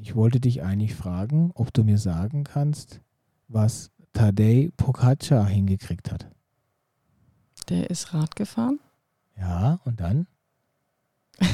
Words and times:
Ich 0.00 0.14
wollte 0.14 0.40
dich 0.40 0.62
eigentlich 0.62 0.94
fragen, 0.94 1.50
ob 1.54 1.72
du 1.72 1.82
mir 1.84 1.98
sagen 1.98 2.44
kannst, 2.44 3.00
was 3.48 3.90
Tadej 4.12 4.70
Pogacar 4.76 5.46
hingekriegt 5.46 6.12
hat. 6.12 6.30
Der 7.68 7.90
ist 7.90 8.14
Rad 8.14 8.36
gefahren, 8.36 8.78
Ja, 9.36 9.80
und 9.84 10.00
dann? 10.00 10.26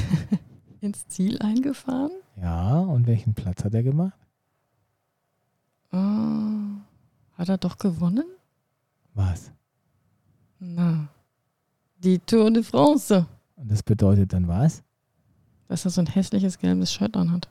ins 0.81 1.07
Ziel 1.07 1.39
eingefahren. 1.41 2.11
Ja, 2.37 2.79
und 2.79 3.07
welchen 3.07 3.33
Platz 3.33 3.63
hat 3.63 3.73
er 3.73 3.83
gemacht? 3.83 4.17
Ah, 5.91 6.81
hat 7.33 7.49
er 7.49 7.57
doch 7.57 7.77
gewonnen? 7.77 8.25
Was? 9.13 9.51
Na, 10.59 11.07
die 11.97 12.19
Tour 12.19 12.51
de 12.51 12.63
France. 12.63 13.25
Und 13.55 13.71
das 13.71 13.83
bedeutet 13.83 14.33
dann 14.33 14.47
was? 14.47 14.83
Dass 15.67 15.85
er 15.85 15.91
so 15.91 16.01
ein 16.01 16.07
hässliches 16.07 16.59
gelbes 16.59 16.93
Shirt 16.93 17.15
anhat. 17.17 17.49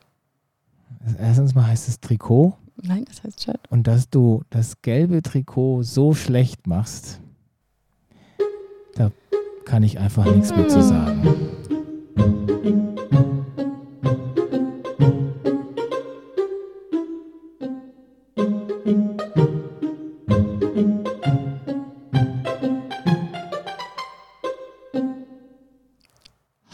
Erstens 1.19 1.55
mal 1.55 1.67
heißt 1.67 1.87
es 1.87 1.99
Trikot 1.99 2.57
Nein, 2.81 3.05
das 3.07 3.23
heißt 3.23 3.43
Shirt. 3.43 3.59
und 3.69 3.87
dass 3.87 4.09
du 4.09 4.43
das 4.49 4.81
gelbe 4.81 5.21
Trikot 5.21 5.83
so 5.83 6.13
schlecht 6.13 6.67
machst, 6.67 7.21
da 8.95 9.11
kann 9.65 9.83
ich 9.83 9.99
einfach 9.99 10.25
nichts 10.25 10.55
mehr 10.55 10.67
zu 10.67 10.81
sagen. 10.83 11.23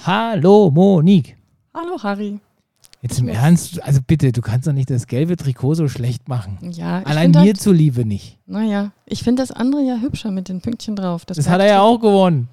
Hallo 0.06 0.72
Monique. 0.72 1.38
Hallo 1.74 1.98
Harry. 2.04 2.40
Jetzt 3.02 3.20
im 3.20 3.28
Ernst, 3.28 3.82
also 3.84 4.00
bitte, 4.06 4.32
du 4.32 4.42
kannst 4.42 4.68
doch 4.68 4.74
nicht 4.74 4.90
das 4.92 5.08
gelbe 5.08 5.36
Trikot 5.36 5.74
so 5.74 5.88
schlecht 5.88 6.30
machen. 6.30 6.60
Ja, 6.72 7.02
Allein 7.04 7.32
mir 7.32 7.40
halt, 7.40 7.60
zuliebe 7.60 8.06
nicht. 8.06 8.38
Naja, 8.46 8.92
ich 9.08 9.24
finde 9.24 9.42
das 9.42 9.52
andere 9.52 9.82
ja 9.82 9.98
hübscher 9.98 10.30
mit 10.30 10.50
den 10.50 10.62
Pünktchen 10.62 10.96
drauf. 10.96 11.26
Das 11.26 11.50
hat 11.50 11.60
er 11.62 11.68
ja 11.68 11.82
auch 11.82 12.00
gewonnen. 12.00 12.48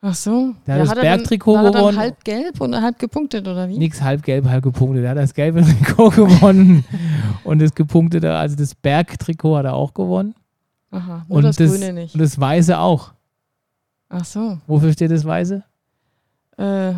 Ach 0.00 0.14
so. 0.14 0.52
Der 0.66 0.74
hat 0.74 0.82
das 0.82 0.88
er 0.90 1.00
Bergtrikot 1.00 1.54
dann, 1.54 1.64
war 1.64 1.70
er 1.70 1.72
gewonnen. 1.78 1.94
dann 1.94 2.02
halb 2.04 2.24
gelb 2.24 2.60
und 2.60 2.74
halb 2.74 2.98
gepunktet, 2.98 3.46
oder 3.46 3.68
wie? 3.68 3.78
Nix 3.78 4.02
halb 4.02 4.22
gelb, 4.24 4.46
halb 4.46 4.64
gepunktet. 4.64 5.04
Er 5.04 5.10
hat 5.10 5.16
das 5.16 5.32
gelbe 5.32 5.62
Trikot 5.62 6.10
gewonnen. 6.16 6.84
Und 7.44 7.62
das 7.62 7.72
gepunktete, 7.74 8.34
also 8.34 8.56
das 8.56 8.74
Bergtrikot 8.74 9.56
hat 9.58 9.64
er 9.64 9.74
auch 9.74 9.94
gewonnen. 9.94 10.34
Aha, 10.90 11.24
nur 11.28 11.38
Und 11.38 11.44
das, 11.44 11.56
das, 11.56 11.70
Grüne 11.70 11.92
nicht. 11.92 12.14
und 12.14 12.20
das 12.20 12.38
Weiße 12.38 12.78
auch. 12.78 13.12
Ach 14.08 14.24
so. 14.24 14.58
Wofür 14.66 14.92
steht 14.92 15.10
das 15.10 15.24
Weiße? 15.24 15.62
Äh, 16.58 16.92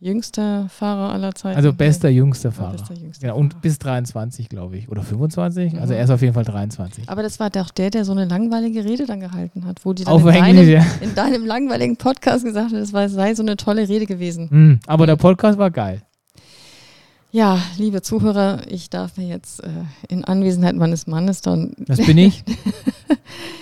jüngster 0.00 0.66
Fahrer 0.70 1.12
aller 1.12 1.34
Zeiten. 1.34 1.56
Also 1.56 1.72
bester, 1.72 2.08
jüngster 2.08 2.48
Ja, 2.48 2.54
Fahrer. 2.54 2.72
bester, 2.72 2.94
jüngster 2.94 3.20
Genau, 3.28 3.38
und 3.38 3.60
bis 3.60 3.78
23, 3.78 4.48
glaube 4.48 4.78
ich. 4.78 4.88
Oder 4.88 5.02
25? 5.02 5.74
Also 5.78 5.92
Mhm. 5.92 5.98
er 5.98 6.04
ist 6.04 6.10
auf 6.10 6.22
jeden 6.22 6.32
Fall 6.34 6.44
23. 6.44 7.08
Aber 7.08 7.22
das 7.22 7.38
war 7.38 7.50
doch 7.50 7.70
der, 7.70 7.90
der 7.90 8.04
so 8.06 8.12
eine 8.12 8.24
langweilige 8.24 8.84
Rede 8.84 9.04
dann 9.06 9.20
gehalten 9.20 9.66
hat, 9.66 9.84
wo 9.84 9.92
die 9.92 10.04
dann 10.04 10.18
in, 10.18 10.24
deinem, 10.26 10.68
ja. 10.68 10.84
in 11.02 11.14
deinem 11.14 11.44
langweiligen 11.46 11.96
Podcast 11.96 12.44
gesagt 12.44 12.72
hat, 12.72 12.78
es 12.80 12.90
sei 13.12 13.34
so 13.34 13.42
eine 13.42 13.56
tolle 13.56 13.88
Rede 13.88 14.06
gewesen. 14.06 14.48
Hm, 14.50 14.80
aber 14.86 15.06
der 15.06 15.16
Podcast 15.16 15.58
war 15.58 15.70
geil. 15.70 16.02
Ja, 17.32 17.58
liebe 17.78 18.02
Zuhörer, 18.02 18.62
ich 18.68 18.90
darf 18.90 19.16
mir 19.16 19.28
jetzt 19.28 19.62
äh, 19.62 19.68
in 20.08 20.24
Anwesenheit 20.24 20.74
meines 20.74 21.06
Mannes 21.06 21.42
dann 21.42 21.74
Das 21.78 21.98
bin 22.04 22.18
ich. 22.18 22.42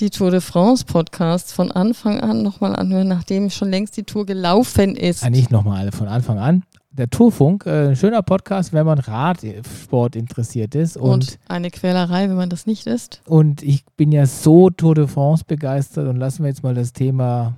die 0.00 0.10
Tour 0.10 0.30
de 0.30 0.40
France 0.40 0.84
Podcasts 0.84 1.52
von 1.52 1.70
Anfang 1.70 2.20
an 2.20 2.42
nochmal 2.42 2.74
anhören, 2.76 3.08
nachdem 3.08 3.50
schon 3.50 3.70
längst 3.70 3.96
die 3.96 4.02
Tour 4.04 4.26
gelaufen 4.26 4.96
ist. 4.96 5.22
Ja, 5.22 5.30
nicht 5.30 5.50
nochmal 5.50 5.92
von 5.92 6.08
Anfang 6.08 6.38
an. 6.38 6.64
Der 6.90 7.10
Tourfunk, 7.10 7.66
äh, 7.66 7.88
ein 7.88 7.96
schöner 7.96 8.22
Podcast, 8.22 8.72
wenn 8.72 8.86
man 8.86 9.00
Radsport 9.00 10.14
interessiert 10.14 10.74
ist. 10.76 10.96
und, 10.96 11.10
Und, 11.10 11.38
eine 11.48 11.70
Quälerei, 11.70 12.28
wenn 12.28 12.36
man 12.36 12.50
das 12.50 12.66
nicht 12.66 12.86
ist. 12.86 13.20
und 13.26 13.62
ich 13.62 13.84
bin 13.96 14.12
ja 14.12 14.26
so 14.26 14.70
Tour 14.70 14.94
de 14.94 15.06
France 15.08 15.42
begeistert 15.46 16.06
und 16.08 16.16
lassen 16.16 16.44
wir 16.44 16.50
jetzt 16.50 16.62
mal 16.62 16.74
das 16.74 16.92
Thema 16.92 17.54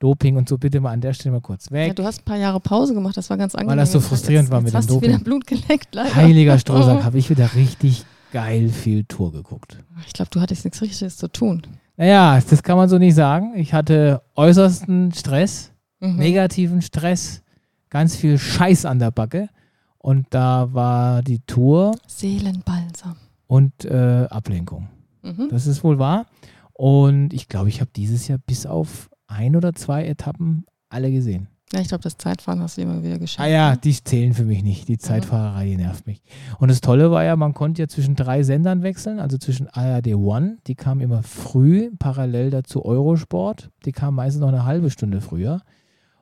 Doping 0.00 0.36
und 0.36 0.48
so 0.48 0.58
bitte 0.58 0.80
mal 0.80 0.90
an 0.90 1.00
der 1.00 1.12
Stelle 1.14 1.32
mal 1.34 1.40
kurz 1.40 1.66
Ja, 1.66 1.72
weg. 1.76 1.96
du 1.96 2.04
hast 2.04 2.20
ein 2.22 2.24
paar 2.24 2.36
Jahre 2.38 2.58
Pause 2.60 2.92
gemacht, 2.92 3.16
das 3.16 3.30
war 3.30 3.36
ganz 3.36 3.54
angenehm. 3.54 3.78
das 3.78 3.92
so 3.92 3.98
Jetzt- 3.98 4.08
frustrierend 4.08 4.46
jetzt, 4.48 4.52
war 4.52 4.58
jetzt 4.58 4.64
mit 4.64 4.72
dem 4.74 4.76
hast 4.78 4.90
du 4.90 4.94
Doping. 4.94 5.08
wieder 5.10 5.18
Blut 5.24 5.46
geleckt, 5.46 5.94
leider. 5.94 6.14
Heiliger 6.16 6.58
Strohsack, 6.58 7.04
habe 7.04 7.18
ich 7.18 7.30
wieder 7.30 7.54
richtig 7.54 8.04
geil 8.36 8.68
viel 8.68 9.04
Tour 9.04 9.32
geguckt. 9.32 9.78
Ich 10.06 10.12
glaube, 10.12 10.30
du 10.30 10.40
hattest 10.42 10.64
nichts 10.66 10.82
Richtiges 10.82 11.16
zu 11.16 11.28
tun. 11.28 11.62
Naja, 11.96 12.38
das 12.50 12.62
kann 12.62 12.76
man 12.76 12.88
so 12.90 12.98
nicht 12.98 13.14
sagen. 13.14 13.54
Ich 13.56 13.72
hatte 13.72 14.20
äußersten 14.34 15.12
Stress, 15.14 15.72
Mhm. 16.00 16.16
negativen 16.16 16.82
Stress, 16.82 17.42
ganz 17.88 18.14
viel 18.16 18.36
Scheiß 18.38 18.84
an 18.84 18.98
der 18.98 19.10
Backe. 19.10 19.48
Und 19.96 20.26
da 20.28 20.68
war 20.74 21.22
die 21.22 21.38
Tour 21.46 21.96
Seelenbalsam. 22.06 23.16
und 23.46 23.72
äh, 23.86 24.26
Ablenkung. 24.28 24.88
Mhm. 25.22 25.48
Das 25.50 25.66
ist 25.66 25.82
wohl 25.82 25.98
wahr. 25.98 26.26
Und 26.74 27.32
ich 27.32 27.48
glaube, 27.48 27.70
ich 27.70 27.80
habe 27.80 27.90
dieses 27.96 28.28
Jahr 28.28 28.38
bis 28.38 28.66
auf 28.66 29.08
ein 29.26 29.56
oder 29.56 29.72
zwei 29.74 30.04
Etappen 30.06 30.66
alle 30.90 31.10
gesehen. 31.10 31.48
Ja, 31.76 31.82
ich 31.82 31.88
glaube, 31.88 32.04
das 32.04 32.16
Zeitfahren 32.16 32.62
hast 32.62 32.78
du 32.78 32.80
immer 32.80 33.02
wieder 33.02 33.18
geschafft. 33.18 33.46
Ah 33.46 33.50
ja, 33.50 33.76
die 33.76 33.92
zählen 33.92 34.32
für 34.32 34.46
mich 34.46 34.62
nicht. 34.62 34.88
Die 34.88 34.96
Zeitfahrerei, 34.96 35.66
die 35.66 35.76
nervt 35.76 36.06
mich. 36.06 36.22
Und 36.58 36.70
das 36.70 36.80
Tolle 36.80 37.10
war 37.10 37.22
ja, 37.22 37.36
man 37.36 37.52
konnte 37.52 37.82
ja 37.82 37.86
zwischen 37.86 38.16
drei 38.16 38.44
Sendern 38.44 38.82
wechseln, 38.82 39.20
also 39.20 39.36
zwischen 39.36 39.68
ARD 39.68 40.14
One, 40.14 40.56
die 40.68 40.74
kam 40.74 41.02
immer 41.02 41.22
früh, 41.22 41.90
parallel 41.98 42.48
dazu 42.48 42.82
Eurosport, 42.82 43.68
die 43.84 43.92
kam 43.92 44.14
meistens 44.14 44.40
noch 44.40 44.48
eine 44.48 44.64
halbe 44.64 44.88
Stunde 44.88 45.20
früher. 45.20 45.60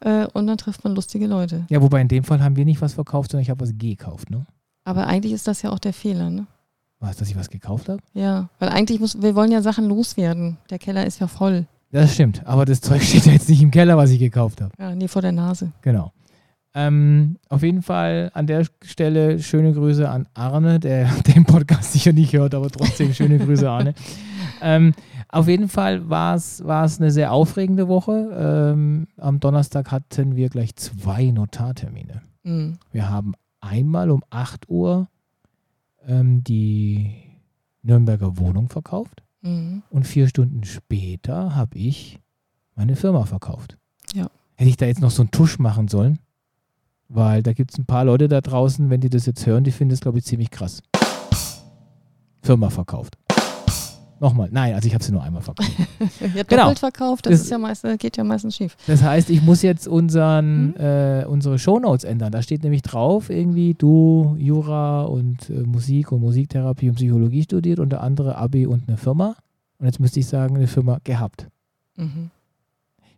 Äh, 0.00 0.26
und 0.32 0.46
dann 0.46 0.58
trifft 0.58 0.84
man 0.84 0.94
lustige 0.94 1.26
Leute. 1.26 1.64
ja, 1.70 1.80
wobei 1.82 2.00
in 2.00 2.08
dem 2.08 2.24
Fall 2.24 2.42
haben 2.42 2.56
wir 2.56 2.64
nicht 2.64 2.80
was 2.80 2.94
verkauft, 2.94 3.30
sondern 3.30 3.42
ich 3.42 3.50
habe 3.50 3.60
was 3.60 3.72
gekauft. 3.76 4.30
Ne? 4.30 4.46
Aber 4.84 5.06
eigentlich 5.06 5.32
ist 5.32 5.46
das 5.46 5.62
ja 5.62 5.70
auch 5.70 5.78
der 5.78 5.92
Fehler, 5.92 6.28
ne? 6.30 6.46
Was, 7.02 7.16
dass 7.16 7.28
ich 7.28 7.36
was 7.36 7.50
gekauft 7.50 7.88
habe? 7.88 8.00
Ja, 8.14 8.48
weil 8.60 8.68
eigentlich 8.68 9.00
muss, 9.00 9.20
wir 9.20 9.34
wollen 9.34 9.50
ja 9.50 9.60
Sachen 9.60 9.88
loswerden. 9.88 10.58
Der 10.70 10.78
Keller 10.78 11.04
ist 11.04 11.18
ja 11.18 11.26
voll. 11.26 11.66
Das 11.90 12.14
stimmt, 12.14 12.46
aber 12.46 12.64
das 12.64 12.80
Zeug 12.80 13.02
steht 13.02 13.26
ja 13.26 13.32
jetzt 13.32 13.48
nicht 13.48 13.60
im 13.60 13.72
Keller, 13.72 13.96
was 13.96 14.10
ich 14.10 14.20
gekauft 14.20 14.60
habe. 14.60 14.72
Ja, 14.78 14.94
nee, 14.94 15.08
vor 15.08 15.20
der 15.20 15.32
Nase. 15.32 15.72
Genau. 15.82 16.12
Ähm, 16.74 17.38
auf 17.48 17.64
jeden 17.64 17.82
Fall 17.82 18.30
an 18.34 18.46
der 18.46 18.66
Stelle 18.84 19.40
schöne 19.40 19.72
Grüße 19.72 20.08
an 20.08 20.28
Arne, 20.34 20.78
der 20.78 21.06
den 21.34 21.44
Podcast 21.44 21.92
sicher 21.92 22.12
nicht 22.12 22.32
hört, 22.34 22.54
aber 22.54 22.70
trotzdem 22.70 23.12
schöne 23.12 23.38
Grüße, 23.38 23.68
Arne. 23.68 23.94
Ähm, 24.64 24.92
auf 25.28 25.48
jeden 25.48 25.68
Fall 25.68 26.08
war 26.08 26.36
es 26.36 26.60
eine 26.62 27.10
sehr 27.10 27.32
aufregende 27.32 27.88
Woche. 27.88 28.72
Ähm, 28.72 29.08
am 29.16 29.40
Donnerstag 29.40 29.90
hatten 29.90 30.36
wir 30.36 30.50
gleich 30.50 30.76
zwei 30.76 31.32
Notartermine. 31.32 32.22
Mhm. 32.44 32.78
Wir 32.92 33.10
haben 33.10 33.34
einmal 33.60 34.10
um 34.10 34.22
8 34.30 34.68
Uhr 34.68 35.08
ähm, 36.06 36.42
die 36.44 37.12
Nürnberger 37.82 38.36
Wohnung 38.38 38.68
verkauft 38.68 39.22
Mhm. 39.42 39.82
und 39.90 40.06
vier 40.06 40.28
Stunden 40.28 40.62
später 40.64 41.56
habe 41.56 41.76
ich 41.78 42.20
meine 42.76 42.94
Firma 42.94 43.24
verkauft. 43.24 43.76
Ja. 44.14 44.30
Hätte 44.54 44.70
ich 44.70 44.76
da 44.76 44.86
jetzt 44.86 45.00
noch 45.00 45.10
so 45.10 45.22
einen 45.22 45.30
Tusch 45.32 45.58
machen 45.58 45.88
sollen? 45.88 46.18
Weil 47.08 47.42
da 47.42 47.52
gibt 47.52 47.72
es 47.72 47.78
ein 47.78 47.84
paar 47.84 48.04
Leute 48.04 48.28
da 48.28 48.40
draußen, 48.40 48.88
wenn 48.88 49.00
die 49.00 49.10
das 49.10 49.26
jetzt 49.26 49.44
hören, 49.44 49.64
die 49.64 49.72
finden 49.72 49.90
das, 49.90 50.00
glaube 50.00 50.18
ich, 50.18 50.24
ziemlich 50.24 50.50
krass. 50.50 50.80
Firma 52.42 52.70
verkauft. 52.70 53.16
Nochmal. 54.22 54.48
Nein, 54.52 54.72
also 54.74 54.86
ich 54.86 54.94
habe 54.94 55.02
sie 55.02 55.10
nur 55.10 55.22
einmal 55.22 55.42
verkauft. 55.42 55.70
ja, 56.34 56.42
Genau. 56.44 56.62
doppelt 56.62 56.78
verkauft, 56.78 57.26
das, 57.26 57.32
Das- 57.32 57.40
ist 57.42 57.50
ja 57.50 57.58
meist, 57.58 57.84
äh, 57.84 57.96
geht 57.96 58.16
ja 58.16 58.22
meistens 58.22 58.54
schief. 58.56 58.76
Das 58.86 59.02
heißt, 59.02 59.28
ich 59.30 59.42
muss 59.42 59.62
jetzt 59.62 59.88
unseren, 59.88 60.68
Mhm. 60.68 60.74
äh, 60.76 61.24
unsere 61.26 61.58
Shownotes 61.58 62.04
ändern. 62.04 62.30
Da 62.30 62.40
steht 62.40 62.62
nämlich 62.62 62.82
drauf, 62.82 63.28
irgendwie 63.30 63.74
du 63.74 64.36
Jura 64.38 65.02
und 65.02 65.50
äh, 65.50 65.62
Musik 65.64 66.12
und 66.12 66.20
Musiktherapie 66.20 66.88
und 66.88 66.94
Psychologie 66.94 67.42
studiert, 67.42 67.80
unter 67.80 68.00
anderem 68.00 68.34
Abi 68.34 68.64
und 68.66 68.86
eine 68.88 68.96
Firma. 68.96 69.34
Und 69.80 69.86
jetzt 69.86 69.98
müsste 69.98 70.20
ich 70.20 70.26
sagen, 70.28 70.54
eine 70.56 70.68
Firma 70.68 70.98
gehabt. 71.02 71.48
Mhm. 71.96 72.30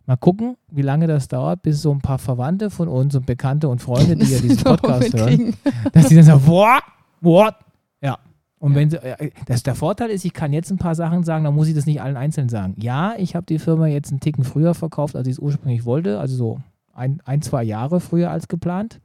Mal 0.07 0.17
gucken, 0.17 0.55
wie 0.71 0.81
lange 0.81 1.07
das 1.07 1.27
dauert, 1.27 1.61
bis 1.61 1.81
so 1.83 1.91
ein 1.91 1.99
paar 1.99 2.17
Verwandte 2.19 2.69
von 2.71 2.87
uns 2.87 3.15
und 3.15 3.25
Bekannte 3.27 3.67
und 3.69 3.79
Freunde, 3.81 4.15
die 4.15 4.25
ja 4.31 4.39
diesen 4.41 4.63
Podcast 4.63 5.13
hören, 5.13 5.53
dass 5.93 6.07
die 6.07 6.15
dann 6.15 6.23
sagen, 6.25 6.45
what? 6.47 6.81
What? 7.21 7.55
Ja. 8.01 8.17
Und 8.59 8.73
wenn 8.73 8.89
sie, 8.89 8.97
äh, 8.97 9.31
das, 9.45 9.63
der 9.63 9.75
Vorteil 9.75 10.09
ist, 10.09 10.25
ich 10.25 10.33
kann 10.33 10.53
jetzt 10.53 10.71
ein 10.71 10.77
paar 10.77 10.95
Sachen 10.95 11.23
sagen, 11.23 11.43
dann 11.43 11.53
muss 11.53 11.67
ich 11.67 11.75
das 11.75 11.85
nicht 11.85 12.01
allen 12.01 12.17
einzeln 12.17 12.49
sagen. 12.49 12.73
Ja, 12.77 13.13
ich 13.17 13.35
habe 13.35 13.45
die 13.45 13.59
Firma 13.59 13.87
jetzt 13.87 14.11
einen 14.11 14.21
Ticken 14.21 14.43
früher 14.43 14.73
verkauft, 14.73 15.15
als 15.15 15.27
ich 15.27 15.33
es 15.33 15.39
ursprünglich 15.39 15.85
wollte, 15.85 16.19
also 16.19 16.35
so 16.35 16.61
ein, 16.93 17.21
ein, 17.25 17.41
zwei 17.41 17.63
Jahre 17.63 17.99
früher 17.99 18.31
als 18.31 18.47
geplant. 18.47 18.99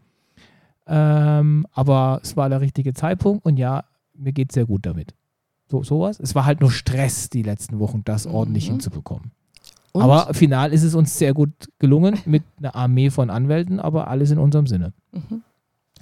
Ähm, 0.87 1.67
aber 1.73 2.21
es 2.23 2.37
war 2.37 2.49
der 2.49 2.61
richtige 2.61 2.95
Zeitpunkt 2.95 3.45
und 3.45 3.59
ja, 3.59 3.85
mir 4.15 4.33
geht 4.33 4.51
es 4.51 4.55
sehr 4.55 4.67
gut 4.67 4.87
damit. 4.87 5.15
So, 5.69 5.83
sowas. 5.85 6.19
Es 6.21 6.35
war 6.35 6.45
halt 6.47 6.61
nur 6.61 6.71
Stress 6.73 7.31
die 7.31 7.43
letzten 7.43 7.79
Wochen, 7.79 8.03
das 8.05 8.27
ordentlich 8.27 8.67
Mhm. 8.69 8.73
hinzubekommen. 8.75 9.31
Und 9.93 10.03
Aber 10.03 10.33
final 10.35 10.73
ist 10.73 10.85
es 10.85 10.95
uns 10.95 11.19
sehr 11.19 11.35
gut 11.35 11.51
gelungen 11.79 12.19
mit 12.25 12.45
einer 12.59 12.75
Armee 12.77 13.11
von 13.11 13.29
Anwälten, 13.31 13.81
aber 13.81 14.09
alles 14.09 14.31
in 14.31 14.39
unserem 14.39 14.67
Sinne. 14.67 14.93
Mhm. 15.13 15.43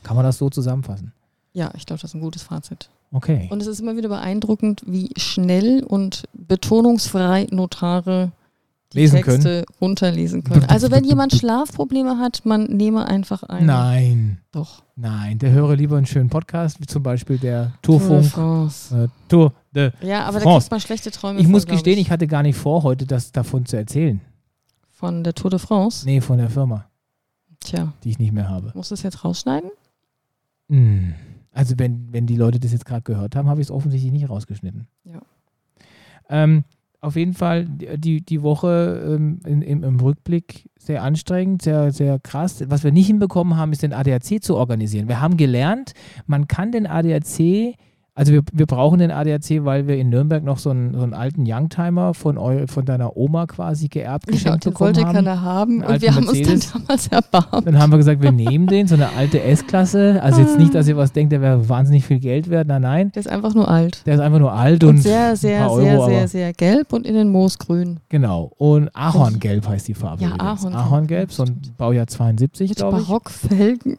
Kann 0.02 0.14
man 0.16 0.24
das 0.24 0.38
so 0.38 0.48
zusammenfassen? 0.50 1.12
Ja, 1.54 1.70
ich 1.74 1.86
glaube, 1.86 2.00
das 2.00 2.10
ist 2.10 2.14
ein 2.14 2.20
gutes 2.20 2.42
Fazit. 2.42 2.90
Okay. 3.12 3.48
Und 3.50 3.60
es 3.62 3.66
ist 3.66 3.80
immer 3.80 3.96
wieder 3.96 4.08
beeindruckend, 4.08 4.82
wie 4.86 5.10
schnell 5.16 5.82
und 5.82 6.24
betonungsfrei 6.34 7.46
Notare 7.50 8.32
die 8.92 8.98
Lesen 9.00 9.22
Texte 9.22 9.64
runterlesen 9.80 10.44
können. 10.44 10.64
Also 10.64 10.90
wenn 10.90 11.04
jemand 11.04 11.34
Schlafprobleme 11.34 12.18
hat, 12.18 12.42
man 12.44 12.64
nehme 12.64 13.06
einfach 13.06 13.42
ein. 13.42 13.66
Nein, 13.66 14.38
Doch. 14.50 14.82
nein, 14.96 15.38
der 15.38 15.50
höre 15.52 15.76
lieber 15.76 15.96
einen 15.98 16.06
schönen 16.06 16.30
Podcast, 16.30 16.80
wie 16.80 16.86
zum 16.86 17.02
Beispiel 17.02 17.38
der 17.38 17.74
Tour 17.82 17.98
de 17.98 18.08
Tourfunk. 18.08 18.24
France. 18.26 19.04
Äh, 19.04 19.08
Tour 19.28 19.52
de 19.74 19.90
Ja, 20.00 20.24
aber 20.24 20.38
da 20.38 20.44
France. 20.44 20.64
kriegt 20.64 20.70
man 20.70 20.80
schlechte 20.80 21.10
Träume. 21.10 21.38
Ich 21.38 21.44
von, 21.44 21.52
muss 21.52 21.66
gestehen, 21.66 21.98
ich 21.98 22.10
hatte 22.10 22.26
gar 22.26 22.42
nicht 22.42 22.56
vor, 22.56 22.82
heute 22.82 23.04
das 23.06 23.30
davon 23.32 23.66
zu 23.66 23.76
erzählen. 23.76 24.20
Von 24.90 25.22
der 25.22 25.34
Tour 25.34 25.50
de 25.50 25.58
France. 25.58 26.06
Nee, 26.06 26.20
von 26.22 26.38
der 26.38 26.48
Firma, 26.50 26.86
Tja, 27.60 27.92
die 28.04 28.10
ich 28.10 28.18
nicht 28.18 28.32
mehr 28.32 28.48
habe. 28.48 28.72
muss 28.74 28.88
das 28.88 29.02
jetzt 29.02 29.22
rausschneiden? 29.24 29.70
Hm. 30.70 31.14
Also 31.58 31.74
wenn, 31.76 32.12
wenn 32.12 32.26
die 32.26 32.36
Leute 32.36 32.60
das 32.60 32.70
jetzt 32.70 32.84
gerade 32.84 33.02
gehört 33.02 33.34
haben, 33.34 33.48
habe 33.48 33.60
ich 33.60 33.66
es 33.66 33.72
offensichtlich 33.72 34.12
nicht 34.12 34.30
rausgeschnitten. 34.30 34.86
Ja. 35.02 35.20
Ähm, 36.30 36.62
auf 37.00 37.16
jeden 37.16 37.34
Fall 37.34 37.64
die, 37.64 38.24
die 38.24 38.42
Woche 38.42 39.16
ähm, 39.16 39.40
in, 39.44 39.62
im, 39.62 39.82
im 39.82 39.98
Rückblick 39.98 40.70
sehr 40.78 41.02
anstrengend, 41.02 41.62
sehr, 41.62 41.90
sehr 41.90 42.20
krass. 42.20 42.62
Was 42.68 42.84
wir 42.84 42.92
nicht 42.92 43.08
hinbekommen 43.08 43.56
haben, 43.56 43.72
ist 43.72 43.82
den 43.82 43.92
ADAC 43.92 44.40
zu 44.40 44.54
organisieren. 44.54 45.08
Wir 45.08 45.20
haben 45.20 45.36
gelernt, 45.36 45.94
man 46.28 46.46
kann 46.46 46.70
den 46.70 46.86
ADAC, 46.86 47.74
also 48.18 48.32
wir, 48.32 48.42
wir 48.52 48.66
brauchen 48.66 48.98
den 48.98 49.12
ADAC, 49.12 49.64
weil 49.64 49.86
wir 49.86 49.96
in 49.96 50.08
Nürnberg 50.10 50.42
noch 50.42 50.58
so 50.58 50.70
einen, 50.70 50.92
so 50.92 51.02
einen 51.04 51.14
alten 51.14 51.44
Youngtimer 51.46 52.14
von, 52.14 52.36
eu, 52.36 52.66
von 52.66 52.84
deiner 52.84 53.16
Oma 53.16 53.46
quasi 53.46 53.86
geerbt 53.86 54.26
Genau, 54.26 54.36
geschenkt 54.36 54.64
den 54.64 54.72
bekommen 54.72 54.96
wollte 54.96 55.06
haben. 55.06 55.14
keiner 55.14 55.42
haben. 55.42 55.84
Und 55.84 56.02
wir 56.02 56.12
haben 56.14 56.26
uns 56.26 56.36
Mercedes. 56.38 56.72
dann 56.72 56.82
damals 56.82 57.06
erbarmt. 57.06 57.64
Dann 57.66 57.78
haben 57.78 57.92
wir 57.92 57.96
gesagt, 57.98 58.20
wir 58.20 58.32
nehmen 58.32 58.66
den, 58.66 58.88
so 58.88 58.96
eine 58.96 59.10
alte 59.16 59.40
S-Klasse. 59.40 60.20
Also 60.20 60.40
jetzt 60.40 60.58
nicht, 60.58 60.74
dass 60.74 60.88
ihr 60.88 60.96
was 60.96 61.12
denkt, 61.12 61.30
der 61.30 61.40
wäre 61.42 61.68
wahnsinnig 61.68 62.04
viel 62.06 62.18
Geld 62.18 62.50
wert. 62.50 62.66
Nein, 62.66 62.82
nein. 62.82 63.12
Der 63.14 63.20
ist 63.20 63.28
einfach 63.28 63.54
nur 63.54 63.68
alt. 63.68 64.04
Der 64.04 64.14
ist 64.16 64.20
einfach 64.20 64.40
nur 64.40 64.52
alt 64.52 64.82
Und, 64.82 64.90
und, 64.90 64.98
sehr, 64.98 65.36
sehr, 65.36 65.58
sehr, 65.60 65.70
Euro, 65.70 66.06
sehr, 66.06 66.18
aber 66.18 66.28
sehr 66.28 66.52
gelb 66.54 66.92
und 66.92 67.06
innen 67.06 67.30
moosgrün. 67.30 68.00
genau. 68.08 68.50
Und 68.58 68.90
Ahorngelb 68.96 69.68
heißt 69.68 69.86
die 69.86 69.94
Farbe. 69.94 70.24
Ja, 70.24 70.30
übrigens. 70.34 70.64
Ahorngelb. 70.64 70.74
Ahorngelb, 70.86 71.32
so 71.32 71.44
ein 71.44 71.60
Baujahr 71.78 72.08
72, 72.08 72.70
Mit 72.70 72.78
glaube 72.78 72.98
ich. 73.00 73.06
Barockfelgen. 73.06 73.96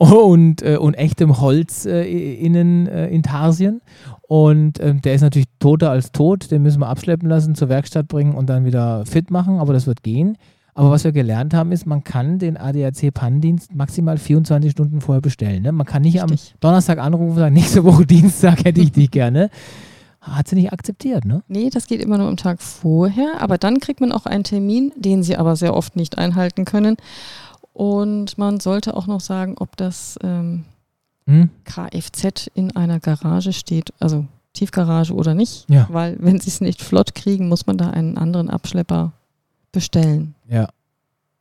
Und, 0.00 0.62
äh, 0.62 0.78
und 0.78 0.94
echtem 0.94 1.42
Holz 1.42 1.84
äh, 1.84 2.04
innen 2.04 2.86
äh, 2.86 3.08
Intarsien. 3.08 3.82
Und 4.22 4.80
ähm, 4.80 5.02
der 5.02 5.14
ist 5.14 5.20
natürlich 5.20 5.48
toter 5.58 5.90
als 5.90 6.10
tot. 6.10 6.50
Den 6.50 6.62
müssen 6.62 6.80
wir 6.80 6.88
abschleppen 6.88 7.28
lassen, 7.28 7.54
zur 7.54 7.68
Werkstatt 7.68 8.08
bringen 8.08 8.34
und 8.34 8.48
dann 8.48 8.64
wieder 8.64 9.04
fit 9.04 9.30
machen. 9.30 9.58
Aber 9.58 9.74
das 9.74 9.86
wird 9.86 10.02
gehen. 10.02 10.38
Aber 10.72 10.90
was 10.90 11.04
wir 11.04 11.12
gelernt 11.12 11.52
haben, 11.52 11.70
ist, 11.70 11.84
man 11.84 12.02
kann 12.02 12.38
den 12.38 12.56
ADAC-Pannendienst 12.56 13.74
maximal 13.74 14.16
24 14.16 14.70
Stunden 14.70 15.02
vorher 15.02 15.20
bestellen. 15.20 15.62
Ne? 15.62 15.72
Man 15.72 15.86
kann 15.86 16.00
nicht 16.00 16.22
am 16.22 16.30
Richtig. 16.30 16.54
Donnerstag 16.60 16.98
anrufen 16.98 17.32
und 17.32 17.36
sagen, 17.36 17.54
nächste 17.54 17.84
Woche 17.84 18.06
Dienstag 18.06 18.64
hätte 18.64 18.80
ich 18.80 18.92
dich 18.92 19.10
gerne. 19.10 19.50
Hat 20.22 20.48
sie 20.48 20.56
nicht 20.56 20.72
akzeptiert, 20.72 21.26
ne? 21.26 21.42
Nee, 21.48 21.68
das 21.70 21.86
geht 21.86 22.00
immer 22.00 22.16
nur 22.16 22.28
am 22.28 22.38
Tag 22.38 22.62
vorher. 22.62 23.40
Aber 23.40 23.58
dann 23.58 23.80
kriegt 23.80 24.00
man 24.00 24.12
auch 24.12 24.24
einen 24.24 24.44
Termin, 24.44 24.92
den 24.96 25.22
sie 25.22 25.36
aber 25.36 25.56
sehr 25.56 25.74
oft 25.74 25.96
nicht 25.96 26.16
einhalten 26.16 26.64
können. 26.64 26.96
Und 27.72 28.36
man 28.38 28.60
sollte 28.60 28.96
auch 28.96 29.06
noch 29.06 29.20
sagen, 29.20 29.56
ob 29.58 29.76
das 29.76 30.18
ähm, 30.22 30.64
Hm? 31.26 31.50
Kfz 31.64 32.48
in 32.54 32.74
einer 32.74 32.98
Garage 32.98 33.52
steht, 33.52 33.92
also 34.00 34.26
Tiefgarage 34.52 35.14
oder 35.14 35.34
nicht. 35.34 35.66
Ja. 35.70 35.86
Weil 35.90 36.16
wenn 36.18 36.40
sie 36.40 36.48
es 36.48 36.60
nicht 36.60 36.82
flott 36.82 37.14
kriegen, 37.14 37.48
muss 37.48 37.66
man 37.66 37.78
da 37.78 37.90
einen 37.90 38.18
anderen 38.18 38.50
Abschlepper 38.50 39.12
bestellen. 39.70 40.34
Ja. 40.48 40.62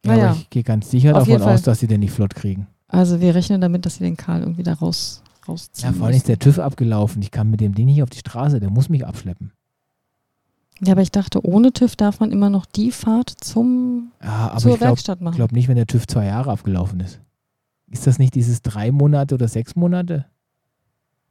Ja, 0.06 0.12
Naja. 0.16 0.30
aber 0.30 0.38
ich 0.40 0.50
gehe 0.50 0.64
ganz 0.64 0.92
sicher 0.92 1.16
Auf 1.18 1.28
davon 1.28 1.42
aus, 1.42 1.64
dass 1.64 1.80
sie 1.80 1.88
den 1.88 2.02
nicht 2.02 2.12
flott 2.14 2.36
kriegen. 2.36 2.68
Also 2.88 3.20
wir 3.20 3.34
rechnen 3.36 3.62
damit, 3.62 3.86
dass 3.86 3.96
sie 3.96 4.04
den 4.04 4.16
Karl 4.16 4.42
irgendwie 4.42 4.64
da 4.64 4.74
raus, 4.74 5.22
rausziehen. 5.48 5.92
Ja, 5.92 5.98
vor 5.98 6.08
allem 6.08 6.16
ist 6.16 6.28
der 6.28 6.40
TÜV 6.40 6.60
abgelaufen. 6.60 7.22
Ich 7.22 7.32
kann 7.32 7.50
mit 7.50 7.60
dem 7.60 7.74
Ding 7.74 7.86
nicht 7.88 8.02
auf 8.04 8.10
die 8.10 8.20
Straße. 8.20 8.60
Der 8.60 8.70
muss 8.70 8.90
mich 8.90 9.06
abschleppen. 9.06 9.52
Ja, 10.81 10.94
aber 10.94 11.02
ich 11.02 11.12
dachte, 11.12 11.46
ohne 11.46 11.74
TÜV 11.74 11.96
darf 11.96 12.20
man 12.20 12.31
immer 12.31 12.50
noch 12.50 12.66
die 12.66 12.92
Fahrt 12.92 13.30
zum, 13.42 14.12
Ja, 14.24 14.50
aber 14.52 14.60
zur 14.60 14.72
ich 14.72 14.78
glaube 14.78 14.90
Werkstatt 14.92 15.22
machen. 15.22 15.36
glaub 15.36 15.52
nicht, 15.52 15.68
wenn 15.68 15.76
der 15.76 15.88
TÜV 15.88 16.08
zwei 16.08 16.26
Jahre 16.26 16.52
abgelaufen 16.52 17.00
ist. 17.02 17.20
Ist 17.92 18.08
das 18.08 18.20
nicht 18.20 18.36
dieses 18.36 18.62
drei 18.62 18.92
Monate 18.92 19.36
oder 19.36 19.48
sechs 19.48 19.76
Monate? 19.76 20.26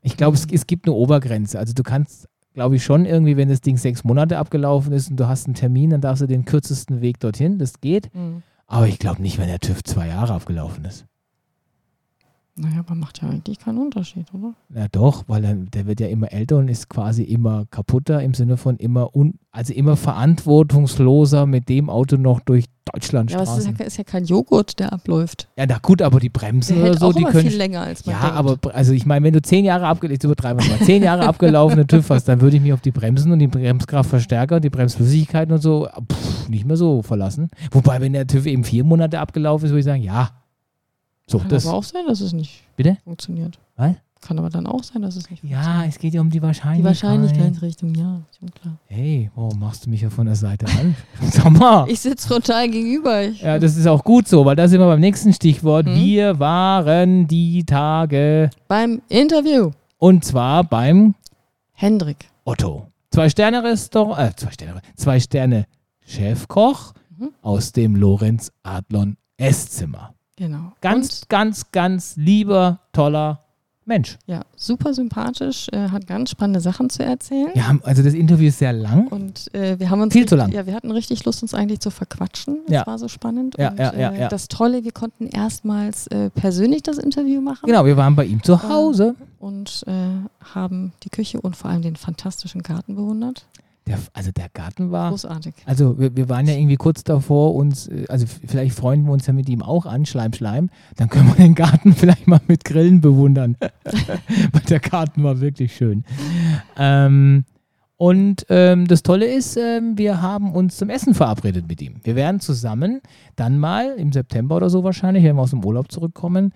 Ich 0.03 0.17
glaube, 0.17 0.37
es, 0.37 0.47
es 0.51 0.67
gibt 0.67 0.87
eine 0.87 0.95
Obergrenze. 0.95 1.59
Also 1.59 1.73
du 1.73 1.83
kannst, 1.83 2.29
glaube 2.55 2.77
ich, 2.77 2.85
schon 2.85 3.05
irgendwie, 3.07 3.37
wenn 3.37 3.49
das 3.49 3.61
Ding 3.61 3.77
sechs 3.77 4.05
Monate 4.05 4.39
abgelaufen 4.39 4.93
ist 4.93 5.11
und 5.11 5.19
du 5.19 5.29
hast 5.29 5.47
einen 5.47 5.55
Termin, 5.55 5.91
dann 5.91 6.01
darfst 6.01 6.23
du 6.23 6.27
den 6.27 6.45
kürzesten 6.45 7.01
Weg 7.01 7.21
dorthin. 7.21 7.59
Das 7.59 7.81
geht. 7.81 8.13
Hm. 8.13 8.43
Aber 8.67 8.87
ich 8.87 8.99
glaube 8.99 9.23
nicht, 9.23 9.39
wenn 9.39 9.49
der 9.49 9.61
TÜV 9.61 9.83
zwei 9.85 10.09
Jahre 10.09 10.35
abgelaufen 10.35 10.85
ist. 10.85 11.07
Naja, 12.59 12.81
aber 12.81 12.95
macht 12.97 13.23
ja 13.23 13.29
eigentlich 13.29 13.59
keinen 13.61 13.79
Unterschied, 13.79 14.27
oder? 14.35 14.55
Ja, 14.75 14.89
doch, 14.91 15.25
weil 15.29 15.45
er, 15.45 15.55
der 15.55 15.87
wird 15.87 16.01
ja 16.01 16.09
immer 16.09 16.33
älter 16.33 16.57
und 16.57 16.69
ist 16.69 16.89
quasi 16.89 17.23
immer 17.23 17.67
kaputter 17.71 18.21
im 18.23 18.35
Sinne 18.35 18.57
von 18.57 18.77
immer 18.79 19.15
un, 19.15 19.35
also 19.53 19.73
immer 19.73 19.97
verantwortungsloser 19.97 21.47
mit 21.47 21.69
dem 21.69 21.91
Auto 21.91 22.17
noch 22.17 22.41
durch 22.41 22.65
Ja, 22.95 23.41
aber 23.41 23.43
es 23.43 23.59
ist 23.59 23.79
ja, 23.79 23.85
ist 23.85 23.99
ja 23.99 24.05
kein 24.05 24.25
Joghurt, 24.25 24.79
der 24.79 24.93
abläuft. 24.95 25.49
Ja, 25.59 25.67
na 25.69 25.77
gut, 25.79 26.01
aber 26.01 26.21
die 26.21 26.31
Bremsen 26.31 26.77
Der 26.81 26.91
oder 26.91 26.99
so, 26.99 27.07
auch 27.09 27.13
die 27.13 27.23
können. 27.25 27.49
viel 27.49 27.57
länger, 27.57 27.83
als 27.83 28.07
man 28.07 28.15
Ja, 28.15 28.23
denkt. 28.23 28.37
aber 28.37 28.75
also 28.75 28.93
ich 28.93 29.05
meine, 29.05 29.27
wenn 29.27 29.35
du 29.35 29.43
zehn 29.43 29.65
Jahre 29.67 29.87
abgelaufen, 29.87 30.25
übertreiben 30.25 30.67
mal, 30.67 30.79
zehn 30.81 31.03
Jahre 31.03 31.27
abgelaufene 31.29 31.87
TÜV 31.87 32.09
hast, 32.11 32.25
dann 32.29 32.41
würde 32.41 32.57
ich 32.57 32.63
mich 32.63 32.73
auf 32.73 32.81
die 32.81 32.91
Bremsen 32.91 33.31
und 33.31 33.39
die 33.41 33.47
Bremskraftverstärker 33.47 34.57
und 34.57 34.65
die 34.65 34.71
Bremsflüssigkeiten 34.71 35.53
und 35.55 35.61
so 35.61 35.87
pff, 36.11 36.49
nicht 36.49 36.65
mehr 36.67 36.77
so 36.79 37.03
verlassen. 37.03 37.51
Wobei, 37.73 38.01
wenn 38.01 38.15
der 38.15 38.27
TÜV 38.27 38.47
eben 38.47 38.65
vier 38.65 38.85
Monate 38.85 39.21
abgelaufen 39.21 39.67
ist, 39.67 39.71
würde 39.73 39.81
ich 39.81 39.85
sagen, 39.87 40.03
ja. 40.03 40.31
So, 41.31 41.39
Kann 41.39 41.49
das. 41.51 41.67
aber 41.67 41.77
auch 41.77 41.83
sein, 41.85 42.07
dass 42.07 42.21
es 42.21 42.33
nicht 42.33 42.63
Bitte? 42.77 42.97
funktioniert. 43.05 43.59
Was? 43.77 43.95
Kann 44.21 44.37
aber 44.41 44.51
dann 44.51 44.67
auch 44.67 44.83
sein, 44.83 45.03
dass 45.03 45.15
es 45.15 45.31
nicht 45.31 45.45
Ja, 45.45 45.61
funktioniert. 45.63 45.89
es 45.95 45.99
geht 46.01 46.15
ja 46.15 46.21
um 46.21 46.29
die 46.31 46.39
Die 46.39 46.43
Wahrscheinlichkeit. 46.43 46.85
Wahrscheinlichkeitsrichtung, 46.87 47.95
ja, 47.95 48.21
schon 48.37 48.51
klar. 48.51 48.77
Hey, 48.87 49.31
warum 49.37 49.61
machst 49.61 49.87
du 49.87 49.91
mich 49.91 50.01
ja 50.01 50.11
von 50.11 50.27
der 50.27 50.35
Seite 50.35 50.67
an? 50.67 50.97
Sag 51.31 51.51
mal. 51.51 51.89
Ich 51.89 52.01
sitze 52.01 52.27
frontal 52.27 52.69
gegenüber. 52.69 53.23
Ich, 53.23 53.43
Ja, 53.43 53.59
das 53.61 53.77
ist 53.77 53.87
auch 53.87 54.03
gut 54.03 54.27
so, 54.27 54.45
weil 54.45 54.57
da 54.57 54.67
sind 54.67 54.81
wir 54.81 54.87
beim 54.89 54.99
nächsten 55.01 55.33
Stichwort. 55.33 55.87
Hm? 55.87 55.95
Wir 55.95 56.39
waren 56.41 57.29
die 57.29 57.63
Tage 57.65 58.51
beim 58.67 59.03
Interview. 59.09 59.71
und 59.99 60.25
zwar 60.25 60.65
beim 60.65 61.15
Hendrik. 61.73 62.29
Otto. 62.45 62.89
Zwei 63.13 63.29
Sterne 63.29 63.63
Restaurant, 63.63 64.19
äh, 64.19 64.35
zwei 64.37 64.51
Sterne, 64.51 64.83
zwei 64.97 65.21
Sterne 65.21 65.67
Chefkoch 66.01 66.93
Mhm. 67.17 67.31
aus 67.43 67.71
dem 67.73 67.95
Lorenz 67.95 68.51
Adlon 68.65 69.17
Esszimmer. 69.37 70.15
Genau. 70.39 70.73
Ganz, 70.81 71.29
ganz, 71.29 71.71
ganz 71.73 72.17
lieber, 72.17 72.79
toller 72.93 73.41
Mensch. 73.85 74.19
Und, 74.27 74.35
ja, 74.35 74.43
super 74.55 74.93
sympathisch, 74.95 75.67
äh, 75.73 75.89
hat 75.89 76.07
ganz 76.07 76.31
spannende 76.31 76.61
Sachen 76.61 76.91
zu 76.91 77.03
erzählen. 77.03 77.51
Haben, 77.67 77.81
also 77.85 78.03
das 78.03 78.13
Interview 78.15 78.49
ist 78.49 78.59
sehr 78.59 78.73
lang. 78.75 79.09
Und 79.09 79.53
äh, 79.55 79.79
wir 79.81 79.89
haben 79.91 80.01
uns 80.03 80.13
Viel 80.13 80.27
zu 80.27 80.35
richtig- 80.35 80.53
lang. 80.55 80.61
Ja, 80.61 80.67
wir 80.67 80.75
hatten 80.75 80.91
richtig 80.91 81.25
Lust, 81.25 81.43
uns 81.43 81.55
eigentlich 81.55 81.81
zu 81.81 81.91
verquatschen. 81.91 82.59
Das 82.67 82.75
Ja. 82.75 82.87
war 82.87 82.99
so 82.99 83.09
spannend. 83.09 83.57
Ja, 83.59 83.71
und 83.71 83.79
ja, 83.79 83.95
ja, 83.95 84.11
äh, 84.13 84.21
ja. 84.21 84.29
das 84.29 84.47
Tolle, 84.49 84.85
wir 84.85 84.93
konnten 84.93 85.27
erstmals 85.27 86.07
äh, 86.09 86.29
persönlich 86.31 86.83
das 86.83 86.99
Interview 86.99 87.41
machen 87.41 87.67
Genau, 87.67 87.85
wir 87.87 87.97
waren 87.97 88.15
bei 88.15 88.27
ihm 88.27 88.43
zu 88.43 88.63
Hause. 88.63 89.15
und 89.41 89.85
äh, 89.87 89.93
haben 90.55 90.93
die 91.03 91.09
Küche 91.11 91.41
und 91.41 91.57
vor 91.57 91.71
allem 91.71 91.83
den 91.83 91.97
fantastischen 91.97 92.63
Garten 92.63 92.95
bewundert. 92.95 93.47
Der, 93.89 93.99
also 94.13 94.31
der 94.31 94.49
Garten 94.51 94.91
war. 94.91 95.11
Großartig. 95.11 95.55
Also 95.67 95.99
wir, 95.99 96.15
wir 96.15 96.29
waren 96.29 96.47
ja 96.47 96.55
irgendwie 96.55 96.77
kurz 96.77 97.03
davor, 97.03 97.55
uns, 97.55 97.89
äh, 97.89 98.05
also 98.09 98.27
vielleicht 98.27 98.77
freunden 98.77 99.07
wir 99.07 99.13
uns 99.13 99.27
ja 99.27 99.33
mit 99.33 99.49
ihm 99.49 99.63
auch 99.63 99.87
an, 99.87 100.07
Schleim, 100.07 100.33
Schleim. 100.33 100.71
Dann 100.97 101.09
können 101.09 101.29
wir 101.29 101.35
den 101.37 101.55
Garten 101.55 101.93
vielleicht 101.97 102.27
mal 102.27 102.41
mit 102.47 102.65
Grillen 102.65 103.01
bewundern. 103.01 103.57
Weil 103.63 104.63
der 104.69 104.81
Garten 104.81 105.25
war 105.25 105.41
wirklich 105.41 105.75
schön. 105.75 106.05
Ähm, 106.77 107.45
Und 107.97 108.47
ähm, 108.49 108.87
das 108.87 109.03
Tolle 109.03 109.27
ist, 109.27 109.57
ähm, 109.57 109.99
wir 109.99 110.23
haben 110.23 110.53
uns 110.53 110.77
zum 110.77 110.89
Essen 110.89 111.15
verabredet 111.15 111.67
mit 111.67 111.83
ihm. 111.83 111.97
Wir 112.05 112.15
werden 112.15 112.39
zusammen 112.39 113.01
dann 113.35 113.59
mal 113.59 113.97
im 113.97 114.13
September 114.13 114.55
oder 114.55 114.71
so 114.71 114.85
wahrscheinlich, 114.85 115.25
wenn 115.25 115.35
wir 115.35 115.43
aus 115.43 115.51
dem 115.51 115.65
Urlaub 115.65 115.91
zurückkommen, 115.91 116.53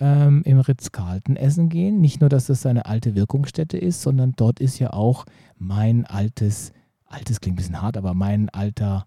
ähm, 0.00 0.42
im 0.44 0.58
Ritz-Carlton 0.58 1.36
essen 1.36 1.68
gehen. 1.68 2.00
Nicht 2.00 2.20
nur, 2.20 2.30
dass 2.30 2.46
das 2.46 2.62
seine 2.62 2.86
alte 2.86 3.14
Wirkungsstätte 3.14 3.76
ist, 3.76 4.00
sondern 4.00 4.32
dort 4.36 4.58
ist 4.60 4.78
ja 4.78 4.92
auch 4.92 5.26
mein 5.58 6.06
altes, 6.06 6.72
altes 7.06 7.40
klingt 7.40 7.54
ein 7.54 7.56
bisschen 7.56 7.80
hart, 7.80 7.96
aber 7.96 8.14
mein 8.14 8.48
alter 8.50 9.06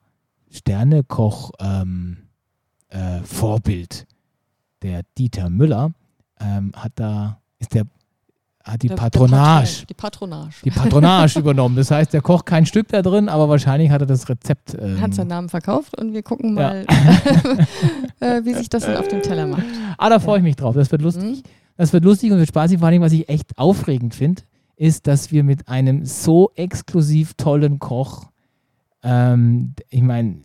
Sternekoch-Vorbild, 0.51 2.27
ähm, 2.91 4.07
äh, 4.09 4.15
der 4.81 5.01
Dieter 5.17 5.49
Müller, 5.49 5.91
ähm, 6.39 6.71
hat 6.75 6.93
da, 6.95 7.41
ist 7.59 7.73
der 7.73 7.85
hat 8.63 8.83
die 8.83 8.87
der, 8.87 8.95
Patronage. 8.95 9.79
Der 9.79 9.85
die 9.87 9.93
Patronage. 9.93 10.55
Die 10.63 10.71
Patronage 10.71 11.39
übernommen. 11.39 11.75
Das 11.75 11.91
heißt, 11.91 12.13
der 12.13 12.21
kocht 12.21 12.45
kein 12.45 12.65
Stück 12.65 12.87
da 12.89 13.01
drin, 13.01 13.29
aber 13.29 13.49
wahrscheinlich 13.49 13.89
hat 13.89 14.01
er 14.01 14.07
das 14.07 14.29
Rezept. 14.29 14.75
Ähm, 14.79 15.01
hat 15.01 15.13
seinen 15.13 15.27
Namen 15.27 15.49
verkauft 15.49 15.97
und 15.97 16.13
wir 16.13 16.23
gucken 16.23 16.53
mal, 16.53 16.85
ja. 18.19 18.27
äh, 18.37 18.45
wie 18.45 18.53
sich 18.53 18.69
das 18.69 18.85
dann 18.85 18.97
auf 18.97 19.07
dem 19.07 19.21
Teller 19.21 19.47
macht. 19.47 19.63
Ah, 19.97 20.09
da 20.09 20.19
freue 20.19 20.37
ich 20.37 20.43
mich 20.43 20.55
drauf. 20.55 20.75
Das 20.75 20.91
wird 20.91 21.01
lustig. 21.01 21.23
Mhm. 21.23 21.43
Das 21.77 21.93
wird 21.93 22.03
lustig 22.03 22.31
und 22.31 22.37
wird 22.37 22.49
spaßig. 22.49 22.79
Vor 22.79 22.87
allem, 22.87 23.01
was 23.01 23.13
ich 23.13 23.29
echt 23.29 23.57
aufregend 23.57 24.13
finde, 24.13 24.41
ist, 24.79 25.07
dass 25.07 25.31
wir 25.31 25.43
mit 25.43 25.67
einem 25.67 26.05
so 26.05 26.51
exklusiv 26.55 27.33
tollen 27.33 27.79
Koch, 27.79 28.31
ähm, 29.03 29.73
ich 29.89 30.01
meine, 30.01 30.43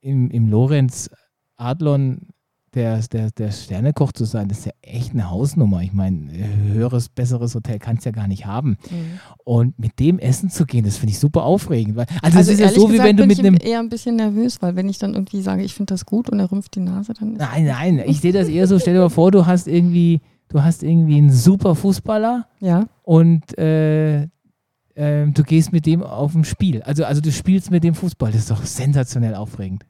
im, 0.00 0.30
im 0.30 0.48
Lorenz 0.48 1.08
Adlon 1.56 2.28
der, 2.74 3.00
der, 3.00 3.30
der 3.32 3.50
Sternekoch 3.50 4.12
zu 4.12 4.24
sein, 4.24 4.48
das 4.48 4.60
ist 4.60 4.66
ja 4.66 4.72
echt 4.82 5.12
eine 5.12 5.28
Hausnummer. 5.28 5.82
Ich 5.82 5.92
meine, 5.92 6.30
höheres, 6.72 7.08
besseres 7.08 7.54
Hotel 7.54 7.78
kannst 7.80 8.04
du 8.04 8.10
ja 8.10 8.12
gar 8.12 8.28
nicht 8.28 8.46
haben. 8.46 8.76
Mhm. 8.90 9.20
Und 9.44 9.78
mit 9.78 9.98
dem 9.98 10.18
essen 10.18 10.50
zu 10.50 10.66
gehen, 10.66 10.84
das 10.84 10.96
finde 10.96 11.12
ich 11.12 11.18
super 11.18 11.42
aufregend. 11.42 11.96
Weil, 11.96 12.06
also, 12.22 12.38
also 12.38 12.52
es 12.52 12.60
ist 12.60 12.64
ja 12.64 12.68
so, 12.80 12.92
wie 12.92 12.98
wenn 12.98 13.16
du 13.16 13.26
mit 13.26 13.40
einem. 13.40 13.54
Ich 13.54 13.60
bin 13.60 13.70
eher 13.70 13.80
ein 13.80 13.88
bisschen 13.88 14.16
nervös, 14.16 14.62
weil 14.62 14.76
wenn 14.76 14.88
ich 14.88 14.98
dann 14.98 15.14
irgendwie 15.14 15.42
sage, 15.42 15.62
ich 15.62 15.74
finde 15.74 15.94
das 15.94 16.06
gut 16.06 16.30
und 16.30 16.38
er 16.38 16.50
rümpft 16.50 16.76
die 16.76 16.80
Nase, 16.80 17.12
dann 17.12 17.34
Nein, 17.34 17.66
nein, 17.66 17.98
ich 18.06 18.20
sehe 18.20 18.32
das 18.32 18.48
eher 18.48 18.68
so, 18.68 18.78
stell 18.78 18.94
dir 18.94 19.00
mal 19.00 19.10
vor, 19.10 19.32
du 19.32 19.46
hast 19.46 19.66
irgendwie, 19.66 20.20
du 20.50 20.62
hast 20.62 20.82
irgendwie 20.82 21.16
einen 21.16 21.32
super 21.32 21.74
Fußballer 21.74 22.46
ja. 22.60 22.86
und 23.02 23.56
äh, 23.58 24.22
äh, 24.22 25.26
du 25.26 25.42
gehst 25.42 25.72
mit 25.72 25.86
dem 25.86 26.02
auf 26.02 26.34
ein 26.34 26.44
Spiel. 26.44 26.82
Also, 26.82 27.04
also 27.04 27.20
du 27.20 27.32
spielst 27.32 27.70
mit 27.70 27.82
dem 27.84 27.94
Fußball. 27.94 28.30
Das 28.32 28.42
ist 28.42 28.50
doch 28.50 28.64
sensationell 28.64 29.34
aufregend. 29.34 29.86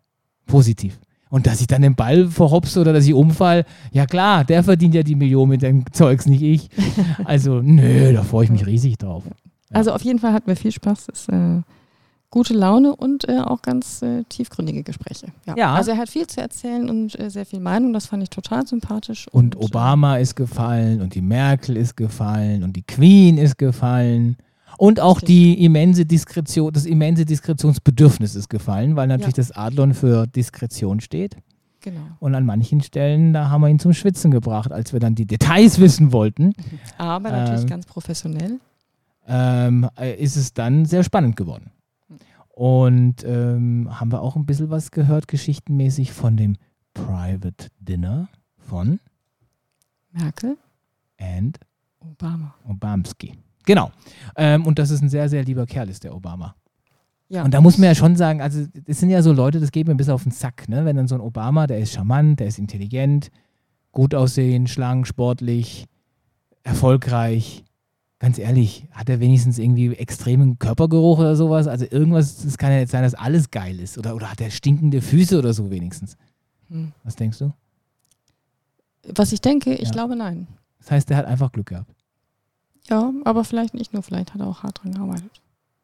Positiv. 0.46 1.00
Und 1.30 1.46
dass 1.46 1.60
ich 1.60 1.66
dann 1.66 1.82
den 1.82 1.94
Ball 1.94 2.26
verhopse 2.26 2.80
oder 2.80 2.92
dass 2.92 3.06
ich 3.06 3.14
umfall, 3.14 3.64
ja 3.92 4.04
klar, 4.04 4.44
der 4.44 4.64
verdient 4.64 4.94
ja 4.94 5.02
die 5.02 5.14
Million 5.14 5.48
mit 5.48 5.62
dem 5.62 5.84
Zeugs, 5.92 6.26
nicht 6.26 6.42
ich. 6.42 6.68
Also, 7.24 7.60
nö, 7.62 8.12
da 8.12 8.22
freue 8.22 8.44
ich 8.44 8.50
mich 8.50 8.66
riesig 8.66 8.98
drauf. 8.98 9.24
Ja. 9.26 9.32
Also 9.72 9.92
auf 9.92 10.02
jeden 10.02 10.18
Fall 10.18 10.32
hatten 10.32 10.48
wir 10.48 10.56
viel 10.56 10.72
Spaß. 10.72 11.08
Ist 11.08 11.28
äh, 11.28 11.62
gute 12.30 12.54
Laune 12.54 12.94
und 12.94 13.28
äh, 13.28 13.38
auch 13.38 13.62
ganz 13.62 14.02
äh, 14.02 14.22
tiefgründige 14.28 14.82
Gespräche. 14.82 15.28
Ja. 15.46 15.54
ja. 15.56 15.74
Also 15.74 15.90
er 15.90 15.98
hat 15.98 16.08
viel 16.08 16.26
zu 16.26 16.40
erzählen 16.40 16.88
und 16.88 17.18
äh, 17.18 17.28
sehr 17.28 17.44
viel 17.44 17.60
Meinung. 17.60 17.92
Das 17.92 18.06
fand 18.06 18.22
ich 18.22 18.30
total 18.30 18.66
sympathisch. 18.66 19.26
Und, 19.32 19.56
und 19.56 19.64
Obama 19.64 20.16
ist 20.16 20.36
gefallen 20.36 21.00
und 21.02 21.14
die 21.14 21.22
Merkel 21.22 21.76
ist 21.76 21.96
gefallen 21.96 22.62
und 22.62 22.76
die 22.76 22.82
Queen 22.82 23.36
ist 23.36 23.58
gefallen. 23.58 24.36
Und 24.78 25.00
auch 25.00 25.20
die 25.20 25.62
immense 25.64 26.06
Diskretion, 26.06 26.72
das 26.72 26.86
immense 26.86 27.24
Diskretionsbedürfnis 27.24 28.34
ist 28.34 28.48
gefallen, 28.48 28.96
weil 28.96 29.08
natürlich 29.08 29.36
ja. 29.36 29.42
das 29.42 29.52
Adlon 29.52 29.92
für 29.92 30.26
Diskretion 30.26 31.00
steht. 31.00 31.36
Genau. 31.82 32.00
Und 32.18 32.34
an 32.34 32.44
manchen 32.46 32.82
Stellen, 32.82 33.32
da 33.32 33.48
haben 33.48 33.62
wir 33.62 33.68
ihn 33.68 33.78
zum 33.78 33.92
Schwitzen 33.92 34.30
gebracht, 34.30 34.70
als 34.70 34.92
wir 34.92 35.00
dann 35.00 35.14
die 35.14 35.26
Details 35.26 35.80
wissen 35.80 36.12
wollten. 36.12 36.54
Aber 36.96 37.30
natürlich 37.30 37.62
ähm, 37.62 37.66
ganz 37.66 37.86
professionell. 37.86 38.60
Ähm, 39.26 39.88
äh, 39.98 40.14
ist 40.14 40.36
es 40.36 40.54
dann 40.54 40.84
sehr 40.84 41.02
spannend 41.04 41.36
geworden. 41.36 41.70
Und 42.60 43.24
ähm, 43.24 43.88
haben 43.90 44.12
wir 44.12 44.20
auch 44.20 44.36
ein 44.36 44.44
bisschen 44.44 44.68
was 44.68 44.90
gehört, 44.90 45.28
geschichtenmäßig, 45.28 46.12
von 46.12 46.36
dem 46.36 46.56
Private 46.92 47.68
Dinner 47.78 48.28
von 48.58 49.00
Merkel 50.12 50.58
and 51.18 51.58
Obama. 52.00 52.54
Obamski. 52.68 53.32
Genau. 53.64 53.90
Ähm, 54.36 54.66
und 54.66 54.78
das 54.78 54.90
ist 54.90 55.00
ein 55.00 55.08
sehr, 55.08 55.30
sehr 55.30 55.42
lieber 55.42 55.64
Kerl, 55.64 55.88
ist 55.88 56.04
der 56.04 56.14
Obama. 56.14 56.54
Ja. 57.30 57.44
Und 57.44 57.54
da 57.54 57.62
muss 57.62 57.78
man 57.78 57.86
ja 57.86 57.94
schon 57.94 58.14
sagen, 58.14 58.42
also 58.42 58.66
das 58.84 59.00
sind 59.00 59.08
ja 59.08 59.22
so 59.22 59.32
Leute, 59.32 59.58
das 59.58 59.72
geht 59.72 59.86
mir 59.86 59.94
ein 59.94 59.96
bisschen 59.96 60.12
auf 60.12 60.24
den 60.24 60.32
Sack, 60.32 60.68
ne? 60.68 60.84
Wenn 60.84 60.96
dann 60.96 61.08
so 61.08 61.14
ein 61.14 61.22
Obama, 61.22 61.66
der 61.66 61.78
ist 61.78 61.94
charmant, 61.94 62.40
der 62.40 62.48
ist 62.48 62.58
intelligent, 62.58 63.30
gut 63.90 64.14
aussehen, 64.14 64.66
schlank, 64.66 65.06
sportlich, 65.06 65.86
erfolgreich. 66.62 67.64
Ganz 68.20 68.38
ehrlich, 68.38 68.86
hat 68.92 69.08
er 69.08 69.18
wenigstens 69.18 69.58
irgendwie 69.58 69.94
extremen 69.94 70.58
Körpergeruch 70.58 71.20
oder 71.20 71.36
sowas? 71.36 71.66
Also 71.66 71.86
irgendwas, 71.90 72.44
es 72.44 72.58
kann 72.58 72.70
ja 72.70 72.78
jetzt 72.78 72.92
sein, 72.92 73.02
dass 73.02 73.14
alles 73.14 73.50
geil 73.50 73.80
ist. 73.80 73.96
Oder, 73.96 74.14
oder 74.14 74.30
hat 74.30 74.42
er 74.42 74.50
stinkende 74.50 75.00
Füße 75.00 75.38
oder 75.38 75.54
so 75.54 75.70
wenigstens? 75.70 76.18
Hm. 76.68 76.92
Was 77.02 77.16
denkst 77.16 77.38
du? 77.38 77.54
Was 79.14 79.32
ich 79.32 79.40
denke, 79.40 79.72
ich 79.72 79.88
ja. 79.88 79.90
glaube 79.90 80.16
nein. 80.16 80.46
Das 80.80 80.90
heißt, 80.90 81.10
er 81.10 81.16
hat 81.16 81.24
einfach 81.24 81.50
Glück 81.50 81.68
gehabt. 81.68 81.90
Ja, 82.90 83.10
aber 83.24 83.42
vielleicht 83.42 83.72
nicht 83.72 83.94
nur, 83.94 84.02
vielleicht 84.02 84.34
hat 84.34 84.40
er 84.42 84.48
auch 84.48 84.62
hart 84.62 84.82
dran 84.82 84.92
gearbeitet. 84.92 85.40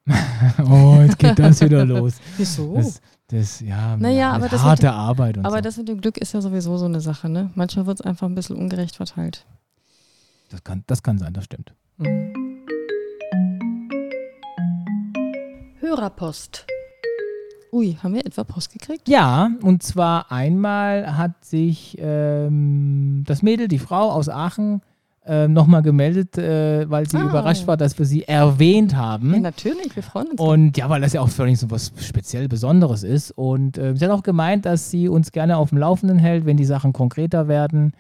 oh, 0.71 1.01
jetzt 1.01 1.19
geht 1.19 1.39
das 1.39 1.63
wieder 1.63 1.85
los. 1.87 2.17
Wieso? 2.37 2.75
Das, 2.75 3.01
das 3.29 3.61
ja, 3.61 3.97
naja, 3.97 4.33
aber 4.33 4.51
das 4.51 4.63
harte 4.63 4.89
dem, 4.89 4.91
Arbeit. 4.91 5.39
aber 5.39 5.57
so. 5.57 5.61
das 5.63 5.77
mit 5.79 5.89
dem 5.89 6.03
Glück 6.03 6.19
ist 6.19 6.35
ja 6.35 6.43
sowieso 6.43 6.77
so 6.77 6.85
eine 6.85 7.01
Sache, 7.01 7.31
ne? 7.31 7.51
Manchmal 7.55 7.87
wird 7.87 8.01
es 8.01 8.07
einfach 8.07 8.29
ein 8.29 8.35
bisschen 8.35 8.57
ungerecht 8.57 8.97
verteilt. 8.97 9.47
Das 10.51 10.63
kann, 10.63 10.85
das 10.87 11.03
kann 11.03 11.19
sein, 11.19 11.33
das 11.33 11.47
stimmt. 11.47 11.73
Mhm. 11.99 12.33
Hörerpost. 15.81 16.67
Ui, 17.73 17.97
haben 18.03 18.15
wir 18.15 18.25
etwa 18.25 18.45
Post 18.45 18.73
gekriegt? 18.73 19.09
Ja, 19.09 19.51
und 19.63 19.83
zwar 19.83 20.31
einmal 20.31 21.17
hat 21.17 21.45
sich 21.45 21.97
ähm, 21.99 23.25
das 23.27 23.43
Mädel, 23.43 23.69
die 23.69 23.79
Frau 23.79 24.11
aus 24.11 24.29
Aachen, 24.29 24.83
äh, 25.27 25.49
nochmal 25.49 25.83
gemeldet, 25.83 26.39
äh, 26.39 26.89
weil 26.89 27.09
sie 27.09 27.17
ah. 27.17 27.25
überrascht 27.25 27.67
war, 27.67 27.77
dass 27.77 27.99
wir 27.99 28.07
sie 28.07 28.25
erwähnt 28.25 28.95
haben. 28.95 29.33
Ja, 29.35 29.41
natürlich, 29.41 29.97
wir 29.97 30.03
freuen 30.03 30.29
uns. 30.29 30.41
Und 30.41 30.77
ja, 30.77 30.89
weil 30.89 31.01
das 31.01 31.15
ja 31.15 31.21
auch 31.21 31.29
völlig 31.29 31.59
so 31.59 31.71
was 31.71 31.93
speziell 32.01 32.47
Besonderes 32.49 33.03
ist. 33.03 33.33
Und 33.33 33.77
äh, 33.79 33.97
sie 33.97 34.05
hat 34.05 34.13
auch 34.13 34.23
gemeint, 34.23 34.67
dass 34.67 34.91
sie 34.91 35.09
uns 35.09 35.33
gerne 35.33 35.57
auf 35.57 35.71
dem 35.71 35.79
Laufenden 35.79 36.19
hält, 36.19 36.47
wenn 36.47 36.57
die 36.57 36.65
Sachen 36.65 36.93
konkreter 36.93 37.49
werden. 37.49 37.93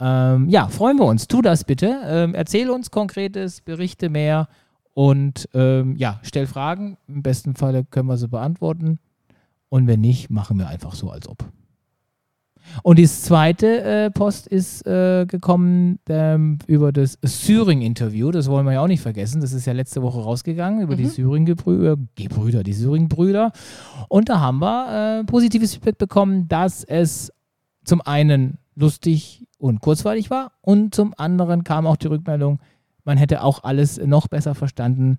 Ähm, 0.00 0.48
ja, 0.48 0.68
freuen 0.68 0.98
wir 0.98 1.06
uns. 1.06 1.28
Tu 1.28 1.42
das 1.42 1.64
bitte. 1.64 2.00
Ähm, 2.04 2.34
erzähl 2.34 2.70
uns 2.70 2.90
Konkretes, 2.90 3.60
berichte 3.60 4.08
mehr 4.08 4.48
und 4.94 5.48
ähm, 5.54 5.96
ja, 5.96 6.20
stell 6.22 6.46
Fragen. 6.46 6.96
Im 7.08 7.22
besten 7.22 7.54
Fall 7.54 7.84
können 7.84 8.08
wir 8.08 8.16
sie 8.16 8.28
beantworten. 8.28 8.98
Und 9.68 9.86
wenn 9.86 10.00
nicht, 10.00 10.30
machen 10.30 10.58
wir 10.58 10.68
einfach 10.68 10.94
so, 10.94 11.10
als 11.10 11.28
ob. 11.28 11.44
Und 12.82 12.98
die 12.98 13.06
zweite 13.06 13.82
äh, 13.82 14.10
Post 14.10 14.46
ist 14.46 14.86
äh, 14.86 15.26
gekommen 15.26 15.98
ähm, 16.08 16.58
über 16.66 16.92
das 16.92 17.18
Syring-Interview. 17.22 18.30
Das 18.30 18.48
wollen 18.48 18.66
wir 18.66 18.72
ja 18.72 18.80
auch 18.80 18.88
nicht 18.88 19.00
vergessen. 19.00 19.40
Das 19.40 19.52
ist 19.52 19.66
ja 19.66 19.72
letzte 19.72 20.02
Woche 20.02 20.20
rausgegangen 20.20 20.82
über 20.82 20.94
mhm. 20.94 20.98
die 20.98 21.06
Syring-Gebrüder, 21.06 21.96
die 22.62 22.72
Syring-Brüder. 22.72 23.52
Und 24.08 24.28
da 24.28 24.40
haben 24.40 24.58
wir 24.58 25.20
äh, 25.20 25.24
positives 25.24 25.74
Feedback 25.74 25.98
bekommen, 25.98 26.48
dass 26.48 26.84
es 26.84 27.32
zum 27.84 28.00
einen 28.02 28.58
lustig 28.74 29.47
und 29.58 29.80
kurzweilig 29.80 30.30
war 30.30 30.52
und 30.62 30.94
zum 30.94 31.14
anderen 31.16 31.64
kam 31.64 31.86
auch 31.86 31.96
die 31.96 32.06
Rückmeldung, 32.06 32.60
man 33.04 33.18
hätte 33.18 33.42
auch 33.42 33.64
alles 33.64 33.98
noch 33.98 34.28
besser 34.28 34.54
verstanden, 34.54 35.18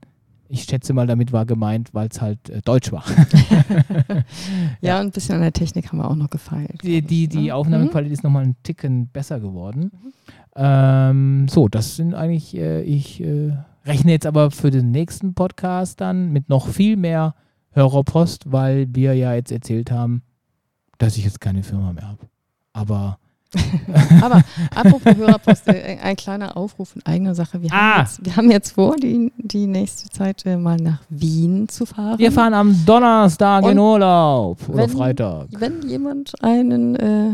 ich 0.52 0.64
schätze 0.64 0.94
mal, 0.94 1.06
damit 1.06 1.32
war 1.32 1.46
gemeint, 1.46 1.94
weil 1.94 2.08
es 2.12 2.20
halt 2.22 2.50
äh, 2.50 2.62
Deutsch 2.64 2.92
war. 2.92 3.04
ja, 4.10 4.24
ja, 4.82 5.00
und 5.00 5.08
ein 5.08 5.12
bisschen 5.12 5.36
an 5.36 5.42
der 5.42 5.54
Technik 5.54 5.90
haben 5.90 6.00
wir 6.00 6.10
auch 6.10 6.16
noch 6.16 6.32
gefeilt. 6.32 6.82
Die, 6.84 7.04
die, 7.04 7.28
die 7.28 7.46
ne? 7.46 7.56
Aufnahmequalität 7.56 8.10
mhm. 8.10 8.14
ist 8.14 8.24
nochmal 8.24 8.44
einen 8.44 8.56
Ticken 8.64 9.08
besser 9.08 9.40
geworden. 9.40 9.92
Mhm. 9.94 10.14
Ähm, 10.56 11.48
so, 11.48 11.68
das 11.68 11.96
sind 11.96 12.16
eigentlich, 12.16 12.58
äh, 12.58 12.82
ich 12.82 13.22
äh, 13.22 13.54
rechne 13.86 14.12
jetzt 14.12 14.26
aber 14.26 14.50
für 14.50 14.72
den 14.72 14.90
nächsten 14.90 15.36
Podcast 15.36 16.02
dann 16.02 16.32
mit 16.32 16.50
noch 16.50 16.68
viel 16.68 16.98
mehr 16.98 17.36
Hörerpost, 17.72 18.52
weil 18.52 18.88
wir 18.94 19.14
ja 19.14 19.34
jetzt 19.36 19.52
erzählt 19.52 19.92
haben, 19.92 20.24
dass 20.98 21.16
ich 21.16 21.26
jetzt 21.26 21.40
keine 21.40 21.62
Firma 21.62 21.94
mehr 21.94 22.08
habe. 22.08 22.28
Aber 22.74 23.20
Aber 24.22 24.44
apropos 24.76 25.16
Hörerpost, 25.16 25.68
äh, 25.68 25.98
ein 26.02 26.16
kleiner 26.16 26.56
Aufruf 26.56 26.96
in 26.96 27.06
eigener 27.06 27.34
Sache. 27.34 27.62
Wir, 27.62 27.72
ah. 27.74 27.76
haben, 27.76 28.02
jetzt, 28.02 28.26
wir 28.26 28.36
haben 28.36 28.52
jetzt 28.52 28.72
vor, 28.74 28.96
die, 28.96 29.32
die 29.38 29.66
nächste 29.66 30.10
Zeit 30.10 30.46
äh, 30.46 30.56
mal 30.56 30.78
nach 30.78 31.00
Wien 31.10 31.68
zu 31.68 31.86
fahren. 31.86 32.20
Wir 32.20 32.32
fahren 32.32 32.54
am 32.54 32.86
Donnerstag 32.86 33.64
Und 33.64 33.72
in 33.72 33.80
Urlaub 33.80 34.58
oder 34.70 34.78
wenn, 34.84 34.90
Freitag. 34.90 35.48
Wenn 35.52 35.82
jemand 35.88 36.34
einen, 36.44 36.96
äh, 36.96 37.32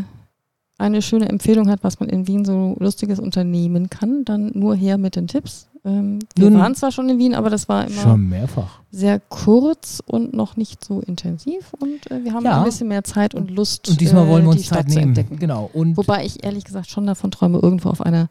eine 0.77 1.01
schöne 1.01 1.29
Empfehlung 1.29 1.69
hat, 1.69 1.83
was 1.83 1.99
man 1.99 2.09
in 2.09 2.27
Wien 2.27 2.45
so 2.45 2.75
lustiges 2.79 3.19
unternehmen 3.19 3.89
kann, 3.89 4.25
dann 4.25 4.51
nur 4.53 4.75
her 4.75 4.97
mit 4.97 5.15
den 5.15 5.27
Tipps. 5.27 5.67
Ähm, 5.85 6.19
wir 6.35 6.49
Nun, 6.49 6.59
waren 6.59 6.75
zwar 6.75 6.91
schon 6.91 7.07
in 7.09 7.19
Wien, 7.19 7.35
aber 7.35 7.49
das 7.49 7.69
war 7.69 7.87
immer 7.87 8.01
schon 8.01 8.27
mehrfach. 8.27 8.79
sehr 8.91 9.19
kurz 9.19 10.01
und 10.05 10.33
noch 10.33 10.57
nicht 10.57 10.83
so 10.83 10.99
intensiv. 10.99 11.73
Und 11.79 12.09
äh, 12.11 12.23
wir 12.23 12.33
haben 12.33 12.43
ja. 12.43 12.57
ein 12.57 12.65
bisschen 12.65 12.87
mehr 12.87 13.03
Zeit 13.03 13.35
und 13.35 13.51
Lust, 13.51 13.87
und 13.87 14.01
diesmal 14.01 14.27
wollen 14.27 14.43
wir 14.43 14.53
äh, 14.53 14.55
uns 14.55 14.65
Zeit 14.65 14.87
nehmen. 14.87 15.09
entdecken. 15.09 15.37
Genau. 15.37 15.69
Und 15.71 15.95
Wobei 15.95 16.25
ich 16.25 16.43
ehrlich 16.43 16.65
gesagt 16.65 16.89
schon 16.89 17.05
davon 17.05 17.31
träume, 17.31 17.59
irgendwo 17.59 17.89
auf 17.89 18.01
einer 18.01 18.29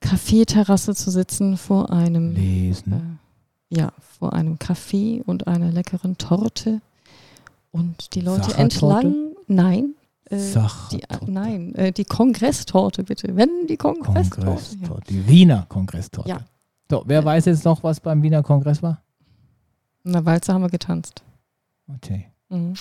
Kaffeeterrasse 0.00 0.94
zu 0.94 1.10
sitzen 1.10 1.56
vor 1.56 1.90
einem 1.90 2.34
Lesen. 2.34 3.18
Äh, 3.70 3.76
ja, 3.78 3.92
vor 4.18 4.32
einem 4.32 4.56
Café 4.56 5.22
und 5.22 5.46
einer 5.46 5.70
leckeren 5.70 6.18
Torte. 6.18 6.80
Und 7.70 8.14
die 8.14 8.20
Leute 8.20 8.56
entlang, 8.56 9.14
nein, 9.46 9.94
äh, 10.30 10.38
die, 10.90 11.02
äh, 11.02 11.18
nein, 11.26 11.74
äh, 11.74 11.92
die 11.92 12.04
Kongresstorte 12.04 13.04
bitte. 13.04 13.36
Wenn 13.36 13.66
die 13.68 13.76
Kongresstorte. 13.76 14.46
Kongresstorte. 14.46 15.14
Ja. 15.14 15.20
Die 15.20 15.28
Wiener 15.28 15.66
Kongresstorte. 15.68 16.28
Ja. 16.28 16.40
So, 16.90 17.02
wer 17.06 17.20
ja. 17.20 17.24
weiß 17.24 17.46
jetzt 17.46 17.64
noch, 17.64 17.82
was 17.82 18.00
beim 18.00 18.22
Wiener 18.22 18.42
Kongress 18.42 18.82
war? 18.82 19.02
Na, 20.02 20.24
Walzer 20.24 20.54
haben 20.54 20.62
wir 20.62 20.70
getanzt. 20.70 21.22
Okay. 21.88 22.26
Mhm. 22.48 22.74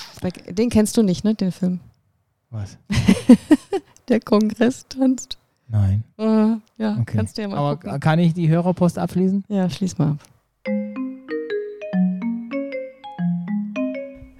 Den 0.49 0.69
kennst 0.69 0.95
du 0.97 1.03
nicht, 1.03 1.23
ne, 1.23 1.35
den 1.35 1.51
Film? 1.51 1.79
Was? 2.49 2.77
Der 4.09 4.19
Kongress 4.19 4.85
tanzt. 4.87 5.37
Nein. 5.67 6.03
Uh, 6.19 6.57
ja, 6.77 6.97
okay. 6.99 7.17
kannst 7.17 7.37
du 7.37 7.41
ja 7.41 7.47
mal 7.47 7.57
Aber 7.57 7.77
gucken. 7.77 7.99
kann 7.99 8.19
ich 8.19 8.33
die 8.33 8.49
Hörerpost 8.49 8.99
abschließen? 8.99 9.45
Ja, 9.47 9.69
schließ 9.69 9.97
mal 9.97 10.11
ab. 10.11 10.17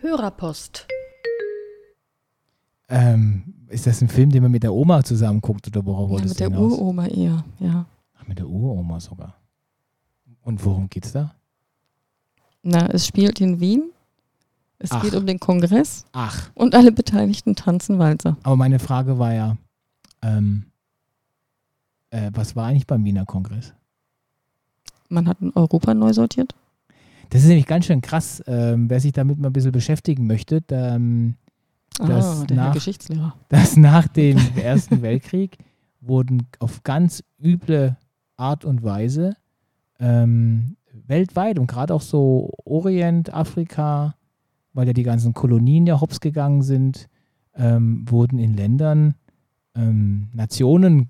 Hörerpost. 0.01 0.87
Ähm, 2.89 3.53
ist 3.69 3.87
das 3.87 4.01
ein 4.01 4.09
Film, 4.09 4.29
den 4.29 4.43
man 4.43 4.51
mit 4.51 4.63
der 4.63 4.73
Oma 4.73 5.03
zusammen 5.03 5.41
guckt 5.41 5.67
oder 5.67 5.85
worauf 5.85 6.09
ja, 6.09 6.13
wolltest 6.15 6.39
du 6.39 6.43
Mit 6.43 6.53
der 6.53 6.59
Uroma 6.59 7.07
eher, 7.07 7.43
ja. 7.59 7.85
Ach, 8.15 8.27
mit 8.27 8.39
der 8.39 8.47
Uroma 8.47 8.99
sogar. 8.99 9.35
Und 10.43 10.63
worum 10.63 10.89
geht's 10.89 11.11
da? 11.11 11.33
Na, 12.61 12.87
es 12.87 13.07
spielt 13.07 13.41
in 13.41 13.59
Wien. 13.59 13.91
Es 14.79 14.91
Ach. 14.91 15.01
geht 15.01 15.15
um 15.15 15.25
den 15.25 15.39
Kongress. 15.39 16.05
Ach. 16.11 16.51
Und 16.55 16.75
alle 16.75 16.91
Beteiligten 16.91 17.55
tanzen 17.55 17.99
Walzer. 17.99 18.37
Aber 18.43 18.57
meine 18.57 18.79
Frage 18.79 19.17
war 19.17 19.33
ja, 19.33 19.57
ähm, 20.21 20.65
äh, 22.09 22.31
was 22.33 22.55
war 22.55 22.67
eigentlich 22.67 22.87
beim 22.87 23.03
Wiener 23.05 23.25
Kongress? 23.25 23.73
Man 25.09 25.27
hat 25.27 25.41
in 25.41 25.51
Europa 25.55 25.93
neu 25.93 26.11
sortiert. 26.11 26.53
Das 27.29 27.41
ist 27.41 27.47
nämlich 27.47 27.65
ganz 27.65 27.85
schön 27.85 28.01
krass, 28.01 28.43
ähm, 28.45 28.89
wer 28.89 28.99
sich 28.99 29.11
damit 29.11 29.39
mal 29.39 29.49
ein 29.49 29.53
bisschen 29.53 29.71
beschäftigen 29.71 30.27
möchte. 30.27 30.61
Da, 30.61 30.95
ah, 31.99 32.43
der 32.45 32.57
nach, 32.57 32.73
Geschichtslehrer. 32.73 33.35
Dass 33.49 33.77
nach 33.77 34.07
dem 34.07 34.37
Ersten 34.55 35.01
Weltkrieg 35.01 35.57
wurden 36.01 36.47
auf 36.59 36.83
ganz 36.83 37.23
üble 37.41 37.97
Art 38.35 38.65
und 38.65 38.83
Weise 38.83 39.35
ähm, 39.99 40.75
weltweit 41.07 41.59
und 41.59 41.67
gerade 41.67 41.93
auch 41.93 42.01
so 42.01 42.51
Orient, 42.65 43.33
Afrika, 43.33 44.15
weil 44.73 44.87
ja 44.87 44.93
die 44.93 45.03
ganzen 45.03 45.33
Kolonien 45.33 45.85
ja 45.85 46.01
hops 46.01 46.19
gegangen 46.19 46.61
sind, 46.61 47.09
ähm, 47.55 48.05
wurden 48.09 48.39
in 48.39 48.55
Ländern 48.55 49.15
ähm, 49.75 50.29
Nationen 50.33 51.09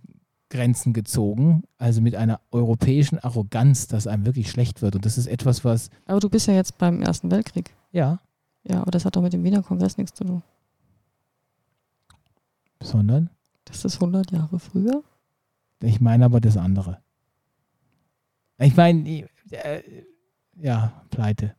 Grenzen 0.50 0.94
gezogen, 0.94 1.64
also 1.80 2.00
mit 2.02 2.16
einer 2.16 2.40
europäischen 2.52 3.18
Arroganz, 3.18 3.88
dass 3.88 4.06
einem 4.06 4.26
wirklich 4.26 4.52
schlecht 4.52 4.84
wird. 4.84 4.96
Und 4.96 5.06
das 5.06 5.18
ist 5.18 5.26
etwas, 5.26 5.66
was. 5.66 5.90
Aber 6.06 6.20
du 6.20 6.30
bist 6.30 6.48
ja 6.48 6.54
jetzt 6.54 6.78
beim 6.78 7.02
Ersten 7.02 7.32
Weltkrieg. 7.32 7.74
Ja. 7.92 8.20
Ja, 8.64 8.82
aber 8.82 8.92
das 8.92 9.04
hat 9.04 9.16
doch 9.16 9.22
mit 9.22 9.34
dem 9.34 9.44
Wiener 9.44 9.64
Kongress 9.64 9.98
nichts 9.98 10.14
zu 10.14 10.24
tun. 10.24 10.44
Sondern? 12.84 13.30
Das 13.66 13.86
ist 13.86 13.96
100 13.96 14.32
Jahre 14.32 14.60
früher. 14.60 15.04
Ich 15.82 16.00
meine 16.00 16.26
aber 16.26 16.40
das 16.40 16.58
andere. 16.58 17.00
Ich 18.60 18.76
meine, 18.76 19.26
äh, 19.52 19.82
ja, 20.56 20.94
pleite. 21.10 21.56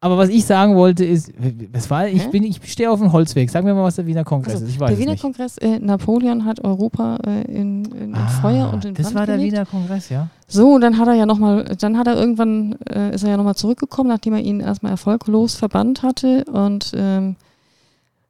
Aber 0.00 0.18
was 0.18 0.28
ich 0.28 0.44
sagen 0.44 0.76
wollte 0.76 1.02
ist, 1.02 1.32
was 1.72 1.88
war, 1.88 2.06
ich, 2.06 2.28
bin, 2.28 2.42
ich 2.42 2.60
stehe 2.70 2.90
auf 2.90 2.98
dem 3.00 3.12
Holzweg. 3.12 3.48
Sag 3.48 3.64
mir 3.64 3.72
mal, 3.72 3.84
was 3.84 3.96
der 3.96 4.04
Wiener 4.04 4.22
Kongress 4.22 4.56
also, 4.56 4.66
ist. 4.66 4.72
Ich 4.72 4.78
weiß 4.78 4.90
der 4.90 4.98
Wiener. 4.98 5.16
Kongress, 5.16 5.56
äh, 5.56 5.78
Napoleon 5.78 6.44
hat 6.44 6.62
Europa 6.62 7.16
äh, 7.26 7.42
in, 7.50 7.86
in, 7.86 8.14
ah, 8.14 8.28
Feuer 8.28 8.70
und 8.70 8.84
in 8.84 8.92
Das 8.92 9.06
Brand 9.06 9.14
war 9.16 9.26
der 9.26 9.36
gelegt. 9.36 9.54
Wiener 9.54 9.64
Kongress, 9.64 10.10
ja. 10.10 10.28
So, 10.46 10.74
und 10.74 10.82
dann 10.82 10.98
hat 10.98 11.08
er 11.08 11.14
ja 11.14 11.24
nochmal, 11.24 11.64
dann 11.80 11.96
hat 11.96 12.06
er 12.06 12.16
irgendwann, 12.16 12.76
äh, 12.86 13.14
ist 13.14 13.22
er 13.22 13.30
ja 13.30 13.36
nochmal 13.38 13.54
zurückgekommen, 13.54 14.10
nachdem 14.10 14.34
er 14.34 14.40
ihn 14.40 14.60
erstmal 14.60 14.92
erfolglos 14.92 15.54
verbannt 15.54 16.02
hatte. 16.02 16.44
Und 16.52 16.92
ähm, 16.94 17.36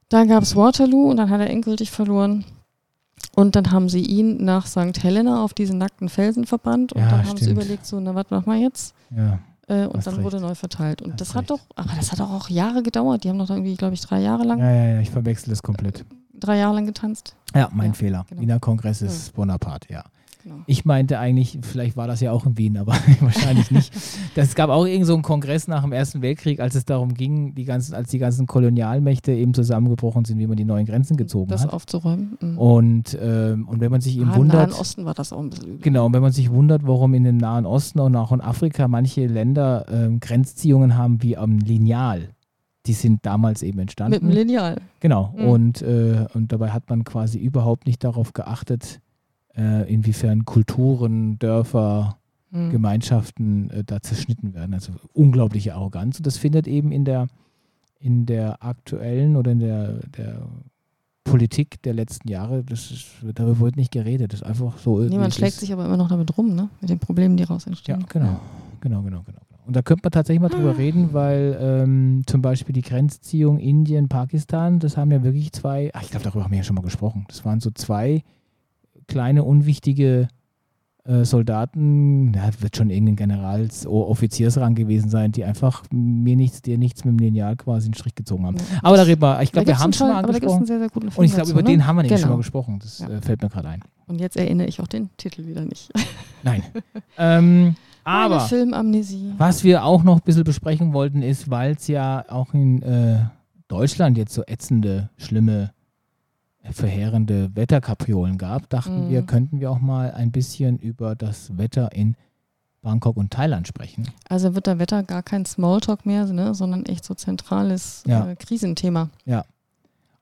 dann 0.08 0.28
gab 0.28 0.42
es 0.42 0.56
Waterloo 0.56 1.10
und 1.10 1.16
dann 1.16 1.30
hat 1.30 1.40
er 1.40 1.50
endgültig 1.50 1.90
verloren. 1.90 2.44
Und 3.34 3.56
dann 3.56 3.72
haben 3.72 3.88
sie 3.88 4.02
ihn 4.02 4.44
nach 4.44 4.66
St. 4.66 5.02
Helena 5.02 5.42
auf 5.42 5.54
diesen 5.54 5.78
nackten 5.78 6.08
Felsen 6.08 6.44
verbannt 6.46 6.92
und 6.92 7.00
ja, 7.00 7.08
dann 7.08 7.18
haben 7.20 7.36
stimmt. 7.36 7.40
sie 7.40 7.50
überlegt, 7.50 7.86
so, 7.86 7.98
na, 7.98 8.14
was 8.14 8.30
machen 8.30 8.46
wir 8.46 8.58
jetzt? 8.58 8.94
Ja. 9.10 9.38
Äh, 9.66 9.86
und 9.86 10.06
dann 10.06 10.14
recht. 10.14 10.24
wurde 10.24 10.40
neu 10.40 10.54
verteilt. 10.54 11.02
Und 11.02 11.20
das 11.20 11.34
hat 11.34 11.50
doch, 11.50 11.60
aber 11.74 11.90
das 11.96 12.12
hat 12.12 12.20
doch 12.20 12.30
auch 12.30 12.48
Jahre 12.50 12.82
gedauert. 12.82 13.24
Die 13.24 13.30
haben 13.30 13.38
doch 13.38 13.50
irgendwie, 13.50 13.74
glaube 13.76 13.94
ich, 13.94 14.00
drei 14.02 14.20
Jahre 14.20 14.44
lang. 14.44 14.58
Ja, 14.58 14.70
ja, 14.70 14.86
ja, 14.94 15.00
ich 15.00 15.10
verwechsel 15.10 15.50
das 15.50 15.62
komplett. 15.62 16.04
Drei 16.34 16.58
Jahre 16.58 16.74
lang 16.74 16.86
getanzt. 16.86 17.34
Ja, 17.54 17.68
mein 17.72 17.94
Fehler. 17.94 18.26
Genau. 18.28 18.42
Wiener 18.42 18.60
Kongress 18.60 19.00
ist 19.00 19.28
ja. 19.28 19.32
Bonaparte, 19.34 19.92
ja. 19.92 20.04
Genau. 20.44 20.56
Ich 20.66 20.84
meinte 20.84 21.18
eigentlich, 21.18 21.58
vielleicht 21.62 21.96
war 21.96 22.06
das 22.06 22.20
ja 22.20 22.30
auch 22.30 22.44
in 22.44 22.58
Wien, 22.58 22.76
aber 22.76 22.92
wahrscheinlich 23.20 23.70
nicht. 23.70 23.92
Es 24.36 24.54
gab 24.54 24.68
auch 24.68 24.84
irgend 24.84 25.06
so 25.06 25.14
einen 25.14 25.22
Kongress 25.22 25.68
nach 25.68 25.82
dem 25.82 25.92
Ersten 25.92 26.20
Weltkrieg, 26.20 26.60
als 26.60 26.74
es 26.74 26.84
darum 26.84 27.14
ging, 27.14 27.54
die 27.54 27.64
ganzen, 27.64 27.94
als 27.94 28.10
die 28.10 28.18
ganzen 28.18 28.46
Kolonialmächte 28.46 29.32
eben 29.32 29.54
zusammengebrochen 29.54 30.26
sind, 30.26 30.38
wie 30.38 30.46
man 30.46 30.56
die 30.56 30.66
neuen 30.66 30.84
Grenzen 30.84 31.16
gezogen 31.16 31.48
das 31.48 31.62
hat. 31.62 31.68
Das 31.68 31.74
aufzuräumen. 31.74 32.36
Mhm. 32.40 32.58
Und, 32.58 33.18
ähm, 33.20 33.66
und 33.66 33.80
wenn 33.80 33.90
man 33.90 34.02
sich 34.02 34.18
eben 34.18 34.28
ah, 34.28 34.36
wundert. 34.36 34.64
Im 34.64 34.70
Nahen 34.70 34.80
Osten 34.80 35.04
war 35.06 35.14
das 35.14 35.32
auch 35.32 35.40
ein 35.40 35.48
bisschen 35.48 35.66
übel. 35.66 35.80
Genau, 35.80 36.06
und 36.06 36.12
wenn 36.12 36.22
man 36.22 36.32
sich 36.32 36.50
wundert, 36.50 36.86
warum 36.86 37.14
in 37.14 37.24
dem 37.24 37.38
Nahen 37.38 37.64
Osten 37.64 38.00
und 38.00 38.14
auch 38.14 38.32
in 38.32 38.42
Afrika 38.42 38.86
manche 38.86 39.26
Länder 39.26 39.86
ähm, 39.90 40.20
Grenzziehungen 40.20 40.98
haben 40.98 41.22
wie 41.22 41.38
am 41.38 41.58
Lineal 41.58 42.28
die 42.86 42.92
sind 42.92 43.24
damals 43.24 43.62
eben 43.62 43.78
entstanden. 43.78 44.12
Mit 44.12 44.22
dem 44.22 44.30
Lineal. 44.30 44.76
Genau. 45.00 45.32
Mhm. 45.36 45.46
Und, 45.46 45.82
äh, 45.82 46.26
und 46.34 46.52
dabei 46.52 46.70
hat 46.70 46.90
man 46.90 47.04
quasi 47.04 47.38
überhaupt 47.38 47.86
nicht 47.86 48.04
darauf 48.04 48.34
geachtet, 48.34 49.00
äh, 49.56 49.92
inwiefern 49.92 50.44
Kulturen, 50.44 51.38
Dörfer, 51.38 52.18
mhm. 52.50 52.70
Gemeinschaften 52.70 53.70
äh, 53.70 53.84
da 53.84 54.00
zerschnitten 54.00 54.54
werden. 54.54 54.74
Also 54.74 54.92
unglaubliche 55.12 55.74
Arroganz. 55.74 56.18
Und 56.18 56.26
das 56.26 56.38
findet 56.38 56.66
eben 56.66 56.92
in 56.92 57.04
der, 57.04 57.28
in 57.98 58.26
der 58.26 58.62
aktuellen 58.62 59.36
oder 59.36 59.52
in 59.52 59.60
der, 59.60 60.00
der 60.16 60.46
Politik 61.24 61.82
der 61.82 61.94
letzten 61.94 62.28
Jahre, 62.28 62.62
das 62.62 62.90
ist, 62.90 63.06
darüber 63.34 63.60
wird 63.60 63.76
nicht 63.76 63.92
geredet. 63.92 64.32
Das 64.32 64.42
ist 64.42 64.46
einfach 64.46 64.78
so. 64.78 65.00
Nee, 65.00 65.18
man 65.18 65.32
schlägt 65.32 65.54
sich 65.54 65.72
aber 65.72 65.84
immer 65.86 65.96
noch 65.96 66.08
damit 66.08 66.36
rum, 66.36 66.54
ne? 66.54 66.68
Mit 66.80 66.90
den 66.90 66.98
Problemen, 66.98 67.36
die 67.36 67.44
raus 67.44 67.66
entstehen. 67.66 68.00
Ja, 68.00 68.06
genau. 68.08 68.40
Genau, 68.80 69.02
genau, 69.02 69.22
genau. 69.22 69.40
Und 69.66 69.74
da 69.74 69.80
könnte 69.80 70.02
man 70.04 70.12
tatsächlich 70.12 70.42
mal 70.42 70.50
drüber 70.50 70.70
ah. 70.70 70.76
reden, 70.76 71.14
weil 71.14 71.56
ähm, 71.58 72.22
zum 72.26 72.42
Beispiel 72.42 72.74
die 72.74 72.82
Grenzziehung 72.82 73.58
Indien, 73.58 74.08
Pakistan, 74.08 74.78
das 74.78 74.98
haben 74.98 75.10
ja 75.10 75.22
wirklich 75.22 75.52
zwei, 75.52 75.90
ach, 75.94 76.02
ich 76.02 76.10
glaube, 76.10 76.24
darüber 76.24 76.44
haben 76.44 76.50
wir 76.50 76.58
ja 76.58 76.64
schon 76.64 76.76
mal 76.76 76.82
gesprochen. 76.82 77.24
Das 77.28 77.46
waren 77.46 77.60
so 77.60 77.70
zwei 77.70 78.22
kleine, 79.06 79.44
unwichtige 79.44 80.28
äh, 81.06 81.24
Soldaten, 81.24 82.32
ja, 82.32 82.48
wird 82.60 82.76
schon 82.76 82.88
irgendein 82.88 83.16
Generals-, 83.16 83.86
Offiziersrang 83.86 84.74
gewesen 84.74 85.10
sein, 85.10 85.32
die 85.32 85.44
einfach 85.44 85.84
mir 85.90 86.34
nichts, 86.36 86.62
dir 86.62 86.78
nichts 86.78 87.04
mit 87.04 87.12
dem 87.12 87.18
Lineal 87.18 87.56
quasi 87.56 87.86
einen 87.86 87.94
Strich 87.94 88.14
gezogen 88.14 88.46
haben. 88.46 88.56
Ja, 88.56 88.80
aber 88.82 88.96
da 88.96 89.02
reden 89.02 89.20
wir, 89.20 89.42
ich 89.42 89.52
glaube, 89.52 89.66
wir 89.66 89.78
haben 89.78 89.92
schon 89.92 90.08
mal 90.08 90.24
angesprochen. 90.24 90.66
Sehr, 90.66 90.78
sehr 90.78 90.90
und 90.96 91.24
ich 91.24 91.34
glaube, 91.34 91.50
über 91.50 91.62
ne? 91.62 91.68
den 91.68 91.86
haben 91.86 91.96
wir 91.96 92.02
nämlich 92.02 92.20
genau. 92.20 92.28
schon 92.28 92.30
mal 92.30 92.38
gesprochen. 92.38 92.78
Das 92.80 93.00
ja. 93.00 93.08
äh, 93.08 93.20
fällt 93.20 93.42
mir 93.42 93.50
gerade 93.50 93.68
ein. 93.68 93.84
Und 94.06 94.20
jetzt 94.20 94.36
erinnere 94.36 94.66
ich 94.66 94.80
auch 94.80 94.86
den 94.86 95.10
Titel 95.16 95.46
wieder 95.46 95.64
nicht. 95.64 95.90
Nein. 96.42 96.62
ähm, 97.18 97.76
aber 98.04 98.40
Filmamnesie. 98.40 99.32
was 99.38 99.64
wir 99.64 99.84
auch 99.84 100.02
noch 100.02 100.16
ein 100.16 100.22
bisschen 100.24 100.44
besprechen 100.44 100.92
wollten, 100.92 101.22
ist, 101.22 101.50
weil 101.50 101.72
es 101.72 101.86
ja 101.86 102.24
auch 102.28 102.52
in 102.52 102.82
äh, 102.82 103.18
Deutschland 103.68 104.18
jetzt 104.18 104.34
so 104.34 104.42
ätzende, 104.46 105.10
schlimme 105.16 105.72
verheerende 106.72 107.54
Wetterkapriolen 107.54 108.38
gab, 108.38 108.68
dachten 108.70 109.06
mhm. 109.06 109.10
wir, 109.10 109.22
könnten 109.22 109.60
wir 109.60 109.70
auch 109.70 109.80
mal 109.80 110.12
ein 110.12 110.32
bisschen 110.32 110.78
über 110.78 111.14
das 111.14 111.56
Wetter 111.58 111.92
in 111.92 112.16
Bangkok 112.82 113.16
und 113.16 113.32
Thailand 113.32 113.66
sprechen. 113.66 114.08
Also 114.28 114.54
wird 114.54 114.66
der 114.66 114.78
Wetter 114.78 115.02
gar 115.02 115.22
kein 115.22 115.44
Smalltalk 115.44 116.06
mehr, 116.06 116.26
ne, 116.26 116.54
sondern 116.54 116.84
echt 116.84 117.04
so 117.04 117.14
zentrales 117.14 118.04
ja. 118.06 118.30
äh, 118.30 118.36
Krisenthema. 118.36 119.10
Ja. 119.24 119.44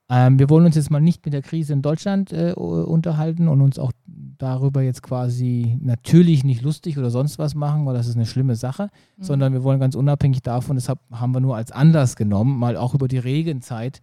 Ähm, 0.09 0.39
wir 0.39 0.49
wollen 0.49 0.65
uns 0.65 0.75
jetzt 0.75 0.91
mal 0.91 0.99
nicht 0.99 1.23
mit 1.25 1.33
der 1.33 1.41
Krise 1.41 1.73
in 1.73 1.81
Deutschland 1.81 2.33
äh, 2.33 2.53
unterhalten 2.53 3.47
und 3.47 3.61
uns 3.61 3.79
auch 3.79 3.91
darüber 4.05 4.81
jetzt 4.81 5.01
quasi 5.01 5.77
natürlich 5.81 6.43
nicht 6.43 6.61
lustig 6.61 6.97
oder 6.97 7.09
sonst 7.09 7.39
was 7.39 7.55
machen, 7.55 7.85
weil 7.85 7.93
das 7.93 8.07
ist 8.07 8.15
eine 8.15 8.25
schlimme 8.25 8.55
Sache, 8.55 8.89
mhm. 9.17 9.23
sondern 9.23 9.53
wir 9.53 9.63
wollen 9.63 9.79
ganz 9.79 9.95
unabhängig 9.95 10.41
davon, 10.41 10.75
deshalb 10.75 10.99
haben 11.11 11.33
wir 11.33 11.39
nur 11.39 11.55
als 11.55 11.71
Anlass 11.71 12.15
genommen, 12.15 12.57
mal 12.57 12.75
auch 12.75 12.93
über 12.93 13.07
die 13.07 13.17
Regenzeit 13.17 14.01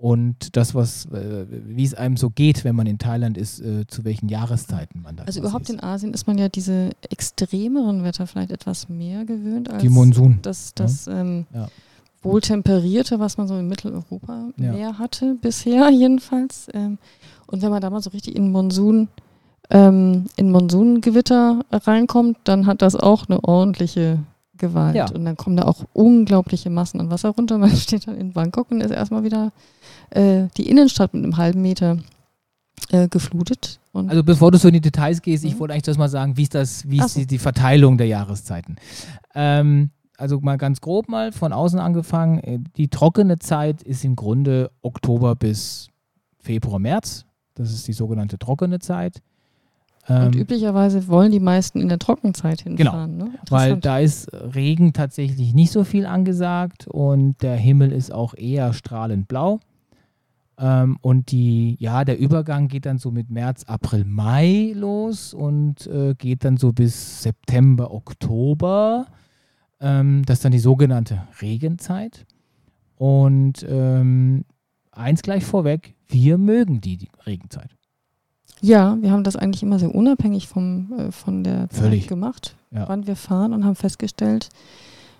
und 0.00 0.56
das, 0.56 0.74
was, 0.74 1.04
äh, 1.06 1.44
wie 1.50 1.84
es 1.84 1.92
einem 1.92 2.16
so 2.16 2.30
geht, 2.30 2.64
wenn 2.64 2.74
man 2.74 2.86
in 2.86 2.96
Thailand 2.96 3.36
ist, 3.36 3.60
äh, 3.60 3.86
zu 3.86 4.02
welchen 4.04 4.30
Jahreszeiten 4.30 5.02
man 5.02 5.16
da 5.16 5.24
Also 5.24 5.40
überhaupt 5.40 5.64
ist. 5.64 5.74
in 5.74 5.82
Asien 5.82 6.14
ist 6.14 6.26
man 6.26 6.38
ja 6.38 6.48
diese 6.48 6.90
extremeren 7.10 8.02
Wetter 8.02 8.26
vielleicht 8.26 8.50
etwas 8.50 8.88
mehr 8.88 9.26
gewöhnt 9.26 9.70
als 9.70 9.82
die 9.82 9.90
Monsun. 9.90 10.38
das, 10.40 10.72
das 10.74 11.04
ja. 11.04 11.20
Ähm, 11.20 11.46
ja. 11.52 11.68
wohltemperierte, 12.22 13.20
was 13.20 13.36
man 13.36 13.46
so 13.46 13.58
in 13.58 13.68
Mitteleuropa 13.68 14.48
ja. 14.56 14.72
mehr 14.72 14.98
hatte, 14.98 15.36
bisher 15.38 15.90
jedenfalls. 15.92 16.68
Ähm, 16.72 16.96
und 17.46 17.60
wenn 17.60 17.70
man 17.70 17.82
da 17.82 17.90
mal 17.90 18.00
so 18.00 18.08
richtig 18.08 18.36
in 18.36 18.50
Monsun, 18.50 19.08
ähm, 19.68 20.26
in 20.36 20.50
Monsungewitter 20.50 21.60
reinkommt, 21.70 22.38
dann 22.44 22.64
hat 22.64 22.80
das 22.80 22.96
auch 22.96 23.28
eine 23.28 23.44
ordentliche 23.44 24.20
Gewalt. 24.60 24.94
Ja. 24.94 25.10
Und 25.10 25.24
dann 25.24 25.36
kommen 25.36 25.56
da 25.56 25.64
auch 25.64 25.84
unglaubliche 25.92 26.70
Massen 26.70 27.00
an 27.00 27.10
Wasser 27.10 27.30
runter. 27.30 27.58
Man 27.58 27.70
steht 27.76 28.06
dann 28.06 28.16
in 28.16 28.32
Bangkok 28.32 28.70
und 28.70 28.80
ist 28.80 28.92
erstmal 28.92 29.24
wieder 29.24 29.52
äh, 30.10 30.44
die 30.56 30.68
Innenstadt 30.68 31.12
mit 31.12 31.24
einem 31.24 31.36
halben 31.36 31.62
Meter 31.62 31.98
äh, 32.90 33.08
geflutet. 33.08 33.80
Und 33.92 34.08
also 34.08 34.22
bevor 34.22 34.52
du 34.52 34.58
so 34.58 34.68
in 34.68 34.74
die 34.74 34.80
Details 34.80 35.20
gehst, 35.22 35.42
mhm. 35.42 35.50
ich 35.50 35.58
wollte 35.58 35.72
eigentlich 35.74 35.84
das 35.84 35.98
mal 35.98 36.08
sagen, 36.08 36.36
wie 36.36 36.44
ist 36.44 36.54
das, 36.54 36.88
wie 36.88 36.98
ist 36.98 37.14
so. 37.14 37.20
die, 37.20 37.26
die, 37.26 37.38
Verteilung 37.38 37.98
der 37.98 38.06
Jahreszeiten? 38.06 38.76
Ähm, 39.34 39.90
also 40.16 40.38
mal 40.40 40.58
ganz 40.58 40.80
grob 40.80 41.08
mal 41.08 41.32
von 41.32 41.52
außen 41.52 41.80
angefangen, 41.80 42.38
äh, 42.38 42.58
die 42.76 42.88
trockene 42.88 43.38
Zeit 43.38 43.82
ist 43.82 44.04
im 44.04 44.14
Grunde 44.14 44.70
Oktober 44.82 45.34
bis 45.34 45.88
Februar, 46.38 46.78
März. 46.78 47.24
Das 47.54 47.72
ist 47.72 47.88
die 47.88 47.92
sogenannte 47.92 48.38
trockene 48.38 48.78
Zeit. 48.78 49.22
Und 50.08 50.34
ähm, 50.34 50.40
üblicherweise 50.40 51.06
wollen 51.08 51.30
die 51.30 51.40
meisten 51.40 51.80
in 51.80 51.88
der 51.88 51.98
Trockenzeit 51.98 52.62
hinfahren. 52.62 53.18
Genau, 53.18 53.30
ne? 53.30 53.38
weil 53.48 53.76
da 53.76 53.98
ist 53.98 54.32
Regen 54.32 54.92
tatsächlich 54.92 55.54
nicht 55.54 55.70
so 55.70 55.84
viel 55.84 56.06
angesagt 56.06 56.86
und 56.88 57.40
der 57.42 57.56
Himmel 57.56 57.92
ist 57.92 58.12
auch 58.12 58.34
eher 58.34 58.72
strahlend 58.72 59.28
blau. 59.28 59.60
Ähm, 60.58 60.98
und 61.00 61.30
die, 61.32 61.76
ja, 61.80 62.04
der 62.04 62.18
Übergang 62.18 62.68
geht 62.68 62.86
dann 62.86 62.98
so 62.98 63.10
mit 63.10 63.30
März, 63.30 63.64
April, 63.64 64.04
Mai 64.04 64.72
los 64.74 65.32
und 65.32 65.86
äh, 65.86 66.14
geht 66.14 66.44
dann 66.44 66.56
so 66.56 66.72
bis 66.72 67.22
September, 67.22 67.92
Oktober. 67.92 69.06
Ähm, 69.80 70.22
das 70.26 70.38
ist 70.38 70.44
dann 70.44 70.52
die 70.52 70.58
sogenannte 70.58 71.22
Regenzeit. 71.40 72.26
Und 72.96 73.64
ähm, 73.68 74.44
eins 74.92 75.22
gleich 75.22 75.44
vorweg, 75.44 75.94
wir 76.08 76.36
mögen 76.36 76.80
die, 76.80 76.98
die 76.98 77.08
Regenzeit. 77.24 77.76
Ja, 78.62 78.96
wir 79.00 79.10
haben 79.10 79.24
das 79.24 79.36
eigentlich 79.36 79.62
immer 79.62 79.78
sehr 79.78 79.94
unabhängig 79.94 80.48
vom, 80.48 80.92
äh, 80.98 81.12
von 81.12 81.44
der 81.44 81.68
Völlig. 81.70 82.02
Zeit 82.02 82.08
gemacht, 82.08 82.56
ja. 82.70 82.88
wann 82.88 83.06
wir 83.06 83.16
fahren 83.16 83.52
und 83.52 83.64
haben 83.64 83.76
festgestellt, 83.76 84.48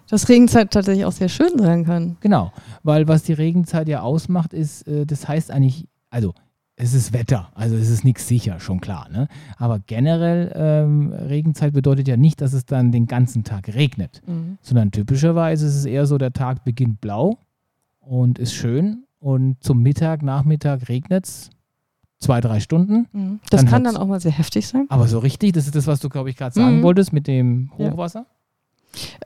dass 0.08 0.28
Regenzeit 0.28 0.70
tatsächlich 0.70 1.04
auch 1.04 1.12
sehr 1.12 1.28
schön 1.28 1.58
sein 1.58 1.84
kann. 1.84 2.16
Genau, 2.20 2.52
weil 2.82 3.08
was 3.08 3.22
die 3.22 3.32
Regenzeit 3.32 3.88
ja 3.88 4.02
ausmacht, 4.02 4.52
ist, 4.52 4.86
äh, 4.88 5.06
das 5.06 5.28
heißt 5.28 5.50
eigentlich, 5.50 5.86
also 6.10 6.34
es 6.76 6.94
ist 6.94 7.12
Wetter, 7.12 7.50
also 7.54 7.76
es 7.76 7.90
ist 7.90 8.04
nichts 8.04 8.26
sicher, 8.26 8.58
schon 8.58 8.80
klar. 8.80 9.08
Ne? 9.10 9.28
Aber 9.58 9.80
generell 9.80 10.50
ähm, 10.54 11.12
Regenzeit 11.12 11.74
bedeutet 11.74 12.08
ja 12.08 12.16
nicht, 12.16 12.40
dass 12.40 12.54
es 12.54 12.64
dann 12.64 12.90
den 12.90 13.06
ganzen 13.06 13.44
Tag 13.44 13.68
regnet, 13.68 14.22
mhm. 14.26 14.58
sondern 14.62 14.90
typischerweise 14.90 15.66
ist 15.66 15.76
es 15.76 15.84
eher 15.84 16.06
so, 16.06 16.16
der 16.16 16.32
Tag 16.32 16.64
beginnt 16.64 17.00
blau 17.00 17.38
und 18.00 18.38
ist 18.38 18.54
schön 18.54 19.04
und 19.18 19.62
zum 19.62 19.82
Mittag, 19.82 20.22
Nachmittag 20.22 20.88
regnet 20.88 21.26
es 21.26 21.50
zwei, 22.20 22.40
drei 22.40 22.60
Stunden. 22.60 23.08
Mhm. 23.12 23.40
Das 23.50 23.62
dann 23.62 23.70
kann 23.70 23.84
dann 23.84 23.96
auch 23.96 24.06
mal 24.06 24.20
sehr 24.20 24.32
heftig 24.32 24.68
sein. 24.68 24.86
Aber 24.88 25.08
so 25.08 25.18
richtig, 25.18 25.52
das 25.52 25.66
ist 25.66 25.74
das, 25.74 25.86
was 25.86 26.00
du, 26.00 26.08
glaube 26.08 26.30
ich, 26.30 26.36
gerade 26.36 26.54
sagen 26.54 26.78
mhm. 26.78 26.82
wolltest 26.82 27.12
mit 27.12 27.26
dem 27.26 27.70
Hochwasser? 27.76 28.26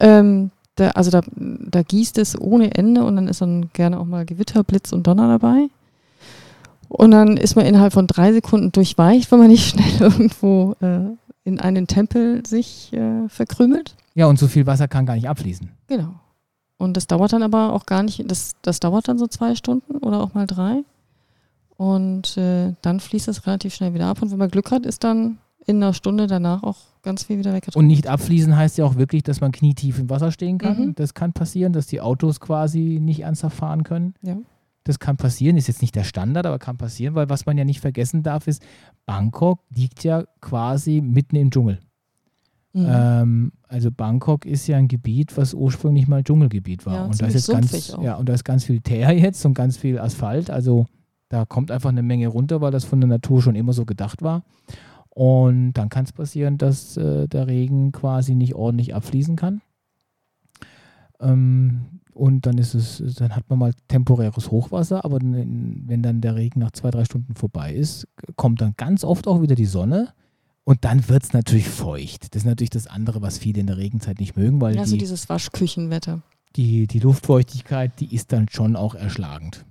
Ja. 0.01 0.19
Ähm, 0.19 0.51
da, 0.77 0.91
also 0.91 1.11
da, 1.11 1.21
da 1.37 1.83
gießt 1.83 2.19
es 2.19 2.41
ohne 2.41 2.75
Ende 2.75 3.05
und 3.05 3.17
dann 3.17 3.29
ist 3.29 3.41
dann 3.41 3.71
gerne 3.73 3.99
auch 4.01 4.05
mal 4.05 4.25
Gewitter, 4.25 4.65
Blitz 4.65 4.93
und 4.93 5.07
Donner 5.07 5.29
dabei. 5.29 5.69
Und 6.89 7.11
dann 7.11 7.37
ist 7.37 7.57
man 7.57 7.67
innerhalb 7.67 7.93
von 7.93 8.07
drei 8.07 8.33
Sekunden 8.33 8.73
durchweicht, 8.73 9.31
wenn 9.31 9.39
man 9.39 9.49
nicht 9.49 9.69
schnell 9.71 10.01
irgendwo 10.01 10.77
äh, 10.81 11.17
in 11.45 11.61
einen 11.61 11.87
Tempel 11.87 12.47
sich 12.47 12.93
äh, 12.93 13.29
verkrümelt. 13.29 13.97
Ja, 14.15 14.27
und 14.27 14.39
so 14.39 14.47
viel 14.47 14.67
Wasser 14.67 14.89
kann 14.89 15.07
gar 15.07 15.15
nicht 15.15 15.29
abfließen. 15.29 15.69
Genau. 15.89 16.15
Und 16.77 16.97
das 16.97 17.07
dauert 17.07 17.33
dann 17.33 17.43
aber 17.43 17.73
auch 17.73 17.87
gar 17.87 18.03
nicht, 18.03 18.23
das, 18.31 18.55
das 18.63 18.81
dauert 18.81 19.09
dann 19.09 19.19
so 19.19 19.27
zwei 19.27 19.55
Stunden 19.55 19.99
oder 19.99 20.21
auch 20.21 20.35
mal 20.35 20.47
drei. 20.47 20.83
Und 21.77 22.37
äh, 22.37 22.75
dann 22.83 23.01
fließt 23.01 23.29
es 23.29 23.47
relativ 23.47 23.75
schnell 23.75 23.95
wieder 23.95 24.07
ab. 24.07 24.23
Und 24.23 24.31
wenn 24.31 24.39
man 24.39 24.51
Glück 24.51 24.71
hat, 24.71 24.87
ist 24.87 25.05
dann 25.05 25.39
in 25.67 25.77
einer 25.77 25.95
Stunde 25.95 26.27
danach 26.27 26.63
auch 26.63 26.77
ganz 27.03 27.25
viel 27.25 27.39
wieder 27.39 27.53
weggetragen. 27.53 27.79
Und 27.79 27.87
nicht 27.87 28.07
abfließen 28.07 28.57
heißt 28.57 28.79
ja 28.79 28.85
auch 28.85 28.97
wirklich, 28.97 29.23
dass 29.23 29.41
man 29.41 29.53
knietief 29.53 29.99
im 29.99 30.11
Wasser 30.11 30.31
stehen 30.31 30.59
kann. 30.59 30.79
Mhm. 30.79 30.95
Das 30.95 31.15
kann 31.15 31.33
passieren, 31.33 31.73
dass 31.73 31.87
die 31.87 32.01
Autos 32.01 32.41
quasi 32.41 32.99
nicht 33.01 33.21
ernsthaft 33.21 33.57
fahren 33.57 33.83
können. 33.83 34.15
Ja. 34.23 34.37
Das 34.85 34.99
kann 34.99 35.17
passieren, 35.17 35.57
ist 35.57 35.67
jetzt 35.67 35.81
nicht 35.81 35.95
der 35.95 36.05
Standard, 36.05 36.45
aber 36.45 36.59
kann 36.59 36.77
passieren, 36.77 37.15
weil 37.15 37.31
was 37.31 37.47
man 37.47 37.57
ja 37.57 37.65
nicht 37.65 37.81
vergessen 37.81 38.23
darf, 38.23 38.47
ist, 38.47 38.63
Bangkok 39.07 39.61
liegt 39.75 40.05
ja 40.05 40.25
quasi 40.43 41.01
mitten 41.01 41.37
im 41.37 41.51
Dschungel. 41.51 41.79
Mhm. 42.75 42.87
Ähm, 42.89 43.53
also 43.69 43.91
Bangkok 43.91 44.45
ist 44.45 44.67
ja 44.67 44.77
ein 44.77 44.89
Gebiet, 44.89 45.37
was 45.39 45.55
ursprünglich 45.55 46.07
mal 46.07 46.23
Dschungelgebiet 46.23 46.85
war. 46.85 46.95
Ja, 46.95 47.05
und 47.05 47.23
da 47.23 47.27
ist 47.27 47.35
jetzt 47.35 47.49
ganz, 47.49 47.97
ja, 48.03 48.17
und 48.17 48.29
da 48.29 48.35
ist 48.35 48.45
ganz 48.45 48.65
viel 48.65 48.81
Teer 48.81 49.13
jetzt 49.13 49.45
und 49.47 49.55
ganz 49.55 49.79
viel 49.79 49.99
Asphalt. 49.99 50.51
Also 50.51 50.87
da 51.35 51.45
kommt 51.45 51.73
einfach 51.73 51.89
eine 51.89 52.05
Menge 52.05 52.29
runter, 52.29 52.61
weil 52.61 52.71
das 52.71 52.85
von 52.85 53.01
der 53.01 53.09
Natur 53.09 53.43
schon 53.43 53.57
immer 53.57 53.73
so 53.73 53.85
gedacht 53.85 54.23
war. 54.23 54.45
Und 55.11 55.73
dann 55.73 55.89
kann 55.89 56.05
es 56.05 56.13
passieren, 56.13 56.59
dass 56.59 56.97
äh, 56.97 57.27
der 57.27 57.49
Regen 57.49 57.91
quasi 57.91 58.37
nicht 58.37 58.55
ordentlich 58.55 58.95
abfließen 58.95 59.35
kann. 59.35 59.61
Ähm, 61.21 62.01
und 62.13 62.47
dann 62.47 62.57
ist 62.59 62.75
es, 62.75 63.17
dann 63.17 63.35
hat 63.35 63.51
man 63.51 63.59
mal 63.59 63.73
temporäres 63.89 64.53
Hochwasser, 64.53 65.05
aber 65.05 65.19
wenn 65.21 66.03
dann 66.03 66.21
der 66.21 66.37
Regen 66.37 66.61
nach 66.61 66.71
zwei, 66.71 66.93
drei 66.93 67.05
Stunden 67.05 67.35
vorbei 67.35 67.75
ist, 67.75 68.07
kommt 68.37 68.61
dann 68.61 68.75
ganz 68.77 69.03
oft 69.03 69.27
auch 69.27 69.43
wieder 69.43 69.57
die 69.57 69.67
Sonne. 69.67 70.15
Und 70.63 70.85
dann 70.85 71.09
wird 71.09 71.25
es 71.25 71.33
natürlich 71.33 71.69
feucht. 71.69 72.33
Das 72.35 72.43
ist 72.43 72.47
natürlich 72.47 72.71
das 72.71 72.87
andere, 72.87 73.23
was 73.23 73.39
viele 73.39 73.61
in 73.61 73.67
der 73.67 73.77
Regenzeit 73.77 74.21
nicht 74.21 74.37
mögen, 74.37 74.61
weil. 74.61 74.77
Ja, 74.77 74.87
so 74.87 74.97
dieses 74.97 75.29
Waschküchenwetter. 75.29 76.23
Die, 76.55 76.87
die 76.87 77.01
Luftfeuchtigkeit, 77.01 77.99
die 77.99 78.15
ist 78.15 78.33
dann 78.33 78.49
schon 78.49 78.77
auch 78.77 78.95
erschlagend. 78.95 79.67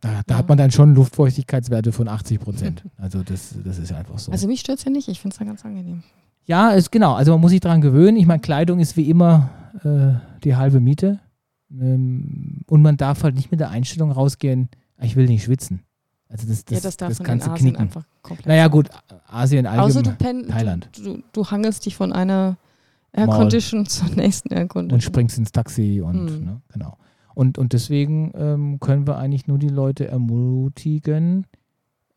Da, 0.00 0.22
da 0.26 0.34
ja. 0.34 0.38
hat 0.38 0.48
man 0.48 0.56
dann 0.56 0.70
schon 0.70 0.94
Luftfeuchtigkeitswerte 0.94 1.92
von 1.92 2.08
80 2.08 2.40
Prozent. 2.40 2.84
Also 2.96 3.22
das, 3.22 3.54
das 3.64 3.78
ist 3.78 3.92
einfach 3.92 4.18
so. 4.18 4.32
Also 4.32 4.46
mich 4.46 4.60
stört 4.60 4.78
es 4.78 4.84
ja 4.84 4.90
nicht, 4.90 5.08
ich 5.08 5.20
finde 5.20 5.34
es 5.34 5.38
dann 5.38 5.48
ganz 5.48 5.64
angenehm. 5.64 6.02
Ja, 6.44 6.70
ist 6.70 6.90
genau. 6.90 7.14
Also 7.14 7.32
man 7.32 7.40
muss 7.40 7.50
sich 7.50 7.60
daran 7.60 7.80
gewöhnen. 7.80 8.16
Ich 8.16 8.26
meine, 8.26 8.40
Kleidung 8.40 8.80
ist 8.80 8.96
wie 8.96 9.08
immer 9.08 9.50
äh, 9.84 10.14
die 10.42 10.56
halbe 10.56 10.80
Miete. 10.80 11.20
Ähm, 11.70 12.62
und 12.66 12.82
man 12.82 12.96
darf 12.96 13.22
halt 13.22 13.36
nicht 13.36 13.50
mit 13.50 13.60
der 13.60 13.70
Einstellung 13.70 14.10
rausgehen, 14.10 14.68
ah, 14.96 15.04
ich 15.04 15.16
will 15.16 15.26
nicht 15.26 15.44
schwitzen. 15.44 15.82
Also 16.28 16.46
das, 16.46 16.64
das, 16.64 16.78
ja, 16.78 16.80
das, 16.82 16.96
darf 16.96 17.08
das 17.08 17.18
kannst 17.22 17.46
du 17.46 17.54
knicken. 17.54 17.80
einfach 17.80 18.04
komplett. 18.22 18.46
Naja 18.46 18.68
gut, 18.68 18.88
Asien 19.28 19.66
allgemein, 19.66 20.04
du 20.04 20.12
pen, 20.12 20.48
Thailand. 20.48 20.88
Du, 20.96 21.02
du, 21.02 21.22
du, 21.32 21.50
hangelst 21.50 21.86
dich 21.86 21.96
von 21.96 22.12
einer 22.12 22.56
Aircondition 23.12 23.86
zur 23.88 24.10
nächsten 24.10 24.52
Aircondition. 24.52 24.96
Und 24.96 25.02
springst 25.02 25.38
ins 25.38 25.50
Taxi 25.50 26.00
und 26.00 26.30
hm. 26.30 26.44
ne, 26.44 26.60
genau. 26.72 26.96
Und, 27.34 27.58
und 27.58 27.72
deswegen 27.72 28.32
ähm, 28.34 28.80
können 28.80 29.06
wir 29.06 29.18
eigentlich 29.18 29.46
nur 29.46 29.58
die 29.58 29.68
Leute 29.68 30.08
ermutigen, 30.08 31.46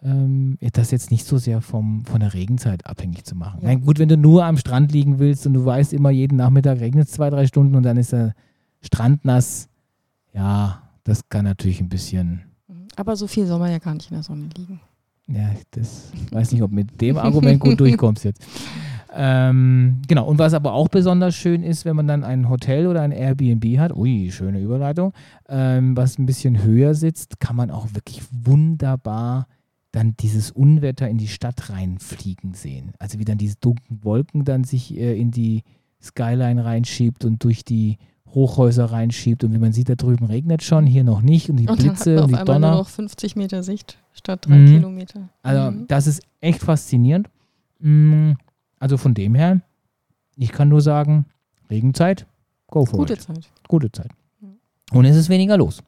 ähm, 0.04 0.58
das 0.73 0.91
jetzt 0.91 1.12
nicht 1.12 1.26
so 1.26 1.38
sehr 1.38 1.62
vom, 1.62 2.06
von 2.06 2.19
der 2.19 2.34
Regenzeit 2.34 2.86
abhängig 2.86 3.23
zu 3.23 3.36
machen. 3.36 3.62
Ja. 3.62 3.67
Nein, 3.67 3.82
gut, 3.82 3.99
wenn 3.99 4.10
du 4.10 4.17
nur 4.17 4.45
am 4.45 4.58
Strand 4.58 4.91
liegen 4.91 5.19
willst 5.19 5.47
und 5.47 5.54
du 5.54 5.65
weißt 5.65 5.93
immer, 5.93 6.10
jeden 6.10 6.38
Nachmittag 6.38 6.80
regnet 6.80 7.08
es 7.08 7.13
zwei, 7.13 7.30
drei 7.30 7.47
Stunden 7.47 7.76
und 7.76 7.84
dann 7.84 7.97
ist 7.97 8.12
der 8.12 8.34
Strand 8.82 9.23
nass, 9.23 9.69
ja, 10.34 10.82
das 11.04 11.30
kann 11.30 11.45
natürlich 11.45 11.80
ein 11.80 11.89
bisschen. 11.89 12.43
Mhm. 12.67 12.88
Aber 12.95 13.15
so 13.15 13.28
viel 13.28 13.45
soll 13.45 13.60
man 13.60 13.71
ja 13.71 13.80
gar 13.80 13.93
nicht 13.93 14.10
in 14.12 14.15
der 14.15 14.23
Sonne 14.23 14.49
liegen. 14.58 14.80
Ja, 15.28 15.52
das 15.71 16.12
weiß 16.32 16.52
nicht, 16.52 16.62
ob 16.62 16.71
mit 16.71 16.99
dem 16.99 17.17
Argument 17.17 17.60
gut 17.60 17.80
durchkommst 17.80 18.26
jetzt. 18.26 18.45
Ähm, 19.15 20.02
genau, 20.08 20.26
und 20.26 20.39
was 20.39 20.54
aber 20.54 20.73
auch 20.73 20.88
besonders 20.88 21.36
schön 21.36 21.62
ist, 21.62 21.86
wenn 21.86 21.95
man 21.95 22.08
dann 22.08 22.23
ein 22.23 22.49
Hotel 22.49 22.88
oder 22.88 23.02
ein 23.02 23.12
Airbnb 23.12 23.78
hat, 23.78 23.95
ui, 23.95 24.32
schöne 24.32 24.60
Überleitung, 24.60 25.13
ähm, 25.47 25.95
was 25.95 26.17
ein 26.17 26.26
bisschen 26.26 26.63
höher 26.63 26.95
sitzt, 26.95 27.39
kann 27.39 27.56
man 27.56 27.69
auch 27.69 27.88
wirklich 27.93 28.21
wunderbar 28.32 29.47
dann 29.91 30.15
dieses 30.19 30.49
Unwetter 30.49 31.08
in 31.08 31.19
die 31.19 31.28
Stadt 31.28 31.69
reinfliegen 31.69 32.56
sehen. 32.56 32.93
Also 32.97 33.19
wie 33.19 33.26
dann 33.26 33.38
diese 33.38 33.58
dunklen 33.58 34.04
Wolken 34.04 34.43
dann 34.43 34.63
sich 34.63 34.97
äh, 34.97 35.15
in 35.19 35.30
die 35.30 35.63
Skyline 36.02 36.65
reinschiebt 36.65 37.23
und 37.23 37.43
durch 37.43 37.63
die 37.63 37.97
Hochhäuser 38.34 38.86
reinschiebt 38.86 39.43
und 39.43 39.54
wie 39.54 39.60
man 39.60 39.73
sieht, 39.73 39.89
da 39.89 39.95
drüben 39.95 40.26
regnet 40.26 40.63
schon, 40.63 40.88
hier 40.88 41.04
noch 41.04 41.21
nicht 41.21 41.52
und 41.52 41.58
die 41.58 41.67
und 41.67 41.80
Blitze 41.80 42.23
und 42.23 42.32
die 42.32 42.43
Donner. 42.43 42.71
Nur 42.71 42.80
noch 42.80 42.89
50 42.89 43.36
Meter 43.36 43.62
Sicht 43.62 43.99
statt 44.12 44.47
drei 44.47 44.58
mhm. 44.58 44.65
Kilometer. 44.65 45.30
Also 45.43 45.71
mhm. 45.71 45.88
das 45.88 46.08
ist 46.08 46.23
echt 46.41 46.62
faszinierend. 46.62 47.30
Mhm. 47.80 48.38
Also 48.84 48.98
von 48.98 49.13
dem 49.13 49.34
her, 49.34 49.62
ich 50.36 50.52
kann 50.52 50.67
nur 50.67 50.82
sagen, 50.82 51.26
Regenzeit, 51.69 52.28
go 52.67 52.86
for 52.86 53.00
Gute 53.00 53.13
it. 53.13 53.22
Zeit. 53.22 53.50
Gute 53.69 53.89
Zeit. 53.89 54.12
Und 54.91 55.06
es 55.06 55.15
ist 55.15 55.30
weniger 55.30 55.56
los. 55.56 55.82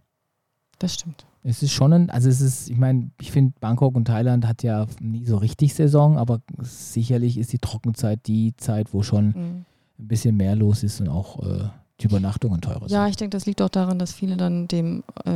Das 0.80 0.94
stimmt. 0.94 1.26
Es 1.44 1.62
ist 1.62 1.74
schon 1.74 1.92
ein, 1.92 2.10
also 2.10 2.30
es 2.30 2.40
ist, 2.40 2.70
ich 2.70 2.78
meine, 2.78 3.12
ich 3.20 3.34
finde, 3.34 3.54
Bangkok 3.60 3.98
und 3.98 4.06
Thailand 4.06 4.48
hat 4.48 4.64
ja 4.64 4.88
nie 5.02 5.26
so 5.26 5.36
richtig 5.36 5.74
Saison, 5.74 6.18
aber 6.18 6.40
sicherlich 6.62 7.38
ist 7.38 7.52
die 7.52 7.60
Trockenzeit 7.60 8.26
die 8.28 8.56
Zeit, 8.56 8.94
wo 8.94 9.04
schon 9.04 9.26
mhm. 9.26 9.66
ein 10.00 10.08
bisschen 10.08 10.38
mehr 10.38 10.56
los 10.56 10.82
ist 10.82 11.02
und 11.02 11.10
auch 11.10 11.44
äh, 11.46 11.68
die 12.00 12.06
Übernachtungen 12.06 12.62
teurer 12.62 12.88
sind. 12.88 12.92
Ja, 12.92 13.10
ich 13.10 13.18
denke, 13.18 13.36
das 13.36 13.46
liegt 13.46 13.62
auch 13.62 13.68
daran, 13.68 14.00
dass 14.00 14.14
viele 14.14 14.38
dann 14.38 14.70
dem 14.70 15.04
äh, 15.26 15.32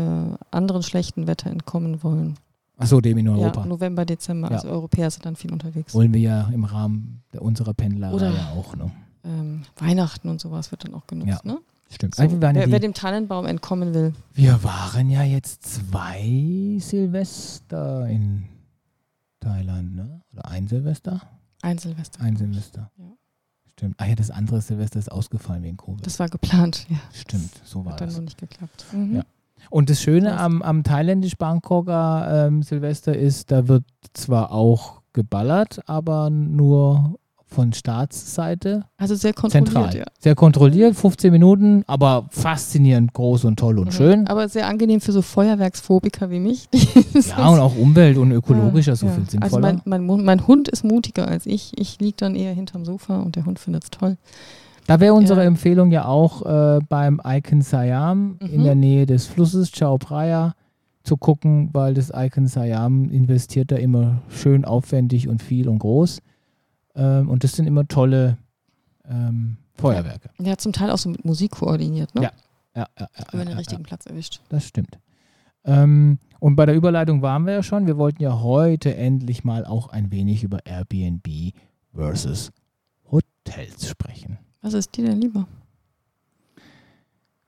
anderen 0.50 0.82
schlechten 0.82 1.28
Wetter 1.28 1.50
entkommen 1.50 2.04
wollen. 2.04 2.38
Achso, 2.80 3.02
dem 3.02 3.18
in 3.18 3.28
Europa. 3.28 3.62
Ja, 3.62 3.66
November, 3.68 4.06
Dezember. 4.06 4.50
Ja. 4.50 4.56
Also 4.56 4.70
Europäer 4.70 5.12
sind 5.12 5.26
dann 5.26 5.36
viel 5.36 5.52
unterwegs. 5.52 5.94
Wollen 5.94 6.14
wir 6.14 6.22
ja 6.22 6.50
im 6.50 6.64
Rahmen 6.64 7.22
unserer 7.38 7.74
Pendler 7.74 8.12
ja 8.22 8.52
auch. 8.56 8.76
Ne? 8.76 8.92
Ähm, 9.26 9.64
Weihnachten 9.78 10.30
und 10.30 10.40
sowas 10.40 10.72
wird 10.72 10.86
dann 10.86 10.94
auch 10.94 11.06
genutzt, 11.06 11.42
ja. 11.44 11.52
ne? 11.52 11.60
Stimmt. 11.92 12.16
So, 12.16 12.24
also 12.24 12.42
wer, 12.42 12.72
wer, 12.72 12.80
dem 12.80 12.94
Tannenbaum 12.94 13.46
entkommen 13.46 13.94
will. 13.94 14.14
Wir 14.34 14.64
waren 14.64 15.10
ja 15.10 15.24
jetzt 15.24 15.64
zwei 15.64 16.78
Silvester 16.80 18.08
in 18.08 18.46
Thailand, 19.40 19.96
ne? 19.96 20.22
Oder 20.32 20.48
ein 20.48 20.68
Silvester? 20.68 21.22
Ein 21.62 21.80
Silvester. 21.80 22.22
Ein 22.22 22.38
Silvester. 22.38 22.92
Ja. 22.98 23.06
Stimmt. 23.66 23.96
Ach 23.98 24.06
ja, 24.06 24.16
das 24.16 24.30
andere 24.30 24.62
Silvester 24.62 25.00
ist 25.00 25.12
ausgefallen 25.12 25.64
wegen 25.64 25.78
Covid. 25.78 26.06
Das 26.06 26.20
war 26.20 26.30
geplant, 26.30 26.86
ja. 26.90 26.98
Stimmt, 27.12 27.60
so 27.64 27.84
war 27.84 27.94
Hat 27.94 28.02
das. 28.02 28.10
Hat 28.10 28.18
dann 28.18 28.24
noch 28.24 28.30
nicht 28.30 28.38
geklappt. 28.38 28.86
Mhm. 28.92 29.16
Ja. 29.18 29.24
Und 29.70 29.90
das 29.90 30.02
Schöne 30.02 30.40
am, 30.40 30.62
am 30.62 30.84
thailändisch-Bangkoker 30.84 32.48
ähm, 32.48 32.64
Silvester 32.64 33.16
ist, 33.16 33.52
da 33.52 33.68
wird 33.68 33.84
zwar 34.14 34.52
auch 34.52 35.02
geballert, 35.14 35.80
aber 35.88 36.30
nur 36.30 37.20
von 37.50 37.74
Staatsseite. 37.74 38.86
Also 38.98 39.16
sehr 39.16 39.34
kontrolliert, 39.34 39.74
zentral. 39.74 39.98
ja. 39.98 40.06
Sehr 40.20 40.36
kontrolliert, 40.36 40.96
15 40.96 41.32
Minuten, 41.32 41.84
aber 41.88 42.28
faszinierend 42.30 43.14
groß 43.14 43.46
und 43.46 43.58
toll 43.58 43.80
und 43.80 43.88
mhm. 43.88 43.92
schön. 43.92 44.28
Aber 44.28 44.48
sehr 44.50 44.68
angenehm 44.68 45.02
für 45.02 45.12
so 45.12 45.22
Feuerwerksphobiker 45.22 46.30
wie 46.30 46.40
mich. 46.40 46.70
ja, 46.74 47.50
und 47.50 47.60
auch 47.60 47.76
Umwelt- 47.76 48.18
und 48.18 48.32
ökologischer 48.32 48.92
ja, 48.92 48.96
so 48.96 49.08
ja. 49.08 49.14
viel 49.14 49.30
sinnvoller. 49.30 49.68
Also 49.68 49.82
mein, 49.86 50.06
mein, 50.06 50.24
mein, 50.24 50.48
Hund 50.48 50.70
ist 50.70 50.84
mutiger 50.84 51.28
als 51.28 51.48
ich. 51.48 51.72
Ich 51.78 52.00
liege 52.00 52.18
dann 52.18 52.36
eher 52.36 52.54
hinterm 52.54 52.86
Sofa 52.86 53.20
und 53.20 53.36
der 53.36 53.46
Hund 53.46 53.58
findet 53.58 53.84
es 53.84 53.90
toll. 53.90 54.18
Da 54.90 55.00
wäre 55.00 55.14
unsere 55.14 55.42
ja. 55.42 55.46
Empfehlung 55.46 55.92
ja 55.92 56.06
auch 56.06 56.44
äh, 56.48 56.80
beim 56.90 57.22
Icon 57.24 57.62
Siam 57.62 58.40
mhm. 58.42 58.48
in 58.48 58.64
der 58.64 58.74
Nähe 58.74 59.06
des 59.06 59.28
Flusses 59.28 59.72
Chao 59.72 60.00
Phraya 60.00 60.56
zu 61.04 61.16
gucken, 61.16 61.70
weil 61.74 61.94
das 61.94 62.12
Icon 62.12 62.48
Siam 62.48 63.08
investiert 63.12 63.72
da 63.72 63.76
immer 63.76 64.24
schön 64.30 64.66
aufwendig 64.66 65.28
und 65.28 65.44
viel 65.44 65.70
und 65.70 65.78
groß. 65.78 66.22
Ähm, 66.96 67.30
und 67.30 67.44
das 67.44 67.52
sind 67.52 67.68
immer 67.68 67.88
tolle 67.88 68.40
ähm, 69.08 69.58
Feuerwerke. 69.76 70.32
Ja, 70.40 70.58
zum 70.58 70.74
Teil 70.74 70.90
auch 70.90 70.98
so 70.98 71.10
mit 71.10 71.24
Musik 71.24 71.52
koordiniert, 71.52 72.16
ne? 72.16 72.24
Ja. 72.24 72.32
ja, 72.76 72.88
ja, 73.00 73.10
ja 73.16 73.26
Über 73.32 73.46
den 73.46 73.58
richtigen 73.58 73.84
Platz 73.84 74.08
erwischt. 74.08 74.42
Das 74.50 74.66
stimmt. 74.66 74.98
Ähm, 75.66 76.18
und 76.40 76.56
bei 76.56 76.66
der 76.66 76.74
Überleitung 76.74 77.22
waren 77.22 77.46
wir 77.46 77.54
ja 77.54 77.62
schon. 77.62 77.86
Wir 77.86 77.98
wollten 77.98 78.24
ja 78.24 78.42
heute 78.42 78.96
endlich 78.96 79.44
mal 79.44 79.66
auch 79.66 79.90
ein 79.90 80.12
wenig 80.12 80.44
über 80.44 80.66
Airbnb 80.66 81.54
versus 81.94 82.52
Hotels 83.12 83.88
sprechen. 83.88 84.40
Was 84.62 84.74
ist 84.74 84.96
dir 84.96 85.06
denn 85.06 85.22
lieber? 85.22 85.48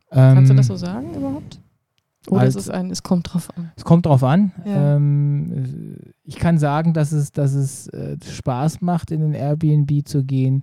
Kannst 0.10 0.52
du 0.52 0.56
das 0.56 0.68
so 0.68 0.76
sagen 0.76 1.14
überhaupt? 1.14 1.60
Oder 2.30 2.46
ist 2.46 2.56
es 2.56 2.70
ein, 2.70 2.92
es 2.92 3.02
kommt 3.02 3.34
drauf 3.34 3.50
an? 3.58 3.72
Es 3.76 3.84
kommt 3.84 4.06
drauf 4.06 4.24
an. 4.24 4.52
Ja. 4.66 4.96
Ähm, 4.96 5.98
ich 6.24 6.36
kann 6.36 6.60
sagen, 6.60 6.94
dass 6.94 7.12
es, 7.12 7.32
dass 7.32 7.54
es 7.54 7.88
äh, 7.88 8.18
Spaß 8.24 8.82
macht, 8.82 9.10
in 9.12 9.22
den 9.22 9.34
Airbnb 9.34 10.08
zu 10.08 10.24
gehen, 10.24 10.62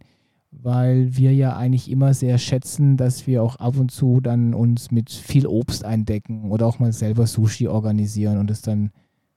weil 0.53 1.17
wir 1.17 1.35
ja 1.35 1.57
eigentlich 1.57 1.91
immer 1.91 2.15
sehr 2.15 2.39
schätzen, 2.39 2.97
dass 2.97 3.27
wir 3.27 3.43
auch 3.43 3.57
ab 3.57 3.77
und 3.77 3.91
zu 3.91 4.21
dann 4.21 4.55
uns 4.55 4.93
mit 4.93 5.11
viel 5.11 5.47
Obst 5.47 5.85
eindecken 5.85 6.51
oder 6.51 6.67
auch 6.67 6.79
mal 6.79 6.93
selber 6.93 7.27
Sushi 7.27 7.67
organisieren 7.67 8.39
und 8.39 8.51
es 8.51 8.63
dann 8.63 8.93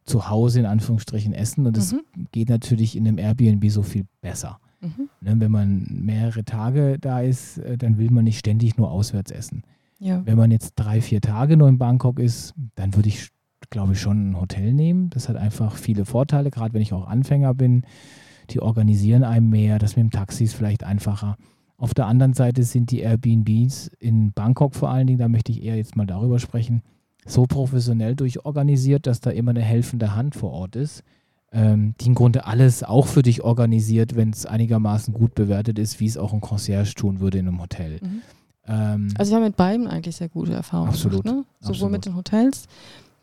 zu 0.05 0.29
Hause 0.29 0.59
in 0.59 0.65
Anführungsstrichen 0.67 1.33
essen. 1.33 1.65
Und 1.65 1.75
es 1.75 1.93
mhm. 1.93 2.27
geht 2.31 2.49
natürlich 2.49 2.95
in 2.95 3.07
einem 3.07 3.17
Airbnb 3.17 3.67
so 3.71 3.81
viel 3.81 4.05
besser. 4.21 4.59
Mhm. 4.81 5.09
Ne, 5.21 5.39
wenn 5.39 5.51
man 5.51 5.87
mehrere 5.89 6.43
Tage 6.43 6.97
da 6.99 7.21
ist, 7.21 7.59
äh, 7.59 7.77
dann 7.77 7.97
will 7.97 8.09
man 8.11 8.23
nicht 8.23 8.39
ständig 8.39 8.77
nur 8.77 8.91
auswärts 8.91 9.31
essen. 9.31 9.63
Ja. 9.99 10.25
Wenn 10.25 10.37
man 10.37 10.49
jetzt 10.49 10.73
drei, 10.75 11.01
vier 11.01 11.21
Tage 11.21 11.57
nur 11.57 11.69
in 11.69 11.77
Bangkok 11.77 12.19
ist, 12.19 12.55
dann 12.75 12.95
würde 12.95 13.09
ich, 13.09 13.29
glaube 13.69 13.93
ich, 13.93 14.01
schon 14.01 14.31
ein 14.31 14.41
Hotel 14.41 14.73
nehmen. 14.73 15.11
Das 15.11 15.29
hat 15.29 15.35
einfach 15.35 15.75
viele 15.75 16.05
Vorteile, 16.05 16.49
gerade 16.49 16.73
wenn 16.73 16.81
ich 16.81 16.93
auch 16.93 17.07
Anfänger 17.07 17.53
bin. 17.53 17.83
Die 18.49 18.59
organisieren 18.59 19.23
einem 19.23 19.49
mehr, 19.49 19.77
das 19.77 19.95
mit 19.95 20.03
dem 20.03 20.11
Taxi 20.11 20.45
ist 20.45 20.55
vielleicht 20.55 20.83
einfacher. 20.83 21.37
Auf 21.77 21.93
der 21.93 22.07
anderen 22.07 22.33
Seite 22.33 22.63
sind 22.63 22.91
die 22.91 22.99
Airbnbs 22.99 23.91
in 23.99 24.33
Bangkok 24.33 24.75
vor 24.75 24.89
allen 24.89 25.07
Dingen, 25.07 25.19
da 25.19 25.27
möchte 25.27 25.51
ich 25.51 25.63
eher 25.63 25.77
jetzt 25.77 25.95
mal 25.95 26.05
darüber 26.05 26.39
sprechen, 26.39 26.81
so 27.25 27.45
professionell 27.45 28.15
durchorganisiert, 28.15 29.07
dass 29.07 29.19
da 29.19 29.29
immer 29.29 29.51
eine 29.51 29.61
helfende 29.61 30.15
Hand 30.15 30.35
vor 30.35 30.51
Ort 30.51 30.75
ist, 30.75 31.03
ähm, 31.51 31.95
die 31.99 32.07
im 32.07 32.15
Grunde 32.15 32.45
alles 32.45 32.83
auch 32.83 33.07
für 33.07 33.21
dich 33.21 33.43
organisiert, 33.43 34.15
wenn 34.15 34.29
es 34.29 34.45
einigermaßen 34.45 35.13
gut 35.13 35.35
bewertet 35.35 35.79
ist, 35.79 35.99
wie 35.99 36.07
es 36.07 36.17
auch 36.17 36.33
ein 36.33 36.41
Concierge 36.41 36.93
tun 36.95 37.19
würde 37.19 37.39
in 37.39 37.47
einem 37.47 37.61
Hotel. 37.61 37.99
Mhm. 38.01 38.21
Ähm, 38.67 39.13
also 39.17 39.31
wir 39.31 39.37
haben 39.37 39.43
mit 39.43 39.57
beiden 39.57 39.87
eigentlich 39.87 40.15
sehr 40.15 40.29
gute 40.29 40.53
Erfahrungen 40.53 40.91
absolut, 40.91 41.23
gemacht, 41.23 41.37
ne? 41.37 41.45
sowohl 41.59 41.71
absolut. 41.71 41.91
mit 41.91 42.05
den 42.05 42.15
Hotels. 42.15 42.67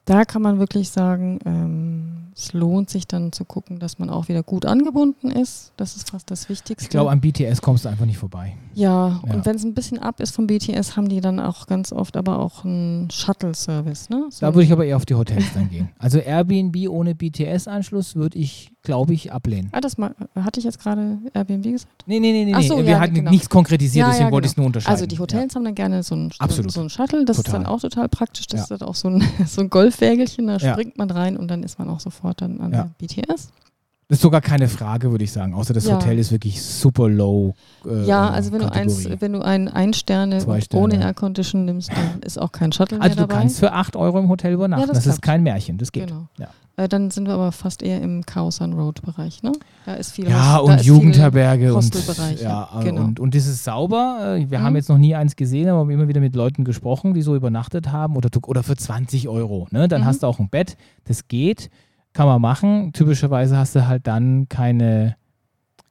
Da 0.09 0.25
kann 0.25 0.41
man 0.41 0.59
wirklich 0.59 0.89
sagen, 0.89 1.39
ähm, 1.45 2.33
es 2.35 2.55
lohnt 2.55 2.89
sich 2.89 3.07
dann 3.07 3.31
zu 3.31 3.45
gucken, 3.45 3.79
dass 3.79 3.99
man 3.99 4.09
auch 4.09 4.29
wieder 4.29 4.43
gut 4.43 4.65
angebunden 4.65 5.31
ist. 5.31 5.73
Das 5.77 5.97
ist 5.97 6.09
fast 6.09 6.31
das 6.31 6.49
Wichtigste. 6.49 6.85
Ich 6.85 6.89
glaube, 6.89 7.11
am 7.11 7.21
BTS 7.21 7.61
kommst 7.61 7.85
du 7.85 7.91
einfach 7.91 8.07
nicht 8.07 8.17
vorbei. 8.17 8.57
Ja, 8.73 9.21
ja. 9.27 9.35
und 9.35 9.45
wenn 9.45 9.57
es 9.57 9.65
ein 9.65 9.75
bisschen 9.75 9.99
ab 9.99 10.21
ist 10.21 10.35
vom 10.35 10.47
BTS, 10.47 10.97
haben 10.97 11.11
die 11.11 11.21
dann 11.21 11.39
auch 11.39 11.67
ganz 11.67 11.93
oft 11.93 12.17
aber 12.17 12.39
auch 12.39 12.65
einen 12.65 13.11
Shuttle-Service. 13.11 14.09
Ne? 14.09 14.29
So 14.31 14.47
da 14.47 14.55
würde 14.55 14.65
ich 14.65 14.73
aber 14.73 14.87
eher 14.87 14.97
auf 14.97 15.05
die 15.05 15.15
Hotels 15.15 15.45
dann 15.53 15.69
gehen. 15.69 15.91
Also 15.99 16.21
Airbnb 16.21 16.89
ohne 16.89 17.15
BTS-Anschluss 17.15 18.17
würde 18.17 18.39
ich, 18.39 18.71
glaube 18.89 19.13
ich, 19.13 19.31
ablehnen. 19.33 19.69
Ah, 19.73 19.83
das 19.83 19.99
mal, 19.99 20.15
hatte 20.35 20.61
ich 20.61 20.65
jetzt 20.65 20.81
gerade 20.81 21.19
Airbnb 21.35 21.63
gesagt? 21.65 22.05
Nee, 22.07 22.21
nee, 22.21 22.33
nee, 22.33 22.51
nee. 22.51 22.67
So, 22.67 22.79
Wir 22.79 22.85
ja, 22.85 23.01
hatten 23.01 23.13
genau. 23.13 23.31
nichts 23.31 23.51
konkretisiert, 23.51 24.07
ja, 24.07 24.07
deswegen 24.07 24.23
ja, 24.23 24.27
genau. 24.29 24.35
wollte 24.35 24.47
ich 24.47 24.53
es 24.53 24.57
nur 24.57 24.65
unterscheiden. 24.65 24.95
Also 24.95 25.07
die 25.07 25.19
Hotels 25.19 25.55
haben 25.55 25.65
dann 25.65 25.75
gerne 25.75 26.03
so 26.03 26.15
einen, 26.15 26.31
so 26.31 26.81
einen 26.81 26.89
Shuttle. 26.89 27.27
Das 27.27 27.37
total. 27.37 27.51
ist 27.51 27.53
dann 27.53 27.67
auch 27.67 27.81
total 27.81 28.09
praktisch. 28.09 28.47
Das 28.47 28.63
ist 28.63 28.71
dann 28.71 28.81
auch 28.81 28.95
so 28.95 29.09
ein, 29.09 29.23
so 29.47 29.61
ein 29.61 29.69
Golfwägelchen, 29.69 30.47
da 30.47 30.59
springt 30.59 30.97
man 30.97 31.11
rein 31.11 31.37
und 31.37 31.49
dann 31.49 31.63
ist 31.63 31.79
man 31.79 31.91
auch 31.91 32.01
sofort 32.01 32.41
dann 32.41 32.61
an 32.63 32.71
der 32.71 32.91
BTS. 32.97 33.51
Das 34.09 34.17
ist 34.17 34.23
sogar 34.23 34.41
keine 34.41 34.69
Frage, 34.69 35.11
würde 35.11 35.25
ich 35.25 35.33
sagen. 35.33 35.53
Außer 35.53 35.75
das. 35.75 35.87
Hotel 35.87 36.19
ist 36.19 36.33
wirklich 36.33 36.63
super 36.63 37.11
low. 37.11 37.53
Äh, 37.85 38.07
ja, 38.07 38.31
also 38.31 38.53
wenn 38.53 38.61
du 38.61 38.73
eins, 38.73 39.07
wenn 39.21 39.35
du 39.35 39.43
ein 39.43 39.69
Ein-Sterne 39.69 40.43
ohne 40.73 40.99
Aircondition 41.05 41.67
nimmst, 41.67 41.91
dann 41.91 42.23
ist 42.23 42.41
auch 42.41 42.53
kein 42.53 42.73
Shuttle 42.73 43.03
also 43.03 43.17
mehr 43.17 43.27
dabei. 43.27 43.35
Also 43.35 43.37
du 43.37 43.41
kannst 43.43 43.59
für 43.59 43.73
8 43.75 43.97
Euro 43.97 44.19
im 44.19 44.31
Hotel 44.31 44.55
übernachten. 44.55 44.89
Das, 44.89 45.05
das 45.05 45.07
ist 45.07 45.21
kein 45.21 45.43
Märchen, 45.43 45.77
das 45.77 45.93
geht. 45.93 46.07
Genau. 46.07 46.27
Äh, 46.79 46.89
dann 46.89 47.11
sind 47.11 47.27
wir 47.27 47.35
aber 47.35 47.53
fast 47.53 47.83
eher 47.83 48.01
im 48.01 48.25
Kausan 48.25 48.73
Road 48.73 49.03
Bereich, 49.03 49.43
ne? 49.43 49.53
Da 49.85 49.95
ist 49.95 50.13
viel 50.13 50.29
Ja, 50.29 50.59
Host, 50.59 50.71
und 50.71 50.85
Jugendherberge 50.85 51.75
und, 51.75 52.41
ja, 52.41 52.71
genau. 52.83 53.03
und 53.03 53.21
und 53.21 53.35
das 53.35 53.47
ist 53.47 53.65
sauber. 53.65 54.37
Äh, 54.39 54.51
wir 54.51 54.61
mhm. 54.61 54.63
haben 54.63 54.77
jetzt 54.77 54.89
noch 54.89 54.99
nie 54.99 55.15
eins 55.15 55.37
gesehen, 55.37 55.69
aber 55.69 55.79
wir 55.79 55.81
haben 55.83 55.91
immer 55.91 56.09
wieder 56.09 56.21
mit 56.21 56.35
Leuten 56.35 56.65
gesprochen, 56.65 57.15
die 57.15 57.23
so 57.23 57.37
übernachtet 57.37 57.93
haben 57.93 58.17
oder, 58.17 58.31
oder 58.47 58.63
für 58.63 58.77
20 58.77 59.29
Euro. 59.29 59.67
Ne? 59.71 59.89
Dann 59.89 60.03
mhm. 60.03 60.07
hast 60.07 60.23
du 60.23 60.27
auch 60.27 60.39
ein 60.39 60.49
Bett, 60.49 60.77
das 61.05 61.29
geht 61.29 61.71
kann 62.19 62.27
man 62.27 62.41
machen. 62.41 62.93
Typischerweise 62.93 63.57
hast 63.57 63.77
du 63.77 63.87
halt 63.87 64.07
dann 64.09 64.49
keine, 64.49 65.17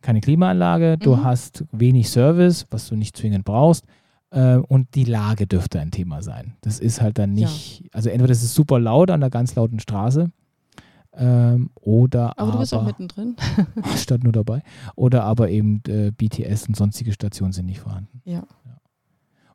keine 0.01 0.19
Klimaanlage, 0.19 0.97
du 0.97 1.15
mhm. 1.15 1.23
hast 1.23 1.63
wenig 1.71 2.09
Service, 2.09 2.65
was 2.69 2.89
du 2.89 2.95
nicht 2.95 3.15
zwingend 3.15 3.45
brauchst. 3.45 3.85
Äh, 4.31 4.55
und 4.55 4.93
die 4.95 5.05
Lage 5.05 5.47
dürfte 5.47 5.79
ein 5.79 5.91
Thema 5.91 6.21
sein. 6.21 6.55
Das 6.61 6.79
ist 6.79 7.01
halt 7.01 7.17
dann 7.17 7.31
nicht, 7.31 7.79
ja. 7.79 7.89
also 7.93 8.09
entweder 8.09 8.27
das 8.27 8.43
ist 8.43 8.55
super 8.55 8.77
laut 8.77 9.09
an 9.09 9.21
der 9.21 9.29
ganz 9.29 9.55
lauten 9.55 9.79
Straße 9.79 10.29
ähm, 11.17 11.69
oder 11.75 12.37
aber. 12.37 12.41
Aber 12.41 12.51
du 12.53 12.59
bist 12.59 12.73
auch 12.73 12.85
mittendrin. 12.85 13.35
statt 13.95 14.23
nur 14.23 14.33
dabei. 14.33 14.61
Oder 14.95 15.23
aber 15.23 15.49
eben 15.49 15.81
äh, 15.87 16.11
BTS 16.11 16.67
und 16.67 16.77
sonstige 16.77 17.11
Stationen 17.13 17.53
sind 17.53 17.65
nicht 17.65 17.79
vorhanden. 17.79 18.21
Ja. 18.25 18.43
ja. 18.65 18.81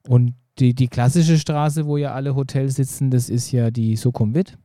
Und 0.08 0.34
die, 0.58 0.74
die 0.74 0.88
klassische 0.88 1.38
Straße, 1.38 1.86
wo 1.86 1.96
ja 1.96 2.12
alle 2.12 2.34
Hotels 2.34 2.74
sitzen, 2.74 3.10
das 3.10 3.30
ist 3.30 3.52
ja 3.52 3.70
die 3.70 3.96
Sukhumvit. 3.96 4.58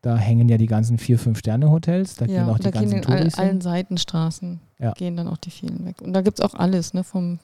Da 0.00 0.16
hängen 0.16 0.48
ja 0.48 0.58
die 0.58 0.66
ganzen 0.66 0.96
vier, 0.96 1.18
fünf 1.18 1.38
Sterne-Hotels. 1.38 2.16
Da 2.16 2.26
ja, 2.26 2.44
gehen 2.44 2.50
auch 2.50 2.58
die 2.58 2.70
ganzen 2.70 2.98
in 2.98 3.06
all, 3.06 3.28
allen 3.34 3.60
Seitenstraßen 3.60 4.60
ja. 4.78 4.92
gehen 4.92 5.16
dann 5.16 5.28
auch 5.28 5.38
die 5.38 5.50
vielen 5.50 5.84
weg. 5.84 6.00
Und 6.02 6.12
da 6.12 6.20
gibt 6.22 6.38
es 6.38 6.44
auch 6.44 6.54
alles, 6.54 6.94
ne? 6.94 7.04
Vom 7.04 7.40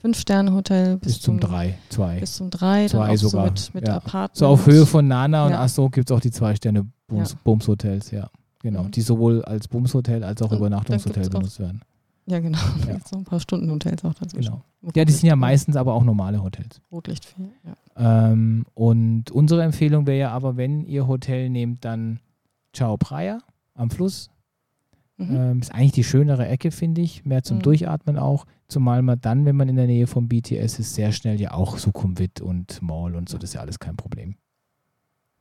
Fünf-Sterne-Hotel 0.00 0.96
bis, 0.98 1.14
bis, 1.14 1.20
zum, 1.22 1.40
drei, 1.40 1.76
zwei. 1.88 2.20
Bis 2.20 2.36
zum 2.36 2.50
drei, 2.50 2.86
zwei 2.86 3.16
sogar. 3.16 3.46
So 3.46 3.50
mit, 3.50 3.74
mit 3.74 3.88
ja. 3.88 3.96
Apartments. 3.96 4.38
So 4.38 4.46
auf 4.46 4.66
Höhe 4.66 4.86
von 4.86 5.08
Nana 5.08 5.44
und 5.44 5.52
ja. 5.52 5.60
Astro 5.60 5.90
gibt 5.90 6.10
es 6.10 6.16
auch 6.16 6.20
die 6.20 6.30
Zwei-Sterne-Bums-Hotels, 7.08 8.10
ja. 8.10 8.30
Genau. 8.60 8.84
Die 8.84 9.00
sowohl 9.00 9.44
als 9.44 9.68
Bums-Hotel 9.68 10.24
als 10.24 10.42
auch 10.42 10.50
und 10.50 10.58
Übernachtungshotel 10.58 11.28
benutzt 11.28 11.60
werden. 11.60 11.82
Ja, 12.26 12.40
genau. 12.40 12.58
Ja. 12.86 12.94
Da 12.94 12.98
noch 13.12 13.18
ein 13.18 13.24
paar 13.24 13.40
Stunden-Hotels 13.40 14.04
auch 14.04 14.14
dazwischen. 14.14 14.52
Genau. 14.80 14.92
Ja, 14.94 15.04
die 15.04 15.12
sind 15.12 15.26
ja 15.26 15.36
meistens 15.36 15.76
aber 15.76 15.94
auch 15.94 16.04
normale 16.04 16.42
Hotels. 16.42 16.80
Rotlicht 16.92 17.24
4, 17.24 17.48
ja. 17.64 18.30
Ähm, 18.30 18.66
und 18.74 19.30
unsere 19.30 19.62
Empfehlung 19.62 20.06
wäre 20.06 20.18
ja 20.18 20.30
aber, 20.30 20.56
wenn 20.56 20.84
ihr 20.84 21.06
Hotel 21.06 21.50
nehmt, 21.50 21.84
dann 21.84 22.20
Chao 22.72 22.96
Phraya 23.02 23.38
am 23.74 23.90
Fluss. 23.90 24.30
Mhm. 25.16 25.36
Ähm, 25.36 25.58
ist 25.60 25.74
eigentlich 25.74 25.92
die 25.92 26.04
schönere 26.04 26.46
Ecke, 26.46 26.70
finde 26.70 27.00
ich. 27.00 27.24
Mehr 27.24 27.42
zum 27.42 27.58
mhm. 27.58 27.62
Durchatmen 27.62 28.18
auch. 28.18 28.44
Zumal 28.68 29.02
man 29.02 29.20
dann, 29.20 29.46
wenn 29.46 29.56
man 29.56 29.68
in 29.68 29.76
der 29.76 29.86
Nähe 29.86 30.06
vom 30.06 30.28
BTS 30.28 30.78
ist, 30.78 30.94
sehr 30.94 31.12
schnell 31.12 31.40
ja 31.40 31.52
auch 31.54 31.78
Sukhumvit 31.78 32.40
und 32.40 32.80
Mall 32.82 33.16
und 33.16 33.28
so, 33.28 33.38
das 33.38 33.50
ist 33.50 33.54
ja 33.54 33.62
alles 33.62 33.78
kein 33.78 33.96
Problem. 33.96 34.36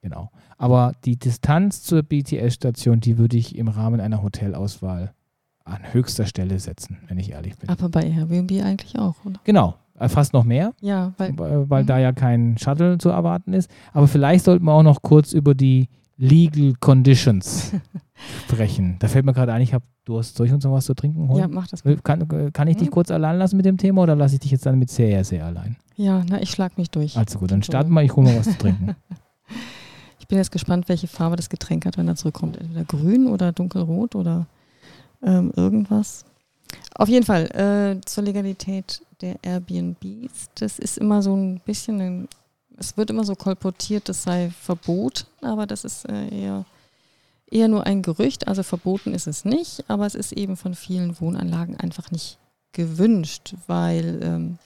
Genau. 0.07 0.31
Aber 0.57 0.93
die 1.03 1.17
Distanz 1.17 1.83
zur 1.83 2.01
BTS-Station, 2.01 3.01
die 3.01 3.17
würde 3.17 3.35
ich 3.35 3.57
im 3.57 3.67
Rahmen 3.67 3.99
einer 3.99 4.23
Hotelauswahl 4.23 5.13
an 5.65 5.79
höchster 5.91 6.25
Stelle 6.25 6.59
setzen, 6.59 6.99
wenn 7.09 7.17
ich 7.17 7.31
ehrlich 7.31 7.57
bin. 7.57 7.69
Aber 7.69 7.89
bei 7.89 8.03
Airbnb 8.03 8.63
eigentlich 8.63 8.97
auch, 8.97 9.15
oder? 9.25 9.41
Genau, 9.43 9.75
äh, 9.99 10.07
fast 10.07 10.31
noch 10.31 10.45
mehr. 10.45 10.73
Ja, 10.79 11.11
weil, 11.17 11.37
weil 11.69 11.83
mhm. 11.83 11.87
da 11.87 11.99
ja 11.99 12.13
kein 12.13 12.57
Shuttle 12.57 12.97
zu 12.97 13.09
erwarten 13.09 13.51
ist. 13.51 13.69
Aber 13.91 14.07
vielleicht 14.07 14.45
sollten 14.45 14.63
wir 14.63 14.71
auch 14.71 14.83
noch 14.83 15.01
kurz 15.01 15.33
über 15.33 15.53
die 15.53 15.89
Legal 16.15 16.73
Conditions 16.79 17.73
sprechen. 18.45 18.95
Da 18.99 19.09
fällt 19.09 19.25
mir 19.25 19.33
gerade 19.33 19.51
ein, 19.51 19.61
ich 19.61 19.73
habe 19.73 19.83
Durst. 20.05 20.37
Soll 20.37 20.47
ich 20.47 20.53
uns 20.53 20.63
noch 20.63 20.71
was 20.71 20.85
zu 20.85 20.93
trinken 20.93 21.27
holen? 21.27 21.39
Ja, 21.41 21.47
mach 21.49 21.67
das. 21.67 21.83
Kann, 22.03 22.53
kann 22.53 22.67
ich 22.69 22.77
dich 22.77 22.89
kurz 22.89 23.11
allein 23.11 23.37
lassen 23.37 23.57
mit 23.57 23.65
dem 23.65 23.77
Thema 23.77 24.03
oder 24.03 24.15
lasse 24.15 24.35
ich 24.35 24.39
dich 24.39 24.51
jetzt 24.51 24.65
dann 24.65 24.79
mit 24.79 24.89
sehr, 24.89 25.25
sehr 25.25 25.45
allein? 25.45 25.75
Ja, 25.97 26.23
na, 26.29 26.41
ich 26.41 26.49
schlag 26.49 26.77
mich 26.77 26.89
durch. 26.91 27.17
Also 27.17 27.39
gut, 27.39 27.51
dann 27.51 27.61
starten 27.61 27.91
wir, 27.91 28.03
ich 28.03 28.15
hole 28.15 28.29
mal 28.29 28.39
was 28.39 28.45
zu 28.45 28.57
trinken. 28.57 28.95
ich 30.27 30.29
bin 30.29 30.39
jetzt 30.39 30.51
gespannt, 30.51 30.89
welche 30.89 31.07
Farbe 31.07 31.37
das 31.37 31.47
Getränk 31.47 31.85
hat, 31.85 31.97
wenn 31.97 32.09
er 32.09 32.17
zurückkommt. 32.17 32.57
Entweder 32.57 32.83
grün 32.83 33.27
oder 33.27 33.53
dunkelrot 33.53 34.13
oder 34.13 34.45
ähm, 35.23 35.53
irgendwas. 35.55 36.25
Auf 36.95 37.07
jeden 37.07 37.25
Fall 37.25 37.45
äh, 37.55 38.01
zur 38.05 38.25
Legalität 38.25 39.01
der 39.21 39.37
Airbnbs. 39.41 40.49
Das 40.55 40.79
ist 40.79 40.97
immer 40.97 41.21
so 41.21 41.33
ein 41.33 41.61
bisschen 41.61 42.01
ein, 42.01 42.27
es 42.75 42.97
wird 42.97 43.09
immer 43.09 43.23
so 43.23 43.35
kolportiert, 43.35 44.09
das 44.09 44.23
sei 44.23 44.49
verboten, 44.49 45.27
aber 45.39 45.65
das 45.65 45.85
ist 45.85 46.03
äh, 46.09 46.27
eher 46.27 46.65
eher 47.49 47.69
nur 47.69 47.85
ein 47.85 48.01
Gerücht, 48.01 48.49
also 48.49 48.63
verboten 48.63 49.13
ist 49.13 49.27
es 49.27 49.45
nicht, 49.45 49.85
aber 49.87 50.05
es 50.05 50.15
ist 50.15 50.33
eben 50.33 50.57
von 50.57 50.75
vielen 50.75 51.21
Wohnanlagen 51.21 51.77
einfach 51.77 52.11
nicht 52.11 52.37
gewünscht, 52.73 53.55
weil 53.67 54.19
ähm, 54.21 54.57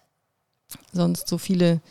sonst 0.91 1.27
so 1.27 1.37
viele 1.37 1.81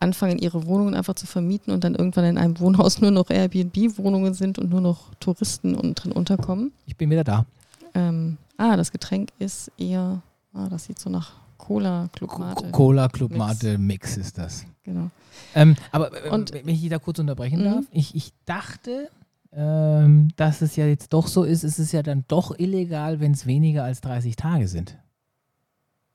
anfangen, 0.00 0.38
ihre 0.38 0.66
Wohnungen 0.66 0.94
einfach 0.94 1.14
zu 1.14 1.26
vermieten 1.26 1.72
und 1.72 1.84
dann 1.84 1.94
irgendwann 1.94 2.24
in 2.24 2.38
einem 2.38 2.58
Wohnhaus 2.58 3.00
nur 3.00 3.10
noch 3.10 3.30
Airbnb-Wohnungen 3.30 4.34
sind 4.34 4.58
und 4.58 4.70
nur 4.70 4.80
noch 4.80 5.14
Touristen 5.20 5.74
und 5.74 5.94
drin 5.94 6.12
unterkommen. 6.12 6.72
Ich 6.86 6.96
bin 6.96 7.10
wieder 7.10 7.24
da. 7.24 7.46
Ähm, 7.94 8.38
ah, 8.56 8.76
das 8.76 8.90
Getränk 8.90 9.30
ist 9.38 9.70
eher, 9.76 10.22
ah, 10.54 10.68
das 10.68 10.84
sieht 10.84 10.98
so 10.98 11.10
nach 11.10 11.32
Cola 11.58 12.08
Club 12.12 12.38
Mate. 12.38 12.70
Cola 12.70 13.08
Club 13.08 13.36
Mate 13.36 13.78
Mix 13.78 14.16
ist 14.16 14.38
das. 14.38 14.64
Genau. 14.82 15.10
Ähm, 15.54 15.76
aber 15.92 16.26
äh, 16.26 16.30
und, 16.30 16.52
wenn 16.52 16.68
ich 16.68 16.88
da 16.88 16.98
kurz 16.98 17.18
unterbrechen 17.18 17.62
darf, 17.62 17.80
mhm. 17.80 17.86
ich, 17.92 18.14
ich 18.14 18.32
dachte, 18.46 19.10
ähm, 19.52 20.30
dass 20.36 20.62
es 20.62 20.76
ja 20.76 20.86
jetzt 20.86 21.12
doch 21.12 21.26
so 21.26 21.44
ist, 21.44 21.62
es 21.62 21.78
ist 21.78 21.92
ja 21.92 22.02
dann 22.02 22.24
doch 22.28 22.58
illegal, 22.58 23.20
wenn 23.20 23.32
es 23.32 23.46
weniger 23.46 23.84
als 23.84 24.00
30 24.00 24.36
Tage 24.36 24.68
sind. 24.68 24.96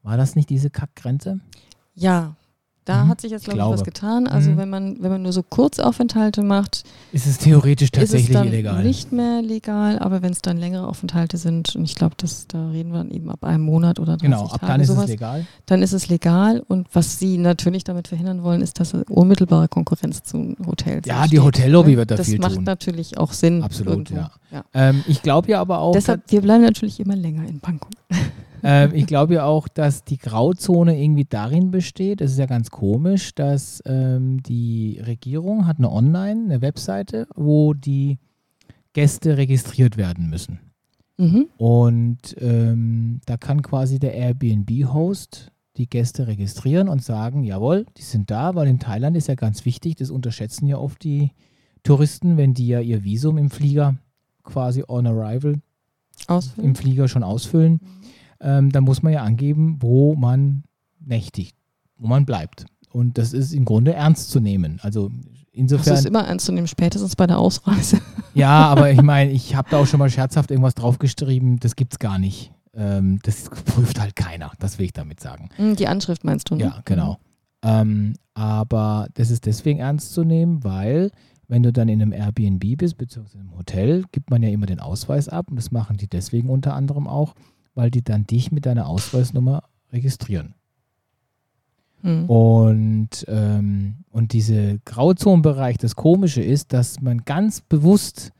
War 0.01 0.17
das 0.17 0.35
nicht 0.35 0.49
diese 0.49 0.69
Kackgrenze? 0.69 1.39
Ja, 1.93 2.35
da 2.85 3.03
mhm. 3.03 3.09
hat 3.09 3.21
sich 3.21 3.31
jetzt, 3.31 3.45
glaube 3.45 3.59
ich, 3.59 3.79
was 3.79 3.83
getan. 3.83 4.27
Also 4.27 4.51
mhm. 4.51 4.57
wenn 4.57 4.69
man, 4.69 4.97
wenn 4.99 5.11
man 5.11 5.23
nur 5.23 5.33
so 5.33 5.41
Kurzaufenthalte 5.41 6.43
macht, 6.43 6.83
ist 7.11 7.25
es 7.25 7.39
theoretisch 7.39 7.89
tatsächlich 7.89 8.29
ist 8.29 8.35
es 8.35 8.41
dann 8.41 8.47
illegal. 8.47 8.83
Nicht 8.83 9.11
mehr 9.11 9.41
legal, 9.41 9.97
aber 9.97 10.21
wenn 10.21 10.31
es 10.31 10.43
dann 10.43 10.57
längere 10.57 10.87
Aufenthalte 10.87 11.37
sind, 11.37 11.75
und 11.75 11.83
ich 11.83 11.95
glaube, 11.95 12.15
da 12.47 12.69
reden 12.69 12.91
wir 12.91 12.99
dann 12.99 13.09
eben 13.09 13.31
ab 13.31 13.43
einem 13.43 13.63
Monat 13.63 13.99
oder 13.99 14.17
30 14.17 14.21
Genau, 14.21 14.45
ab 14.45 14.61
Tage 14.61 14.71
dann 14.71 14.81
ist 14.81 14.87
sowas, 14.87 15.03
es 15.05 15.09
legal. 15.09 15.47
Dann 15.65 15.81
ist 15.81 15.93
es 15.93 16.09
legal. 16.09 16.63
Und 16.67 16.87
was 16.93 17.17
sie 17.17 17.39
natürlich 17.39 17.83
damit 17.83 18.07
verhindern 18.07 18.43
wollen, 18.43 18.61
ist, 18.61 18.79
dass 18.79 18.93
unmittelbare 18.93 19.67
Konkurrenz 19.67 20.23
zu 20.23 20.55
Hotels 20.65 21.07
Ja, 21.07 21.25
die 21.25 21.39
Hotellobby 21.39 21.91
ne? 21.91 21.97
wird 21.97 22.11
da 22.11 22.17
das 22.17 22.27
viel 22.27 22.35
tun. 22.35 22.43
Das 22.43 22.55
macht 22.55 22.65
natürlich 22.67 23.17
auch 23.17 23.33
Sinn. 23.33 23.63
Absolut, 23.63 24.11
irgendwo. 24.11 24.15
ja. 24.15 24.31
ja. 24.51 24.63
Ähm, 24.75 25.03
ich 25.07 25.23
glaube 25.23 25.49
ja 25.49 25.59
aber 25.59 25.79
auch. 25.79 25.93
Deshalb, 25.93 26.21
wir 26.27 26.41
bleiben 26.41 26.63
natürlich 26.63 26.99
immer 26.99 27.15
länger 27.15 27.47
in 27.47 27.59
Bangkok. 27.59 27.89
ähm, 28.65 28.91
ich 28.93 29.05
glaube 29.05 29.35
ja 29.35 29.45
auch, 29.45 29.67
dass 29.67 30.03
die 30.03 30.17
Grauzone 30.17 31.01
irgendwie 31.01 31.25
darin 31.25 31.71
besteht, 31.71 32.21
es 32.21 32.31
ist 32.31 32.39
ja 32.39 32.45
ganz 32.45 32.71
komisch, 32.71 33.35
dass 33.35 33.81
ähm, 33.85 34.41
die 34.43 35.01
Regierung 35.05 35.67
hat 35.67 35.77
eine 35.77 35.91
Online, 35.91 36.45
eine 36.45 36.61
Webseite, 36.61 37.27
wo 37.35 37.73
die 37.73 38.17
Gäste 38.93 39.37
registriert 39.37 39.97
werden 39.97 40.29
müssen. 40.29 40.59
Mhm. 41.17 41.47
Und 41.57 42.35
ähm, 42.39 43.21
da 43.25 43.37
kann 43.37 43.61
quasi 43.61 43.99
der 43.99 44.13
Airbnb-Host 44.15 45.51
die 45.77 45.89
Gäste 45.89 46.27
registrieren 46.27 46.87
und 46.87 47.03
sagen, 47.03 47.43
jawohl, 47.43 47.85
die 47.97 48.01
sind 48.01 48.31
da, 48.31 48.55
weil 48.55 48.67
in 48.67 48.79
Thailand 48.79 49.15
ist 49.17 49.27
ja 49.27 49.35
ganz 49.35 49.65
wichtig, 49.65 49.95
das 49.95 50.09
unterschätzen 50.09 50.67
ja 50.67 50.77
oft 50.77 51.03
die 51.03 51.31
Touristen, 51.83 52.37
wenn 52.37 52.53
die 52.53 52.67
ja 52.67 52.79
ihr 52.79 53.03
Visum 53.03 53.37
im 53.37 53.49
Flieger 53.49 53.95
quasi 54.43 54.83
on 54.87 55.05
arrival 55.05 55.61
ausfüllen. 56.27 56.69
im 56.69 56.75
Flieger 56.75 57.07
schon 57.07 57.23
ausfüllen. 57.23 57.79
Ähm, 58.39 58.71
dann 58.71 58.83
muss 58.83 59.01
man 59.01 59.13
ja 59.13 59.23
angeben, 59.23 59.77
wo 59.79 60.15
man 60.15 60.63
nächtigt, 60.99 61.55
wo 61.97 62.07
man 62.07 62.25
bleibt. 62.25 62.65
Und 62.91 63.17
das 63.17 63.33
ist 63.33 63.53
im 63.53 63.65
Grunde 63.65 63.93
ernst 63.93 64.29
zu 64.31 64.39
nehmen. 64.39 64.79
Also 64.81 65.11
insofern. 65.51 65.93
Das 65.93 65.99
ist 65.99 66.05
immer 66.05 66.25
ernst 66.25 66.45
zu 66.45 66.51
nehmen, 66.51 66.67
spätestens 66.67 67.15
bei 67.15 67.27
der 67.27 67.39
Ausreise. 67.39 67.99
Ja, 68.35 68.67
aber 68.67 68.91
ich 68.91 69.01
meine, 69.01 69.31
ich 69.31 69.55
habe 69.55 69.69
da 69.71 69.77
auch 69.77 69.87
schon 69.87 69.97
mal 69.97 70.09
scherzhaft 70.09 70.51
irgendwas 70.51 70.75
draufgeschrieben, 70.75 71.57
das 71.61 71.77
gibt 71.77 71.93
es 71.93 71.99
gar 71.99 72.19
nicht. 72.19 72.51
Ähm, 72.73 73.19
das 73.23 73.49
prüft 73.49 73.97
halt 73.97 74.17
keiner, 74.17 74.51
das 74.59 74.77
will 74.77 74.87
ich 74.87 74.91
damit 74.91 75.21
sagen. 75.21 75.47
Hm, 75.55 75.77
die 75.77 75.87
Anschrift 75.87 76.25
meinst 76.25 76.49
du? 76.49 76.55
Ne? 76.55 76.65
Ja, 76.65 76.81
genau. 76.83 77.17
Ähm, 77.63 78.15
aber 78.33 79.07
das 79.13 79.31
ist 79.31 79.45
deswegen 79.45 79.79
ernst 79.79 80.11
zu 80.11 80.25
nehmen, 80.25 80.65
weil 80.65 81.11
wenn 81.47 81.63
du 81.63 81.71
dann 81.71 81.87
in 81.87 82.01
einem 82.01 82.11
Airbnb 82.11 82.77
bist, 82.77 82.97
beziehungsweise 82.97 83.39
im 83.39 83.55
Hotel, 83.57 84.03
gibt 84.11 84.29
man 84.29 84.43
ja 84.43 84.49
immer 84.49 84.65
den 84.65 84.81
Ausweis 84.81 85.29
ab 85.29 85.49
und 85.49 85.55
das 85.55 85.71
machen 85.71 85.95
die 85.95 86.07
deswegen 86.07 86.49
unter 86.49 86.73
anderem 86.73 87.07
auch, 87.07 87.35
weil 87.75 87.91
die 87.91 88.03
dann 88.03 88.25
dich 88.25 88.51
mit 88.51 88.65
deiner 88.65 88.87
Ausweisnummer 88.87 89.63
registrieren. 89.91 90.55
Hm. 92.01 92.29
Und, 92.29 93.25
ähm, 93.27 93.95
und 94.11 94.33
diese 94.33 94.79
Grauzonenbereich, 94.85 95.77
das 95.77 95.95
Komische 95.95 96.41
ist, 96.41 96.73
dass 96.73 97.01
man 97.01 97.25
ganz 97.25 97.61
bewusst 97.61 98.31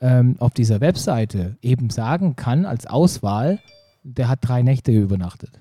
ähm, 0.00 0.36
auf 0.38 0.52
dieser 0.52 0.80
Webseite 0.80 1.56
eben 1.62 1.90
sagen 1.90 2.36
kann, 2.36 2.64
als 2.64 2.86
Auswahl, 2.86 3.60
der 4.02 4.28
hat 4.28 4.40
drei 4.42 4.62
Nächte 4.62 4.92
übernachtet. 4.92 5.60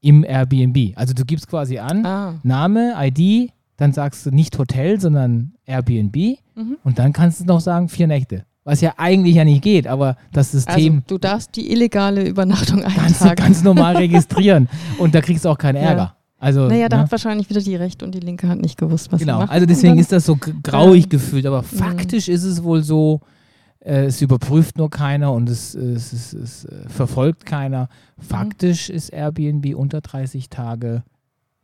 Im 0.00 0.24
Airbnb. 0.24 0.96
Also 0.96 1.14
du 1.14 1.24
gibst 1.24 1.48
quasi 1.48 1.78
an, 1.78 2.04
ah. 2.04 2.34
Name, 2.42 2.94
ID, 2.96 3.52
dann 3.76 3.92
sagst 3.92 4.26
du 4.26 4.30
nicht 4.30 4.58
Hotel, 4.58 5.00
sondern 5.00 5.54
Airbnb 5.66 6.38
mhm. 6.54 6.78
und 6.84 6.98
dann 6.98 7.12
kannst 7.12 7.40
du 7.40 7.44
noch 7.44 7.60
sagen, 7.60 7.88
vier 7.88 8.06
Nächte. 8.06 8.44
Was 8.64 8.80
ja 8.80 8.94
eigentlich 8.96 9.34
ja 9.34 9.44
nicht 9.44 9.62
geht, 9.62 9.88
aber 9.88 10.16
das 10.32 10.52
System. 10.52 10.94
Also, 10.94 11.04
du 11.08 11.18
darfst 11.18 11.56
die 11.56 11.72
illegale 11.72 12.26
Übernachtung 12.26 12.84
eintragen. 12.84 13.06
Ganz, 13.06 13.36
ganz 13.36 13.62
normal 13.62 13.96
registrieren. 13.96 14.68
und 14.98 15.14
da 15.14 15.20
kriegst 15.20 15.44
du 15.44 15.48
auch 15.48 15.58
keinen 15.58 15.76
Ärger. 15.76 16.02
Ja. 16.02 16.16
Also, 16.38 16.66
naja, 16.66 16.88
da 16.88 16.96
ne? 16.96 17.02
hat 17.04 17.10
wahrscheinlich 17.12 17.48
wieder 17.50 17.60
die 17.60 17.76
rechte 17.76 18.04
und 18.04 18.14
die 18.14 18.20
linke 18.20 18.48
Hand 18.48 18.62
nicht 18.62 18.76
gewusst, 18.76 19.12
was 19.12 19.20
genau. 19.20 19.40
macht. 19.40 19.50
Also 19.52 19.64
deswegen 19.66 19.98
ist 19.98 20.10
das 20.10 20.26
so 20.26 20.36
grauig 20.36 21.04
ähm, 21.04 21.08
gefühlt. 21.10 21.46
Aber 21.46 21.62
faktisch 21.62 22.28
ist 22.28 22.42
es 22.42 22.64
wohl 22.64 22.82
so, 22.82 23.20
äh, 23.78 24.06
es 24.06 24.20
überprüft 24.22 24.76
nur 24.76 24.90
keiner 24.90 25.32
und 25.32 25.48
es, 25.48 25.74
es, 25.74 26.12
es, 26.12 26.32
es 26.32 26.64
äh, 26.64 26.88
verfolgt 26.88 27.46
keiner. 27.46 27.88
Faktisch 28.18 28.88
mhm. 28.88 28.94
ist 28.94 29.10
Airbnb 29.10 29.74
unter 29.76 30.00
30 30.00 30.50
Tage 30.50 31.04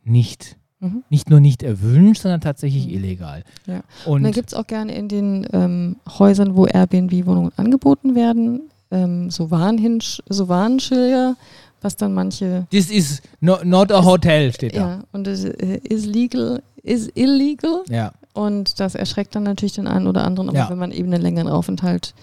nicht 0.03 0.58
Mhm. 0.79 1.03
Nicht 1.09 1.29
nur 1.29 1.39
nicht 1.39 1.61
erwünscht, 1.61 2.21
sondern 2.21 2.41
tatsächlich 2.41 2.87
mhm. 2.87 2.93
illegal. 2.93 3.43
Ja. 3.65 3.81
Und, 4.05 4.17
und 4.17 4.23
dann 4.23 4.31
gibt 4.31 4.49
es 4.49 4.53
auch 4.53 4.65
gerne 4.65 4.95
in 4.95 5.07
den 5.07 5.47
ähm, 5.51 5.97
Häusern, 6.17 6.55
wo 6.55 6.65
Airbnb-Wohnungen 6.65 7.51
angeboten 7.57 8.15
werden, 8.15 8.61
ähm, 8.91 9.29
so, 9.29 9.51
Warnhinsch, 9.51 10.21
so 10.29 10.47
Warnschilder, 10.47 11.35
was 11.81 11.95
dann 11.95 12.13
manche. 12.13 12.65
This 12.71 12.89
is 12.89 13.21
not, 13.41 13.65
not 13.65 13.91
a 13.91 14.03
hotel, 14.03 14.53
steht 14.53 14.75
da. 14.75 14.79
Ja, 14.79 14.99
und 15.11 15.27
es 15.27 15.43
äh, 15.43 15.79
is 15.83 16.05
legal, 16.05 16.63
is 16.81 17.09
illegal. 17.13 17.83
Ja. 17.89 18.13
Und 18.33 18.79
das 18.79 18.95
erschreckt 18.95 19.35
dann 19.35 19.43
natürlich 19.43 19.73
den 19.73 19.87
einen 19.87 20.07
oder 20.07 20.23
anderen, 20.23 20.49
aber 20.49 20.57
ja. 20.57 20.69
wenn 20.69 20.77
man 20.77 20.91
eben 20.91 21.11
einen 21.11 21.21
längeren 21.21 21.49
Aufenthalt 21.49 22.13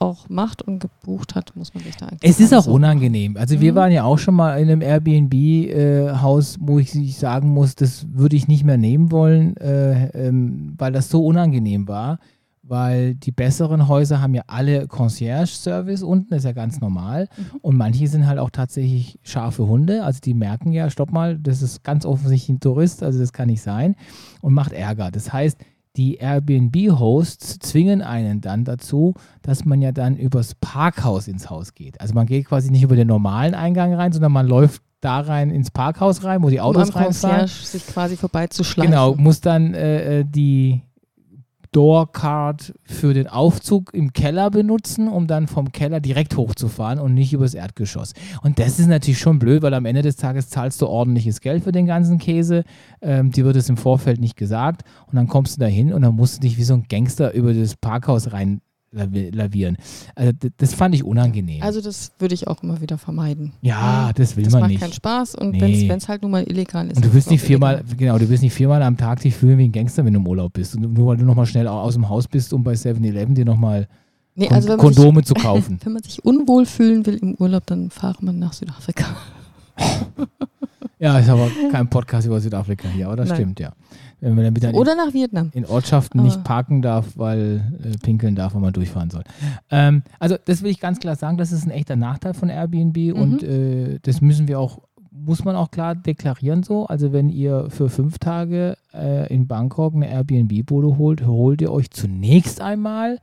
auch 0.00 0.28
macht 0.28 0.62
und 0.62 0.80
gebucht 0.80 1.34
hat, 1.34 1.54
muss 1.56 1.74
man 1.74 1.84
sich 1.84 1.96
da 1.96 2.06
eigentlich. 2.06 2.30
Es 2.30 2.40
ist 2.40 2.54
auch 2.54 2.66
unangenehm. 2.66 3.36
Also 3.36 3.56
mhm. 3.56 3.60
wir 3.60 3.74
waren 3.74 3.92
ja 3.92 4.04
auch 4.04 4.18
schon 4.18 4.34
mal 4.34 4.58
in 4.58 4.70
einem 4.70 4.80
Airbnb-Haus, 4.80 6.56
äh, 6.56 6.58
wo 6.60 6.78
ich 6.78 7.16
sagen 7.16 7.50
muss, 7.50 7.74
das 7.74 8.06
würde 8.10 8.34
ich 8.34 8.48
nicht 8.48 8.64
mehr 8.64 8.78
nehmen 8.78 9.12
wollen, 9.12 9.56
äh, 9.58 10.08
ähm, 10.08 10.74
weil 10.78 10.92
das 10.92 11.10
so 11.10 11.24
unangenehm 11.24 11.86
war. 11.86 12.18
Weil 12.62 13.14
die 13.14 13.32
besseren 13.32 13.88
Häuser 13.88 14.22
haben 14.22 14.32
ja 14.32 14.44
alle 14.46 14.86
Concierge-Service 14.86 16.04
unten, 16.04 16.30
das 16.30 16.38
ist 16.38 16.44
ja 16.44 16.52
ganz 16.52 16.80
normal. 16.80 17.28
Mhm. 17.36 17.58
Und 17.60 17.76
manche 17.76 18.06
sind 18.06 18.26
halt 18.26 18.38
auch 18.38 18.50
tatsächlich 18.50 19.18
scharfe 19.22 19.66
Hunde. 19.66 20.04
Also 20.04 20.20
die 20.20 20.34
merken 20.34 20.72
ja, 20.72 20.88
stopp 20.88 21.12
mal, 21.12 21.36
das 21.36 21.62
ist 21.62 21.82
ganz 21.82 22.06
offensichtlich 22.06 22.56
ein 22.56 22.60
Tourist, 22.60 23.02
also 23.02 23.18
das 23.18 23.32
kann 23.32 23.48
nicht 23.48 23.62
sein. 23.62 23.96
Und 24.40 24.54
macht 24.54 24.72
Ärger. 24.72 25.10
Das 25.10 25.32
heißt, 25.32 25.58
die 25.96 26.16
Airbnb-Hosts 26.16 27.58
zwingen 27.58 28.02
einen 28.02 28.40
dann 28.40 28.64
dazu, 28.64 29.14
dass 29.42 29.64
man 29.64 29.82
ja 29.82 29.92
dann 29.92 30.16
übers 30.16 30.54
Parkhaus 30.54 31.28
ins 31.28 31.50
Haus 31.50 31.74
geht. 31.74 32.00
Also 32.00 32.14
man 32.14 32.26
geht 32.26 32.46
quasi 32.46 32.70
nicht 32.70 32.82
über 32.82 32.96
den 32.96 33.08
normalen 33.08 33.54
Eingang 33.54 33.94
rein, 33.94 34.12
sondern 34.12 34.32
man 34.32 34.46
läuft 34.46 34.82
da 35.00 35.20
rein 35.20 35.50
ins 35.50 35.70
Parkhaus 35.70 36.24
rein, 36.24 36.42
wo 36.42 36.50
die 36.50 36.60
Autos 36.60 36.90
um 36.90 36.96
reinfahren. 36.96 37.48
sich 37.48 37.86
quasi 37.86 38.16
vorbeizuschleifen. 38.16 38.92
Genau, 38.92 39.14
muss 39.14 39.40
dann 39.40 39.74
äh, 39.74 40.20
äh 40.20 40.24
die 40.24 40.82
Doorcard 41.72 42.74
für 42.84 43.14
den 43.14 43.28
Aufzug 43.28 43.94
im 43.94 44.12
Keller 44.12 44.50
benutzen, 44.50 45.08
um 45.08 45.26
dann 45.26 45.46
vom 45.46 45.72
Keller 45.72 46.00
direkt 46.00 46.36
hochzufahren 46.36 46.98
und 46.98 47.14
nicht 47.14 47.32
übers 47.32 47.54
Erdgeschoss. 47.54 48.12
Und 48.42 48.58
das 48.58 48.78
ist 48.78 48.88
natürlich 48.88 49.18
schon 49.18 49.38
blöd, 49.38 49.62
weil 49.62 49.74
am 49.74 49.86
Ende 49.86 50.02
des 50.02 50.16
Tages 50.16 50.48
zahlst 50.48 50.80
du 50.82 50.86
ordentliches 50.86 51.40
Geld 51.40 51.64
für 51.64 51.72
den 51.72 51.86
ganzen 51.86 52.18
Käse. 52.18 52.64
Ähm, 53.00 53.30
dir 53.30 53.44
wird 53.44 53.56
es 53.56 53.68
im 53.68 53.76
Vorfeld 53.76 54.20
nicht 54.20 54.36
gesagt. 54.36 54.82
Und 55.06 55.16
dann 55.16 55.28
kommst 55.28 55.56
du 55.56 55.60
da 55.60 55.66
hin 55.66 55.92
und 55.92 56.02
dann 56.02 56.16
musst 56.16 56.36
du 56.36 56.40
dich 56.40 56.58
wie 56.58 56.64
so 56.64 56.74
ein 56.74 56.86
Gangster 56.88 57.32
über 57.34 57.54
das 57.54 57.76
Parkhaus 57.76 58.32
rein 58.32 58.60
lavieren. 58.92 59.76
Also 60.14 60.32
das 60.56 60.74
fand 60.74 60.94
ich 60.94 61.04
unangenehm. 61.04 61.62
Also 61.62 61.80
das 61.80 62.12
würde 62.18 62.34
ich 62.34 62.48
auch 62.48 62.62
immer 62.62 62.80
wieder 62.80 62.98
vermeiden. 62.98 63.52
Ja, 63.62 64.12
das 64.14 64.36
will 64.36 64.44
das 64.44 64.52
man 64.52 64.68
nicht. 64.68 64.82
Das 64.82 64.88
macht 64.88 64.90
keinen 64.90 64.94
Spaß 64.94 65.34
und 65.36 65.50
nee. 65.52 65.88
wenn 65.88 65.98
es 65.98 66.08
halt 66.08 66.22
nun 66.22 66.32
mal 66.32 66.42
illegal 66.42 66.88
ist. 66.88 66.96
Und 66.96 67.04
du 67.04 67.12
wirst 67.14 67.30
nicht 67.30 67.42
viermal, 67.42 67.84
genau, 67.96 68.18
du 68.18 68.28
wirst 68.28 68.42
nicht 68.42 68.54
viermal 68.54 68.82
am 68.82 68.96
Tag 68.96 69.20
dich 69.20 69.34
fühlen 69.34 69.58
wie 69.58 69.68
ein 69.68 69.72
Gangster, 69.72 70.04
wenn 70.04 70.14
du 70.14 70.20
im 70.20 70.26
Urlaub 70.26 70.52
bist. 70.52 70.74
Und 70.74 70.92
nur 70.92 71.06
weil 71.06 71.16
du 71.16 71.24
nochmal 71.24 71.46
schnell 71.46 71.68
aus 71.68 71.94
dem 71.94 72.08
Haus 72.08 72.26
bist, 72.26 72.52
um 72.52 72.64
bei 72.64 72.72
7-Eleven 72.72 73.34
dir 73.34 73.44
nochmal 73.44 73.86
nee, 74.34 74.46
Kon 74.46 74.56
also 74.56 74.76
Kondome 74.76 75.20
sich, 75.20 75.26
zu 75.26 75.34
kaufen. 75.34 75.78
wenn 75.84 75.92
man 75.92 76.02
sich 76.02 76.24
unwohl 76.24 76.66
fühlen 76.66 77.06
will 77.06 77.16
im 77.16 77.34
Urlaub, 77.36 77.66
dann 77.66 77.90
fahre 77.90 78.24
man 78.24 78.38
nach 78.38 78.52
Südafrika. 78.52 79.04
ja, 80.98 81.18
ist 81.18 81.28
aber 81.28 81.48
kein 81.70 81.88
Podcast 81.88 82.26
über 82.26 82.40
Südafrika 82.40 82.88
hier, 82.88 83.06
aber 83.06 83.16
das 83.16 83.28
Nein. 83.28 83.36
stimmt, 83.36 83.60
ja. 83.60 83.72
Wenn 84.20 84.34
man 84.34 84.52
dann 84.54 84.74
Oder 84.74 84.92
in, 84.92 84.98
nach 84.98 85.14
Vietnam. 85.14 85.50
In 85.54 85.64
Ortschaften 85.64 86.20
ah. 86.20 86.22
nicht 86.22 86.44
parken 86.44 86.82
darf, 86.82 87.16
weil 87.16 87.62
äh, 87.82 87.96
pinkeln 87.98 88.34
darf, 88.34 88.54
wenn 88.54 88.60
man 88.60 88.72
durchfahren 88.72 89.10
soll. 89.10 89.24
Ähm, 89.70 90.02
also 90.18 90.36
das 90.44 90.62
will 90.62 90.70
ich 90.70 90.80
ganz 90.80 91.00
klar 91.00 91.16
sagen, 91.16 91.38
das 91.38 91.52
ist 91.52 91.64
ein 91.64 91.70
echter 91.70 91.96
Nachteil 91.96 92.34
von 92.34 92.50
Airbnb 92.50 92.96
mhm. 92.96 93.12
und 93.14 93.42
äh, 93.42 93.98
das 94.02 94.20
müssen 94.20 94.46
wir 94.46 94.60
auch, 94.60 94.80
muss 95.10 95.44
man 95.44 95.56
auch 95.56 95.70
klar 95.70 95.94
deklarieren 95.94 96.62
so. 96.62 96.86
Also 96.86 97.12
wenn 97.12 97.30
ihr 97.30 97.68
für 97.70 97.88
fünf 97.88 98.18
Tage 98.18 98.76
äh, 98.92 99.32
in 99.32 99.46
Bangkok 99.46 99.94
eine 99.94 100.10
Airbnb-Bude 100.10 100.98
holt, 100.98 101.26
holt 101.26 101.62
ihr 101.62 101.72
euch 101.72 101.90
zunächst 101.90 102.60
einmal 102.60 103.18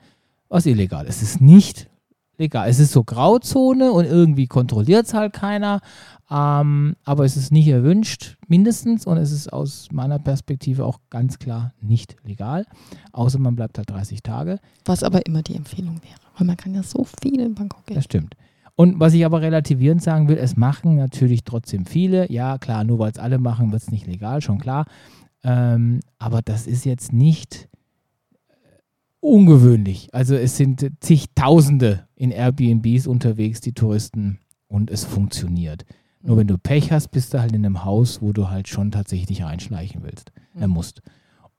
was 0.49 0.65
illegal 0.65 1.05
ist. 1.05 1.21
Es 1.21 1.33
ist 1.33 1.41
nicht 1.41 1.89
legal. 2.37 2.69
Es 2.69 2.79
ist 2.79 2.91
so 2.91 3.03
Grauzone 3.03 3.91
und 3.91 4.05
irgendwie 4.05 4.47
kontrolliert 4.47 5.05
es 5.05 5.13
halt 5.13 5.33
keiner. 5.33 5.81
Ähm, 6.29 6.95
aber 7.05 7.23
es 7.23 7.37
ist 7.37 7.51
nicht 7.51 7.67
erwünscht, 7.67 8.37
mindestens. 8.47 9.05
Und 9.05 9.17
es 9.17 9.31
ist 9.31 9.51
aus 9.51 9.87
meiner 9.91 10.19
Perspektive 10.19 10.85
auch 10.85 10.99
ganz 11.09 11.39
klar 11.39 11.73
nicht 11.81 12.15
legal. 12.23 12.65
Außer 13.13 13.39
man 13.39 13.55
bleibt 13.55 13.77
halt 13.77 13.89
30 13.89 14.23
Tage. 14.23 14.59
Was 14.85 15.03
aber 15.03 15.25
immer 15.25 15.41
die 15.41 15.55
Empfehlung 15.55 16.01
wäre. 16.03 16.19
Weil 16.37 16.47
man 16.47 16.57
kann 16.57 16.75
ja 16.75 16.83
so 16.83 17.05
viel 17.21 17.39
in 17.39 17.55
Bangkok 17.55 17.85
gehen. 17.85 17.95
Das 17.95 18.05
stimmt. 18.05 18.35
Und 18.75 18.99
was 18.99 19.13
ich 19.13 19.25
aber 19.25 19.41
relativierend 19.41 20.03
sagen 20.03 20.27
will, 20.27 20.37
es 20.37 20.55
machen 20.55 20.97
natürlich 20.97 21.43
trotzdem 21.43 21.85
viele. 21.85 22.31
Ja, 22.31 22.57
klar, 22.59 22.83
nur 22.83 22.99
weil 22.99 23.11
es 23.11 23.17
alle 23.17 23.39
machen, 23.39 23.71
wird 23.71 23.81
es 23.81 23.91
nicht 23.91 24.05
legal, 24.05 24.41
schon 24.41 24.59
klar. 24.59 24.85
Ähm, 25.43 26.01
aber 26.19 26.41
das 26.43 26.67
ist 26.67 26.85
jetzt 26.85 27.11
nicht 27.11 27.69
ungewöhnlich. 29.19 30.13
Also 30.13 30.35
es 30.35 30.57
sind 30.57 30.91
zigtausende 30.99 32.07
in 32.15 32.31
Airbnbs 32.31 33.07
unterwegs, 33.07 33.61
die 33.61 33.73
Touristen, 33.73 34.39
und 34.67 34.91
es 34.91 35.05
funktioniert. 35.05 35.85
Mhm. 36.21 36.27
Nur 36.27 36.37
wenn 36.37 36.47
du 36.47 36.57
Pech 36.57 36.91
hast, 36.91 37.09
bist 37.09 37.33
du 37.33 37.39
halt 37.39 37.53
in 37.53 37.65
einem 37.65 37.85
Haus, 37.85 38.21
wo 38.21 38.33
du 38.33 38.49
halt 38.49 38.67
schon 38.67 38.91
tatsächlich 38.91 39.43
reinschleichen 39.43 40.03
willst, 40.03 40.31
mhm. 40.53 40.63
äh, 40.63 40.67
musst. 40.67 41.01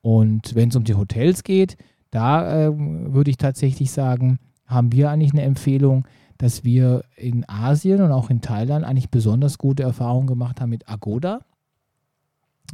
Und 0.00 0.54
wenn 0.54 0.68
es 0.68 0.76
um 0.76 0.84
die 0.84 0.94
Hotels 0.94 1.42
geht, 1.42 1.76
da 2.10 2.66
äh, 2.66 2.72
würde 2.76 3.30
ich 3.30 3.36
tatsächlich 3.36 3.90
sagen, 3.90 4.38
haben 4.66 4.92
wir 4.92 5.10
eigentlich 5.10 5.32
eine 5.32 5.42
Empfehlung, 5.42 6.06
dass 6.38 6.64
wir 6.64 7.02
in 7.16 7.48
Asien 7.48 8.00
und 8.00 8.12
auch 8.12 8.30
in 8.30 8.40
Thailand 8.40 8.84
eigentlich 8.84 9.10
besonders 9.10 9.58
gute 9.58 9.82
Erfahrungen 9.82 10.28
gemacht 10.28 10.60
haben 10.60 10.70
mit 10.70 10.88
Agoda. 10.88 11.40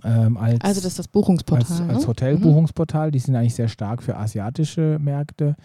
Ähm, 0.03 0.37
als, 0.37 0.61
also 0.61 0.80
das 0.80 0.93
ist 0.93 0.99
das 0.99 1.09
Buchungsportal. 1.09 1.64
Als, 1.64 1.80
als 1.80 2.03
ne? 2.03 2.09
Hotelbuchungsportal. 2.09 3.11
Die 3.11 3.18
sind 3.18 3.37
eigentlich 3.37 3.55
sehr 3.55 3.68
stark 3.68 4.03
für 4.03 4.16
asiatische 4.16 4.99
Märkte. 5.01 5.57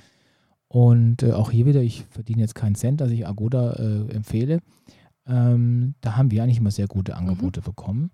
Und 0.67 1.23
äh, 1.23 1.33
auch 1.33 1.51
hier 1.51 1.65
wieder, 1.65 1.81
ich 1.81 2.05
verdiene 2.09 2.41
jetzt 2.41 2.55
keinen 2.55 2.75
Cent, 2.75 3.01
dass 3.01 3.09
ich 3.09 3.27
Agoda 3.27 3.73
äh, 3.73 4.13
empfehle. 4.13 4.59
Ähm, 5.29 5.93
da 6.01 6.17
haben 6.17 6.31
wir 6.31 6.43
eigentlich 6.43 6.57
immer 6.57 6.71
sehr 6.71 6.87
gute 6.87 7.15
Angebote 7.15 7.61
mhm. 7.61 7.65
bekommen. 7.65 8.11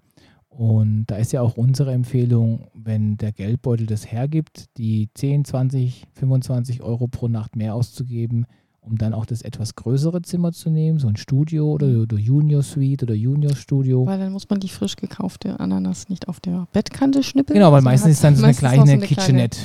Und 0.50 1.06
da 1.08 1.18
ist 1.18 1.34
ja 1.34 1.42
auch 1.42 1.58
unsere 1.58 1.92
Empfehlung, 1.92 2.68
wenn 2.74 3.18
der 3.18 3.34
Geldbeutel 3.34 3.86
das 3.88 4.10
hergibt, 4.10 4.66
die 4.78 5.10
10, 5.14 5.44
20, 5.46 6.06
25 6.14 6.82
Euro 6.82 7.08
pro 7.08 7.28
Nacht 7.28 7.58
mehr 7.58 7.76
auszugeben, 7.76 8.46
um 8.80 8.98
dann 8.98 9.14
auch 9.14 9.26
das 9.26 9.42
etwas 9.42 9.76
größere 9.76 10.22
Zimmer 10.22 10.54
zu 10.54 10.70
nehmen, 10.70 11.00
so 11.00 11.08
ein 11.08 11.18
Studio 11.18 11.72
oder, 11.72 11.88
mhm. 11.88 12.02
oder 12.04 12.18
Junior 12.18 12.64
Suite 12.64 13.04
oder 13.04 13.16
Junior 13.16 13.56
Studio. 13.56 14.06
Weil 14.06 14.20
dann 14.20 14.32
muss 14.32 14.50
man 14.50 14.60
die 14.60 14.70
frisch 14.70 14.96
gekaufte 14.96 15.60
Ananas 15.60 16.08
nicht 16.08 16.28
auf 16.28 16.40
der 16.40 16.68
Bettkante 16.72 17.24
schnippeln. 17.24 17.56
Genau, 17.56 17.72
weil 17.72 17.82
meistens 17.82 18.14
ist 18.14 18.24
dann 18.24 18.36
so 18.36 18.46
eine 18.46 18.54
kleine 18.54 19.00
so 19.00 19.06
Kitchenette. 19.06 19.60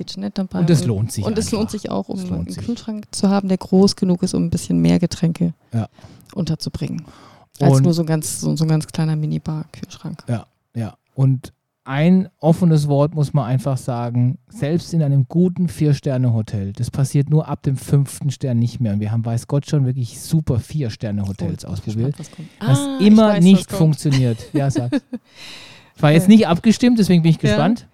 Kitchenette 0.00 0.46
dabei. 0.46 0.60
Und 0.60 0.70
es 0.70 0.84
lohnt 0.86 1.12
sich. 1.12 1.24
Und 1.24 1.36
es 1.36 1.52
lohnt 1.52 1.70
sich 1.70 1.90
auch, 1.90 2.08
um 2.08 2.18
einen 2.18 2.48
sich. 2.48 2.64
Kühlschrank 2.64 3.06
zu 3.10 3.28
haben, 3.28 3.48
der 3.48 3.58
groß 3.58 3.96
genug 3.96 4.22
ist, 4.22 4.32
um 4.32 4.44
ein 4.44 4.50
bisschen 4.50 4.80
mehr 4.80 4.98
Getränke 4.98 5.52
ja. 5.74 5.88
unterzubringen. 6.34 7.04
Als 7.60 7.76
und 7.76 7.82
nur 7.82 7.92
so, 7.92 8.04
ganz, 8.04 8.40
so, 8.40 8.56
so 8.56 8.64
ein 8.64 8.68
ganz 8.68 8.86
kleiner 8.86 9.14
Minibar-Kühlschrank. 9.16 10.24
Ja, 10.26 10.46
ja. 10.74 10.94
Und 11.14 11.52
ein 11.84 12.30
offenes 12.38 12.88
Wort 12.88 13.14
muss 13.14 13.34
man 13.34 13.44
einfach 13.44 13.76
sagen, 13.76 14.38
selbst 14.48 14.94
in 14.94 15.02
einem 15.02 15.26
guten 15.28 15.68
Vier-Sterne-Hotel, 15.68 16.72
das 16.72 16.90
passiert 16.90 17.28
nur 17.28 17.48
ab 17.48 17.62
dem 17.62 17.76
fünften 17.76 18.30
Stern 18.30 18.58
nicht 18.58 18.80
mehr. 18.80 18.94
Und 18.94 19.00
wir 19.00 19.12
haben, 19.12 19.24
weiß 19.24 19.48
Gott, 19.48 19.68
schon 19.68 19.84
wirklich 19.84 20.18
super 20.18 20.60
Vier-Sterne-Hotels 20.60 21.66
oh, 21.66 21.68
ausprobiert, 21.68 22.18
was, 22.18 22.30
was 22.60 22.78
ah, 22.78 22.98
immer 23.00 23.28
weiß, 23.28 23.44
nicht 23.44 23.70
funktioniert. 23.70 24.38
Ja, 24.54 24.70
sag. 24.70 24.94
Ich 24.94 26.02
war 26.02 26.12
jetzt 26.12 26.28
nicht 26.28 26.46
abgestimmt, 26.46 26.98
deswegen 26.98 27.22
bin 27.22 27.32
ich 27.32 27.38
gespannt. 27.38 27.80
Ja, 27.80 27.86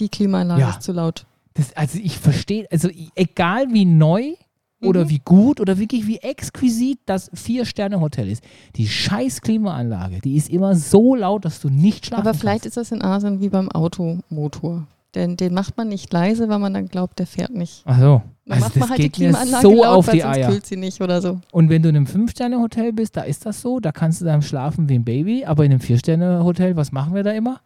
die 0.00 0.08
Klimaanlage 0.10 0.60
ja. 0.60 0.70
ist 0.70 0.82
zu 0.82 0.92
laut. 0.92 1.24
Das, 1.54 1.74
also 1.76 1.98
ich 2.02 2.18
verstehe, 2.18 2.66
also 2.70 2.88
egal 3.14 3.72
wie 3.72 3.84
neu 3.84 4.34
oder 4.82 5.04
mhm. 5.04 5.10
wie 5.10 5.20
gut 5.24 5.60
oder 5.60 5.78
wirklich 5.78 6.06
wie 6.06 6.18
exquisit 6.18 6.98
das 7.06 7.30
Vier-Sterne-Hotel 7.32 8.28
ist. 8.28 8.44
Die 8.76 8.88
scheiß 8.88 9.40
Klimaanlage, 9.40 10.20
die 10.20 10.36
ist 10.36 10.50
immer 10.50 10.74
so 10.74 11.14
laut, 11.14 11.44
dass 11.44 11.60
du 11.60 11.68
nicht 11.70 12.06
schlafen 12.06 12.26
Aber 12.26 12.36
vielleicht 12.36 12.64
kannst. 12.64 12.76
ist 12.76 12.90
das 12.90 12.92
in 12.92 13.02
Asien 13.02 13.40
wie 13.40 13.48
beim 13.48 13.70
Automotor. 13.70 14.86
Denn 15.14 15.36
den 15.36 15.54
macht 15.54 15.76
man 15.76 15.88
nicht 15.88 16.12
leise, 16.12 16.48
weil 16.48 16.58
man 16.58 16.74
dann 16.74 16.88
glaubt, 16.88 17.20
der 17.20 17.26
fährt 17.26 17.54
nicht. 17.54 17.82
Ach 17.84 17.98
so. 18.00 18.22
Dann 18.46 18.62
also 18.62 18.64
macht 18.64 18.76
man 18.76 18.90
halt 18.90 19.02
die 19.02 19.10
Klimaanlage 19.10 19.62
so 19.62 19.82
laut, 19.82 19.86
auf 19.86 20.10
die 20.10 20.24
Eier. 20.24 20.50
kühlt 20.50 20.66
sie 20.66 20.76
nicht 20.76 21.00
oder 21.00 21.22
so. 21.22 21.40
Und 21.52 21.70
wenn 21.70 21.82
du 21.82 21.88
in 21.88 21.96
einem 21.96 22.06
Fünf-Sterne-Hotel 22.06 22.92
bist, 22.92 23.16
da 23.16 23.22
ist 23.22 23.46
das 23.46 23.62
so, 23.62 23.80
da 23.80 23.92
kannst 23.92 24.20
du 24.20 24.24
dann 24.24 24.42
schlafen 24.42 24.88
wie 24.88 24.96
ein 24.96 25.04
Baby, 25.04 25.44
aber 25.44 25.64
in 25.64 25.70
einem 25.70 25.80
Vier-Sterne-Hotel, 25.80 26.76
was 26.76 26.92
machen 26.92 27.14
wir 27.14 27.22
da 27.22 27.30
immer? 27.30 27.60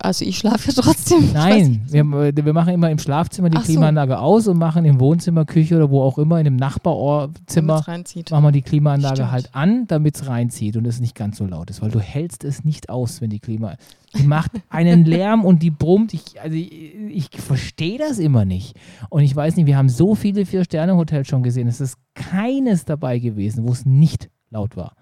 Also 0.00 0.24
ich 0.24 0.38
schlafe 0.38 0.70
ja 0.70 0.82
trotzdem. 0.82 1.32
Nein, 1.32 1.82
wir, 1.88 2.04
wir, 2.04 2.52
machen 2.52 2.74
immer 2.74 2.90
im 2.90 2.98
Schlafzimmer 2.98 3.50
die 3.50 3.58
Ach 3.58 3.64
Klimaanlage 3.64 4.12
so. 4.12 4.18
aus 4.18 4.48
und 4.48 4.58
machen 4.58 4.84
im 4.84 5.00
Wohnzimmer, 5.00 5.44
Küche 5.44 5.76
oder 5.76 5.90
wo 5.90 6.02
auch 6.02 6.18
immer, 6.18 6.38
in 6.38 6.44
dem 6.44 6.56
Nachbarzimmer, 6.56 7.84
machen 7.86 8.04
wir 8.44 8.52
die 8.52 8.62
Klimaanlage 8.62 9.16
Stimmt. 9.16 9.32
halt 9.32 9.54
an, 9.54 9.86
damit 9.86 10.16
es 10.16 10.26
reinzieht 10.26 10.76
und 10.76 10.86
es 10.86 11.00
nicht 11.00 11.14
ganz 11.14 11.38
so 11.38 11.46
laut 11.46 11.70
ist, 11.70 11.82
weil 11.82 11.90
du 11.90 12.00
hältst 12.00 12.44
es 12.44 12.64
nicht 12.64 12.90
aus, 12.90 13.20
wenn 13.20 13.30
die 13.30 13.40
Klima, 13.40 13.76
die 14.16 14.24
macht 14.24 14.52
einen 14.70 15.04
Lärm 15.04 15.44
und 15.44 15.62
die 15.62 15.70
brummt. 15.70 16.14
Ich, 16.14 16.40
also 16.40 16.56
ich, 16.56 16.72
ich 17.10 17.28
verstehe 17.40 17.98
das 17.98 18.18
immer 18.18 18.44
nicht. 18.44 18.76
Und 19.10 19.22
ich 19.22 19.34
weiß 19.34 19.56
nicht, 19.56 19.66
wir 19.66 19.76
haben 19.76 19.88
so 19.88 20.14
viele 20.14 20.46
Vier-Sterne-Hotels 20.46 21.28
schon 21.28 21.42
gesehen, 21.42 21.68
es 21.68 21.80
ist 21.80 21.98
keines 22.14 22.84
dabei 22.84 23.18
gewesen, 23.18 23.66
wo 23.66 23.72
es 23.72 23.84
nicht 23.84 24.30
laut 24.50 24.76
war. 24.76 24.94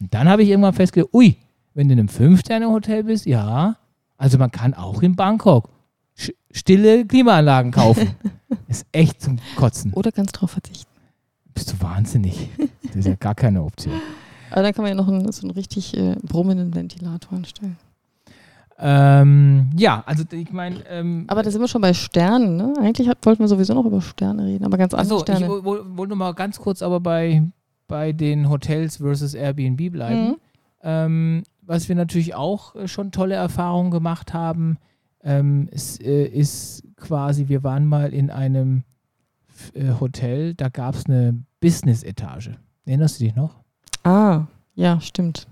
Und 0.00 0.14
dann 0.14 0.28
habe 0.28 0.42
ich 0.42 0.48
irgendwann 0.48 0.72
festgestellt, 0.72 1.12
ui, 1.12 1.36
wenn 1.74 1.88
du 1.88 1.92
in 1.94 2.00
einem 2.00 2.08
Fünf-Sterne-Hotel 2.08 3.04
bist, 3.04 3.26
ja, 3.26 3.76
also 4.20 4.36
man 4.36 4.50
kann 4.50 4.74
auch 4.74 5.02
in 5.02 5.16
Bangkok 5.16 5.70
stille 6.50 7.06
Klimaanlagen 7.06 7.72
kaufen. 7.72 8.14
ist 8.68 8.86
echt 8.92 9.22
zum 9.22 9.38
Kotzen. 9.56 9.94
Oder 9.94 10.12
ganz 10.12 10.32
drauf 10.32 10.50
verzichten. 10.50 10.90
Bist 11.54 11.72
du 11.72 11.80
wahnsinnig. 11.80 12.50
Das 12.82 12.96
ist 12.96 13.06
ja 13.06 13.14
gar 13.14 13.34
keine 13.34 13.62
Option. 13.62 13.94
Aber 14.50 14.62
dann 14.62 14.74
kann 14.74 14.82
man 14.82 14.90
ja 14.90 14.94
noch 14.94 15.08
einen, 15.08 15.32
so 15.32 15.42
einen 15.42 15.52
richtig 15.52 15.96
äh, 15.96 16.16
brummenden 16.22 16.74
Ventilator 16.74 17.38
anstellen. 17.38 17.78
Ähm, 18.78 19.70
ja, 19.76 20.02
also 20.04 20.24
ich 20.30 20.52
meine. 20.52 20.76
Ähm, 20.88 21.26
aber 21.28 21.42
da 21.42 21.50
sind 21.50 21.60
wir 21.60 21.68
schon 21.68 21.82
bei 21.82 21.92
Sternen, 21.92 22.56
ne? 22.56 22.72
Eigentlich 22.80 23.08
hat, 23.08 23.18
wollten 23.26 23.40
wir 23.40 23.48
sowieso 23.48 23.74
noch 23.74 23.84
über 23.84 24.00
Sterne 24.00 24.46
reden, 24.46 24.64
aber 24.64 24.78
ganz 24.78 24.94
andere 24.94 25.16
Achso, 25.16 25.24
Sterne. 25.24 25.44
Ich 25.44 25.64
wollte 25.64 26.08
nur 26.08 26.16
mal 26.16 26.32
ganz 26.32 26.58
kurz 26.58 26.80
aber 26.80 26.98
bei, 26.98 27.42
bei 27.86 28.12
den 28.12 28.48
Hotels 28.48 28.96
versus 28.96 29.34
Airbnb 29.34 29.92
bleiben. 29.92 30.28
Mhm. 30.28 30.36
Ähm, 30.82 31.42
was 31.70 31.88
wir 31.88 31.94
natürlich 31.94 32.34
auch 32.34 32.74
äh, 32.74 32.88
schon 32.88 33.12
tolle 33.12 33.36
Erfahrungen 33.36 33.92
gemacht 33.92 34.34
haben, 34.34 34.76
ähm, 35.22 35.68
ist, 35.70 36.02
äh, 36.02 36.26
ist, 36.26 36.82
quasi, 36.96 37.46
wir 37.46 37.62
waren 37.62 37.86
mal 37.86 38.12
in 38.12 38.28
einem 38.28 38.82
äh, 39.74 39.92
Hotel, 40.00 40.54
da 40.54 40.68
gab 40.68 40.96
es 40.96 41.06
eine 41.06 41.44
Business-Etage. 41.60 42.50
Erinnerst 42.86 43.20
du 43.20 43.24
dich 43.24 43.36
noch? 43.36 43.60
Ah, 44.02 44.46
ja, 44.74 45.00
stimmt. 45.00 45.46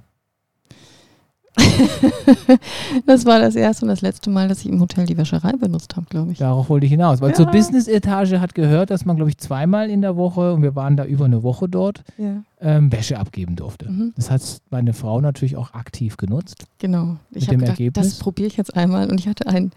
das 3.06 3.24
war 3.24 3.40
das 3.40 3.56
erste 3.56 3.84
und 3.84 3.88
das 3.88 4.00
letzte 4.00 4.30
Mal, 4.30 4.48
dass 4.48 4.60
ich 4.60 4.66
im 4.66 4.80
Hotel 4.80 5.06
die 5.06 5.16
Wäscherei 5.16 5.52
benutzt 5.52 5.96
habe, 5.96 6.06
glaube 6.08 6.32
ich. 6.32 6.38
Darauf 6.38 6.68
wollte 6.68 6.86
ich 6.86 6.92
hinaus. 6.92 7.20
Weil 7.20 7.30
ja. 7.30 7.36
zur 7.36 7.46
Business-Etage 7.46 8.34
hat 8.34 8.54
gehört, 8.54 8.90
dass 8.90 9.04
man, 9.04 9.16
glaube 9.16 9.30
ich, 9.30 9.38
zweimal 9.38 9.90
in 9.90 10.00
der 10.00 10.16
Woche, 10.16 10.52
und 10.54 10.62
wir 10.62 10.74
waren 10.74 10.96
da 10.96 11.04
über 11.04 11.24
eine 11.24 11.42
Woche 11.42 11.68
dort, 11.68 12.04
ja. 12.16 12.42
ähm, 12.60 12.92
Wäsche 12.92 13.18
abgeben 13.18 13.56
durfte. 13.56 13.90
Mhm. 13.90 14.12
Das 14.16 14.30
hat 14.30 14.42
meine 14.70 14.92
Frau 14.92 15.20
natürlich 15.20 15.56
auch 15.56 15.74
aktiv 15.74 16.16
genutzt. 16.16 16.66
Genau. 16.78 17.16
Ich 17.32 17.48
habe 17.48 17.58
gedacht, 17.58 17.78
Ergebnis. 17.80 18.08
das 18.10 18.18
probiere 18.18 18.48
ich 18.48 18.56
jetzt 18.56 18.76
einmal. 18.76 19.10
Und 19.10 19.20
ich 19.20 19.28
hatte 19.28 19.46
ein 19.46 19.72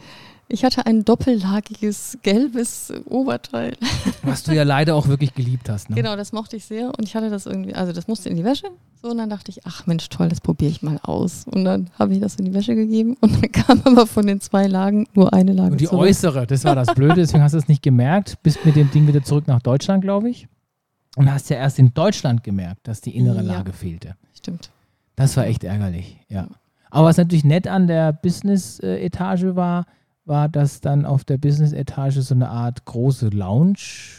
ich 0.51 0.63
hatte 0.63 0.85
ein 0.85 1.05
doppellagiges 1.05 2.17
gelbes 2.21 2.93
Oberteil. 3.05 3.75
Was 4.23 4.43
du 4.43 4.53
ja 4.53 4.63
leider 4.63 4.95
auch 4.95 5.07
wirklich 5.07 5.33
geliebt 5.33 5.69
hast. 5.69 5.89
Ne? 5.89 5.95
Genau, 5.95 6.15
das 6.15 6.31
mochte 6.33 6.57
ich 6.57 6.65
sehr. 6.65 6.87
Und 6.87 7.07
ich 7.07 7.15
hatte 7.15 7.29
das 7.29 7.45
irgendwie, 7.45 7.73
also 7.73 7.93
das 7.93 8.07
musste 8.07 8.29
in 8.29 8.35
die 8.35 8.43
Wäsche. 8.43 8.67
So, 9.01 9.09
und 9.09 9.17
dann 9.17 9.29
dachte 9.29 9.49
ich, 9.49 9.65
ach 9.65 9.87
Mensch, 9.87 10.09
toll, 10.09 10.29
das 10.29 10.41
probiere 10.41 10.71
ich 10.71 10.81
mal 10.81 10.99
aus. 11.03 11.45
Und 11.49 11.65
dann 11.65 11.89
habe 11.97 12.13
ich 12.13 12.19
das 12.19 12.35
in 12.35 12.45
die 12.45 12.53
Wäsche 12.53 12.75
gegeben. 12.75 13.17
Und 13.21 13.41
dann 13.41 13.51
kam 13.51 13.81
aber 13.83 14.05
von 14.05 14.27
den 14.27 14.41
zwei 14.41 14.67
Lagen 14.67 15.07
nur 15.13 15.33
eine 15.33 15.53
Lage. 15.53 15.71
Und 15.71 15.81
die 15.81 15.85
zurück. 15.85 16.01
äußere, 16.01 16.45
das 16.45 16.63
war 16.65 16.75
das 16.75 16.93
Blöde, 16.93 17.15
deswegen 17.15 17.43
hast 17.43 17.53
du 17.53 17.57
es 17.57 17.67
nicht 17.67 17.81
gemerkt. 17.81 18.37
Bist 18.43 18.65
mit 18.65 18.75
dem 18.75 18.91
Ding 18.91 19.07
wieder 19.07 19.23
zurück 19.23 19.47
nach 19.47 19.61
Deutschland, 19.61 20.03
glaube 20.03 20.29
ich. 20.29 20.47
Und 21.15 21.31
hast 21.31 21.49
ja 21.49 21.57
erst 21.57 21.79
in 21.79 21.93
Deutschland 21.93 22.43
gemerkt, 22.43 22.87
dass 22.87 23.01
die 23.01 23.15
innere 23.15 23.43
ja, 23.43 23.53
Lage 23.53 23.73
fehlte. 23.73 24.15
Stimmt. 24.33 24.69
Das 25.15 25.35
war 25.35 25.45
echt 25.45 25.63
ärgerlich, 25.63 26.17
ja. 26.29 26.47
Aber 26.89 27.07
was 27.07 27.17
natürlich 27.17 27.43
nett 27.43 27.67
an 27.67 27.87
der 27.87 28.11
Business-Etage 28.11 29.55
war, 29.55 29.85
war, 30.25 30.49
dass 30.49 30.81
dann 30.81 31.05
auf 31.05 31.23
der 31.23 31.37
Business-Etage 31.37 32.17
so 32.17 32.35
eine 32.35 32.49
Art 32.49 32.85
große 32.85 33.29
Lounge 33.29 33.75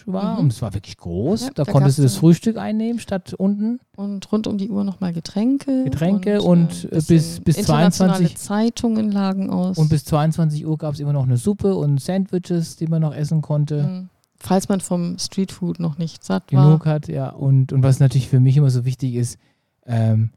war. 0.06 0.34
Mhm. 0.34 0.40
Und 0.40 0.52
es 0.52 0.60
war 0.60 0.74
wirklich 0.74 0.96
groß. 0.96 1.42
Ja, 1.42 1.50
da, 1.54 1.64
da, 1.64 1.72
konntest 1.72 1.98
du 1.98 2.02
das 2.02 2.16
Frühstück 2.16 2.56
einnehmen 2.56 2.98
statt 2.98 3.34
unten. 3.34 3.78
Und 3.96 4.30
rund 4.32 4.46
um 4.46 4.58
die 4.58 4.70
Uhr 4.70 4.84
nochmal 4.84 5.12
Getränke. 5.12 5.84
Getränke 5.84 6.42
und, 6.42 6.84
und 6.84 6.92
äh, 6.92 7.02
bis, 7.06 7.40
bis 7.40 7.62
22 7.62 8.36
Zeitungen 8.36 9.12
lagen 9.12 9.50
aus. 9.50 9.78
Und 9.78 9.90
bis 9.90 10.04
22 10.04 10.66
Uhr 10.66 10.76
gab 10.76 10.94
es 10.94 11.00
immer 11.00 11.12
noch 11.12 11.24
eine 11.24 11.36
Suppe 11.36 11.76
und 11.76 12.00
Sandwiches, 12.00 12.76
die 12.76 12.86
man 12.88 13.02
noch 13.02 13.14
essen 13.14 13.40
konnte. 13.40 13.82
Mhm. 13.84 14.08
Falls 14.38 14.68
man 14.68 14.80
vom 14.80 15.18
Streetfood 15.18 15.78
noch 15.78 15.98
nicht 15.98 16.24
satt 16.24 16.48
Genug 16.48 16.62
war. 16.62 16.70
Genug 16.70 16.86
hat, 16.86 17.08
ja. 17.08 17.30
Und, 17.30 17.72
und 17.72 17.84
was 17.84 18.00
natürlich 18.00 18.28
für 18.28 18.40
mich 18.40 18.56
immer 18.56 18.70
so 18.70 18.84
wichtig 18.84 19.14
ist, 19.14 19.38
ähm, 19.86 20.30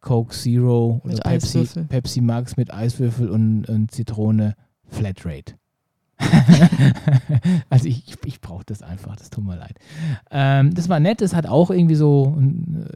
Coke 0.00 0.34
Zero 0.34 1.00
oder 1.04 1.18
Pepsi, 1.18 1.68
Pepsi 1.88 2.20
Max 2.20 2.56
mit 2.56 2.72
Eiswürfel 2.72 3.28
und, 3.28 3.68
und 3.68 3.90
Zitrone 3.90 4.54
Flatrate. 4.88 5.54
also 7.70 7.86
ich, 7.86 8.16
ich, 8.24 8.40
brauche 8.40 8.64
das 8.64 8.82
einfach, 8.82 9.14
das 9.14 9.30
tut 9.30 9.44
mir 9.44 9.56
leid. 9.56 9.78
Ähm, 10.30 10.74
das 10.74 10.88
war 10.88 10.98
nett, 10.98 11.20
das 11.20 11.34
hat 11.34 11.46
auch 11.46 11.70
irgendwie 11.70 11.94
so, 11.94 12.36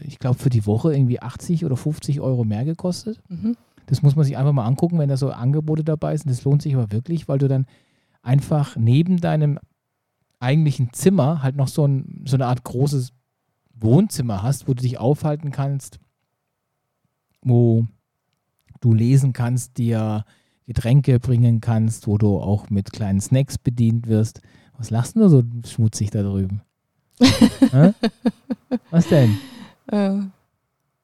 ich 0.01 0.18
glaube 0.18 0.38
für 0.38 0.51
die 0.51 0.66
Woche 0.66 0.93
irgendwie 0.93 1.22
80 1.22 1.64
oder 1.64 1.76
50 1.76 2.20
Euro 2.20 2.45
mehr 2.45 2.64
gekostet. 2.64 3.20
Mhm. 3.28 3.57
Das 3.86 4.03
muss 4.03 4.16
man 4.16 4.24
sich 4.24 4.36
einfach 4.36 4.53
mal 4.53 4.66
angucken, 4.66 4.99
wenn 4.99 5.09
da 5.09 5.16
so 5.16 5.30
Angebote 5.30 5.84
dabei 5.84 6.16
sind. 6.16 6.30
Das 6.30 6.45
lohnt 6.45 6.62
sich 6.62 6.74
aber 6.74 6.90
wirklich, 6.90 7.28
weil 7.28 7.38
du 7.38 7.47
dann 7.47 7.66
einfach 8.22 8.76
neben 8.76 9.18
deinem 9.18 9.59
eigentlichen 10.40 10.93
Zimmer 10.93 11.43
halt 11.43 11.57
noch 11.57 11.68
so, 11.68 11.86
ein, 11.86 12.24
so 12.26 12.36
eine 12.36 12.47
Art 12.47 12.64
großes 12.64 13.12
Wohnzimmer 13.74 14.43
hast, 14.43 14.68
wo 14.68 14.74
du 14.74 14.82
dich 14.82 14.99
aufhalten 14.99 15.51
kannst, 15.51 15.99
wo 17.43 17.86
du 18.80 18.93
lesen 18.93 19.32
kannst, 19.32 19.78
dir 19.78 20.24
Getränke 20.66 21.18
bringen 21.18 21.60
kannst, 21.60 22.06
wo 22.06 22.18
du 22.18 22.38
auch 22.38 22.70
mit 22.70 22.92
kleinen 22.92 23.20
Snacks 23.20 23.58
bedient 23.58 24.06
wirst. 24.06 24.40
Was 24.78 24.90
lachst 24.90 25.16
du 25.16 25.28
so 25.28 25.42
schmutzig 25.66 26.10
da 26.10 26.22
drüben? 26.22 26.62
Was 28.90 29.08
denn? 29.08 29.38
Äh, 29.88 30.14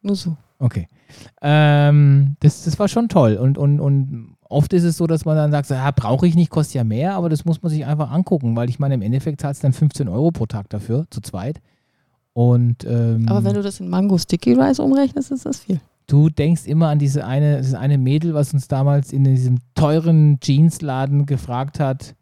nur 0.02 0.16
so. 0.16 0.36
Okay. 0.59 0.88
Ähm, 1.42 2.36
das, 2.40 2.64
das 2.64 2.78
war 2.78 2.88
schon 2.88 3.09
toll. 3.09 3.36
Und, 3.36 3.59
und, 3.59 3.80
und 3.80 4.36
oft 4.48 4.72
ist 4.72 4.84
es 4.84 4.96
so, 4.96 5.06
dass 5.06 5.24
man 5.24 5.36
dann 5.36 5.52
sagt, 5.52 5.70
ja, 5.70 5.90
brauche 5.90 6.26
ich 6.26 6.34
nicht, 6.34 6.50
kostet 6.50 6.74
ja 6.74 6.84
mehr, 6.84 7.14
aber 7.14 7.28
das 7.28 7.44
muss 7.44 7.62
man 7.62 7.70
sich 7.70 7.86
einfach 7.86 8.11
angucken, 8.11 8.56
weil 8.56 8.68
ich 8.68 8.78
meine, 8.78 8.94
im 8.94 9.02
Endeffekt 9.02 9.40
zahlst 9.40 9.62
du 9.62 9.66
dann 9.66 9.72
15 9.72 10.09
Euro 10.09 10.30
pro 10.30 10.46
Tag 10.46 10.68
dafür, 10.70 11.06
zu 11.11 11.20
zweit. 11.20 11.61
Und, 12.32 12.84
ähm, 12.84 13.26
aber 13.28 13.44
wenn 13.44 13.54
du 13.54 13.62
das 13.62 13.80
in 13.80 13.88
Mango 13.88 14.16
Sticky 14.18 14.54
Rice 14.54 14.78
umrechnest, 14.78 15.30
ist 15.30 15.46
das 15.46 15.61
viel. 15.61 15.80
Du 16.09 16.30
denkst 16.30 16.66
immer 16.66 16.88
an 16.88 16.98
diese 16.98 17.26
eine, 17.26 17.59
das 17.59 17.74
eine 17.74 17.98
Mädel, 17.98 18.34
was 18.34 18.54
uns 18.54 18.66
damals 18.66 19.12
in 19.12 19.24
diesem 19.24 19.59
teuren 19.74 20.40
Jeansladen 20.42 21.26
gefragt 21.26 21.78
hat, 21.78 22.16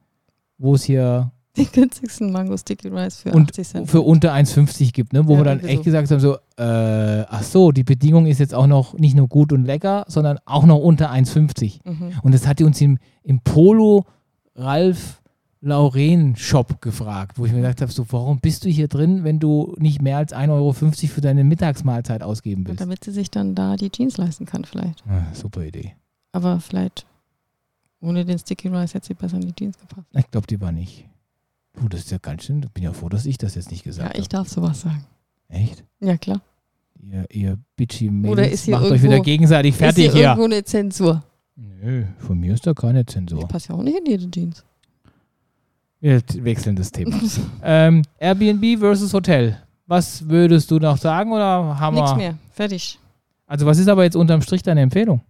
wo 0.58 0.74
es 0.74 0.82
hier 0.84 1.30
den 1.56 1.70
günstigsten 1.72 2.32
Mango 2.32 2.56
Sticky 2.56 2.88
Rice 2.88 3.22
für 3.22 3.30
und 3.30 3.50
80 3.50 3.68
Cent. 3.68 3.90
Für 3.90 4.02
unter 4.02 4.34
1,50 4.34 4.92
gibt, 4.92 5.12
ne? 5.12 5.26
wo 5.26 5.34
ja, 5.34 5.38
wir 5.38 5.44
dann 5.44 5.60
echt 5.60 5.78
so. 5.78 5.84
gesagt 5.84 6.10
haben: 6.10 6.20
so, 6.20 6.34
äh, 6.58 7.24
ach 7.28 7.42
so, 7.42 7.72
die 7.72 7.84
Bedingung 7.84 8.26
ist 8.26 8.40
jetzt 8.40 8.54
auch 8.54 8.66
noch 8.66 8.94
nicht 8.94 9.16
nur 9.16 9.28
gut 9.28 9.52
und 9.52 9.64
lecker, 9.64 10.04
sondern 10.08 10.38
auch 10.44 10.66
noch 10.66 10.78
unter 10.78 11.10
1,50. 11.10 11.80
Mhm. 11.84 12.12
Und 12.22 12.34
das 12.34 12.46
hat 12.46 12.58
die 12.58 12.64
uns 12.64 12.80
im, 12.80 12.98
im 13.22 13.40
Polo 13.40 14.04
Ralf 14.56 15.22
Lauren 15.66 16.36
Shop 16.36 16.80
gefragt, 16.80 17.38
wo 17.38 17.44
ich 17.44 17.52
mir 17.52 17.58
gedacht 17.58 17.80
habe: 17.80 17.90
so, 17.90 18.06
warum 18.10 18.38
bist 18.38 18.64
du 18.64 18.68
hier 18.68 18.86
drin, 18.86 19.24
wenn 19.24 19.40
du 19.40 19.74
nicht 19.78 20.00
mehr 20.00 20.16
als 20.16 20.32
1,50 20.32 20.50
Euro 20.50 20.72
für 20.72 21.20
deine 21.20 21.42
Mittagsmahlzeit 21.42 22.22
ausgeben 22.22 22.66
willst? 22.66 22.80
Damit 22.80 23.02
sie 23.02 23.10
sich 23.10 23.30
dann 23.30 23.54
da 23.54 23.74
die 23.74 23.90
Jeans 23.90 24.16
leisten 24.16 24.46
kann, 24.46 24.64
vielleicht. 24.64 25.02
Ah, 25.08 25.26
super 25.34 25.64
Idee. 25.64 25.94
Aber 26.32 26.60
vielleicht 26.60 27.04
ohne 28.00 28.24
den 28.24 28.38
Sticky 28.38 28.68
Rice 28.68 28.94
hätte 28.94 29.08
sie 29.08 29.14
besser 29.14 29.36
in 29.36 29.42
die 29.42 29.54
Jeans 29.54 29.76
gepasst. 29.78 30.06
Ich 30.12 30.30
glaube, 30.30 30.46
die 30.46 30.60
war 30.60 30.70
nicht. 30.70 31.08
Oh, 31.82 31.88
das 31.88 32.00
ist 32.00 32.10
ja 32.12 32.18
ganz 32.18 32.44
schön. 32.44 32.62
Ich 32.62 32.70
bin 32.70 32.84
ja 32.84 32.92
froh, 32.92 33.08
dass 33.08 33.26
ich 33.26 33.36
das 33.36 33.56
jetzt 33.56 33.70
nicht 33.70 33.82
gesagt 33.82 34.08
habe. 34.08 34.16
Ja, 34.16 34.22
ich 34.22 34.28
darf 34.28 34.48
sowas 34.48 34.80
sagen. 34.82 35.04
Echt? 35.48 35.84
Ja, 36.00 36.16
klar. 36.16 36.40
Ihr, 37.02 37.26
ihr 37.30 37.58
bitchy 37.76 38.10
Mädels 38.10 38.32
Oder 38.32 38.50
ist 38.50 38.64
hier 38.64 38.78
macht 38.78 38.90
euch 38.90 39.02
wieder 39.02 39.20
gegenseitig 39.20 39.74
fertig 39.74 40.06
ist 40.06 40.12
hier. 40.14 40.24
irgendwo 40.26 40.44
eine 40.44 40.62
Zensur? 40.64 41.24
Nö, 41.56 42.04
von 42.18 42.38
mir 42.38 42.54
ist 42.54 42.66
da 42.66 42.74
keine 42.74 43.04
Zensur. 43.04 43.40
Ich 43.40 43.48
passe 43.48 43.70
ja 43.70 43.74
auch 43.74 43.82
nicht 43.82 43.98
in 43.98 44.06
jede 44.06 44.30
Jeans. 44.30 44.64
Wir 46.06 46.22
wechseln 46.44 46.76
das 46.76 46.92
Thema. 46.92 47.18
ähm, 47.64 48.02
Airbnb 48.20 48.78
versus 48.78 49.12
Hotel. 49.12 49.60
Was 49.88 50.28
würdest 50.28 50.70
du 50.70 50.78
noch 50.78 50.98
sagen 50.98 51.32
oder 51.32 51.80
haben 51.80 51.96
Nichts 51.96 52.12
wir? 52.12 52.16
mehr. 52.16 52.38
Fertig. 52.52 53.00
Also 53.44 53.66
was 53.66 53.76
ist 53.78 53.88
aber 53.88 54.04
jetzt 54.04 54.14
unterm 54.14 54.40
Strich 54.40 54.62
deine 54.62 54.82
Empfehlung? 54.82 55.20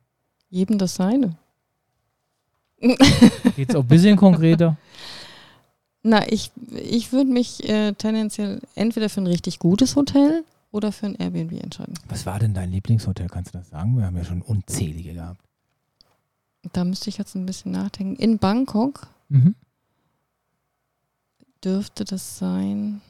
Jedem 0.50 0.76
das 0.76 0.96
seine. 0.96 1.34
Geht 2.78 3.70
es 3.70 3.74
auch 3.74 3.80
ein 3.80 3.88
bisschen 3.88 4.18
konkreter? 4.18 4.76
Na, 6.02 6.30
ich, 6.30 6.50
ich 6.74 7.10
würde 7.10 7.30
mich 7.30 7.66
äh, 7.66 7.94
tendenziell 7.94 8.60
entweder 8.74 9.08
für 9.08 9.22
ein 9.22 9.26
richtig 9.26 9.58
gutes 9.58 9.96
Hotel 9.96 10.44
oder 10.72 10.92
für 10.92 11.06
ein 11.06 11.14
Airbnb 11.14 11.52
entscheiden. 11.52 11.94
Was 12.10 12.26
war 12.26 12.38
denn 12.38 12.52
dein 12.52 12.70
Lieblingshotel? 12.70 13.28
Kannst 13.28 13.54
du 13.54 13.58
das 13.58 13.70
sagen? 13.70 13.96
Wir 13.96 14.04
haben 14.04 14.16
ja 14.18 14.24
schon 14.24 14.42
unzählige 14.42 15.14
gehabt. 15.14 15.40
Da 16.74 16.84
müsste 16.84 17.08
ich 17.08 17.16
jetzt 17.16 17.34
ein 17.34 17.46
bisschen 17.46 17.72
nachdenken. 17.72 18.16
In 18.16 18.36
Bangkok 18.36 19.08
mhm. 19.30 19.54
Dürfte 21.64 22.04
das 22.04 22.38
sein. 22.38 23.00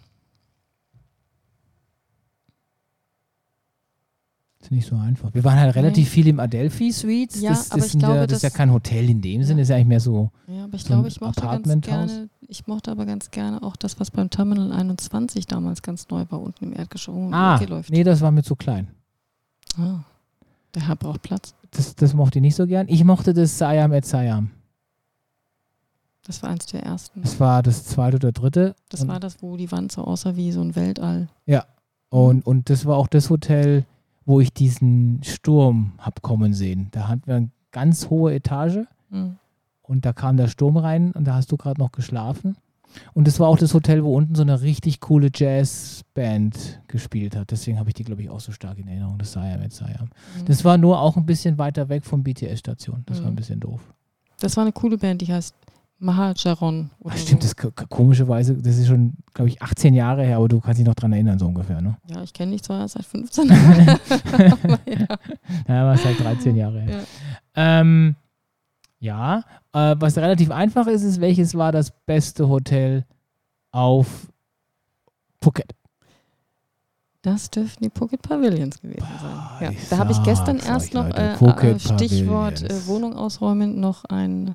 ist 4.66 4.72
nicht 4.72 4.88
so 4.88 4.96
einfach. 4.96 5.32
Wir 5.32 5.44
waren 5.44 5.58
halt 5.58 5.74
relativ 5.74 6.08
viel 6.08 6.26
im 6.28 6.40
Adelphi 6.40 6.90
Suites. 6.90 7.40
Ja, 7.40 7.50
das, 7.50 7.70
aber 7.70 7.84
ich 7.84 7.98
glaube, 7.98 8.16
ja, 8.16 8.26
das 8.26 8.38
ist 8.38 8.42
ja 8.42 8.50
kein 8.50 8.72
Hotel 8.72 9.08
in 9.08 9.20
dem 9.22 9.40
ja. 9.40 9.46
Sinne, 9.46 9.62
ist 9.62 9.68
ja 9.68 9.76
eigentlich 9.76 9.86
mehr 9.86 10.00
so. 10.00 10.30
Ja, 10.48 10.64
aber 10.64 10.74
ich 10.74 10.82
so 10.82 10.88
glaube, 10.88 11.08
ich 11.08 11.20
mochte 11.20 11.40
ganz 11.40 11.80
gerne, 11.82 12.28
ich 12.48 12.66
mochte 12.66 12.90
aber 12.90 13.06
ganz 13.06 13.30
gerne 13.30 13.62
auch 13.62 13.76
das, 13.76 13.98
was 14.00 14.10
beim 14.10 14.30
Terminal 14.30 14.72
21 14.72 15.46
damals 15.46 15.82
ganz 15.82 16.08
neu 16.08 16.24
war, 16.30 16.40
unten 16.40 16.64
im 16.64 16.72
Erdgeschoss. 16.72 17.32
Ah, 17.32 17.60
nee, 17.88 18.04
das 18.04 18.20
war 18.20 18.30
mir 18.30 18.42
zu 18.42 18.56
klein. 18.56 18.88
Ah, 19.78 20.00
der 20.74 20.88
Herr 20.88 20.96
braucht 20.96 21.22
Platz. 21.22 21.54
Das, 21.70 21.94
das 21.94 22.14
mochte 22.14 22.38
ich 22.38 22.42
nicht 22.42 22.56
so 22.56 22.66
gern. 22.66 22.88
Ich 22.88 23.04
mochte 23.04 23.34
das 23.34 23.58
Siam 23.58 23.92
et 23.92 24.04
Siam. 24.04 24.50
Das 26.26 26.42
war 26.42 26.50
eins 26.50 26.66
der 26.66 26.82
ersten. 26.82 27.22
Das 27.22 27.38
war 27.38 27.62
das 27.62 27.84
zweite 27.84 28.16
oder 28.16 28.32
dritte. 28.32 28.74
Das 28.88 29.02
und 29.02 29.08
war 29.08 29.20
das, 29.20 29.42
wo 29.42 29.56
die 29.56 29.70
Wand 29.70 29.92
so 29.92 30.02
aussah 30.02 30.34
wie 30.34 30.50
so 30.50 30.60
ein 30.60 30.74
Weltall. 30.74 31.28
Ja. 31.46 31.64
Und, 32.08 32.46
und 32.46 32.68
das 32.70 32.84
war 32.84 32.96
auch 32.96 33.06
das 33.06 33.30
Hotel, 33.30 33.84
wo 34.24 34.40
ich 34.40 34.52
diesen 34.52 35.22
Sturm 35.22 35.92
habe 35.98 36.20
kommen 36.20 36.52
sehen. 36.52 36.88
Da 36.90 37.08
hatten 37.08 37.26
wir 37.26 37.36
eine 37.36 37.50
ganz 37.70 38.10
hohe 38.10 38.34
Etage 38.34 38.86
mhm. 39.10 39.36
und 39.82 40.04
da 40.04 40.12
kam 40.12 40.36
der 40.36 40.48
Sturm 40.48 40.76
rein 40.76 41.12
und 41.12 41.24
da 41.24 41.34
hast 41.34 41.52
du 41.52 41.56
gerade 41.56 41.80
noch 41.80 41.92
geschlafen. 41.92 42.56
Und 43.12 43.26
das 43.28 43.38
war 43.38 43.48
auch 43.48 43.58
das 43.58 43.74
Hotel, 43.74 44.02
wo 44.04 44.16
unten 44.16 44.34
so 44.34 44.42
eine 44.42 44.62
richtig 44.62 45.00
coole 45.00 45.30
Jazzband 45.32 46.80
gespielt 46.88 47.36
hat. 47.36 47.50
Deswegen 47.50 47.78
habe 47.78 47.90
ich 47.90 47.94
die, 47.94 48.04
glaube 48.04 48.22
ich, 48.22 48.30
auch 48.30 48.40
so 48.40 48.52
stark 48.52 48.78
in 48.78 48.88
Erinnerung, 48.88 49.18
das 49.18 49.32
Siam 49.32 49.60
mit 49.60 49.72
Siam. 49.72 50.08
Mhm. 50.38 50.44
Das 50.46 50.64
war 50.64 50.78
nur 50.78 51.00
auch 51.00 51.16
ein 51.16 51.26
bisschen 51.26 51.58
weiter 51.58 51.88
weg 51.88 52.04
vom 52.04 52.22
BTS-Station. 52.22 53.02
Das 53.06 53.18
mhm. 53.18 53.24
war 53.24 53.30
ein 53.30 53.36
bisschen 53.36 53.60
doof. 53.60 53.80
Das 54.40 54.56
war 54.56 54.64
eine 54.64 54.72
coole 54.72 54.98
Band, 54.98 55.22
die 55.22 55.32
heißt 55.32 55.54
Mahajaron. 55.98 56.90
Ach, 57.04 57.16
stimmt, 57.16 57.42
so. 57.42 57.70
das 57.70 57.88
komischerweise, 57.88 58.54
das 58.54 58.76
ist 58.76 58.86
schon, 58.86 59.14
glaube 59.32 59.48
ich, 59.48 59.62
18 59.62 59.94
Jahre 59.94 60.24
her, 60.24 60.36
aber 60.36 60.48
du 60.48 60.60
kannst 60.60 60.78
dich 60.78 60.86
noch 60.86 60.94
dran 60.94 61.12
erinnern, 61.12 61.38
so 61.38 61.46
ungefähr, 61.46 61.80
ne? 61.80 61.96
Ja, 62.06 62.22
ich 62.22 62.32
kenne 62.32 62.52
dich 62.52 62.62
zwar 62.62 62.86
seit 62.86 63.04
15 63.04 63.48
Jahren. 63.48 63.86
ja. 64.86 65.06
ja, 65.68 65.82
aber 65.82 65.96
seit 65.96 66.20
13 66.20 66.56
Jahre 66.56 66.80
her. 66.80 66.98
Ja, 66.98 67.80
ähm, 67.80 68.14
ja 68.98 69.42
äh, 69.72 69.96
was 69.98 70.18
relativ 70.18 70.50
einfach 70.50 70.86
ist, 70.86 71.02
ist, 71.02 71.20
welches 71.20 71.54
war 71.54 71.72
das 71.72 71.90
beste 72.04 72.48
Hotel 72.48 73.06
auf 73.72 74.28
Phuket? 75.40 75.74
Das 77.22 77.50
dürften 77.50 77.82
die 77.82 77.90
Phuket 77.90 78.22
Pavilions 78.22 78.80
gewesen 78.80 79.08
sein. 79.20 79.72
Ja, 79.72 79.80
da 79.90 79.98
habe 79.98 80.12
ich 80.12 80.22
gestern 80.22 80.58
erst 80.58 80.94
noch 80.94 81.08
äh, 81.08 81.78
Stichwort 81.78 82.62
äh, 82.62 82.86
Wohnung 82.86 83.16
ausräumen 83.16 83.80
noch 83.80 84.04
ein 84.04 84.54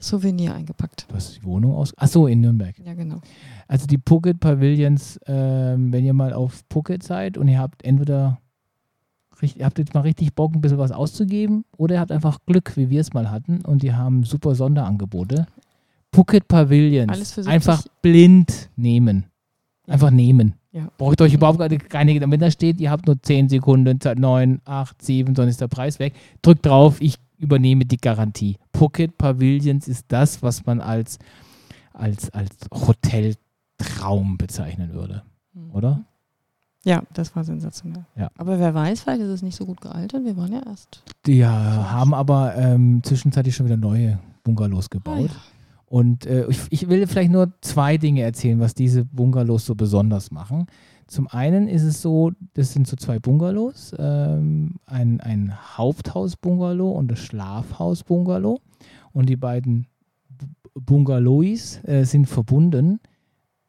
Souvenir 0.00 0.54
eingepackt. 0.54 1.06
Du 1.08 1.14
hast 1.14 1.36
die 1.36 1.44
Wohnung 1.44 1.74
aus. 1.74 1.96
Achso, 1.96 2.26
in 2.26 2.40
Nürnberg. 2.40 2.74
Ja, 2.84 2.94
genau. 2.94 3.20
Also 3.68 3.86
die 3.86 3.98
Phuket 3.98 4.40
Pavilions, 4.40 5.20
ähm, 5.26 5.92
wenn 5.92 6.04
ihr 6.04 6.14
mal 6.14 6.32
auf 6.32 6.64
Phuket 6.72 7.02
seid 7.02 7.38
und 7.38 7.48
ihr 7.48 7.58
habt 7.58 7.84
entweder 7.84 8.40
ihr 9.56 9.64
habt 9.64 9.78
jetzt 9.78 9.94
mal 9.94 10.00
richtig 10.00 10.34
Bock, 10.34 10.54
ein 10.54 10.60
bisschen 10.60 10.78
was 10.78 10.92
auszugeben, 10.92 11.64
oder 11.76 11.94
ihr 11.94 12.00
habt 12.00 12.12
einfach 12.12 12.38
Glück, 12.46 12.76
wie 12.76 12.90
wir 12.90 13.00
es 13.00 13.12
mal 13.12 13.30
hatten, 13.30 13.62
und 13.62 13.82
die 13.82 13.94
haben 13.94 14.24
super 14.24 14.54
Sonderangebote. 14.54 15.46
Phuket 16.12 16.48
Pavilions. 16.48 17.38
Einfach 17.46 17.84
blind 18.02 18.68
nehmen. 18.76 19.26
Einfach 19.86 20.10
nehmen. 20.10 20.54
Ja. 20.72 20.88
Braucht 20.98 21.20
euch 21.20 21.34
überhaupt 21.34 21.58
keine, 21.88 22.20
wenn 22.20 22.40
da 22.40 22.50
steht, 22.50 22.80
ihr 22.80 22.90
habt 22.90 23.06
nur 23.06 23.20
10 23.20 23.48
Sekunden, 23.48 23.98
9, 24.16 24.60
8, 24.64 25.02
7, 25.02 25.34
dann 25.34 25.48
ist 25.48 25.60
der 25.60 25.68
Preis 25.68 25.98
weg. 25.98 26.14
Drückt 26.42 26.66
drauf, 26.66 27.00
ich 27.00 27.16
übernehme 27.40 27.84
die 27.84 27.96
Garantie. 27.96 28.56
Pocket 28.72 29.16
Pavilions 29.16 29.88
ist 29.88 30.06
das, 30.08 30.42
was 30.42 30.66
man 30.66 30.80
als, 30.80 31.18
als, 31.92 32.30
als 32.30 32.50
Hoteltraum 32.72 34.36
bezeichnen 34.38 34.92
würde, 34.92 35.22
mhm. 35.54 35.70
oder? 35.72 36.04
Ja, 36.84 37.02
das 37.12 37.34
war 37.36 37.44
sensationell. 37.44 38.06
Ja. 38.16 38.30
Aber 38.38 38.58
wer 38.58 38.74
weiß, 38.74 39.02
vielleicht 39.02 39.20
ist 39.20 39.28
es 39.28 39.42
nicht 39.42 39.56
so 39.56 39.66
gut 39.66 39.80
gealtert. 39.80 40.24
Wir 40.24 40.36
waren 40.36 40.52
ja 40.52 40.62
erst. 40.64 41.02
Die 41.26 41.38
ja, 41.38 41.90
haben 41.90 42.14
aber 42.14 42.56
ähm, 42.56 43.02
zwischenzeitlich 43.02 43.54
schon 43.54 43.66
wieder 43.66 43.76
neue 43.76 44.18
Bungalows 44.44 44.88
gebaut. 44.88 45.30
Ah, 45.30 45.34
ja. 45.34 45.40
Und 45.86 46.24
äh, 46.24 46.46
ich, 46.48 46.60
ich, 46.70 46.88
will 46.88 47.06
vielleicht 47.06 47.32
nur 47.32 47.52
zwei 47.60 47.98
Dinge 47.98 48.22
erzählen, 48.22 48.60
was 48.60 48.74
diese 48.74 49.04
Bungalows 49.04 49.66
so 49.66 49.74
besonders 49.74 50.30
machen. 50.30 50.66
Zum 51.10 51.26
einen 51.26 51.66
ist 51.66 51.82
es 51.82 52.02
so, 52.02 52.30
das 52.54 52.72
sind 52.72 52.86
so 52.86 52.94
zwei 52.94 53.18
Bungalows, 53.18 53.92
ähm, 53.98 54.76
ein, 54.86 55.20
ein 55.20 55.52
Haupthaus-Bungalow 55.76 56.92
und 56.92 57.10
das 57.10 57.18
Schlafhaus-Bungalow. 57.18 58.60
Und 59.10 59.28
die 59.28 59.34
beiden 59.34 59.88
Bungalows 60.72 61.82
äh, 61.82 62.04
sind 62.04 62.26
verbunden 62.26 63.00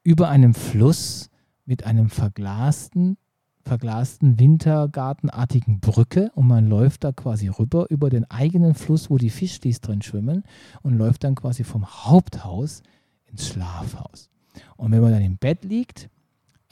über 0.03 0.29
einem 0.29 0.53
Fluss 0.53 1.31
mit 1.65 1.83
einem 1.83 2.09
verglasten 2.09 3.17
verglasten 3.63 4.39
wintergartenartigen 4.39 5.79
Brücke 5.79 6.31
und 6.35 6.45
man 6.45 6.67
läuft 6.67 7.03
da 7.03 7.11
quasi 7.11 7.47
rüber 7.47 7.87
über 7.89 8.11
den 8.11 8.29
eigenen 8.29 8.75
Fluss, 8.75 9.09
wo 9.09 9.17
die 9.17 9.29
Fischlis 9.31 9.81
drin 9.81 10.03
schwimmen 10.03 10.43
und 10.83 10.95
läuft 10.95 11.23
dann 11.23 11.33
quasi 11.33 11.63
vom 11.63 11.87
Haupthaus 11.87 12.83
ins 13.25 13.47
Schlafhaus. 13.47 14.29
Und 14.77 14.91
wenn 14.91 15.01
man 15.01 15.11
dann 15.11 15.23
im 15.23 15.37
Bett 15.37 15.63
liegt, 15.63 16.09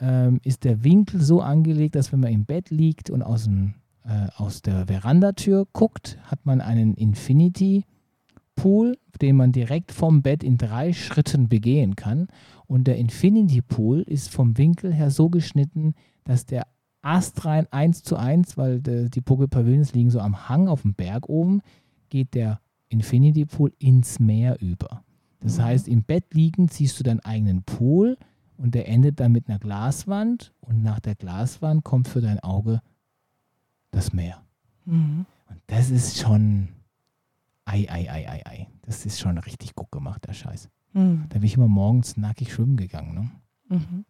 ähm, 0.02 0.39
ist 0.43 0.64
der 0.64 0.84
Winkel 0.84 1.22
so 1.22 1.41
angelegt, 1.41 1.95
dass 1.95 2.12
wenn 2.12 2.20
man 2.20 2.32
im 2.32 2.45
Bett 2.45 2.70
liegt 2.70 3.10
und 3.10 3.22
aus, 3.22 3.45
dem, 3.45 3.74
äh, 4.06 4.28
aus 4.38 4.62
der 4.62 4.88
Verandatür 4.88 5.68
guckt, 5.74 6.18
hat 6.24 6.45
man 6.45 6.62
einen 6.62 6.93
Infinity 6.95 7.86
Pool, 8.56 8.97
den 9.22 9.38
man 9.38 9.52
direkt 9.52 9.91
vom 9.91 10.22
Bett 10.22 10.43
in 10.43 10.58
drei 10.58 10.91
Schritten 10.91 11.47
begehen 11.47 11.95
kann. 11.95 12.28
Und 12.68 12.88
der 12.88 12.97
Infinity 12.97 13.62
Pool 13.62 14.02
ist 14.02 14.30
vom 14.30 14.58
Winkel 14.58 14.93
her 14.93 15.12
so 15.12 15.30
geschnitten, 15.30 15.95
dass 16.26 16.45
der 16.45 16.68
astrein 17.02 17.68
1 17.72 18.04
zu 18.04 18.18
1, 18.18 18.58
weil 18.58 18.82
de, 18.82 19.10
die 19.10 19.22
Poke 19.22 19.47
Pavilions 19.47 19.93
liegen 19.93 20.10
so 20.10 20.20
am 20.20 20.50
Hang 20.50 20.68
auf 20.68 20.82
dem 20.82 20.93
Berg 20.93 21.30
oben, 21.30 21.62
geht 22.10 22.34
der 22.34 22.60
Infinity 22.89 23.45
Pool 23.45 23.72
ins 23.80 24.20
Meer 24.20 24.62
über. 24.62 25.04
Das 25.39 25.58
mhm. 25.58 25.64
heißt, 25.64 25.88
im 25.88 26.04
Bett 26.04 26.34
liegen 26.34 26.68
ziehst 26.68 27.00
du 27.00 27.04
deinen 27.04 27.22
eigenen 27.22 27.64
Pool 27.64 28.18
und 28.60 28.76
der 28.76 28.88
endet 28.88 29.20
dann 29.20 29.32
mit 29.32 29.47
einer 29.47 29.57
Glaswand 29.57 30.51
und 30.60 30.84
nach 30.84 30.99
der 30.99 31.16
Glaswand 31.16 31.84
kommt 31.84 32.07
für 32.07 32.22
dein 32.22 32.39
Auge 32.41 32.82
das 33.91 34.14
Meer. 34.14 34.41
Mhm. 34.86 35.26
Und 35.47 35.62
das 35.68 35.89
ist 35.89 36.20
schon 36.20 36.70
ei, 37.66 37.88
ei, 37.89 38.12
ei, 38.12 38.30
ei, 38.30 38.41
ei. 38.45 38.68
Das 38.82 39.05
ist 39.05 39.20
schon 39.20 39.38
richtig 39.38 39.76
gut 39.76 39.91
gemacht, 39.91 40.28
der 40.28 40.34
Scheiß. 40.34 40.70
Mhm. 40.93 41.26
Da 41.30 41.39
bin 41.39 41.45
ich 41.45 41.55
immer 41.55 41.68
morgens 41.68 42.18
nackig 42.18 42.53
schwimmen 42.53 42.76
gegangen. 42.76 43.14
Ne? 43.14 43.78
Mhm. 43.78 44.05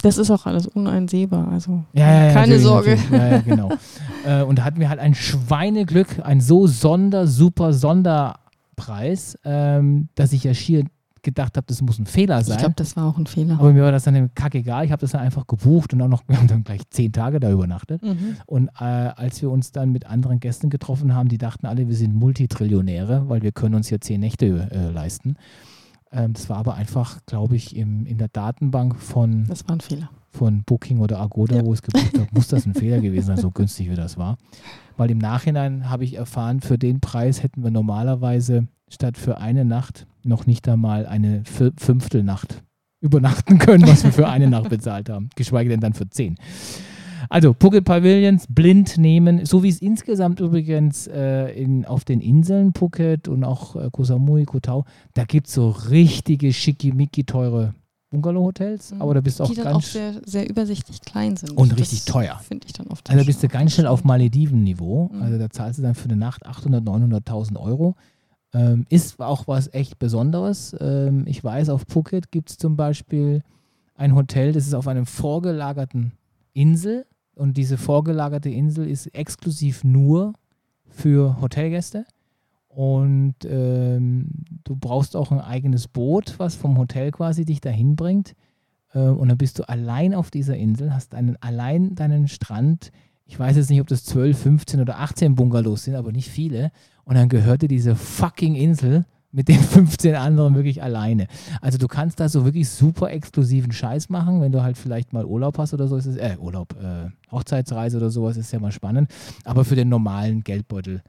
Das 0.00 0.16
ist 0.16 0.30
auch 0.30 0.46
alles 0.46 0.68
uneinsehbar, 0.68 1.48
also 1.48 1.82
ja, 1.92 2.26
ja, 2.26 2.32
keine 2.32 2.60
Sorge. 2.60 2.96
Ja, 3.10 3.38
genau. 3.38 3.72
äh, 4.24 4.42
und 4.42 4.60
da 4.60 4.64
hatten 4.64 4.78
wir 4.78 4.90
halt 4.90 5.00
ein 5.00 5.14
Schweineglück, 5.14 6.20
ein 6.22 6.40
so 6.40 6.68
sonder, 6.68 7.26
super 7.26 7.72
Sonderpreis, 7.72 9.36
ähm, 9.44 10.08
dass 10.14 10.32
ich 10.32 10.44
ja 10.44 10.54
schier 10.54 10.84
gedacht 11.22 11.56
habe, 11.56 11.66
das 11.66 11.82
muss 11.82 11.98
ein 11.98 12.06
Fehler 12.06 12.42
sein. 12.42 12.56
Ich 12.56 12.60
glaube, 12.60 12.74
das 12.76 12.96
war 12.96 13.06
auch 13.06 13.18
ein 13.18 13.26
Fehler. 13.26 13.54
Aber 13.58 13.72
mir 13.72 13.82
war 13.82 13.92
das 13.92 14.04
dann 14.04 14.34
kackegal. 14.34 14.84
Ich 14.84 14.92
habe 14.92 15.00
das 15.00 15.12
dann 15.12 15.20
einfach 15.20 15.46
gebucht 15.46 15.92
und 15.92 16.02
auch 16.02 16.08
noch, 16.08 16.22
wir 16.28 16.38
haben 16.38 16.48
dann 16.48 16.64
gleich 16.64 16.82
zehn 16.90 17.12
Tage 17.12 17.40
da 17.40 17.50
übernachtet. 17.50 18.02
Mhm. 18.02 18.36
Und 18.46 18.68
äh, 18.80 18.84
als 18.84 19.40
wir 19.42 19.50
uns 19.50 19.72
dann 19.72 19.90
mit 19.90 20.06
anderen 20.06 20.40
Gästen 20.40 20.70
getroffen 20.70 21.14
haben, 21.14 21.28
die 21.28 21.38
dachten 21.38 21.66
alle, 21.66 21.88
wir 21.88 21.96
sind 21.96 22.14
Multitrillionäre, 22.14 23.28
weil 23.28 23.42
wir 23.42 23.52
können 23.52 23.74
uns 23.74 23.88
hier 23.88 24.00
zehn 24.00 24.20
Nächte 24.20 24.68
äh, 24.70 24.90
leisten. 24.90 25.36
Ähm, 26.10 26.32
das 26.32 26.48
war 26.48 26.58
aber 26.58 26.74
einfach, 26.74 27.20
glaube 27.26 27.56
ich, 27.56 27.76
im, 27.76 28.06
in 28.06 28.18
der 28.18 28.28
Datenbank 28.28 28.96
von, 28.96 29.44
das 29.46 29.66
war 29.68 29.76
ein 29.76 29.80
Fehler. 29.80 30.10
von 30.30 30.62
Booking 30.64 31.00
oder 31.00 31.20
Agoda, 31.20 31.56
ja. 31.56 31.64
wo 31.64 31.72
es 31.72 31.82
gebucht 31.82 32.18
habe, 32.18 32.28
muss 32.32 32.48
das 32.48 32.66
ein 32.66 32.74
Fehler 32.74 33.00
gewesen 33.00 33.26
sein, 33.26 33.36
so 33.36 33.50
günstig 33.50 33.90
wie 33.90 33.94
das 33.94 34.16
war. 34.16 34.38
Weil 34.98 35.12
im 35.12 35.18
Nachhinein 35.18 35.88
habe 35.88 36.02
ich 36.04 36.14
erfahren, 36.14 36.60
für 36.60 36.76
den 36.76 37.00
Preis 37.00 37.44
hätten 37.44 37.62
wir 37.62 37.70
normalerweise 37.70 38.66
statt 38.88 39.16
für 39.16 39.38
eine 39.38 39.64
Nacht 39.64 40.08
noch 40.24 40.44
nicht 40.44 40.68
einmal 40.68 41.06
eine 41.06 41.44
Fünftelnacht 41.44 42.64
übernachten 43.00 43.58
können, 43.58 43.86
was 43.86 44.02
wir 44.02 44.10
für 44.10 44.28
eine 44.28 44.48
Nacht 44.48 44.68
bezahlt 44.70 45.08
haben. 45.08 45.30
Geschweige 45.36 45.70
denn 45.70 45.80
dann 45.80 45.94
für 45.94 46.10
zehn. 46.10 46.34
Also 47.28 47.54
Phuket 47.58 47.84
Pavilions 47.84 48.46
blind 48.48 48.98
nehmen, 48.98 49.46
so 49.46 49.62
wie 49.62 49.68
es 49.68 49.80
insgesamt 49.80 50.40
übrigens 50.40 51.06
äh, 51.06 51.52
in, 51.52 51.84
auf 51.84 52.04
den 52.04 52.20
Inseln 52.20 52.74
Phuket 52.74 53.28
und 53.28 53.44
auch 53.44 53.76
äh, 53.76 53.90
Koh 53.92 54.02
Samui, 54.02 54.46
Koh 54.46 54.58
Tao, 54.58 54.84
da 55.14 55.24
gibt 55.24 55.46
es 55.46 55.54
so 55.54 55.68
richtige 55.70 56.52
schickimicki 56.52 57.22
teure 57.22 57.74
Bungalow-Hotels, 58.10 58.92
mhm. 58.92 59.02
aber 59.02 59.14
da 59.14 59.20
bist 59.20 59.38
du 59.38 59.44
auch 59.44 59.48
die 59.48 59.56
ganz 59.56 59.66
dann 59.66 59.76
auch 59.76 59.82
sehr, 59.82 60.20
sehr 60.24 60.48
übersichtlich 60.48 61.00
klein 61.02 61.36
sind. 61.36 61.52
Und 61.52 61.72
das 61.72 61.80
richtig 61.80 62.04
teuer. 62.04 62.38
Finde 62.38 62.66
ich 62.66 62.72
dann 62.72 62.86
oft. 62.86 63.08
Also 63.08 63.20
da 63.20 63.26
bist 63.26 63.42
du 63.42 63.48
ganz 63.48 63.74
schnell 63.74 63.86
auf 63.86 64.04
Malediven-Niveau. 64.04 65.10
Mhm. 65.12 65.22
Also 65.22 65.38
da 65.38 65.50
zahlst 65.50 65.78
du 65.78 65.82
dann 65.82 65.94
für 65.94 66.04
eine 66.04 66.16
Nacht 66.16 66.46
800, 66.46 66.84
900.000 66.84 67.58
Euro. 67.60 67.96
Ähm, 68.54 68.86
ist 68.88 69.20
auch 69.20 69.46
was 69.46 69.72
echt 69.74 69.98
Besonderes. 69.98 70.74
Ähm, 70.80 71.24
ich 71.26 71.44
weiß, 71.44 71.68
auf 71.68 71.84
Phuket 71.86 72.30
gibt 72.30 72.50
es 72.50 72.56
zum 72.56 72.76
Beispiel 72.76 73.42
ein 73.94 74.14
Hotel, 74.14 74.52
das 74.52 74.66
ist 74.66 74.74
auf 74.74 74.88
einem 74.88 75.04
vorgelagerten 75.04 76.12
Insel 76.54 77.04
und 77.34 77.56
diese 77.56 77.76
vorgelagerte 77.76 78.48
Insel 78.48 78.88
ist 78.88 79.06
exklusiv 79.14 79.84
nur 79.84 80.32
für 80.88 81.40
Hotelgäste. 81.40 82.06
Und 82.78 83.34
ähm, 83.44 84.28
du 84.62 84.76
brauchst 84.76 85.16
auch 85.16 85.32
ein 85.32 85.40
eigenes 85.40 85.88
Boot, 85.88 86.36
was 86.38 86.54
vom 86.54 86.78
Hotel 86.78 87.10
quasi 87.10 87.44
dich 87.44 87.60
dahin 87.60 87.96
bringt. 87.96 88.36
Ähm, 88.94 89.16
und 89.16 89.28
dann 89.28 89.36
bist 89.36 89.58
du 89.58 89.68
allein 89.68 90.14
auf 90.14 90.30
dieser 90.30 90.56
Insel, 90.56 90.94
hast 90.94 91.16
einen, 91.16 91.36
allein 91.40 91.96
deinen 91.96 92.28
Strand. 92.28 92.92
Ich 93.24 93.36
weiß 93.36 93.56
jetzt 93.56 93.68
nicht, 93.68 93.80
ob 93.80 93.88
das 93.88 94.04
12, 94.04 94.38
15 94.38 94.80
oder 94.80 95.00
18 95.00 95.34
Bungalows 95.34 95.82
sind, 95.82 95.96
aber 95.96 96.12
nicht 96.12 96.28
viele. 96.28 96.70
Und 97.02 97.16
dann 97.16 97.28
gehörte 97.28 97.66
diese 97.66 97.96
fucking 97.96 98.54
Insel 98.54 99.06
mit 99.32 99.48
den 99.48 99.58
15 99.58 100.14
anderen 100.14 100.54
wirklich 100.54 100.80
alleine. 100.80 101.26
Also 101.60 101.78
du 101.78 101.88
kannst 101.88 102.20
da 102.20 102.28
so 102.28 102.44
wirklich 102.44 102.68
super 102.68 103.10
exklusiven 103.10 103.72
Scheiß 103.72 104.08
machen, 104.08 104.40
wenn 104.40 104.52
du 104.52 104.62
halt 104.62 104.78
vielleicht 104.78 105.12
mal 105.12 105.24
Urlaub 105.24 105.58
hast 105.58 105.74
oder 105.74 105.88
so, 105.88 105.96
ist 105.96 106.06
es, 106.06 106.16
äh, 106.16 106.36
Urlaub, 106.38 106.76
äh, 106.80 107.10
Hochzeitsreise 107.32 107.96
oder 107.96 108.10
sowas 108.10 108.36
ist 108.36 108.52
ja 108.52 108.60
mal 108.60 108.70
spannend. 108.70 109.10
Aber 109.42 109.64
für 109.64 109.74
den 109.74 109.88
normalen 109.88 110.44
Geldbeutel 110.44 111.02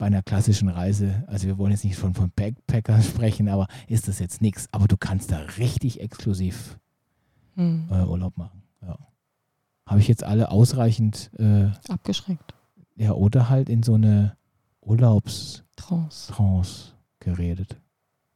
bei 0.00 0.06
einer 0.06 0.22
klassischen 0.22 0.70
Reise, 0.70 1.24
also 1.26 1.46
wir 1.46 1.58
wollen 1.58 1.72
jetzt 1.72 1.84
nicht 1.84 1.96
von, 1.96 2.14
von 2.14 2.32
Backpackern 2.34 3.02
sprechen, 3.02 3.50
aber 3.50 3.68
ist 3.86 4.08
das 4.08 4.18
jetzt 4.18 4.40
nichts. 4.40 4.66
Aber 4.72 4.88
du 4.88 4.96
kannst 4.96 5.30
da 5.30 5.40
richtig 5.58 6.00
exklusiv 6.00 6.78
hm. 7.54 7.86
äh, 7.90 8.04
Urlaub 8.04 8.38
machen. 8.38 8.62
Ja. 8.80 8.96
Habe 9.84 10.00
ich 10.00 10.08
jetzt 10.08 10.24
alle 10.24 10.50
ausreichend 10.50 11.30
äh, 11.38 11.66
abgeschreckt. 11.90 12.54
Ja, 12.96 13.12
oder 13.12 13.50
halt 13.50 13.68
in 13.68 13.82
so 13.82 13.92
eine 13.92 14.38
Urlaubstrance 14.80 16.32
Trance 16.32 16.92
geredet. 17.18 17.76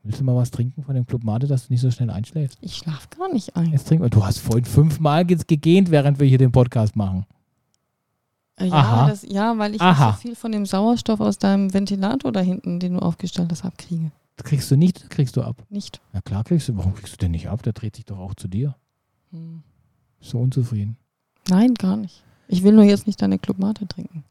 Willst 0.03 0.21
du 0.21 0.25
mal 0.25 0.37
was 0.37 0.51
trinken 0.51 0.83
von 0.83 0.95
dem 0.95 1.07
Club 1.07 1.25
Mate, 1.25 1.47
dass 1.47 1.69
du 1.69 1.73
nicht 1.73 1.81
so 1.81 1.91
schnell 1.91 2.11
einschläfst? 2.11 2.59
Ich 2.61 2.77
schlaf 2.77 3.09
gar 3.09 3.33
nicht 3.33 3.57
ein. 3.57 3.73
Jetzt 3.73 3.89
trink, 3.89 4.11
du 4.11 4.23
hast 4.23 4.39
vorhin 4.39 4.67
fünfmal 4.67 5.25
gegähnt, 5.25 5.91
während 5.91 6.21
wir 6.21 6.27
hier 6.27 6.37
den 6.37 6.53
Podcast 6.53 6.95
machen. 6.95 7.25
Äh, 8.57 8.67
ja, 8.67 9.09
das, 9.09 9.23
ja, 9.29 9.59
weil 9.59 9.75
ich 9.75 9.81
Aha. 9.81 10.07
nicht 10.07 10.15
so 10.17 10.21
viel 10.21 10.37
von 10.37 10.53
dem 10.53 10.67
Sauerstoff 10.67 11.21
aus 11.21 11.39
deinem 11.39 11.75
Ventilator 11.75 12.31
da 12.33 12.41
hinten, 12.41 12.79
den 12.79 12.95
du 12.95 13.01
aufgestellt 13.01 13.51
hast, 13.51 13.65
abkriege. 13.65 14.13
Kriegst 14.37 14.71
du 14.71 14.77
nicht, 14.77 15.11
kriegst 15.11 15.37
du 15.37 15.43
ab? 15.43 15.63
Nicht. 15.69 16.01
Ja 16.13 16.21
klar 16.21 16.45
kriegst 16.45 16.69
du. 16.69 16.77
Warum 16.77 16.95
kriegst 16.95 17.13
du 17.15 17.17
den 17.19 17.33
nicht 17.33 17.49
ab? 17.49 17.63
Der 17.63 17.73
dreht 17.73 17.97
sich 17.97 18.05
doch 18.05 18.19
auch 18.19 18.35
zu 18.35 18.49
dir. 18.49 18.75
Hm. 19.31 19.63
So 20.21 20.39
unzufrieden. 20.39 20.97
Nein, 21.49 21.75
gar 21.75 21.97
nicht. 21.97 22.23
Ich 22.49 22.63
will 22.63 22.73
nur 22.73 22.85
jetzt 22.85 23.07
nicht 23.07 23.21
deine 23.23 23.39
Club 23.39 23.59
Mate 23.59 23.87
trinken. 23.87 24.25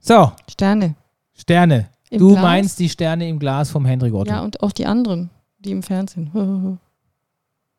So. 0.00 0.32
Sterne. 0.50 0.96
Sterne. 1.34 1.88
Im 2.10 2.18
du 2.18 2.30
Glas? 2.30 2.42
meinst 2.42 2.78
die 2.78 2.88
Sterne 2.88 3.28
im 3.28 3.38
Glas 3.38 3.70
vom 3.70 3.84
Hendrik 3.84 4.12
Otto. 4.14 4.30
Ja, 4.30 4.40
und 4.42 4.62
auch 4.62 4.72
die 4.72 4.86
anderen, 4.86 5.30
die 5.58 5.70
im 5.70 5.82
Fernsehen. 5.82 6.30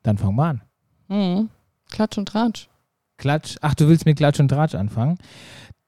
Dann 0.03 0.17
fang 0.17 0.35
mal 0.35 0.49
an. 0.49 0.61
Mhm. 1.09 1.49
Klatsch 1.89 2.17
und 2.17 2.27
Tratsch. 2.27 2.69
Klatsch. 3.21 3.55
Ach, 3.61 3.75
du 3.75 3.87
willst 3.87 4.05
mit 4.05 4.17
Klatsch 4.17 4.39
und 4.39 4.49
Tratsch 4.49 4.73
anfangen? 4.73 5.19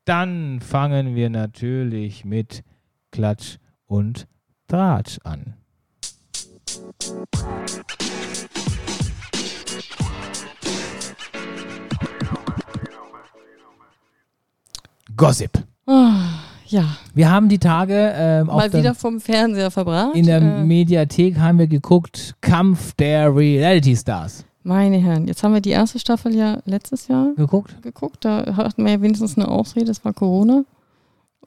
Dann 0.06 0.62
fangen 0.62 1.16
wir 1.16 1.32
natürlich 1.32 2.24
mit 2.26 2.64
Klatsch 3.12 3.58
und 3.88 4.28
Tratsch 4.68 5.18
an. 5.24 5.56
Gossip. 15.18 15.52
Oh, 15.88 16.10
ja. 16.68 16.98
Wir 17.16 17.32
haben 17.32 17.50
die 17.50 17.58
Tage 17.58 18.14
ähm, 18.16 18.46
mal 18.48 18.72
wieder 18.72 18.94
vom 18.94 19.20
Fernseher 19.20 19.72
verbracht. 19.72 20.16
In 20.16 20.28
der 20.28 20.40
äh, 20.40 20.64
Mediathek 20.64 21.40
haben 21.40 21.58
wir 21.58 21.68
geguckt 21.68 22.36
Kampf 22.42 22.94
der 22.94 23.36
Reality 23.36 23.96
Stars. 23.96 24.46
Meine 24.64 24.98
Herren, 24.98 25.28
jetzt 25.28 25.44
haben 25.44 25.54
wir 25.54 25.62
die 25.62 25.72
erste 25.72 26.00
Staffel 26.00 26.34
ja 26.34 26.60
letztes 26.66 27.10
Jahr 27.10 27.34
geguckt. 27.36 27.82
geguckt. 27.82 28.24
Da 28.24 28.56
hatten 28.56 28.86
wir 28.86 28.94
ja 28.94 29.02
wenigstens 29.02 29.38
eine 29.38 29.50
Ausrede, 29.50 29.88
das 29.88 30.06
war 30.06 30.14
Corona. 30.14 30.64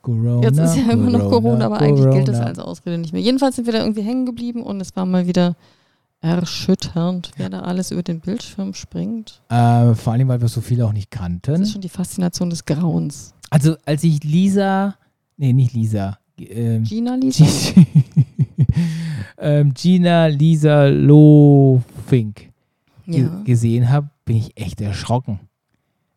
Corona. 0.02 0.42
Jetzt 0.42 0.58
ist 0.58 0.76
ja 0.76 0.92
immer 0.92 1.10
noch 1.10 1.30
Corona, 1.30 1.66
aber 1.66 1.78
Corona. 1.78 1.94
eigentlich 1.94 2.14
gilt 2.14 2.28
das 2.28 2.40
als 2.40 2.58
Ausrede 2.58 2.98
nicht 2.98 3.14
mehr. 3.14 3.22
Jedenfalls 3.22 3.56
sind 3.56 3.64
wir 3.64 3.72
da 3.72 3.80
irgendwie 3.80 4.02
hängen 4.02 4.26
geblieben 4.26 4.62
und 4.62 4.80
es 4.82 4.94
war 4.96 5.06
mal 5.06 5.26
wieder 5.26 5.56
erschütternd, 6.20 7.30
wer 7.36 7.48
da 7.48 7.60
alles 7.60 7.90
über 7.90 8.02
den 8.02 8.20
Bildschirm 8.20 8.74
springt. 8.74 9.40
Äh, 9.48 9.94
vor 9.94 10.12
allem, 10.12 10.28
weil 10.28 10.40
wir 10.40 10.48
so 10.48 10.60
viele 10.60 10.86
auch 10.86 10.92
nicht 10.92 11.10
kannten. 11.10 11.52
Das 11.52 11.60
ist 11.60 11.72
schon 11.72 11.80
die 11.80 11.88
Faszination 11.88 12.50
des 12.50 12.66
Grauens. 12.66 13.32
Also, 13.48 13.76
als 13.86 14.04
ich 14.04 14.22
Lisa, 14.24 14.96
nee, 15.38 15.52
nicht 15.52 15.72
Lisa, 15.72 16.18
ähm, 16.38 16.84
Gina 16.84 17.14
Lisa? 17.14 17.46
ähm, 19.38 19.72
Gina 19.72 20.26
Lisa 20.26 20.86
Lofink 20.86 22.45
ja. 23.14 23.42
gesehen 23.44 23.90
habe, 23.90 24.10
bin 24.24 24.36
ich 24.36 24.60
echt 24.60 24.80
erschrocken. 24.80 25.40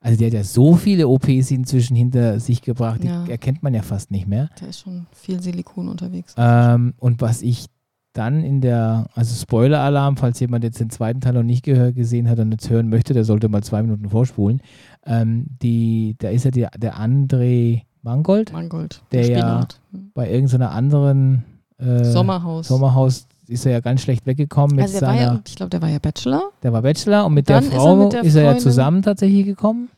Also 0.02 0.18
die 0.18 0.26
hat 0.26 0.34
ja 0.34 0.44
so 0.44 0.76
viele 0.76 1.08
OPs 1.08 1.52
inzwischen 1.52 1.96
hinter 1.96 2.40
sich 2.40 2.62
gebracht, 2.62 3.04
die 3.04 3.08
ja. 3.08 3.26
erkennt 3.26 3.64
man 3.64 3.74
ja 3.74 3.82
fast 3.82 4.12
nicht 4.12 4.28
mehr. 4.28 4.50
Da 4.60 4.68
ist 4.68 4.80
schon 4.80 5.08
viel 5.12 5.42
Silikon 5.42 5.90
unterwegs. 5.90 6.36
Ähm, 6.38 6.94
und 6.98 7.22
was 7.22 7.42
ich 7.42 7.66
dann 8.14 8.44
in 8.44 8.62
der, 8.62 9.08
also 9.14 9.36
Spoiler-Alarm, 9.36 10.18
falls 10.18 10.40
jemand 10.40 10.64
jetzt 10.64 10.80
den 10.80 10.90
zweiten 10.90 11.22
Teil 11.22 11.34
noch 11.34 11.44
nicht 11.44 11.64
gehör, 11.64 11.92
gesehen 11.92 12.30
hat 12.30 12.40
und 12.40 12.52
jetzt 12.52 12.70
hören 12.70 12.90
möchte, 12.90 13.14
der 13.14 13.26
sollte 13.26 13.50
mal 13.50 13.62
zwei 13.62 13.82
Minuten 13.82 14.10
vorspulen. 14.10 14.62
Ähm, 15.06 15.46
die, 15.62 16.16
da 16.18 16.30
ist 16.30 16.46
ja 16.46 16.52
die, 16.52 16.66
der 16.78 16.98
André 16.98 17.84
Mangold, 18.02 18.54
Mangold 18.54 19.02
der 19.12 19.30
ja 19.30 19.68
hm. 19.92 20.12
bei 20.14 20.32
irgendeiner 20.32 20.72
anderen 20.72 21.44
äh, 21.78 22.04
Sommerhaus. 22.04 22.68
Sommerhaus 22.68 23.28
ist 23.50 23.66
er 23.66 23.74
ja 23.74 23.80
ganz 23.80 24.02
schlecht 24.02 24.26
weggekommen 24.26 24.76
mit 24.76 24.86
also 24.86 25.00
seiner. 25.00 25.22
Ja, 25.22 25.42
ich 25.46 25.56
glaube, 25.56 25.70
der 25.70 25.82
war 25.82 25.90
ja 25.90 26.00
Bachelor. 26.00 26.52
Der 26.64 26.72
war 26.72 26.82
Bachelor 26.82 27.26
und 27.26 27.34
mit 27.34 27.50
der 27.50 27.62
Frau 27.62 28.08
ist 28.08 28.14
er, 28.16 28.22
der 28.22 28.24
ist 28.24 28.36
er 28.36 28.44
ja 28.44 28.58
zusammen 28.58 29.02
tatsächlich 29.02 29.46
gekommen. 29.46 29.90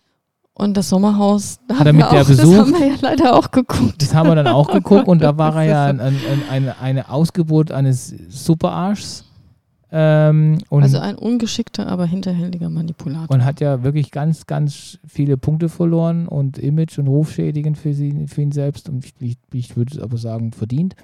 Und 0.54 0.76
das 0.76 0.89
Sommerhaus 0.89 1.60
da 1.68 1.80
hat 1.80 1.88
er 1.88 1.93
mit 1.93 2.02
der 2.12 2.22
auch, 2.22 2.28
besucht. 2.28 2.58
Das 2.58 2.60
haben 2.60 2.74
wir 2.74 2.88
ja 2.88 2.95
leider 3.02 3.36
auch 3.36 3.52
geguckt. 3.52 4.02
Das 4.02 4.14
haben 4.14 4.30
wir 4.30 4.36
dann 4.36 4.47
auch 4.47 4.72
geguckt 4.72 5.08
und 5.08 5.22
da 5.22 5.38
war 5.38 5.56
er 5.56 5.64
ja 5.64 5.86
ein, 5.88 5.99
ein, 5.99 6.18
ein, 6.49 6.70
eine 6.70 7.10
Ausgeburt 7.10 7.72
eines 7.72 8.14
Superarschs. 8.30 9.26
Ähm, 9.93 10.60
also 10.70 10.99
ein 10.99 11.16
ungeschickter, 11.16 11.88
aber 11.88 12.06
hinterhältiger 12.06 12.70
Manipulator. 12.70 13.30
Und 13.30 13.43
hat 13.43 13.60
ja 13.60 13.84
wirklich 13.84 14.12
ganz, 14.12 14.45
ganz 14.45 14.99
viele 15.06 15.36
Punkte 15.36 15.68
verloren 15.68 16.30
und 16.30 16.58
Image 16.58 16.97
und 16.97 17.08
Rufschädigend 17.08 17.78
für, 17.78 17.93
sie, 17.93 18.28
für 18.28 18.41
ihn 18.41 18.54
selbst 18.54 18.88
und 18.88 19.06
ich, 19.20 19.38
ich 19.52 19.76
würde 19.76 20.02
aber 20.02 20.18
sagen, 20.18 20.54
verdient. 20.54 20.95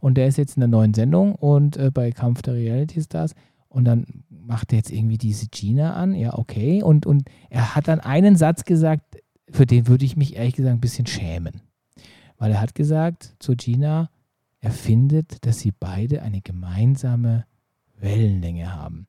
Und 0.00 0.14
der 0.14 0.26
ist 0.26 0.38
jetzt 0.38 0.56
in 0.56 0.60
der 0.60 0.68
neuen 0.68 0.94
Sendung 0.94 1.34
und 1.34 1.76
äh, 1.76 1.90
bei 1.90 2.10
Kampf 2.10 2.42
der 2.42 2.54
Reality 2.54 3.02
Stars 3.02 3.34
und 3.76 3.84
dann 3.84 4.24
macht 4.30 4.72
er 4.72 4.78
jetzt 4.78 4.90
irgendwie 4.90 5.18
diese 5.18 5.48
Gina 5.48 5.94
an, 5.94 6.14
ja, 6.14 6.38
okay. 6.38 6.82
Und, 6.82 7.04
und 7.04 7.28
er 7.50 7.74
hat 7.74 7.88
dann 7.88 8.00
einen 8.00 8.36
Satz 8.36 8.64
gesagt, 8.64 9.18
für 9.50 9.66
den 9.66 9.86
würde 9.86 10.06
ich 10.06 10.16
mich 10.16 10.36
ehrlich 10.36 10.54
gesagt 10.54 10.74
ein 10.74 10.80
bisschen 10.80 11.06
schämen. 11.06 11.60
Weil 12.38 12.52
er 12.52 12.60
hat 12.62 12.74
gesagt 12.74 13.34
zu 13.38 13.54
Gina, 13.54 14.08
er 14.60 14.70
findet, 14.70 15.44
dass 15.44 15.58
sie 15.58 15.72
beide 15.78 16.22
eine 16.22 16.40
gemeinsame 16.40 17.44
Wellenlänge 17.98 18.74
haben. 18.74 19.08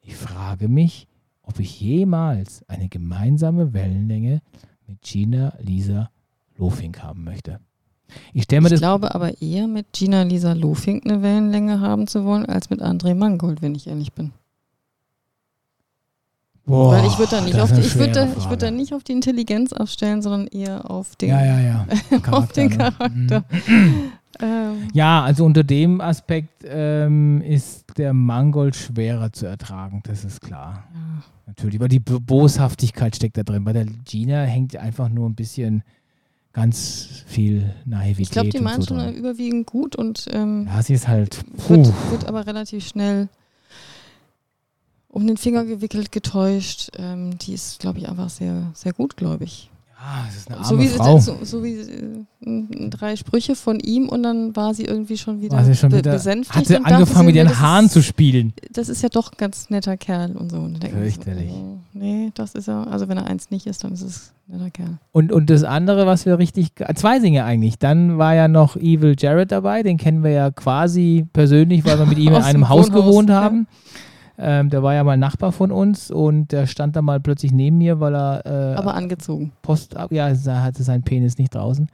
Ich 0.00 0.16
frage 0.16 0.66
mich, 0.68 1.06
ob 1.42 1.60
ich 1.60 1.80
jemals 1.80 2.68
eine 2.68 2.88
gemeinsame 2.88 3.72
Wellenlänge 3.72 4.42
mit 4.86 5.02
Gina 5.02 5.56
Lisa 5.60 6.10
Lofink 6.56 7.02
haben 7.04 7.22
möchte. 7.22 7.60
Ich, 8.34 8.48
mir 8.50 8.58
ich 8.58 8.68
das 8.68 8.80
glaube 8.80 9.14
aber 9.14 9.40
eher 9.40 9.66
mit 9.66 9.92
Gina 9.92 10.22
Lisa 10.22 10.52
Lofink 10.52 11.04
eine 11.04 11.22
Wellenlänge 11.22 11.80
haben 11.80 12.06
zu 12.06 12.24
wollen, 12.24 12.46
als 12.46 12.70
mit 12.70 12.82
André 12.82 13.14
Mangold, 13.14 13.62
wenn 13.62 13.74
ich 13.74 13.86
ehrlich 13.86 14.12
bin. 14.12 14.32
Boah, 16.64 16.92
Weil 16.92 17.06
ich 17.06 17.18
würde 17.18 17.36
da 17.36 17.40
nicht 17.40 17.58
auf 17.58 17.72
die, 17.72 17.80
ich 17.80 17.96
würde 17.96 18.28
ich 18.38 18.44
würde 18.44 18.66
da 18.66 18.70
nicht 18.70 18.94
auf 18.94 19.02
die 19.02 19.12
Intelligenz 19.12 19.72
abstellen, 19.72 20.22
sondern 20.22 20.46
eher 20.46 20.88
auf 20.90 21.16
den, 21.16 21.30
ja, 21.30 21.44
ja, 21.44 21.60
ja. 21.60 21.86
Charakter, 22.20 22.32
auf 22.36 22.52
den 22.52 22.70
Charakter. 22.70 23.44
Mhm. 23.66 24.12
Ähm. 24.40 24.88
Ja, 24.94 25.22
also 25.22 25.44
unter 25.44 25.62
dem 25.62 26.00
Aspekt 26.00 26.64
ähm, 26.64 27.42
ist 27.42 27.84
der 27.98 28.14
Mangold 28.14 28.74
schwerer 28.74 29.30
zu 29.32 29.46
ertragen, 29.46 30.00
das 30.04 30.24
ist 30.24 30.40
klar. 30.40 30.88
Natürlich, 31.46 31.78
weil 31.78 31.88
die 31.88 32.00
Boshaftigkeit 32.00 33.14
steckt 33.14 33.36
da 33.36 33.42
drin. 33.42 33.64
Bei 33.64 33.74
der 33.74 33.84
Gina 33.84 34.42
hängt 34.42 34.74
einfach 34.76 35.10
nur 35.10 35.28
ein 35.28 35.34
bisschen 35.34 35.82
ganz 36.52 37.24
viel 37.26 37.74
Naivität. 37.84 38.20
Ich 38.20 38.30
glaube, 38.30 38.50
die 38.50 38.60
meinen 38.60 38.82
so 38.82 38.94
schon 38.94 39.14
überwiegend 39.14 39.66
gut 39.66 39.96
und 39.96 40.28
ähm, 40.32 40.66
ja, 40.66 40.82
sie 40.82 40.94
ist 40.94 41.08
halt 41.08 41.42
wird, 41.68 41.92
wird, 42.10 42.26
aber 42.26 42.46
relativ 42.46 42.86
schnell 42.86 43.28
um 45.08 45.26
den 45.26 45.36
Finger 45.36 45.64
gewickelt, 45.64 46.12
getäuscht. 46.12 46.90
Ähm, 46.96 47.38
die 47.38 47.52
ist, 47.54 47.78
glaube 47.80 47.98
ich, 47.98 48.08
einfach 48.08 48.30
sehr, 48.30 48.70
sehr 48.74 48.92
gut, 48.92 49.16
glaube 49.16 49.44
ich. 49.44 49.70
Ah, 50.04 50.24
das 50.26 50.36
ist 50.36 50.48
eine 50.48 50.58
arme 50.58 50.68
so 50.68 50.80
wie, 50.80 50.88
Frau. 50.88 51.18
So, 51.20 51.38
so 51.42 51.62
wie 51.62 51.76
äh, 51.76 52.88
drei 52.90 53.14
Sprüche 53.14 53.54
von 53.54 53.78
ihm 53.78 54.08
und 54.08 54.24
dann 54.24 54.56
war 54.56 54.74
sie 54.74 54.84
irgendwie 54.84 55.16
schon 55.16 55.40
wieder, 55.40 55.56
war 55.56 55.64
sie 55.64 55.76
schon 55.76 55.92
wieder 55.92 56.12
besänftigt. 56.12 56.56
Hat 56.56 56.66
sie 56.66 56.76
angefangen 56.84 57.26
mit 57.26 57.36
ihren 57.36 57.60
Haaren 57.60 57.86
ist, 57.86 57.92
zu 57.92 58.02
spielen. 58.02 58.52
Das 58.72 58.88
ist 58.88 59.02
ja 59.02 59.08
doch 59.08 59.30
ein 59.30 59.36
ganz 59.38 59.70
netter 59.70 59.96
Kerl 59.96 60.32
und 60.32 60.50
so. 60.50 60.68
Fürchterlich. 60.90 61.50
So, 61.50 61.54
oh, 61.54 61.78
nee, 61.92 62.32
das 62.34 62.56
ist 62.56 62.68
er. 62.68 62.88
Also 62.88 63.08
wenn 63.08 63.16
er 63.16 63.28
eins 63.28 63.52
nicht 63.52 63.68
ist, 63.68 63.84
dann 63.84 63.92
ist 63.92 64.02
es 64.02 64.32
ein 64.48 64.58
netter 64.58 64.70
Kerl. 64.70 64.98
Und, 65.12 65.30
und 65.30 65.48
das 65.50 65.62
andere, 65.62 66.04
was 66.04 66.26
wir 66.26 66.36
richtig, 66.36 66.70
zwei 66.96 67.20
Dinge 67.20 67.44
eigentlich. 67.44 67.78
Dann 67.78 68.18
war 68.18 68.34
ja 68.34 68.48
noch 68.48 68.74
Evil 68.76 69.14
Jared 69.16 69.52
dabei, 69.52 69.84
den 69.84 69.98
kennen 69.98 70.24
wir 70.24 70.32
ja 70.32 70.50
quasi 70.50 71.26
persönlich, 71.32 71.84
weil 71.84 72.00
wir 72.00 72.06
mit 72.06 72.18
ihm 72.18 72.28
in 72.34 72.42
einem 72.42 72.68
Haus 72.68 72.90
gewohnt 72.90 73.30
haben. 73.30 73.68
Ja. 73.70 73.91
Ähm, 74.42 74.70
der 74.70 74.82
war 74.82 74.92
ja 74.94 75.04
mal 75.04 75.16
Nachbar 75.16 75.52
von 75.52 75.70
uns 75.70 76.10
und 76.10 76.50
der 76.50 76.66
stand 76.66 76.96
da 76.96 77.02
mal 77.02 77.20
plötzlich 77.20 77.52
neben 77.52 77.78
mir, 77.78 78.00
weil 78.00 78.14
er. 78.14 78.44
Äh, 78.44 78.74
Aber 78.76 78.94
angezogen. 78.94 79.52
Post, 79.62 79.94
ja, 80.10 80.28
er 80.28 80.62
hatte 80.62 80.82
seinen 80.82 81.04
Penis 81.04 81.38
nicht 81.38 81.54
draußen. 81.54 81.88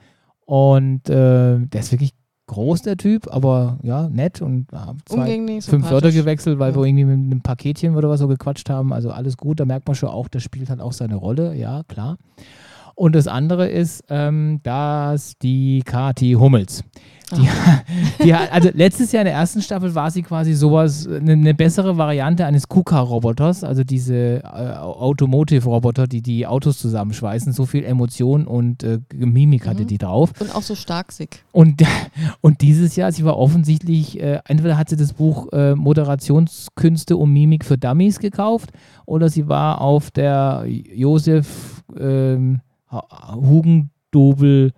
Und 0.47 1.11
äh, 1.11 1.59
der 1.59 1.81
ist 1.81 1.93
wirklich 1.93 2.15
groß, 2.47 2.83
der 2.83 2.97
Typ, 2.97 3.29
aber 3.31 3.79
ja, 3.83 4.09
nett 4.09 4.41
und 4.41 4.67
ja, 4.73 4.95
zwei, 5.05 5.61
fünf 5.61 5.91
Wörter 5.91 6.11
gewechselt, 6.11 6.59
weil 6.59 6.71
ja. 6.73 6.77
wir 6.77 6.85
irgendwie 6.85 7.05
mit 7.05 7.17
einem 7.17 7.43
Paketchen 7.43 7.95
oder 7.95 8.09
was 8.09 8.21
so 8.21 8.29
gequatscht 8.29 8.71
haben. 8.71 8.93
Also 8.93 9.11
alles 9.11 9.37
gut, 9.37 9.61
da 9.61 9.67
merkt 9.67 9.87
man 9.87 9.95
schon 9.95 10.09
auch, 10.09 10.29
der 10.29 10.41
spielt 10.41 10.71
halt 10.71 10.81
auch 10.81 10.93
seine 10.93 11.17
Rolle, 11.17 11.55
ja, 11.55 11.83
klar. 11.87 12.17
Und 12.95 13.15
das 13.15 13.29
andere 13.29 13.69
ist, 13.69 14.05
ähm, 14.09 14.61
dass 14.65 15.39
die 15.39 15.83
Kati 15.85 16.33
Hummels. 16.33 16.83
Die, 17.37 17.49
die, 18.25 18.33
also 18.33 18.71
letztes 18.73 19.13
Jahr 19.13 19.23
in 19.23 19.27
der 19.27 19.35
ersten 19.35 19.61
Staffel 19.63 19.95
war 19.95 20.11
sie 20.11 20.23
quasi 20.23 20.55
sowas, 20.55 21.07
eine, 21.07 21.33
eine 21.33 21.55
bessere 21.55 21.97
Variante 21.97 22.47
eines 22.47 22.69
KUKA-Roboters, 22.69 23.65
also 23.65 23.85
diese 23.85 24.43
äh, 24.43 24.43
Automotive-Roboter, 24.45 26.07
die 26.07 26.23
die 26.23 26.47
Autos 26.47 26.79
zusammenschweißen. 26.79 27.53
So 27.53 27.67
viel 27.67 27.85
Emotion 27.85 28.47
und 28.47 28.83
äh, 28.83 29.01
Mimik 29.15 29.67
hatte 29.67 29.83
mhm. 29.83 29.89
die 29.89 29.99
drauf. 29.99 30.33
Und 30.39 30.55
auch 30.55 30.63
so 30.63 30.75
starksig. 30.75 31.43
Und, 31.53 31.83
und 32.41 32.61
dieses 32.63 32.97
Jahr, 32.97 33.13
sie 33.13 33.25
war 33.25 33.37
offensichtlich, 33.37 34.21
äh, 34.21 34.41
entweder 34.47 34.79
hat 34.79 34.89
sie 34.89 34.97
das 34.97 35.13
Buch 35.13 35.53
äh, 35.53 35.75
Moderationskünste 35.75 37.17
und 37.17 37.33
Mimik 37.33 37.65
für 37.65 37.79
Dummies 37.79 38.19
gekauft 38.19 38.71
oder 39.07 39.29
sie 39.29 39.49
war 39.49 39.81
auf 39.81 40.11
der 40.11 40.65
Josef 40.67 41.83
ähm, 41.99 42.61
Hugendobel 42.91 44.73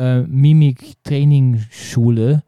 äh, 0.00 0.22
Mimik-Training-Schule. 0.22 2.42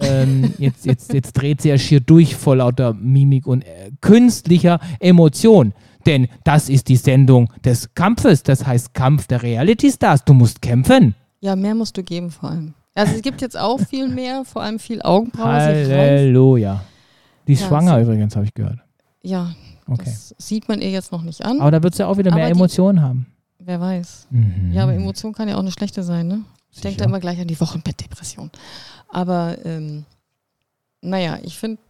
Ähm, 0.00 0.54
jetzt, 0.58 0.86
jetzt, 0.86 1.12
jetzt 1.12 1.32
dreht 1.32 1.62
sie 1.62 1.70
ja 1.70 1.78
schier 1.78 1.98
durch 2.00 2.36
vor 2.36 2.56
lauter 2.56 2.94
Mimik 2.94 3.46
und 3.46 3.62
äh, 3.62 3.90
künstlicher 4.00 4.80
Emotion. 5.00 5.72
Denn 6.06 6.28
das 6.44 6.68
ist 6.68 6.88
die 6.88 6.96
Sendung 6.96 7.50
des 7.64 7.94
Kampfes. 7.94 8.42
Das 8.42 8.66
heißt 8.66 8.92
Kampf 8.94 9.26
der 9.26 9.42
Reality 9.42 9.90
Stars. 9.90 10.24
Du 10.24 10.34
musst 10.34 10.62
kämpfen. 10.62 11.14
Ja, 11.40 11.54
mehr 11.54 11.74
musst 11.74 11.96
du 11.96 12.02
geben 12.02 12.30
vor 12.30 12.50
allem. 12.50 12.74
Also 12.94 13.14
es 13.14 13.22
gibt 13.22 13.40
jetzt 13.42 13.56
auch 13.56 13.78
viel 13.78 14.08
mehr, 14.08 14.44
vor 14.44 14.62
allem 14.62 14.80
viel 14.80 15.00
Augenbrauen. 15.02 15.48
Halleluja. 15.48 16.82
Die 17.46 17.52
ist 17.52 17.62
ja, 17.62 17.68
schwanger 17.68 18.00
übrigens, 18.00 18.34
habe 18.34 18.46
ich 18.46 18.54
gehört. 18.54 18.80
Ja, 19.22 19.54
okay. 19.86 20.02
das 20.04 20.34
sieht 20.38 20.68
man 20.68 20.80
ihr 20.80 20.90
jetzt 20.90 21.12
noch 21.12 21.22
nicht 21.22 21.44
an. 21.44 21.60
Aber 21.60 21.70
da 21.70 21.80
wird 21.82 21.94
sie 21.94 22.02
ja 22.02 22.08
auch 22.08 22.18
wieder 22.18 22.34
mehr 22.34 22.48
Emotionen 22.48 23.00
haben. 23.00 23.26
Wer 23.58 23.80
weiß. 23.80 24.28
Mhm. 24.30 24.72
Ja, 24.72 24.82
aber 24.84 24.94
Emotion 24.94 25.32
kann 25.32 25.48
ja 25.48 25.56
auch 25.56 25.60
eine 25.60 25.70
schlechte 25.70 26.02
sein, 26.02 26.26
ne? 26.26 26.44
Ich 26.72 26.80
denke 26.80 26.98
da 26.98 27.04
immer 27.06 27.20
gleich 27.20 27.40
an 27.40 27.48
die 27.48 27.58
Wochenbettdepression. 27.60 28.50
Aber 29.08 29.56
ähm, 29.64 30.04
naja, 31.00 31.38
ich 31.42 31.58
finde, 31.58 31.80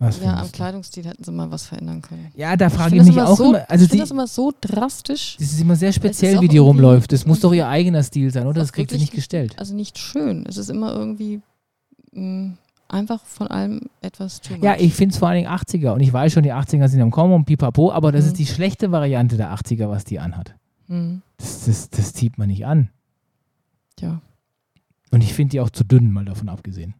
ja, 0.00 0.40
am 0.40 0.50
Kleidungsstil 0.50 1.04
hätten 1.04 1.22
sie 1.22 1.30
mal 1.30 1.50
was 1.50 1.66
verändern 1.66 2.00
können. 2.00 2.32
Ja, 2.34 2.56
da 2.56 2.70
frage 2.70 2.96
ich, 2.96 3.02
ich 3.02 3.08
mich 3.08 3.20
auch 3.20 3.36
so, 3.36 3.50
immer. 3.50 3.64
Also 3.68 3.84
ich 3.84 3.90
finde 3.90 4.04
das 4.04 4.10
immer 4.10 4.26
so 4.26 4.50
drastisch. 4.58 5.36
Das 5.38 5.52
ist 5.52 5.60
immer 5.60 5.76
sehr 5.76 5.92
speziell, 5.92 6.40
wie 6.40 6.48
die 6.48 6.58
rumläuft. 6.58 7.12
Das 7.12 7.26
muss 7.26 7.40
doch 7.40 7.52
ihr 7.52 7.68
eigener 7.68 8.02
Stil 8.02 8.30
sein, 8.30 8.46
oder? 8.46 8.60
Das 8.60 8.72
kriegt 8.72 8.90
sie 8.90 8.98
nicht 8.98 9.12
gestellt. 9.12 9.58
Also 9.58 9.74
nicht 9.74 9.98
schön. 9.98 10.46
Es 10.48 10.56
ist 10.56 10.70
immer 10.70 10.94
irgendwie 10.94 11.42
mh, 12.12 12.22
mm, 12.22 12.58
einfach 12.88 13.22
von 13.24 13.48
allem 13.48 13.82
etwas 14.00 14.40
too 14.40 14.54
Ja, 14.62 14.76
ich 14.78 14.94
finde 14.94 15.12
es 15.12 15.18
vor 15.18 15.28
allen 15.28 15.44
Dingen 15.44 15.52
80er. 15.52 15.90
Und 15.90 16.00
ich 16.00 16.12
weiß 16.12 16.32
schon, 16.32 16.44
die 16.44 16.54
80er 16.54 16.88
sind 16.88 17.02
am 17.02 17.10
Kommen 17.10 17.34
und 17.34 17.44
pipapo, 17.44 17.92
aber 17.92 18.10
das 18.10 18.24
mhm. 18.24 18.28
ist 18.28 18.38
die 18.38 18.46
schlechte 18.46 18.92
Variante 18.92 19.36
der 19.36 19.52
80er, 19.54 19.90
was 19.90 20.04
die 20.04 20.18
anhat. 20.18 20.54
Mhm. 20.88 21.20
Das, 21.36 21.66
das, 21.66 21.90
das 21.90 22.14
zieht 22.14 22.38
man 22.38 22.48
nicht 22.48 22.64
an. 22.64 22.88
Ja. 24.00 24.20
Und 25.10 25.22
ich 25.22 25.34
finde 25.34 25.52
die 25.52 25.60
auch 25.60 25.70
zu 25.70 25.84
dünn, 25.84 26.12
mal 26.12 26.24
davon 26.24 26.48
abgesehen. 26.48 26.94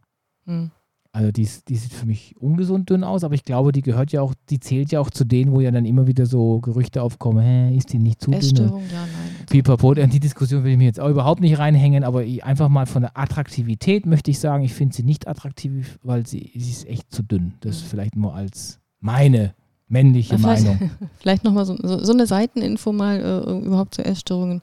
Mhm. 0.45 0.71
Also 1.13 1.31
die, 1.33 1.47
die 1.67 1.75
sieht 1.75 1.91
für 1.91 2.05
mich 2.05 2.35
ungesund 2.39 2.89
dünn 2.89 3.03
aus, 3.03 3.25
aber 3.25 3.35
ich 3.35 3.43
glaube, 3.43 3.73
die 3.73 3.81
gehört 3.81 4.13
ja 4.13 4.21
auch, 4.21 4.33
die 4.49 4.61
zählt 4.61 4.93
ja 4.93 5.01
auch 5.01 5.09
zu 5.09 5.25
denen, 5.25 5.51
wo 5.51 5.59
ja 5.59 5.69
dann 5.69 5.83
immer 5.83 6.07
wieder 6.07 6.25
so 6.25 6.61
Gerüchte 6.61 7.01
aufkommen, 7.01 7.43
hä, 7.43 7.75
ist 7.75 7.91
die 7.91 7.99
nicht 7.99 8.21
zu 8.21 8.31
dünn? 8.31 8.39
Essstörung, 8.39 8.83
ja, 8.89 9.01
nein. 9.01 9.45
Pipapo, 9.49 9.91
in 9.91 10.09
die 10.09 10.21
Diskussion 10.21 10.63
will 10.63 10.71
ich 10.71 10.77
mir 10.77 10.85
jetzt 10.85 11.01
auch 11.01 11.09
überhaupt 11.09 11.41
nicht 11.41 11.59
reinhängen, 11.59 12.05
aber 12.05 12.23
einfach 12.43 12.69
mal 12.69 12.85
von 12.85 13.01
der 13.01 13.17
Attraktivität 13.17 14.05
möchte 14.05 14.31
ich 14.31 14.39
sagen, 14.39 14.63
ich 14.63 14.73
finde 14.73 14.95
sie 14.95 15.03
nicht 15.03 15.27
attraktiv, 15.27 15.99
weil 16.01 16.25
sie, 16.25 16.51
sie 16.55 16.71
ist 16.71 16.87
echt 16.87 17.11
zu 17.11 17.23
dünn. 17.23 17.55
Das 17.59 17.77
ist 17.77 17.83
vielleicht 17.83 18.15
nur 18.15 18.33
als 18.33 18.79
meine 19.01 19.53
männliche 19.89 20.37
vielleicht, 20.37 20.63
Meinung. 20.63 20.91
vielleicht 21.19 21.43
nochmal 21.43 21.65
so, 21.65 21.75
so, 21.75 22.01
so 22.01 22.13
eine 22.13 22.25
Seiteninfo 22.25 22.93
mal 22.93 23.19
äh, 23.19 23.65
überhaupt 23.65 23.95
zu 23.95 24.05
Essstörungen. 24.05 24.61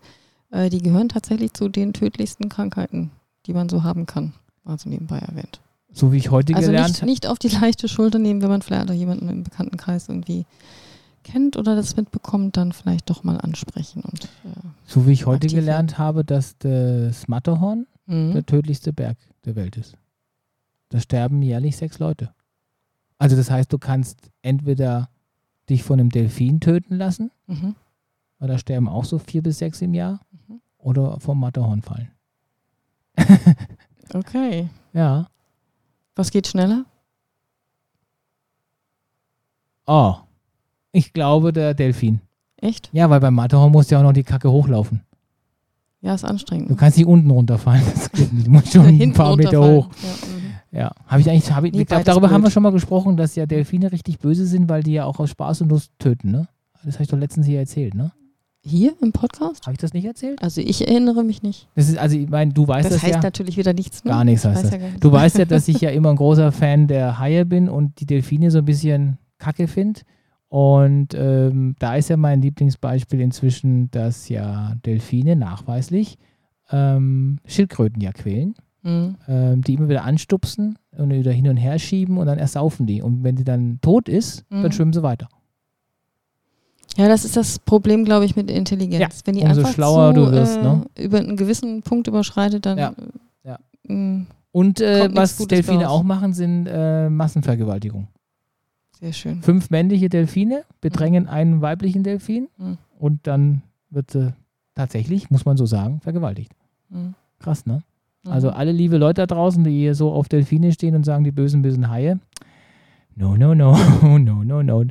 Äh, 0.50 0.70
die 0.70 0.82
gehören 0.82 1.08
tatsächlich 1.08 1.52
zu 1.52 1.68
den 1.68 1.92
tödlichsten 1.92 2.48
Krankheiten, 2.48 3.10
die 3.46 3.54
man 3.54 3.68
so 3.68 3.82
haben 3.82 4.06
kann. 4.06 4.32
Also 4.64 4.88
nebenbei 4.88 5.18
erwähnt. 5.18 5.60
So 5.92 6.12
wie 6.12 6.18
ich 6.18 6.30
heute 6.30 6.54
also 6.54 6.66
gelernt 6.66 6.96
habe. 6.96 7.06
Nicht, 7.06 7.24
nicht 7.24 7.26
auf 7.26 7.38
die 7.38 7.48
leichte 7.48 7.88
Schulter 7.88 8.18
nehmen, 8.18 8.42
wenn 8.42 8.50
man 8.50 8.62
vielleicht 8.62 8.90
auch 8.90 8.94
jemanden 8.94 9.28
im 9.28 9.42
Bekanntenkreis 9.44 10.08
irgendwie 10.08 10.44
kennt 11.24 11.56
oder 11.56 11.76
das 11.76 11.96
mitbekommt, 11.96 12.56
dann 12.56 12.72
vielleicht 12.72 13.10
doch 13.10 13.24
mal 13.24 13.38
ansprechen. 13.38 14.02
Und, 14.02 14.24
äh, 14.24 14.60
so 14.86 15.06
wie 15.06 15.12
ich 15.12 15.26
heute 15.26 15.46
gelernt 15.46 15.98
habe, 15.98 16.24
dass 16.24 16.56
das 16.58 17.28
Matterhorn 17.28 17.86
mhm. 18.06 18.32
der 18.32 18.46
tödlichste 18.46 18.92
Berg 18.92 19.16
der 19.44 19.56
Welt 19.56 19.76
ist. 19.76 19.94
Da 20.88 21.00
sterben 21.00 21.42
jährlich 21.42 21.76
sechs 21.76 21.98
Leute. 21.98 22.30
Also 23.18 23.36
das 23.36 23.50
heißt, 23.50 23.72
du 23.72 23.78
kannst 23.78 24.30
entweder 24.42 25.10
dich 25.68 25.82
von 25.82 26.00
einem 26.00 26.10
Delfin 26.10 26.60
töten 26.60 26.96
lassen, 26.96 27.30
mhm. 27.46 27.74
weil 28.38 28.48
da 28.48 28.58
sterben 28.58 28.88
auch 28.88 29.04
so 29.04 29.18
vier 29.18 29.42
bis 29.42 29.58
sechs 29.58 29.82
im 29.82 29.92
Jahr. 29.94 30.20
Oder 30.88 31.20
vom 31.20 31.38
Matterhorn 31.38 31.82
fallen. 31.82 32.10
okay. 34.14 34.70
Ja. 34.94 35.28
Was 36.16 36.30
geht 36.30 36.46
schneller? 36.46 36.86
Oh, 39.86 40.16
ich 40.92 41.12
glaube 41.12 41.52
der 41.52 41.74
Delfin. 41.74 42.20
Echt? 42.56 42.88
Ja, 42.92 43.10
weil 43.10 43.20
beim 43.20 43.34
Matterhorn 43.34 43.70
musst 43.70 43.90
du 43.90 43.94
ja 43.94 44.00
auch 44.00 44.04
noch 44.04 44.14
die 44.14 44.24
Kacke 44.24 44.50
hochlaufen. 44.50 45.02
Ja, 46.00 46.14
ist 46.14 46.24
anstrengend. 46.24 46.70
Du 46.70 46.76
kannst 46.76 46.96
nicht 46.96 47.06
unten 47.06 47.30
runterfallen. 47.30 47.82
Das 47.94 48.10
geht 48.10 48.32
nicht. 48.32 48.46
Du 48.46 48.50
musst 48.50 48.72
schon 48.72 48.86
ein 49.00 49.12
paar 49.12 49.36
Meter 49.36 49.60
hoch. 49.60 49.90
Ja, 50.02 50.08
mhm. 50.08 50.78
ja. 50.78 50.92
habe 51.06 51.20
ich 51.20 51.28
eigentlich, 51.28 51.52
hab 51.52 51.64
ich, 51.64 51.72
nee, 51.72 51.82
ich 51.82 51.86
glaube, 51.86 52.04
darüber 52.04 52.28
blöd. 52.28 52.34
haben 52.34 52.42
wir 52.44 52.50
schon 52.50 52.62
mal 52.62 52.72
gesprochen, 52.72 53.16
dass 53.16 53.34
ja 53.36 53.44
Delfine 53.44 53.92
richtig 53.92 54.18
böse 54.18 54.46
sind, 54.46 54.68
weil 54.68 54.82
die 54.82 54.92
ja 54.92 55.04
auch 55.04 55.18
aus 55.18 55.30
Spaß 55.30 55.60
und 55.62 55.68
Lust 55.68 55.92
töten, 55.98 56.30
ne? 56.30 56.48
Das 56.84 56.94
habe 56.94 57.02
ich 57.02 57.10
doch 57.10 57.18
letztens 57.18 57.46
hier 57.46 57.58
erzählt, 57.58 57.94
ne? 57.94 58.12
Hier 58.68 58.92
im 59.00 59.12
Podcast? 59.12 59.66
Habe 59.66 59.72
ich 59.72 59.78
das 59.78 59.94
nicht 59.94 60.04
erzählt? 60.04 60.42
Also 60.42 60.60
ich 60.60 60.86
erinnere 60.86 61.24
mich 61.24 61.42
nicht. 61.42 61.68
Das 61.74 61.88
ist, 61.88 61.96
also 61.96 62.18
ich 62.18 62.28
meine, 62.28 62.52
du 62.52 62.68
weißt 62.68 62.86
das, 62.86 62.94
das 62.94 63.02
heißt 63.02 63.14
ja, 63.14 63.22
natürlich 63.22 63.56
wieder 63.56 63.72
nichts. 63.72 64.04
Ne? 64.04 64.10
Gar 64.10 64.24
nichts 64.24 64.44
heißt 64.44 64.64
das. 64.64 64.70
Ja 64.70 64.76
gar 64.76 64.90
Du 65.00 65.10
weißt 65.10 65.38
ja, 65.38 65.44
dass 65.46 65.68
ich 65.68 65.80
ja 65.80 65.90
immer 65.90 66.10
ein 66.10 66.16
großer 66.16 66.52
Fan 66.52 66.86
der 66.86 67.18
Haie 67.18 67.46
bin 67.46 67.70
und 67.70 67.98
die 68.00 68.06
Delfine 68.06 68.50
so 68.50 68.58
ein 68.58 68.64
bisschen 68.66 69.16
kacke 69.38 69.68
finde. 69.68 70.00
Und 70.48 71.14
ähm, 71.14 71.76
da 71.78 71.96
ist 71.96 72.10
ja 72.10 72.16
mein 72.16 72.42
Lieblingsbeispiel 72.42 73.20
inzwischen, 73.20 73.90
dass 73.90 74.28
ja 74.28 74.74
Delfine 74.84 75.34
nachweislich 75.36 76.18
ähm, 76.70 77.38
Schildkröten 77.46 78.02
ja 78.02 78.12
quälen, 78.12 78.54
mhm. 78.82 79.16
ähm, 79.28 79.62
die 79.62 79.74
immer 79.74 79.88
wieder 79.88 80.04
anstupsen 80.04 80.78
und 80.92 81.10
wieder 81.10 81.32
hin 81.32 81.48
und 81.48 81.56
her 81.56 81.78
schieben 81.78 82.18
und 82.18 82.26
dann 82.26 82.38
ersaufen 82.38 82.86
die. 82.86 83.00
Und 83.00 83.24
wenn 83.24 83.36
die 83.36 83.44
dann 83.44 83.78
tot 83.80 84.08
ist, 84.08 84.44
mhm. 84.50 84.62
dann 84.62 84.72
schwimmen 84.72 84.92
sie 84.92 85.02
weiter. 85.02 85.28
Ja, 86.96 87.08
das 87.08 87.24
ist 87.24 87.36
das 87.36 87.58
Problem, 87.58 88.04
glaube 88.04 88.24
ich, 88.24 88.34
mit 88.34 88.50
Intelligenz. 88.50 89.00
Ja, 89.00 89.08
wenn 89.24 89.34
die 89.34 89.42
umso 89.42 89.60
einfach 89.60 89.72
schlauer 89.72 90.14
zu, 90.14 90.20
du 90.20 90.32
wirst, 90.32 90.56
äh, 90.56 90.62
ne? 90.62 90.84
über 90.98 91.18
einen 91.18 91.36
gewissen 91.36 91.82
Punkt 91.82 92.08
überschreitet, 92.08 92.66
dann. 92.66 92.78
Ja. 92.78 92.94
ja. 93.44 93.58
Äh, 93.88 94.24
und 94.50 94.80
äh, 94.80 95.08
was 95.12 95.36
Delfine 95.36 95.90
auch 95.90 96.02
machen, 96.02 96.32
sind 96.32 96.66
äh, 96.66 97.08
Massenvergewaltigung. 97.08 98.08
Sehr 99.00 99.12
schön. 99.12 99.42
Fünf 99.42 99.70
männliche 99.70 100.08
Delfine 100.08 100.64
bedrängen 100.80 101.24
mhm. 101.24 101.30
einen 101.30 101.60
weiblichen 101.60 102.02
Delfin 102.02 102.48
mhm. 102.56 102.78
und 102.98 103.26
dann 103.26 103.62
wird 103.90 104.10
sie 104.10 104.34
tatsächlich, 104.74 105.30
muss 105.30 105.44
man 105.44 105.56
so 105.56 105.66
sagen, 105.66 106.00
vergewaltigt. 106.00 106.52
Mhm. 106.88 107.14
Krass, 107.38 107.66
ne? 107.66 107.82
Mhm. 108.24 108.32
Also 108.32 108.50
alle 108.50 108.72
liebe 108.72 108.96
Leute 108.96 109.22
da 109.22 109.26
draußen, 109.26 109.62
die 109.62 109.78
hier 109.78 109.94
so 109.94 110.12
auf 110.12 110.28
Delfine 110.28 110.72
stehen 110.72 110.96
und 110.96 111.04
sagen, 111.04 111.24
die 111.24 111.30
bösen, 111.30 111.62
bösen 111.62 111.88
Haie. 111.90 112.18
No, 113.18 113.36
no, 113.36 113.52
no, 113.52 113.76
no, 114.18 114.44
no, 114.44 114.62
no. 114.62 114.84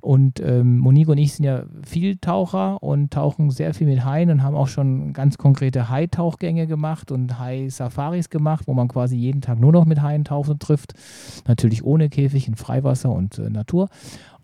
Und 0.00 0.40
ähm, 0.40 0.78
Monique 0.78 1.08
und 1.08 1.18
ich 1.18 1.34
sind 1.34 1.44
ja 1.44 1.64
Vieltaucher 1.84 2.80
und 2.82 3.12
tauchen 3.12 3.50
sehr 3.50 3.74
viel 3.74 3.88
mit 3.88 4.04
Haien 4.04 4.30
und 4.30 4.42
haben 4.42 4.54
auch 4.54 4.68
schon 4.68 5.12
ganz 5.12 5.36
konkrete 5.36 5.88
Haitauchgänge 5.88 6.66
gemacht 6.66 7.10
und 7.10 7.38
Hai-Safaris 7.38 8.30
gemacht, 8.30 8.64
wo 8.66 8.74
man 8.74 8.88
quasi 8.88 9.16
jeden 9.16 9.40
Tag 9.40 9.58
nur 9.58 9.72
noch 9.72 9.84
mit 9.84 10.00
Haien 10.00 10.24
taucht 10.24 10.48
und 10.48 10.62
trifft. 10.62 10.94
Natürlich 11.46 11.84
ohne 11.84 12.08
Käfig 12.08 12.46
in 12.46 12.54
Freiwasser 12.54 13.10
und 13.10 13.38
äh, 13.38 13.50
Natur. 13.50 13.88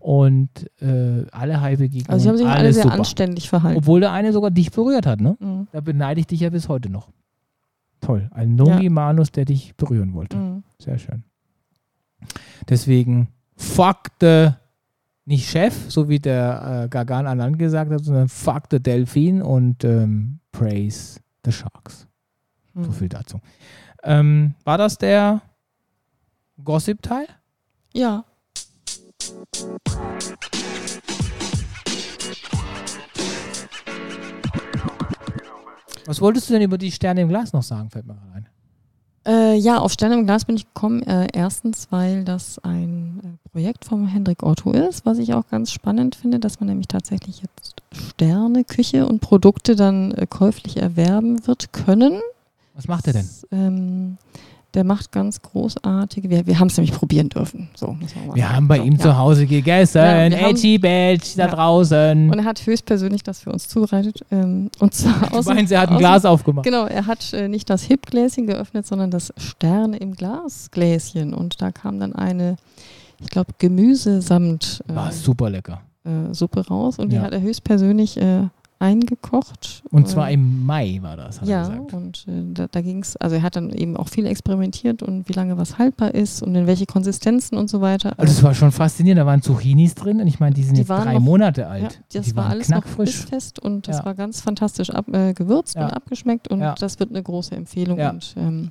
Und 0.00 0.50
äh, 0.80 1.24
alle 1.30 1.60
Haibegegnungen. 1.60 2.10
Also, 2.10 2.22
sie 2.24 2.28
haben 2.28 2.36
sich 2.38 2.46
alle 2.46 2.72
sehr 2.72 2.84
super. 2.84 2.94
anständig 2.96 3.48
verhalten. 3.48 3.78
Obwohl 3.78 4.00
der 4.00 4.12
eine 4.12 4.32
sogar 4.32 4.50
dich 4.50 4.70
berührt 4.70 5.06
hat, 5.06 5.20
ne? 5.20 5.36
Mhm. 5.40 5.68
Da 5.72 5.80
beneide 5.80 6.20
ich 6.20 6.26
dich 6.26 6.40
ja 6.40 6.50
bis 6.50 6.68
heute 6.68 6.90
noch. 6.90 7.08
Toll. 8.00 8.30
Ein 8.32 8.54
Nongi-Manus, 8.54 9.32
der 9.32 9.44
dich 9.44 9.76
berühren 9.76 10.14
wollte. 10.14 10.36
Mhm. 10.36 10.62
Sehr 10.78 10.98
schön. 10.98 11.24
Deswegen, 12.68 13.28
fuck 13.56 14.10
the 14.20 14.50
nicht 15.28 15.48
Chef, 15.48 15.74
so 15.90 16.08
wie 16.08 16.18
der 16.18 16.84
äh, 16.84 16.88
Gagan 16.88 17.26
Anand 17.26 17.58
gesagt 17.58 17.92
hat, 17.92 18.02
sondern 18.02 18.28
fuck 18.28 18.64
the 18.70 18.80
Delfin 18.80 19.42
und 19.42 19.84
ähm, 19.84 20.40
praise 20.52 21.20
the 21.44 21.52
Sharks. 21.52 22.06
Mhm. 22.72 22.84
So 22.84 22.92
viel 22.92 23.08
dazu. 23.10 23.40
Ähm, 24.02 24.54
war 24.64 24.78
das 24.78 24.96
der 24.96 25.42
Gossip-Teil? 26.64 27.26
Ja. 27.92 28.24
Was 36.06 36.22
wolltest 36.22 36.48
du 36.48 36.54
denn 36.54 36.62
über 36.62 36.78
die 36.78 36.90
Sterne 36.90 37.20
im 37.20 37.28
Glas 37.28 37.52
noch 37.52 37.62
sagen, 37.62 37.90
fällt 37.90 38.06
mir 38.06 38.14
gerade 38.14 38.32
ein. 38.32 38.48
Äh, 39.28 39.56
ja, 39.56 39.78
auf 39.78 39.92
Sterne 39.92 40.14
im 40.14 40.24
Glas 40.24 40.46
bin 40.46 40.56
ich 40.56 40.64
gekommen. 40.64 41.02
Äh, 41.02 41.28
erstens, 41.34 41.88
weil 41.90 42.24
das 42.24 42.58
ein 42.60 43.20
äh, 43.22 43.48
Projekt 43.50 43.84
vom 43.84 44.06
Hendrik 44.06 44.42
Otto 44.42 44.72
ist, 44.72 45.04
was 45.04 45.18
ich 45.18 45.34
auch 45.34 45.46
ganz 45.48 45.70
spannend 45.70 46.16
finde, 46.16 46.38
dass 46.38 46.60
man 46.60 46.70
nämlich 46.70 46.88
tatsächlich 46.88 47.42
jetzt 47.42 47.82
Sterne, 47.92 48.64
Küche 48.64 49.06
und 49.06 49.20
Produkte 49.20 49.76
dann 49.76 50.12
äh, 50.12 50.26
käuflich 50.26 50.78
erwerben 50.78 51.46
wird 51.46 51.74
können. 51.74 52.22
Was 52.74 52.88
macht 52.88 53.06
er 53.06 53.12
denn? 53.12 53.26
Das, 53.26 53.46
ähm, 53.52 54.16
der 54.78 54.84
macht 54.84 55.10
ganz 55.10 55.42
großartige. 55.42 56.30
Wir, 56.30 56.46
wir 56.46 56.60
haben 56.60 56.68
es 56.68 56.76
nämlich 56.76 56.94
probieren 56.94 57.28
dürfen. 57.28 57.68
So, 57.74 57.96
wir 57.98 58.06
sagen. 58.06 58.48
haben 58.48 58.68
bei 58.68 58.76
so, 58.76 58.84
ihm 58.84 58.92
ja. 58.92 58.98
zu 59.00 59.18
Hause 59.18 59.44
gegessen, 59.44 59.98
ja, 59.98 60.26
Edgy 60.26 60.78
Badge 60.78 61.32
da 61.36 61.46
ja. 61.46 61.48
draußen. 61.48 62.30
Und 62.30 62.38
er 62.38 62.44
hat 62.44 62.64
höchstpersönlich 62.64 63.24
das 63.24 63.40
für 63.40 63.50
uns 63.50 63.66
zubereitet. 63.66 64.24
Ähm, 64.30 64.70
und 64.78 64.94
zwar 64.94 65.34
aus. 65.34 65.46
Meinst, 65.46 65.72
er 65.72 65.80
hat 65.80 65.90
ein 65.90 65.98
Glas 65.98 66.24
aufgemacht? 66.24 66.64
Genau, 66.64 66.86
er 66.86 67.06
hat 67.08 67.32
äh, 67.32 67.48
nicht 67.48 67.68
das 67.68 67.82
Hip-Gläschen 67.82 68.46
geöffnet, 68.46 68.86
sondern 68.86 69.10
das 69.10 69.34
Sterne 69.36 69.96
im 69.96 70.14
Glas-Gläschen. 70.14 71.34
Und 71.34 71.60
da 71.60 71.72
kam 71.72 71.98
dann 71.98 72.14
eine, 72.14 72.54
ich 73.20 73.30
glaube, 73.30 73.54
Gemüsesamt. 73.58 74.84
Äh, 74.88 74.94
War 74.94 75.10
super 75.10 75.50
lecker. 75.50 75.80
Äh, 76.04 76.32
Suppe 76.32 76.68
raus. 76.68 77.00
Und 77.00 77.10
die 77.10 77.18
hat 77.18 77.32
er 77.32 77.40
höchstpersönlich 77.40 78.16
äh, 78.16 78.44
eingekocht. 78.78 79.82
Und 79.90 80.08
zwar 80.08 80.30
im 80.30 80.64
Mai 80.64 80.98
war 81.02 81.16
das, 81.16 81.40
hat 81.40 81.48
ja, 81.48 81.62
er 81.62 81.68
gesagt. 81.68 81.94
und 81.94 82.24
äh, 82.28 82.52
da, 82.54 82.66
da 82.68 82.80
ging 82.80 83.00
es, 83.02 83.16
also 83.16 83.36
er 83.36 83.42
hat 83.42 83.56
dann 83.56 83.70
eben 83.70 83.96
auch 83.96 84.08
viel 84.08 84.26
experimentiert 84.26 85.02
und 85.02 85.28
wie 85.28 85.32
lange 85.32 85.58
was 85.58 85.78
haltbar 85.78 86.14
ist 86.14 86.42
und 86.42 86.54
in 86.54 86.66
welche 86.66 86.86
Konsistenzen 86.86 87.56
und 87.56 87.68
so 87.68 87.80
weiter. 87.80 88.14
Also 88.16 88.32
es 88.32 88.42
war 88.42 88.54
schon 88.54 88.70
faszinierend, 88.70 89.20
da 89.20 89.26
waren 89.26 89.42
Zucchinis 89.42 89.94
drin 89.94 90.20
und 90.20 90.28
ich 90.28 90.38
meine, 90.38 90.54
die 90.54 90.62
sind 90.62 90.74
die 90.74 90.82
jetzt 90.82 90.90
drei 90.90 91.14
noch, 91.14 91.20
Monate 91.20 91.66
alt. 91.66 91.82
Ja, 91.82 91.88
das 92.12 92.26
die 92.26 92.36
war 92.36 92.46
alles 92.46 92.68
knackfrisch. 92.68 93.22
noch 93.22 93.28
fest 93.28 93.58
und 93.58 93.88
das 93.88 93.98
ja. 93.98 94.04
war 94.04 94.14
ganz 94.14 94.40
fantastisch 94.40 94.90
ab, 94.90 95.08
äh, 95.12 95.32
gewürzt 95.32 95.74
ja. 95.74 95.86
und 95.86 95.92
abgeschmeckt 95.92 96.48
und 96.48 96.60
das 96.60 97.00
wird 97.00 97.10
eine 97.10 97.22
große 97.22 97.56
Empfehlung. 97.56 97.98
Und 97.98 98.34
ähm, 98.36 98.70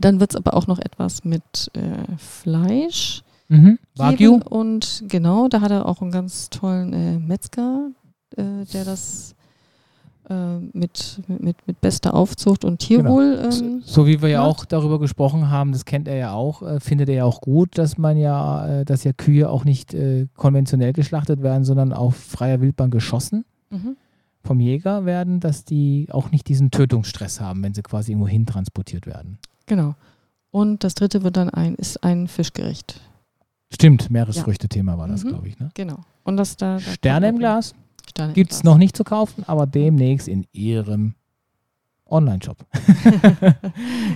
dann 0.00 0.20
wird 0.20 0.32
es 0.32 0.36
aber 0.36 0.54
auch 0.54 0.66
noch 0.66 0.78
etwas 0.78 1.24
mit 1.24 1.70
äh, 1.74 2.16
Fleisch. 2.16 3.22
Mhm. 3.48 3.78
Wagyu. 3.96 4.40
Und 4.48 5.04
genau, 5.08 5.48
da 5.48 5.60
hat 5.60 5.70
er 5.70 5.86
auch 5.86 6.00
einen 6.00 6.10
ganz 6.10 6.48
tollen 6.48 6.92
äh, 6.92 7.18
Metzger, 7.18 7.90
äh, 8.38 8.64
der 8.72 8.84
das 8.84 9.34
äh, 10.28 10.58
mit, 10.72 11.20
mit, 11.26 11.56
mit 11.66 11.80
bester 11.80 12.14
Aufzucht 12.14 12.64
und 12.64 12.78
Tierwohl. 12.78 13.36
Genau. 13.36 13.44
Ähm, 13.44 13.82
so, 13.84 14.02
so, 14.02 14.06
wie 14.06 14.22
wir 14.22 14.28
ja 14.28 14.42
auch 14.42 14.64
darüber 14.64 14.98
gesprochen 14.98 15.50
haben, 15.50 15.72
das 15.72 15.84
kennt 15.84 16.06
er 16.06 16.16
ja 16.16 16.32
auch, 16.32 16.62
äh, 16.62 16.80
findet 16.80 17.08
er 17.08 17.14
ja 17.16 17.24
auch 17.24 17.40
gut, 17.40 17.76
dass 17.76 17.98
man 17.98 18.16
ja, 18.16 18.80
äh, 18.80 18.84
dass 18.84 19.04
ja 19.04 19.12
Kühe 19.12 19.50
auch 19.50 19.64
nicht 19.64 19.94
äh, 19.94 20.28
konventionell 20.36 20.92
geschlachtet 20.92 21.42
werden, 21.42 21.64
sondern 21.64 21.92
auf 21.92 22.16
freier 22.16 22.60
Wildbahn 22.60 22.90
geschossen. 22.90 23.44
Mhm. 23.70 23.96
vom 24.44 24.60
Jäger 24.60 25.06
werden, 25.06 25.40
dass 25.40 25.64
die 25.64 26.08
auch 26.10 26.30
nicht 26.30 26.46
diesen 26.46 26.70
Tötungsstress 26.70 27.40
haben, 27.40 27.62
wenn 27.62 27.72
sie 27.72 27.80
quasi 27.80 28.12
irgendwo 28.12 28.28
hin 28.28 28.44
transportiert 28.44 29.06
werden. 29.06 29.38
Genau. 29.64 29.94
Und 30.50 30.84
das 30.84 30.94
dritte 30.94 31.22
wird 31.22 31.38
dann 31.38 31.48
ein, 31.48 31.74
ist 31.76 32.04
ein 32.04 32.28
Fischgericht. 32.28 33.00
Stimmt, 33.72 34.10
Meeresfrüchte-Thema 34.10 34.98
war 34.98 35.08
das, 35.08 35.24
mhm. 35.24 35.28
glaube 35.30 35.48
ich. 35.48 35.58
Ne? 35.58 35.70
Genau. 35.72 36.00
Und 36.24 36.36
das 36.36 36.56
da, 36.58 36.74
da 36.74 36.80
Sterne 36.80 37.28
im 37.28 37.38
Glas? 37.38 37.74
Gibt 38.34 38.52
es 38.52 38.64
noch 38.64 38.78
nicht 38.78 38.96
zu 38.96 39.04
kaufen, 39.04 39.44
aber 39.46 39.66
demnächst 39.66 40.28
in 40.28 40.46
Ihrem 40.52 41.14
Online-Shop. 42.12 42.58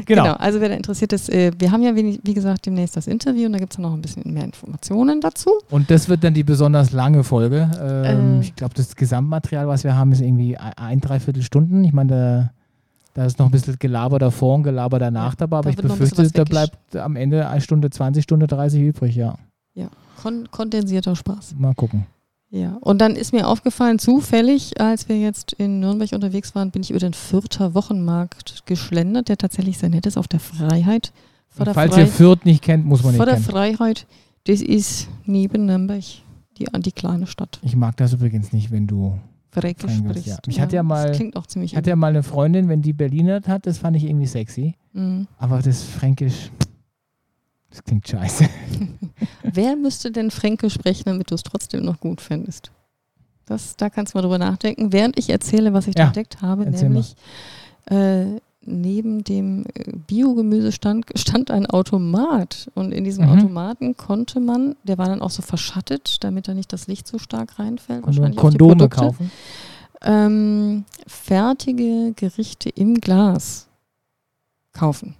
genau. 0.05 0.23
genau. 0.23 0.33
Also 0.35 0.61
wer 0.61 0.69
da 0.69 0.75
interessiert 0.75 1.13
ist, 1.13 1.31
äh, 1.31 1.51
wir 1.59 1.73
haben 1.73 1.83
ja 1.83 1.97
wie, 1.97 2.21
wie, 2.23 2.35
gesagt 2.35 2.67
demnächst 2.67 2.97
das 2.97 3.07
Interview 3.07 3.47
und 3.47 3.55
da 3.55 3.59
gibt 3.59 3.73
es 3.73 3.79
noch 3.79 3.93
ein 3.93 4.03
bisschen 4.03 4.33
mehr 4.33 4.45
Informationen 4.45 5.21
dazu. 5.21 5.51
Und 5.71 5.91
das 5.91 6.09
wird 6.09 6.23
dann 6.23 6.35
die 6.35 6.45
besonders 6.45 6.93
lange 6.93 7.25
Folge. 7.25 7.71
Ähm, 7.81 8.41
äh. 8.41 8.41
Ich 8.43 8.55
glaube, 8.55 8.75
das 8.75 8.95
Gesamtmaterial, 8.95 9.67
was 9.67 9.83
wir 9.83 9.97
haben, 9.97 10.13
ist 10.13 10.21
irgendwie 10.21 10.57
ein, 10.59 11.01
dreiviertel 11.01 11.43
Stunden. 11.43 11.83
Ich 11.85 11.93
meine, 11.93 12.53
da, 13.15 13.23
da, 13.23 13.27
ist 13.27 13.39
noch 13.39 13.47
ein 13.47 13.53
bisschen 13.53 13.77
Gelaber 13.79 14.19
davor 14.19 14.57
und 14.57 14.63
Gelaber 14.63 14.99
danach 14.99 15.33
ja, 15.33 15.37
dabei, 15.39 15.59
aber 15.59 15.73
da 15.73 15.83
ich 15.83 15.89
befürchte, 15.89 16.31
da 16.31 16.45
bleibt 16.45 16.95
am 16.95 17.17
Ende 17.17 17.49
eine 17.49 17.63
Stunde 17.63 17.89
20, 17.89 18.23
Stunde 18.23 18.47
30 18.47 18.83
übrig, 18.83 19.17
ja. 19.17 19.37
Ja, 19.75 19.89
Kon 20.23 20.49
kondensierter 20.51 21.17
Spaß. 21.17 21.55
Mal 21.59 21.75
gucken. 21.75 22.07
Ja, 22.57 22.79
und 22.81 23.01
dann 23.01 23.17
ist 23.17 23.33
mir 23.33 23.47
aufgefallen, 23.47 23.99
zufällig, 23.99 24.81
als 24.81 25.09
wir 25.09 25.19
jetzt 25.19 25.53
in 25.53 25.81
Nürnberg 25.81 26.13
unterwegs 26.13 26.55
waren, 26.55 26.71
bin 26.71 26.83
ich 26.83 26.91
über 26.91 26.99
den 26.99 27.13
Fürther 27.13 27.75
Wochenmarkt 27.75 28.63
geschlendert, 28.65 29.29
der 29.29 29.37
tatsächlich 29.37 29.77
sehr 29.77 29.91
nett 29.91 30.07
ist, 30.07 30.17
auf 30.17 30.27
der 30.27 30.41
Freiheit. 30.41 31.13
Vor 31.51 31.67
der 31.67 31.75
falls 31.75 31.95
Freiheit, 31.95 32.09
ihr 32.09 32.13
Fürth 32.13 32.45
nicht 32.45 32.63
kennt, 32.63 32.87
muss 32.87 33.03
man 33.03 33.13
nicht 33.13 33.19
Vor 33.19 33.27
der 33.27 33.35
kennen. 33.35 33.47
Freiheit, 33.47 34.07
das 34.45 34.63
ist 34.63 35.09
neben 35.27 35.67
Nürnberg, 35.67 36.05
die, 36.59 36.67
die 36.79 36.93
kleine 36.93 37.27
Stadt. 37.27 37.59
Ich 37.63 37.77
mag 37.77 37.97
das 37.99 38.15
übrigens 38.15 38.53
nicht, 38.53 38.71
wenn 38.71 38.87
du 38.87 39.19
Fränkisch 39.51 39.97
sprichst. 39.97 40.27
Ja. 40.27 40.39
Ich 40.47 40.61
hatte 40.61 40.77
ja 40.77 40.83
mal, 40.83 41.13
klingt 41.13 41.37
auch 41.37 41.47
ziemlich 41.47 41.77
hatte 41.77 41.91
ja 41.91 41.97
mal 41.97 42.09
eine 42.09 42.23
Freundin, 42.23 42.69
wenn 42.69 42.83
die 42.83 42.93
Berliner 42.93 43.41
hat, 43.47 43.67
das 43.67 43.79
fand 43.79 43.97
ich 43.97 44.05
irgendwie 44.05 44.27
sexy. 44.27 44.75
Mhm. 44.93 45.27
Aber 45.39 45.61
das 45.61 45.83
Fränkisch, 45.83 46.51
Das 47.77 47.85
klingt 47.85 48.09
scheiße. 48.09 48.49
Wer 49.43 49.77
müsste 49.77 50.11
denn 50.11 50.31
Fränkisch 50.31 50.73
sprechen, 50.73 51.05
damit 51.07 51.31
du 51.31 51.35
es 51.35 51.43
trotzdem 51.43 51.85
noch 51.85 52.01
gut 52.01 52.23
fändest? 52.23 52.71
Das, 53.45 53.77
da 53.77 53.91
kannst 53.91 54.15
du 54.15 54.19
mal 54.19 54.23
drüber 54.23 54.39
nachdenken, 54.39 54.95
während 54.95 55.19
ich 55.19 55.29
erzähle, 55.29 55.75
was 55.75 55.87
ich 55.87 55.95
ja, 55.95 56.05
da 56.05 56.07
entdeckt 56.07 56.41
habe, 56.41 56.65
nämlich 56.65 57.15
äh, 57.85 58.41
neben 58.63 59.25
dem 59.25 59.67
äh, 59.75 59.93
Biogemüsestand 60.07 61.05
stand 61.17 61.51
ein 61.51 61.67
Automat 61.67 62.71
und 62.75 62.93
in 62.93 63.05
diesem 63.05 63.27
mhm. 63.27 63.33
Automaten 63.33 63.97
konnte 63.99 64.41
man, 64.41 64.75
der 64.85 64.97
war 64.97 65.07
dann 65.07 65.21
auch 65.21 65.31
so 65.31 65.43
verschattet, 65.43 66.25
damit 66.25 66.49
da 66.49 66.55
nicht 66.55 66.73
das 66.73 66.87
Licht 66.87 67.07
so 67.07 67.19
stark 67.19 67.59
reinfällt. 67.59 68.03
Konnte 68.03 68.21
wahrscheinlich 68.21 68.41
Kondome 68.41 68.89
kaufen. 68.89 69.31
Ähm, 70.03 70.87
fertige 71.07 72.15
Gerichte 72.17 72.71
im 72.71 72.95
Glas 72.95 73.69
kaufen. 74.73 75.15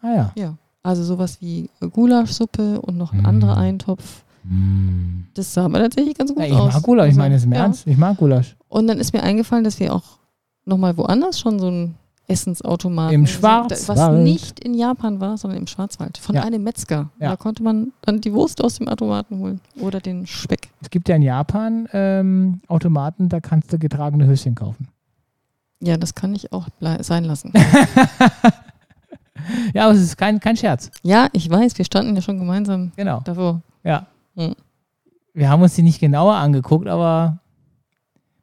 Ah 0.00 0.14
ja. 0.14 0.32
Ja. 0.34 0.56
Also 0.82 1.04
sowas 1.04 1.40
wie 1.40 1.68
Gulaschsuppe 1.80 2.80
und 2.80 2.96
noch 2.96 3.12
ein 3.12 3.22
mm. 3.22 3.26
anderer 3.26 3.56
Eintopf. 3.56 4.24
Mm. 4.44 5.24
Das 5.34 5.52
sah 5.52 5.66
aber 5.66 5.78
tatsächlich 5.78 6.16
ganz 6.16 6.30
gut 6.30 6.40
ja, 6.40 6.46
ich 6.46 6.52
aus. 6.54 6.68
Ich 6.68 6.74
mag 6.74 6.82
Gulasch, 6.82 7.02
also, 7.04 7.12
ich 7.12 7.18
meine 7.18 7.34
es 7.34 7.44
im 7.44 7.52
ja. 7.52 7.58
Ernst. 7.58 7.86
Ich 7.86 7.98
mag 7.98 8.16
Gulasch. 8.16 8.56
Und 8.68 8.86
dann 8.86 8.98
ist 8.98 9.12
mir 9.12 9.22
eingefallen, 9.22 9.64
dass 9.64 9.78
wir 9.78 9.94
auch 9.94 10.18
nochmal 10.64 10.96
woanders 10.96 11.38
schon 11.38 11.58
so 11.58 11.70
ein 11.70 11.94
Essensautomaten. 12.30 13.14
Im 13.14 13.26
Schwarzwald. 13.26 13.98
Was 13.98 14.12
nicht 14.22 14.60
in 14.60 14.74
Japan 14.74 15.20
war, 15.20 15.36
sondern 15.36 15.58
im 15.58 15.66
Schwarzwald. 15.66 16.16
Von 16.16 16.36
ja. 16.36 16.44
einem 16.44 16.62
Metzger. 16.62 17.10
Ja. 17.18 17.30
Da 17.30 17.36
konnte 17.36 17.62
man 17.62 17.92
dann 18.02 18.20
die 18.20 18.32
Wurst 18.32 18.62
aus 18.62 18.76
dem 18.76 18.88
Automaten 18.88 19.38
holen. 19.40 19.60
Oder 19.80 20.00
den 20.00 20.26
Speck. 20.26 20.68
Es 20.80 20.90
gibt 20.90 21.08
ja 21.08 21.16
in 21.16 21.22
Japan 21.22 21.88
ähm, 21.92 22.60
Automaten, 22.68 23.28
da 23.28 23.40
kannst 23.40 23.72
du 23.72 23.78
getragene 23.78 24.26
Höschen 24.26 24.54
kaufen. 24.54 24.88
Ja, 25.82 25.96
das 25.96 26.14
kann 26.14 26.34
ich 26.34 26.52
auch 26.52 26.68
sein 27.00 27.24
lassen. 27.24 27.52
ja, 29.74 29.84
aber 29.84 29.94
es 29.94 30.00
ist 30.00 30.16
kein, 30.16 30.40
kein 30.40 30.56
Scherz. 30.56 30.90
Ja, 31.02 31.28
ich 31.32 31.48
weiß, 31.48 31.76
wir 31.78 31.84
standen 31.84 32.14
ja 32.14 32.22
schon 32.22 32.38
gemeinsam 32.38 32.92
genau. 32.96 33.20
davor. 33.20 33.62
Ja. 33.84 34.06
Hm. 34.36 34.54
Wir 35.34 35.48
haben 35.48 35.62
uns 35.62 35.74
die 35.74 35.82
nicht 35.82 36.00
genauer 36.00 36.34
angeguckt, 36.34 36.88
aber 36.88 37.38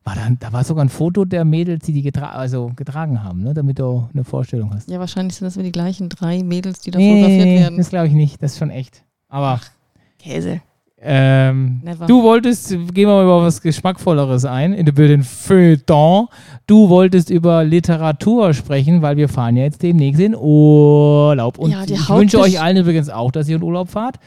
war 0.07 0.15
dann, 0.15 0.39
da 0.39 0.53
war 0.53 0.63
sogar 0.63 0.85
ein 0.85 0.89
Foto 0.89 1.25
der 1.25 1.43
Mädels, 1.43 1.85
die 1.85 1.91
die 1.91 2.01
getra 2.01 2.29
also 2.29 2.71
getragen 2.75 3.23
haben, 3.23 3.43
ne? 3.43 3.53
damit 3.53 3.77
du 3.77 4.07
eine 4.13 4.23
Vorstellung 4.23 4.73
hast. 4.73 4.89
Ja, 4.89 4.99
wahrscheinlich 4.99 5.35
sind 5.35 5.45
das 5.45 5.55
die 5.55 5.71
gleichen 5.71 6.07
drei 6.07 6.43
Mädels, 6.43 6.79
die 6.79 6.91
da 6.91 6.99
fotografiert 6.99 7.45
werden. 7.45 7.77
Das 7.77 7.89
glaube 7.89 8.07
ich 8.07 8.13
nicht, 8.13 8.41
das 8.41 8.53
ist 8.53 8.57
schon 8.57 8.69
echt. 8.69 9.03
Aber. 9.27 9.59
Ach, 9.61 9.69
Käse. 10.17 10.61
Ähm, 10.99 11.81
du 12.07 12.23
wolltest, 12.23 12.69
gehen 12.69 13.07
wir 13.07 13.07
mal 13.07 13.23
über 13.23 13.43
was 13.43 13.61
Geschmackvolleres 13.61 14.45
ein, 14.45 14.73
über 14.73 15.07
den 15.07 15.23
Feuilleton. 15.23 16.27
Du 16.65 16.89
wolltest 16.89 17.29
über 17.29 17.63
Literatur 17.63 18.53
sprechen, 18.55 19.03
weil 19.03 19.15
wir 19.15 19.29
fahren 19.29 19.57
ja 19.57 19.63
jetzt 19.63 19.83
demnächst 19.83 20.19
in 20.19 20.35
Urlaub. 20.35 21.59
Und 21.59 21.71
ja, 21.71 21.83
ich 21.83 22.09
wünsche 22.09 22.39
euch 22.39 22.59
allen 22.59 22.77
übrigens 22.77 23.09
auch, 23.09 23.31
dass 23.31 23.47
ihr 23.47 23.57
in 23.57 23.63
Urlaub 23.63 23.89
fahrt. 23.89 24.17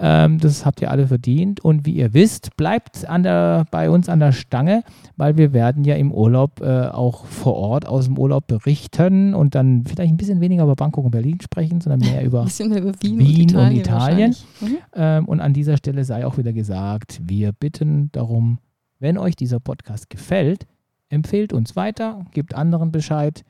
Ähm, 0.00 0.38
das 0.38 0.64
habt 0.64 0.80
ihr 0.80 0.90
alle 0.90 1.08
verdient. 1.08 1.60
Und 1.60 1.84
wie 1.84 1.92
ihr 1.92 2.14
wisst, 2.14 2.56
bleibt 2.56 3.08
an 3.08 3.24
der, 3.24 3.66
bei 3.70 3.90
uns 3.90 4.08
an 4.08 4.20
der 4.20 4.32
Stange, 4.32 4.84
weil 5.16 5.36
wir 5.36 5.52
werden 5.52 5.84
ja 5.84 5.96
im 5.96 6.12
Urlaub 6.12 6.60
äh, 6.60 6.86
auch 6.86 7.26
vor 7.26 7.54
Ort 7.54 7.86
aus 7.86 8.04
dem 8.04 8.16
Urlaub 8.16 8.46
berichten 8.46 9.34
und 9.34 9.54
dann 9.54 9.84
vielleicht 9.84 10.12
ein 10.12 10.16
bisschen 10.16 10.40
weniger 10.40 10.62
über 10.62 10.76
Bangkok 10.76 11.04
und 11.04 11.10
Berlin 11.10 11.40
sprechen, 11.40 11.80
sondern 11.80 12.00
mehr 12.00 12.22
über, 12.24 12.44
mehr 12.44 12.78
über 12.78 12.92
Wien, 13.00 13.18
Wien, 13.18 13.56
und 13.56 13.72
Italien. 13.72 13.74
Und, 13.74 13.78
Italien. 13.78 14.36
Mhm. 14.60 14.76
Ähm, 14.94 15.24
und 15.26 15.40
an 15.40 15.52
dieser 15.52 15.76
Stelle 15.76 16.04
sei 16.04 16.24
auch 16.24 16.38
wieder 16.38 16.52
gesagt, 16.52 17.20
wir 17.24 17.52
bitten 17.52 18.10
darum, 18.12 18.58
wenn 19.00 19.18
euch 19.18 19.34
dieser 19.34 19.60
Podcast 19.60 20.10
gefällt, 20.10 20.66
empfehlt 21.08 21.52
uns 21.52 21.74
weiter, 21.76 22.24
gebt 22.32 22.54
anderen 22.54 22.92
Bescheid. 22.92 23.44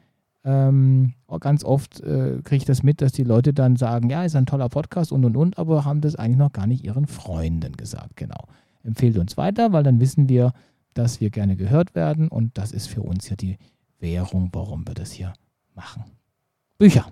Ähm, 0.48 1.12
ganz 1.40 1.62
oft 1.62 2.00
äh, 2.00 2.40
kriege 2.42 2.56
ich 2.56 2.64
das 2.64 2.82
mit, 2.82 3.02
dass 3.02 3.12
die 3.12 3.22
Leute 3.22 3.52
dann 3.52 3.76
sagen, 3.76 4.08
ja, 4.08 4.24
ist 4.24 4.34
ein 4.34 4.46
toller 4.46 4.70
Podcast 4.70 5.12
und 5.12 5.22
und 5.26 5.36
und, 5.36 5.58
aber 5.58 5.84
haben 5.84 6.00
das 6.00 6.16
eigentlich 6.16 6.38
noch 6.38 6.52
gar 6.52 6.66
nicht 6.66 6.86
ihren 6.86 7.06
Freunden 7.06 7.76
gesagt. 7.76 8.16
Genau. 8.16 8.46
Empfehlt 8.82 9.18
uns 9.18 9.36
weiter, 9.36 9.74
weil 9.74 9.82
dann 9.82 10.00
wissen 10.00 10.30
wir, 10.30 10.54
dass 10.94 11.20
wir 11.20 11.28
gerne 11.28 11.54
gehört 11.54 11.94
werden 11.94 12.28
und 12.28 12.56
das 12.56 12.72
ist 12.72 12.86
für 12.86 13.02
uns 13.02 13.28
ja 13.28 13.36
die 13.36 13.58
Währung, 13.98 14.48
warum 14.52 14.88
wir 14.88 14.94
das 14.94 15.12
hier 15.12 15.34
machen. 15.74 16.04
Bücher. 16.78 17.04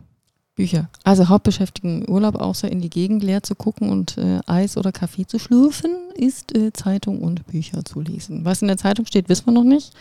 Bücher. 0.55 0.89
Also 1.05 1.29
Hauptbeschäftigung 1.29 2.09
Urlaub, 2.09 2.37
außer 2.37 2.73
in 2.73 2.81
die 2.81 2.89
Gegend 2.89 3.23
leer 3.23 3.43
zu 3.43 3.55
gucken 3.55 3.91
und 3.91 4.17
äh, 4.17 4.41
Eis 4.47 4.79
oder 4.79 4.93
Kaffee 4.93 5.27
zu 5.27 5.39
schlürfen, 5.39 5.91
ist 6.15 6.57
äh, 6.57 6.73
Zeitung 6.73 7.21
und 7.21 7.47
Bücher 7.49 7.85
zu 7.85 8.01
lesen. 8.01 8.47
Was 8.47 8.63
in 8.63 8.69
der 8.69 8.79
Zeitung 8.79 9.05
steht, 9.05 9.29
wissen 9.29 9.45
wir 9.45 9.53
noch 9.53 9.65
nicht, 9.65 9.93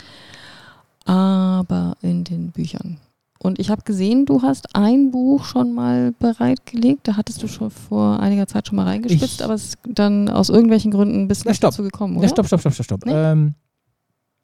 aber 1.04 1.98
in 2.00 2.24
den 2.24 2.52
Büchern. 2.52 2.98
Und 3.38 3.58
ich 3.58 3.70
habe 3.70 3.82
gesehen, 3.82 4.26
du 4.26 4.42
hast 4.42 4.74
ein 4.74 5.10
Buch 5.10 5.44
schon 5.44 5.72
mal 5.72 6.12
bereitgelegt. 6.12 7.08
Da 7.08 7.16
hattest 7.16 7.42
du 7.42 7.48
schon 7.48 7.70
vor 7.70 8.20
einiger 8.20 8.46
Zeit 8.46 8.68
schon 8.68 8.76
mal 8.76 8.84
reingespitzt, 8.84 9.40
ich 9.40 9.44
aber 9.44 9.54
es 9.54 9.66
ist 9.66 9.78
dann 9.84 10.28
aus 10.28 10.48
irgendwelchen 10.48 10.90
Gründen 10.90 11.28
bist 11.28 11.44
du 11.44 11.50
nicht 11.50 11.62
dazu 11.62 11.82
gekommen, 11.82 12.16
oder? 12.16 12.26
Ja, 12.26 12.30
stopp, 12.30 12.46
stopp, 12.46 12.60
stopp, 12.60 12.74
stopp, 12.74 12.84
stopp. 12.84 13.06
Nee? 13.06 13.12
Ähm, 13.12 13.54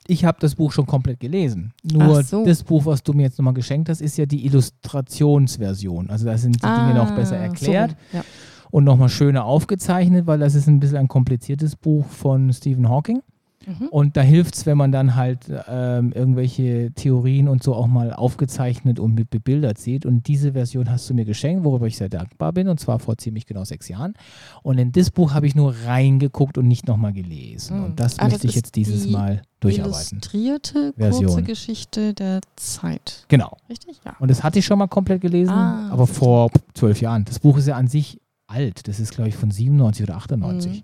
ich 0.06 0.24
habe 0.24 0.38
das 0.40 0.56
Buch 0.56 0.72
schon 0.72 0.86
komplett 0.86 1.20
gelesen. 1.20 1.72
Nur 1.84 2.22
so. 2.22 2.44
das 2.44 2.64
Buch, 2.64 2.84
was 2.86 3.02
du 3.02 3.12
mir 3.12 3.22
jetzt 3.22 3.38
nochmal 3.38 3.54
geschenkt 3.54 3.88
hast, 3.88 4.00
ist 4.00 4.18
ja 4.18 4.26
die 4.26 4.44
Illustrationsversion. 4.46 6.10
Also 6.10 6.26
da 6.26 6.36
sind 6.36 6.56
die 6.56 6.66
ah, 6.66 6.88
Dinge 6.88 6.98
noch 6.98 7.14
besser 7.14 7.36
erklärt 7.36 7.96
so, 8.10 8.18
ja. 8.18 8.24
und 8.70 8.84
nochmal 8.84 9.08
schöner 9.08 9.44
aufgezeichnet, 9.44 10.26
weil 10.26 10.40
das 10.40 10.54
ist 10.54 10.66
ein 10.66 10.80
bisschen 10.80 10.98
ein 10.98 11.08
kompliziertes 11.08 11.76
Buch 11.76 12.06
von 12.06 12.52
Stephen 12.52 12.88
Hawking. 12.88 13.22
Mhm. 13.66 13.88
Und 13.88 14.16
da 14.16 14.22
hilft 14.22 14.54
es, 14.54 14.66
wenn 14.66 14.76
man 14.76 14.92
dann 14.92 15.14
halt 15.16 15.40
ähm, 15.68 16.12
irgendwelche 16.12 16.92
Theorien 16.94 17.48
und 17.48 17.62
so 17.62 17.74
auch 17.74 17.86
mal 17.86 18.12
aufgezeichnet 18.12 18.98
und 18.98 19.14
mit 19.14 19.30
bebildert 19.30 19.78
sieht. 19.78 20.06
Und 20.06 20.28
diese 20.28 20.52
Version 20.52 20.90
hast 20.90 21.08
du 21.08 21.14
mir 21.14 21.24
geschenkt, 21.24 21.64
worüber 21.64 21.86
ich 21.86 21.96
sehr 21.96 22.08
dankbar 22.08 22.52
bin, 22.52 22.68
und 22.68 22.80
zwar 22.80 22.98
vor 22.98 23.16
ziemlich 23.18 23.46
genau 23.46 23.64
sechs 23.64 23.88
Jahren. 23.88 24.14
Und 24.62 24.78
in 24.78 24.92
das 24.92 25.10
Buch 25.10 25.34
habe 25.34 25.46
ich 25.46 25.54
nur 25.54 25.74
reingeguckt 25.84 26.58
und 26.58 26.68
nicht 26.68 26.86
nochmal 26.86 27.12
gelesen. 27.12 27.78
Mhm. 27.78 27.84
Und 27.84 28.00
das 28.00 28.18
ah, 28.18 28.24
möchte 28.24 28.40
das 28.40 28.50
ich 28.50 28.56
jetzt 28.56 28.76
dieses 28.76 29.04
die 29.04 29.10
Mal 29.10 29.42
durcharbeiten. 29.60 30.18
Illustrierte 30.18 30.92
Version. 30.96 31.26
kurze 31.26 31.42
Geschichte 31.42 32.14
der 32.14 32.40
Zeit. 32.56 33.24
Genau. 33.28 33.56
Richtig? 33.68 34.00
Ja. 34.04 34.16
Und 34.18 34.30
das 34.30 34.42
hatte 34.42 34.58
ich 34.58 34.66
schon 34.66 34.78
mal 34.78 34.88
komplett 34.88 35.20
gelesen, 35.20 35.52
ah, 35.52 35.88
aber 35.90 36.06
vor 36.06 36.50
zwölf 36.74 37.00
Jahren. 37.00 37.24
Das 37.24 37.38
Buch 37.38 37.58
ist 37.58 37.68
ja 37.68 37.76
an 37.76 37.88
sich 37.88 38.20
alt. 38.46 38.86
Das 38.88 39.00
ist, 39.00 39.14
glaube 39.14 39.28
ich, 39.28 39.36
von 39.36 39.50
97 39.50 40.04
oder 40.04 40.16
98. 40.16 40.72
Mhm. 40.72 40.82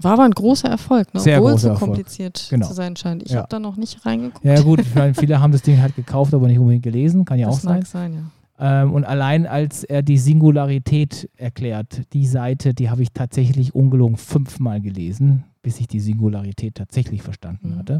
War 0.00 0.14
aber 0.14 0.24
ein 0.24 0.32
großer 0.32 0.68
Erfolg, 0.68 1.12
ne? 1.14 1.20
Sehr 1.20 1.38
obwohl 1.38 1.52
es 1.52 1.62
so 1.62 1.68
Erfolg. 1.68 1.92
kompliziert 1.92 2.46
genau. 2.50 2.66
zu 2.66 2.74
sein 2.74 2.96
scheint. 2.96 3.22
Ich 3.22 3.30
ja. 3.30 3.38
habe 3.38 3.48
da 3.48 3.58
noch 3.58 3.76
nicht 3.76 4.04
reingeguckt. 4.04 4.44
Ja 4.44 4.60
gut, 4.60 4.82
viele 5.18 5.40
haben 5.40 5.52
das 5.52 5.62
Ding 5.62 5.80
halt 5.80 5.94
gekauft, 5.94 6.34
aber 6.34 6.48
nicht 6.48 6.58
unbedingt 6.58 6.82
gelesen, 6.82 7.24
kann 7.24 7.38
ja 7.38 7.46
das 7.46 7.56
auch 7.56 7.60
sein. 7.60 7.78
Mag 7.78 7.86
sein 7.86 8.14
ja. 8.14 8.20
Ähm, 8.58 8.92
und 8.92 9.04
allein 9.04 9.46
als 9.46 9.82
er 9.84 10.02
die 10.02 10.18
Singularität 10.18 11.28
erklärt, 11.36 12.02
die 12.12 12.26
Seite, 12.26 12.74
die 12.74 12.88
habe 12.88 13.02
ich 13.02 13.12
tatsächlich 13.12 13.74
ungelogen 13.74 14.16
fünfmal 14.16 14.80
gelesen, 14.80 15.44
bis 15.62 15.80
ich 15.80 15.88
die 15.88 16.00
Singularität 16.00 16.76
tatsächlich 16.76 17.22
verstanden 17.22 17.70
mhm. 17.70 17.78
hatte. 17.78 17.98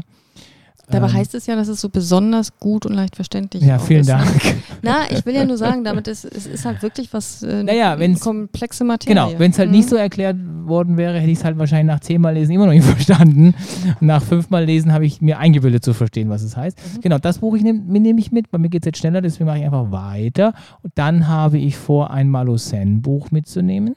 Dabei 0.87 1.07
ähm, 1.07 1.13
heißt 1.13 1.35
es 1.35 1.45
ja, 1.47 1.55
dass 1.55 1.67
es 1.67 1.81
so 1.81 1.89
besonders 1.89 2.57
gut 2.59 2.85
und 2.85 2.93
leicht 2.93 3.15
verständlich 3.15 3.63
ist. 3.63 3.69
Ja, 3.69 3.79
vielen 3.79 4.01
ist. 4.01 4.09
Dank. 4.09 4.41
Na, 4.81 5.09
ich 5.09 5.25
will 5.25 5.35
ja 5.35 5.45
nur 5.45 5.57
sagen, 5.57 5.83
damit 5.83 6.07
ist 6.07 6.25
es 6.25 6.45
ist 6.45 6.65
halt 6.65 6.81
wirklich 6.81 7.11
was 7.13 7.43
äh, 7.43 7.63
naja, 7.63 7.97
komplexe 8.19 8.83
Materie. 8.83 9.15
Genau, 9.15 9.39
wenn 9.39 9.51
es 9.51 9.59
halt 9.59 9.69
mhm. 9.69 9.77
nicht 9.77 9.89
so 9.89 9.95
erklärt 9.95 10.37
worden 10.65 10.97
wäre, 10.97 11.19
hätte 11.19 11.31
ich 11.31 11.39
es 11.39 11.43
halt 11.43 11.57
wahrscheinlich 11.57 11.93
nach 11.93 11.99
zehnmal 11.99 12.33
Lesen 12.33 12.53
immer 12.53 12.65
noch 12.65 12.73
nicht 12.73 12.85
verstanden. 12.85 13.55
nach 13.99 14.21
fünfmal 14.21 14.65
Lesen 14.65 14.93
habe 14.93 15.05
ich 15.05 15.21
mir 15.21 15.39
eingebildet 15.39 15.83
zu 15.83 15.93
verstehen, 15.93 16.29
was 16.29 16.41
es 16.41 16.55
heißt. 16.55 16.77
Mhm. 16.77 17.01
Genau, 17.01 17.17
das 17.17 17.39
Buch 17.39 17.57
nehm, 17.57 17.85
nehme 17.87 18.19
ich 18.19 18.31
mit. 18.31 18.51
Bei 18.51 18.57
mir 18.57 18.69
geht 18.69 18.83
es 18.83 18.85
jetzt 18.85 18.99
schneller, 18.99 19.21
deswegen 19.21 19.45
mache 19.45 19.59
ich 19.59 19.65
einfach 19.65 19.91
weiter. 19.91 20.53
Und 20.81 20.93
dann 20.95 21.27
habe 21.27 21.57
ich 21.57 21.77
vor, 21.77 22.11
ein 22.11 22.29
Malocène-Buch 22.29 23.31
mitzunehmen. 23.31 23.95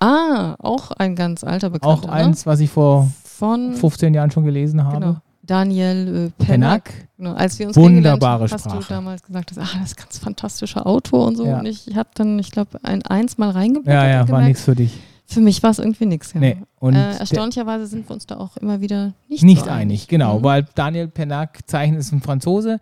Ah, 0.00 0.56
auch 0.58 0.90
ein 0.92 1.14
ganz 1.14 1.44
alter 1.44 1.70
Bekannter. 1.70 2.08
Auch 2.08 2.12
eins, 2.12 2.46
was 2.46 2.60
ich 2.60 2.70
vor 2.70 3.10
Von 3.24 3.74
15 3.74 4.14
Jahren 4.14 4.30
schon 4.30 4.44
gelesen 4.44 4.84
habe. 4.84 5.00
Genau. 5.00 5.16
Daniel 5.46 6.30
äh, 6.38 6.44
Pennack. 6.44 6.90
Genau, 7.16 7.34
als 7.34 7.58
wir 7.58 7.68
uns 7.68 7.76
Wunderbare 7.76 8.44
hast 8.44 8.60
Sprache. 8.60 8.78
du 8.78 8.84
damals 8.88 9.22
gesagt, 9.22 9.50
dass, 9.50 9.58
ah, 9.58 9.78
das 9.80 9.92
ist 9.92 9.98
ein 9.98 10.02
ganz 10.02 10.18
fantastischer 10.18 10.86
Autor 10.86 11.26
und 11.26 11.36
so. 11.36 11.46
Ja. 11.46 11.58
Und 11.58 11.66
ich 11.66 11.94
habe 11.94 12.08
dann, 12.14 12.38
ich 12.38 12.50
glaube, 12.50 12.78
ein 12.82 13.02
Eins 13.02 13.38
mal 13.38 13.50
reingeblättert. 13.50 14.02
Ja, 14.02 14.08
ja, 14.08 14.28
war 14.28 14.42
nichts 14.42 14.62
für 14.62 14.74
dich. 14.74 14.98
Für 15.26 15.40
mich 15.40 15.62
war 15.62 15.70
es 15.70 15.78
irgendwie 15.78 16.06
nichts. 16.06 16.32
Ja. 16.34 16.40
Nee. 16.40 16.56
Und 16.78 16.94
äh, 16.94 17.16
erstaunlicherweise 17.16 17.86
sind 17.86 18.08
wir 18.08 18.14
uns 18.14 18.26
da 18.26 18.36
auch 18.36 18.56
immer 18.56 18.80
wieder 18.80 19.14
nicht, 19.28 19.42
nicht 19.42 19.64
so 19.64 19.70
einig. 19.70 19.80
einig. 19.80 20.08
Genau, 20.08 20.38
mhm. 20.38 20.44
weil 20.44 20.66
Daniel 20.74 21.08
Pennack 21.08 21.60
zeichnet, 21.66 22.00
ist 22.00 22.12
ein 22.12 22.20
Franzose, 22.20 22.78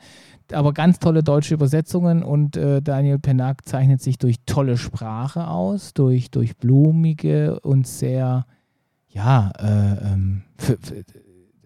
aber 0.53 0.73
ganz 0.73 0.99
tolle 0.99 1.23
deutsche 1.23 1.55
Übersetzungen 1.55 2.23
und 2.23 2.57
äh, 2.57 2.83
Daniel 2.83 3.19
Pennack 3.19 3.67
zeichnet 3.67 4.03
sich 4.03 4.19
durch 4.19 4.37
tolle 4.45 4.77
Sprache 4.77 5.47
aus, 5.47 5.95
durch, 5.95 6.31
durch 6.31 6.57
blumige 6.57 7.61
und 7.61 7.87
sehr, 7.87 8.47
ja, 9.09 9.53
äh, 9.59 10.13
ähm, 10.13 10.43
für, 10.59 10.79
für, 10.79 11.05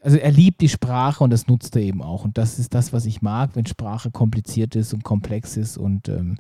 also 0.07 0.19
er 0.19 0.31
liebt 0.31 0.61
die 0.61 0.69
Sprache 0.69 1.25
und 1.25 1.31
das 1.31 1.49
nutzt 1.49 1.75
er 1.75 1.83
eben 1.83 2.01
auch. 2.01 2.25
Und 2.25 2.39
das 2.39 2.61
ist 2.61 2.75
das, 2.75 2.93
was 2.93 3.07
ich 3.07 3.23
mag, 3.23 3.51
wenn 3.57 3.67
Sprache 3.67 4.13
kompliziert 4.13 4.77
ist 4.77 4.95
und 4.95 5.03
komplex 5.03 5.57
ist 5.57 5.77
und 5.77 6.09
ähm, 6.09 6.37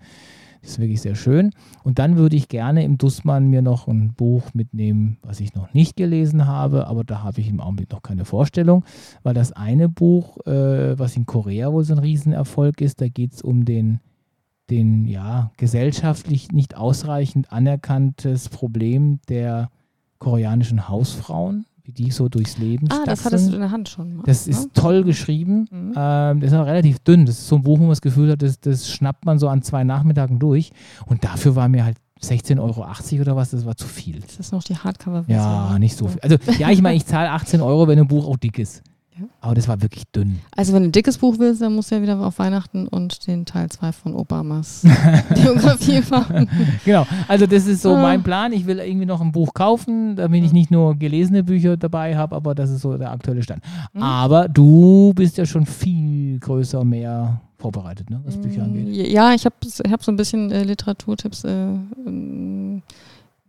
das 0.62 0.70
ist 0.70 0.78
wirklich 0.78 1.00
sehr 1.00 1.16
schön. 1.16 1.50
Und 1.82 1.98
dann 1.98 2.16
würde 2.16 2.36
ich 2.36 2.48
gerne 2.48 2.84
im 2.84 2.96
Dussmann 2.96 3.48
mir 3.48 3.62
noch 3.62 3.88
ein 3.88 4.14
Buch 4.14 4.54
mitnehmen, 4.54 5.18
was 5.22 5.40
ich 5.40 5.54
noch 5.54 5.74
nicht 5.74 5.96
gelesen 5.96 6.46
habe, 6.46 6.86
aber 6.86 7.02
da 7.02 7.24
habe 7.24 7.40
ich 7.40 7.48
im 7.48 7.60
Augenblick 7.60 7.90
noch 7.90 8.02
keine 8.02 8.24
Vorstellung, 8.24 8.84
weil 9.24 9.34
das 9.34 9.50
eine 9.50 9.88
Buch, 9.88 10.38
äh, 10.46 10.96
was 10.96 11.16
in 11.16 11.26
Korea 11.26 11.72
wohl 11.72 11.82
so 11.82 11.94
ein 11.94 11.98
Riesenerfolg 11.98 12.80
ist, 12.80 13.00
da 13.00 13.08
geht 13.08 13.34
es 13.34 13.42
um 13.42 13.64
den 13.64 13.98
den 14.70 15.06
ja 15.06 15.50
gesellschaftlich 15.56 16.52
nicht 16.52 16.76
ausreichend 16.76 17.52
anerkanntes 17.52 18.48
Problem 18.48 19.20
der 19.28 19.70
koreanischen 20.18 20.88
Hausfrauen, 20.88 21.66
wie 21.86 21.92
die 21.92 22.10
so 22.10 22.28
durchs 22.28 22.58
Leben 22.58 22.88
Ah, 22.90 23.04
das 23.06 23.24
hattest 23.24 23.50
du 23.50 23.54
in 23.54 23.60
der 23.60 23.70
Hand 23.70 23.88
schon. 23.88 24.16
Mal, 24.16 24.24
das 24.26 24.46
ist 24.46 24.64
ne? 24.64 24.70
toll 24.74 25.04
geschrieben. 25.04 25.68
Mhm. 25.70 25.94
Ähm, 25.96 26.40
das 26.40 26.50
ist 26.50 26.54
aber 26.54 26.66
relativ 26.66 26.98
dünn. 27.00 27.26
Das 27.26 27.38
ist 27.38 27.48
so 27.48 27.56
ein 27.56 27.62
Buch, 27.62 27.78
wo 27.78 27.82
man 27.82 27.90
das 27.90 28.00
Gefühl 28.00 28.32
hat, 28.32 28.42
das, 28.42 28.60
das 28.60 28.90
schnappt 28.90 29.24
man 29.24 29.38
so 29.38 29.48
an 29.48 29.62
zwei 29.62 29.84
Nachmittagen 29.84 30.38
durch. 30.38 30.70
Und 31.06 31.24
dafür 31.24 31.54
war 31.56 31.68
mir 31.68 31.84
halt 31.84 31.98
16,80 32.22 32.58
Euro 32.58 33.20
oder 33.20 33.36
was, 33.36 33.50
das 33.50 33.66
war 33.66 33.76
zu 33.76 33.86
viel. 33.86 34.18
Ist 34.18 34.38
das 34.38 34.52
noch 34.52 34.64
die 34.64 34.76
Hardcover-Version? 34.76 35.36
Ja, 35.36 35.78
nicht 35.78 35.96
so 35.96 36.08
viel. 36.08 36.20
Also, 36.20 36.36
ja, 36.58 36.70
ich 36.70 36.82
meine, 36.82 36.96
ich 36.96 37.06
zahle 37.06 37.30
18 37.30 37.60
Euro, 37.60 37.86
wenn 37.88 37.98
ein 37.98 38.08
Buch 38.08 38.26
auch 38.26 38.36
dick 38.36 38.58
ist. 38.58 38.82
Aber 39.40 39.54
das 39.54 39.68
war 39.68 39.80
wirklich 39.82 40.04
dünn. 40.14 40.40
Also 40.54 40.72
wenn 40.72 40.82
du 40.82 40.88
ein 40.88 40.92
dickes 40.92 41.18
Buch 41.18 41.36
willst, 41.38 41.62
dann 41.62 41.74
musst 41.74 41.90
du 41.90 41.96
ja 41.96 42.02
wieder 42.02 42.18
auf 42.20 42.38
Weihnachten 42.38 42.86
und 42.88 43.26
den 43.26 43.44
Teil 43.44 43.68
2 43.68 43.92
von 43.92 44.14
Obamas 44.14 44.84
Biografie 45.34 46.02
machen. 46.10 46.48
Genau, 46.84 47.06
also 47.28 47.46
das 47.46 47.66
ist 47.66 47.82
so 47.82 47.94
ah. 47.94 48.02
mein 48.02 48.22
Plan. 48.22 48.52
Ich 48.52 48.66
will 48.66 48.78
irgendwie 48.78 49.06
noch 49.06 49.20
ein 49.20 49.32
Buch 49.32 49.54
kaufen, 49.54 50.16
damit 50.16 50.44
ich 50.44 50.52
nicht 50.52 50.70
nur 50.70 50.94
gelesene 50.94 51.42
Bücher 51.42 51.76
dabei 51.76 52.16
habe, 52.16 52.36
aber 52.36 52.54
das 52.54 52.70
ist 52.70 52.82
so 52.82 52.96
der 52.96 53.10
aktuelle 53.10 53.42
Stand. 53.42 53.62
Mhm. 53.92 54.02
Aber 54.02 54.48
du 54.48 55.12
bist 55.14 55.38
ja 55.38 55.46
schon 55.46 55.66
viel 55.66 56.38
größer, 56.38 56.84
mehr 56.84 57.40
vorbereitet, 57.58 58.10
ne, 58.10 58.20
was 58.24 58.36
Bücher 58.36 58.64
angeht. 58.64 58.88
Ja, 58.88 59.32
ich 59.32 59.44
habe 59.44 59.56
hab 59.90 60.04
so 60.04 60.12
ein 60.12 60.16
bisschen 60.16 60.50
äh, 60.50 60.62
Literaturtipps 60.62 61.44
äh, 61.44 61.50
ähm, 62.06 62.82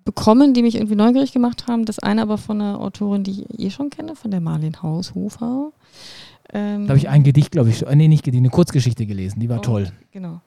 bekommen, 0.07 0.53
die 0.53 0.61
mich 0.61 0.75
irgendwie 0.75 0.95
neugierig 0.95 1.33
gemacht 1.33 1.67
haben. 1.67 1.83
Das 1.83 1.99
eine 1.99 2.21
aber 2.21 2.37
von 2.37 2.61
einer 2.61 2.79
Autorin, 2.79 3.23
die 3.23 3.43
ich 3.43 3.59
eh 3.59 3.69
schon 3.69 3.89
kenne, 3.89 4.15
von 4.15 4.31
der 4.31 4.39
Marlene 4.39 4.81
Haushofer. 4.81 5.73
Ähm, 6.53 6.83
da 6.85 6.91
habe 6.91 6.97
ich 6.97 7.09
ein 7.09 7.23
Gedicht, 7.23 7.51
glaube 7.51 7.69
ich, 7.69 7.85
nee, 7.93 8.07
nicht 8.07 8.23
Gedicht, 8.23 8.39
eine 8.39 8.49
Kurzgeschichte 8.49 9.05
gelesen, 9.05 9.41
die 9.41 9.49
war 9.49 9.59
oh, 9.59 9.63
toll. 9.63 9.91
Genau. 10.11 10.39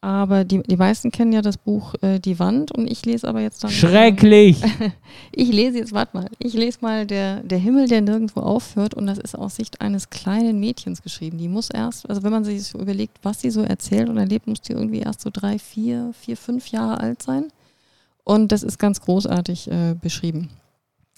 Aber 0.00 0.44
die, 0.44 0.60
die 0.62 0.76
meisten 0.76 1.12
kennen 1.12 1.32
ja 1.32 1.40
das 1.40 1.56
Buch 1.56 1.94
äh, 2.02 2.18
Die 2.18 2.38
Wand 2.38 2.70
und 2.72 2.90
ich 2.90 3.06
lese 3.06 3.28
aber 3.28 3.40
jetzt 3.40 3.62
dann. 3.62 3.70
Schrecklich! 3.70 4.60
ich 5.32 5.52
lese 5.52 5.78
jetzt, 5.78 5.92
warte 5.92 6.16
mal, 6.16 6.26
ich 6.40 6.54
lese 6.54 6.78
mal 6.82 7.06
der, 7.06 7.44
der 7.44 7.58
Himmel, 7.58 7.86
der 7.86 8.00
nirgendwo 8.00 8.40
aufhört 8.40 8.94
und 8.94 9.06
das 9.06 9.18
ist 9.18 9.38
aus 9.38 9.54
Sicht 9.54 9.80
eines 9.80 10.10
kleinen 10.10 10.58
Mädchens 10.58 11.00
geschrieben. 11.00 11.38
Die 11.38 11.48
muss 11.48 11.70
erst, 11.70 12.10
also 12.10 12.24
wenn 12.24 12.32
man 12.32 12.44
sich 12.44 12.64
so 12.64 12.80
überlegt, 12.80 13.18
was 13.22 13.40
sie 13.40 13.50
so 13.50 13.62
erzählt 13.62 14.08
und 14.08 14.16
erlebt, 14.16 14.48
muss 14.48 14.60
die 14.62 14.72
irgendwie 14.72 14.98
erst 14.98 15.20
so 15.20 15.30
drei, 15.32 15.60
vier, 15.60 16.12
vier, 16.20 16.36
fünf 16.36 16.68
Jahre 16.68 16.98
alt 16.98 17.22
sein. 17.22 17.52
Und 18.26 18.50
das 18.50 18.64
ist 18.64 18.80
ganz 18.80 19.00
großartig 19.00 19.70
äh, 19.70 19.94
beschrieben, 19.94 20.50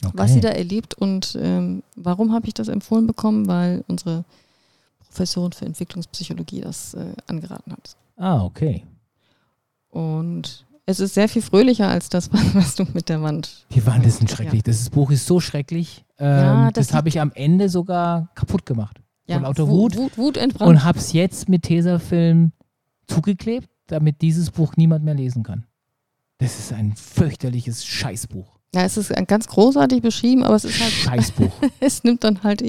okay. 0.05 0.13
was 0.13 0.35
sie 0.35 0.43
da 0.43 0.51
erlebt. 0.51 0.93
Und 0.93 1.39
ähm, 1.41 1.83
warum 1.97 2.35
habe 2.35 2.47
ich 2.47 2.53
das 2.53 2.69
empfohlen 2.69 3.07
bekommen? 3.07 3.49
Weil 3.49 3.83
unsere 3.89 4.27
Professorin 5.01 5.53
für 5.53 5.65
Entwicklungspsychologie 5.65 6.61
das 6.61 6.93
äh, 6.93 7.15
angeraten 7.27 7.73
hat. 7.73 7.97
Ah, 8.19 8.45
okay. 8.45 8.85
Und 9.89 10.67
es 10.85 11.01
ist 11.01 11.15
sehr 11.15 11.31
viel 11.31 11.41
fröhlicher 11.41 11.89
als 11.89 12.11
das, 12.11 12.29
was 12.53 12.75
du 12.75 12.85
mit 12.93 13.09
der 13.09 13.23
Wand. 13.23 13.65
Die 13.75 13.87
Wand 13.87 14.05
ist 14.05 14.21
ein 14.21 14.29
schrecklich. 14.29 14.61
Ja. 14.67 14.71
Das 14.71 14.91
Buch 14.91 15.11
ist 15.11 15.25
so 15.25 15.41
schrecklich. 15.41 16.05
Ähm, 16.19 16.27
ja, 16.29 16.71
das, 16.73 16.89
das 16.89 16.95
habe 16.95 17.09
ich 17.09 17.23
am 17.23 17.33
Ende 17.33 17.71
sogar 17.71 18.29
kaputt 18.35 18.67
gemacht. 18.67 19.01
Ja, 19.27 19.37
Von 19.37 19.45
lauter 19.45 19.67
Wut. 19.67 19.97
Wut, 19.97 20.19
Wut 20.19 20.37
entbrannt. 20.37 20.69
Und 20.69 20.85
habe 20.85 20.99
es 20.99 21.15
jetzt 21.15 21.49
mit 21.49 21.63
Tesafilm 21.63 22.53
zugeklebt, 23.07 23.71
damit 23.87 24.21
dieses 24.21 24.51
Buch 24.51 24.77
niemand 24.77 25.07
mehr 25.07 25.15
lesen 25.15 25.43
kann. 25.43 25.65
Das 26.39 26.59
ist 26.59 26.73
ein 26.73 26.95
fürchterliches 26.95 27.85
Scheißbuch. 27.85 28.59
Ja, 28.75 28.83
es 28.83 28.99
ist 28.99 29.13
ganz 29.27 29.49
großartig 29.49 30.03
beschrieben, 30.03 30.45
aber 30.45 30.55
es 30.55 30.65
ist 30.65 30.79
halt. 30.79 30.93
Scheißbuch. 30.93 31.51
es 31.81 32.05
nimmt 32.05 32.23
dann 32.23 32.43
halt 32.43 32.63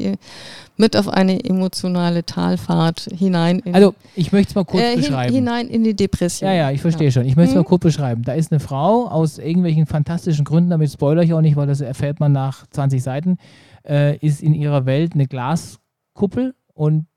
mit 0.77 0.95
auf 0.95 1.09
eine 1.09 1.43
emotionale 1.43 2.25
Talfahrt 2.25 3.09
hinein. 3.13 3.61
also, 3.73 3.93
ich 4.15 4.31
möchte 4.31 4.51
es 4.51 4.55
mal 4.55 4.63
kurz 4.63 4.83
äh, 4.83 4.95
beschreiben. 4.95 5.35
Hinein 5.35 5.67
in 5.67 5.83
die 5.83 5.93
Depression. 5.93 6.49
Ja, 6.49 6.55
ja, 6.55 6.71
ich 6.71 6.79
verstehe 6.79 7.07
ja. 7.07 7.11
schon. 7.11 7.25
Ich 7.25 7.35
möchte 7.35 7.49
es 7.49 7.55
mhm. 7.55 7.61
mal 7.61 7.67
kurz 7.67 7.83
beschreiben. 7.83 8.23
Da 8.23 8.33
ist 8.33 8.51
eine 8.51 8.61
Frau 8.61 9.07
aus 9.07 9.39
irgendwelchen 9.39 9.85
fantastischen 9.85 10.45
Gründen, 10.45 10.69
damit 10.69 10.89
spoilere 10.89 11.25
ich 11.25 11.33
auch 11.33 11.41
nicht, 11.41 11.57
weil 11.57 11.67
das 11.67 11.81
erfährt 11.81 12.21
man 12.21 12.31
nach 12.31 12.65
20 12.67 13.03
Seiten, 13.03 13.37
äh, 13.85 14.17
ist 14.25 14.41
in 14.41 14.53
ihrer 14.53 14.85
Welt 14.85 15.15
eine 15.15 15.27
Glaskuppel 15.27 16.55
und 16.73 17.07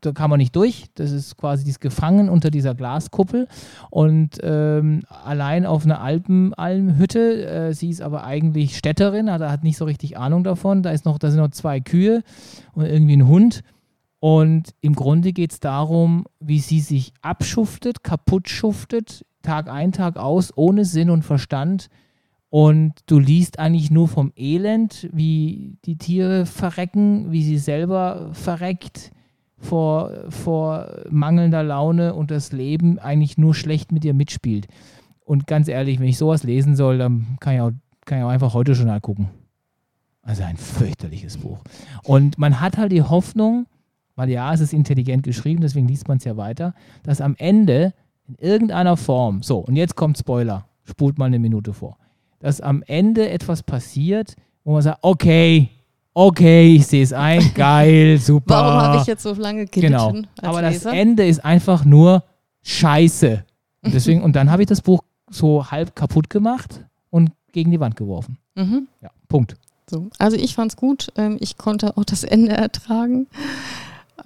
da 0.00 0.12
kann 0.12 0.30
man 0.30 0.38
nicht 0.38 0.54
durch. 0.56 0.86
Das 0.94 1.10
ist 1.10 1.36
quasi 1.36 1.64
dieses 1.64 1.80
Gefangen 1.80 2.28
unter 2.28 2.50
dieser 2.50 2.74
Glaskuppel. 2.74 3.48
Und 3.90 4.38
ähm, 4.42 5.02
allein 5.08 5.66
auf 5.66 5.84
einer 5.84 6.00
Alpenalmhütte, 6.00 7.46
äh, 7.46 7.74
sie 7.74 7.90
ist 7.90 8.02
aber 8.02 8.24
eigentlich 8.24 8.76
Städterin, 8.76 9.30
hat, 9.30 9.40
hat 9.42 9.64
nicht 9.64 9.76
so 9.76 9.84
richtig 9.84 10.16
Ahnung 10.18 10.44
davon. 10.44 10.82
Da, 10.82 10.90
ist 10.90 11.04
noch, 11.04 11.18
da 11.18 11.30
sind 11.30 11.40
noch 11.40 11.50
zwei 11.50 11.80
Kühe 11.80 12.22
und 12.72 12.86
irgendwie 12.86 13.16
ein 13.16 13.26
Hund. 13.26 13.62
Und 14.18 14.70
im 14.80 14.94
Grunde 14.94 15.32
geht 15.32 15.52
es 15.52 15.60
darum, 15.60 16.24
wie 16.40 16.58
sie 16.58 16.80
sich 16.80 17.12
abschuftet, 17.22 18.02
kaputt 18.02 18.48
schuftet, 18.48 19.24
Tag 19.42 19.68
ein, 19.68 19.92
Tag 19.92 20.16
aus, 20.16 20.52
ohne 20.56 20.84
Sinn 20.84 21.10
und 21.10 21.22
Verstand. 21.22 21.88
Und 22.48 22.94
du 23.06 23.18
liest 23.18 23.58
eigentlich 23.58 23.90
nur 23.90 24.08
vom 24.08 24.32
Elend, 24.36 25.08
wie 25.12 25.78
die 25.84 25.98
Tiere 25.98 26.46
verrecken, 26.46 27.30
wie 27.30 27.42
sie 27.42 27.58
selber 27.58 28.30
verreckt, 28.32 29.10
vor, 29.58 30.10
vor 30.28 30.88
mangelnder 31.10 31.62
Laune 31.62 32.14
und 32.14 32.30
das 32.30 32.52
Leben 32.52 32.98
eigentlich 32.98 33.38
nur 33.38 33.54
schlecht 33.54 33.92
mit 33.92 34.04
dir 34.04 34.14
mitspielt. 34.14 34.68
Und 35.24 35.46
ganz 35.46 35.68
ehrlich, 35.68 35.98
wenn 35.98 36.08
ich 36.08 36.18
sowas 36.18 36.44
lesen 36.44 36.76
soll, 36.76 36.98
dann 36.98 37.36
kann 37.40 37.54
ich 37.54 37.60
auch, 37.60 37.72
kann 38.04 38.18
ich 38.18 38.24
auch 38.24 38.28
einfach 38.28 38.54
heute 38.54 38.72
Journal 38.72 39.00
gucken. 39.00 39.28
Also 40.22 40.42
ein 40.42 40.56
fürchterliches 40.56 41.38
Buch. 41.38 41.58
Und 42.04 42.38
man 42.38 42.60
hat 42.60 42.76
halt 42.76 42.92
die 42.92 43.02
Hoffnung, 43.02 43.66
weil 44.14 44.28
ja, 44.30 44.52
es 44.52 44.60
ist 44.60 44.72
intelligent 44.72 45.22
geschrieben, 45.22 45.60
deswegen 45.60 45.88
liest 45.88 46.08
man 46.08 46.18
es 46.18 46.24
ja 46.24 46.36
weiter, 46.36 46.74
dass 47.02 47.20
am 47.20 47.34
Ende 47.38 47.92
in 48.26 48.34
irgendeiner 48.36 48.96
Form, 48.96 49.42
so, 49.42 49.58
und 49.58 49.76
jetzt 49.76 49.94
kommt 49.94 50.18
Spoiler, 50.18 50.66
spult 50.84 51.18
mal 51.18 51.26
eine 51.26 51.38
Minute 51.38 51.72
vor, 51.72 51.96
dass 52.40 52.60
am 52.60 52.82
Ende 52.86 53.28
etwas 53.28 53.62
passiert, 53.62 54.34
wo 54.64 54.72
man 54.72 54.82
sagt, 54.82 54.98
okay, 55.02 55.70
okay, 56.16 56.74
ich 56.76 56.86
sehe 56.86 57.02
es 57.02 57.12
ein, 57.12 57.52
geil, 57.54 58.18
super. 58.18 58.54
Warum 58.54 58.80
habe 58.80 58.96
ich 58.96 59.06
jetzt 59.06 59.22
so 59.22 59.34
lange 59.34 59.66
gelitten 59.66 59.92
Genau. 59.92 60.12
Aber 60.40 60.62
Leser? 60.62 60.90
das 60.90 60.98
Ende 60.98 61.26
ist 61.26 61.44
einfach 61.44 61.84
nur 61.84 62.24
scheiße. 62.62 63.44
Und, 63.82 63.94
deswegen, 63.94 64.22
und 64.22 64.34
dann 64.34 64.50
habe 64.50 64.62
ich 64.62 64.68
das 64.68 64.80
Buch 64.80 65.02
so 65.30 65.70
halb 65.70 65.94
kaputt 65.94 66.30
gemacht 66.30 66.84
und 67.10 67.32
gegen 67.52 67.70
die 67.70 67.80
Wand 67.80 67.96
geworfen. 67.96 68.38
Mhm. 68.54 68.88
Ja, 69.02 69.10
Punkt. 69.28 69.56
So. 69.88 70.08
Also 70.18 70.36
ich 70.36 70.54
fand 70.54 70.72
es 70.72 70.76
gut. 70.76 71.08
Ähm, 71.16 71.36
ich 71.38 71.58
konnte 71.58 71.96
auch 71.96 72.04
das 72.04 72.24
Ende 72.24 72.52
ertragen. 72.52 73.26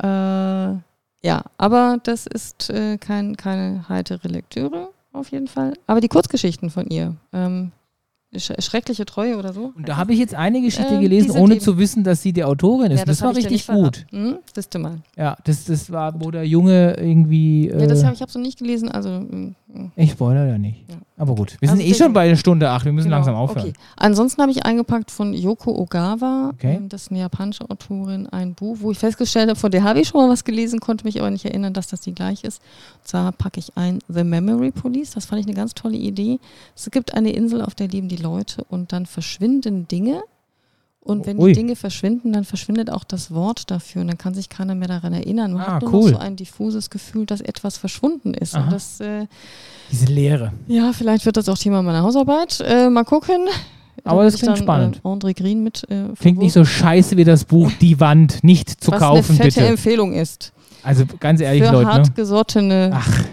Äh, 0.00 0.06
ja, 0.06 1.42
aber 1.58 1.98
das 2.04 2.26
ist 2.26 2.70
äh, 2.70 2.98
kein, 2.98 3.36
keine 3.36 3.88
heitere 3.88 4.28
Lektüre 4.28 4.88
auf 5.12 5.32
jeden 5.32 5.48
Fall. 5.48 5.74
Aber 5.88 6.00
die 6.00 6.08
Kurzgeschichten 6.08 6.70
von 6.70 6.86
ihr, 6.86 7.16
ähm, 7.32 7.72
Schreckliche 8.38 9.04
Treue 9.06 9.36
oder 9.36 9.52
so. 9.52 9.72
Und 9.74 9.88
da 9.88 9.96
habe 9.96 10.12
ich 10.12 10.20
jetzt 10.20 10.36
eine 10.36 10.60
Geschichte 10.60 10.94
äh, 10.94 11.00
gelesen, 11.00 11.32
ohne 11.32 11.58
zu 11.58 11.78
wissen, 11.78 12.04
dass 12.04 12.22
sie 12.22 12.32
die 12.32 12.44
Autorin 12.44 12.92
ist. 12.92 13.00
Ja, 13.00 13.04
das, 13.04 13.18
das 13.18 13.26
war 13.26 13.34
richtig 13.34 13.66
gut. 13.66 14.06
Hm? 14.10 14.38
Das 14.54 14.68
mal. 14.78 14.98
Ja, 15.16 15.36
das, 15.42 15.64
das 15.64 15.90
war, 15.90 16.20
wo 16.20 16.30
der 16.30 16.46
Junge 16.46 16.94
irgendwie. 16.96 17.68
Äh, 17.68 17.80
ja, 17.80 17.86
das 17.88 18.04
habe 18.04 18.14
ich 18.14 18.22
habe 18.22 18.30
so 18.30 18.38
nicht 18.38 18.60
gelesen. 18.60 18.88
Also, 18.88 19.10
hm, 19.10 19.56
hm. 19.72 19.90
Ich 19.96 20.12
spoilere 20.12 20.48
ja 20.48 20.58
nicht. 20.58 20.88
Ja. 20.88 20.96
Aber 21.20 21.34
gut, 21.34 21.58
wir 21.60 21.68
also 21.68 21.82
sind 21.82 21.86
eh 21.86 21.94
schon 21.94 22.14
bei 22.14 22.28
der 22.28 22.36
Stunde 22.36 22.70
8, 22.70 22.86
wir 22.86 22.92
müssen 22.92 23.08
genau. 23.08 23.16
langsam 23.18 23.34
aufhören. 23.34 23.68
Okay. 23.68 23.72
Ansonsten 23.96 24.40
habe 24.40 24.52
ich 24.52 24.64
eingepackt 24.64 25.10
von 25.10 25.34
Yoko 25.34 25.70
Ogawa, 25.70 26.50
okay. 26.54 26.76
Ähm, 26.76 26.88
das 26.88 27.02
ist 27.02 27.10
eine 27.10 27.20
japanische 27.20 27.68
Autorin, 27.68 28.26
ein 28.28 28.54
Buch, 28.54 28.78
wo 28.80 28.90
ich 28.90 28.98
festgestellt 28.98 29.50
habe, 29.50 29.60
von 29.60 29.70
der 29.70 29.84
habe 29.84 30.00
ich 30.00 30.08
schon 30.08 30.22
mal 30.22 30.30
was 30.30 30.44
gelesen, 30.44 30.80
konnte 30.80 31.04
mich 31.04 31.20
aber 31.20 31.30
nicht 31.30 31.44
erinnern, 31.44 31.74
dass 31.74 31.88
das 31.88 32.00
die 32.00 32.14
gleich 32.14 32.42
ist. 32.42 32.62
Und 33.00 33.08
zwar 33.08 33.32
packe 33.32 33.60
ich 33.60 33.76
ein 33.76 33.98
The 34.08 34.24
Memory 34.24 34.70
Police, 34.70 35.10
das 35.10 35.26
fand 35.26 35.42
ich 35.42 35.46
eine 35.46 35.54
ganz 35.54 35.74
tolle 35.74 35.98
Idee. 35.98 36.38
Es 36.74 36.90
gibt 36.90 37.12
eine 37.12 37.32
Insel, 37.32 37.60
auf 37.60 37.74
der 37.74 37.88
leben 37.88 38.08
die 38.08 38.16
Leute 38.16 38.64
und 38.70 38.94
dann 38.94 39.04
verschwinden 39.04 39.86
Dinge 39.88 40.22
und 41.02 41.26
wenn 41.26 41.38
Ui. 41.38 41.52
die 41.52 41.58
Dinge 41.58 41.76
verschwinden, 41.76 42.32
dann 42.32 42.44
verschwindet 42.44 42.90
auch 42.90 43.04
das 43.04 43.32
Wort 43.32 43.70
dafür 43.70 44.02
und 44.02 44.08
dann 44.08 44.18
kann 44.18 44.34
sich 44.34 44.50
keiner 44.50 44.74
mehr 44.74 44.88
daran 44.88 45.14
erinnern. 45.14 45.54
Man 45.54 45.62
ah, 45.62 45.74
hat 45.74 45.82
nur 45.82 45.92
cool. 45.92 46.10
noch 46.10 46.18
so 46.18 46.24
ein 46.24 46.36
diffuses 46.36 46.90
Gefühl, 46.90 47.24
dass 47.24 47.40
etwas 47.40 47.78
verschwunden 47.78 48.34
ist. 48.34 48.54
Und 48.54 48.70
das, 48.70 49.00
äh, 49.00 49.26
Diese 49.90 50.06
Leere. 50.06 50.52
Ja, 50.66 50.92
vielleicht 50.92 51.24
wird 51.24 51.38
das 51.38 51.48
auch 51.48 51.56
Thema 51.56 51.82
meiner 51.82 52.02
Hausarbeit. 52.02 52.60
Äh, 52.60 52.90
mal 52.90 53.04
gucken. 53.04 53.48
Aber 54.04 54.24
das 54.24 54.36
klingt 54.36 54.56
dann, 54.56 54.62
spannend. 54.62 55.00
Äh, 55.04 55.08
André 55.08 55.36
Green 55.36 55.62
mit. 55.62 55.84
Äh, 55.90 56.14
klingt 56.18 56.38
nicht 56.38 56.52
so 56.52 56.64
scheiße 56.64 57.16
wie 57.16 57.24
das 57.24 57.44
Buch 57.44 57.70
Die 57.80 57.98
Wand, 57.98 58.44
nicht 58.44 58.82
zu 58.82 58.92
Was 58.92 59.00
kaufen, 59.00 59.32
eine 59.32 59.44
fette 59.44 59.60
bitte. 59.60 59.66
Empfehlung 59.66 60.12
ist. 60.12 60.52
Also 60.82 61.04
ganz 61.18 61.40
ehrlich, 61.40 61.64
Für 61.64 61.72
Leute. 61.72 61.86
Ne? 61.86 61.92
hartgesottene. 61.92 62.90
Ach. 62.94 63.24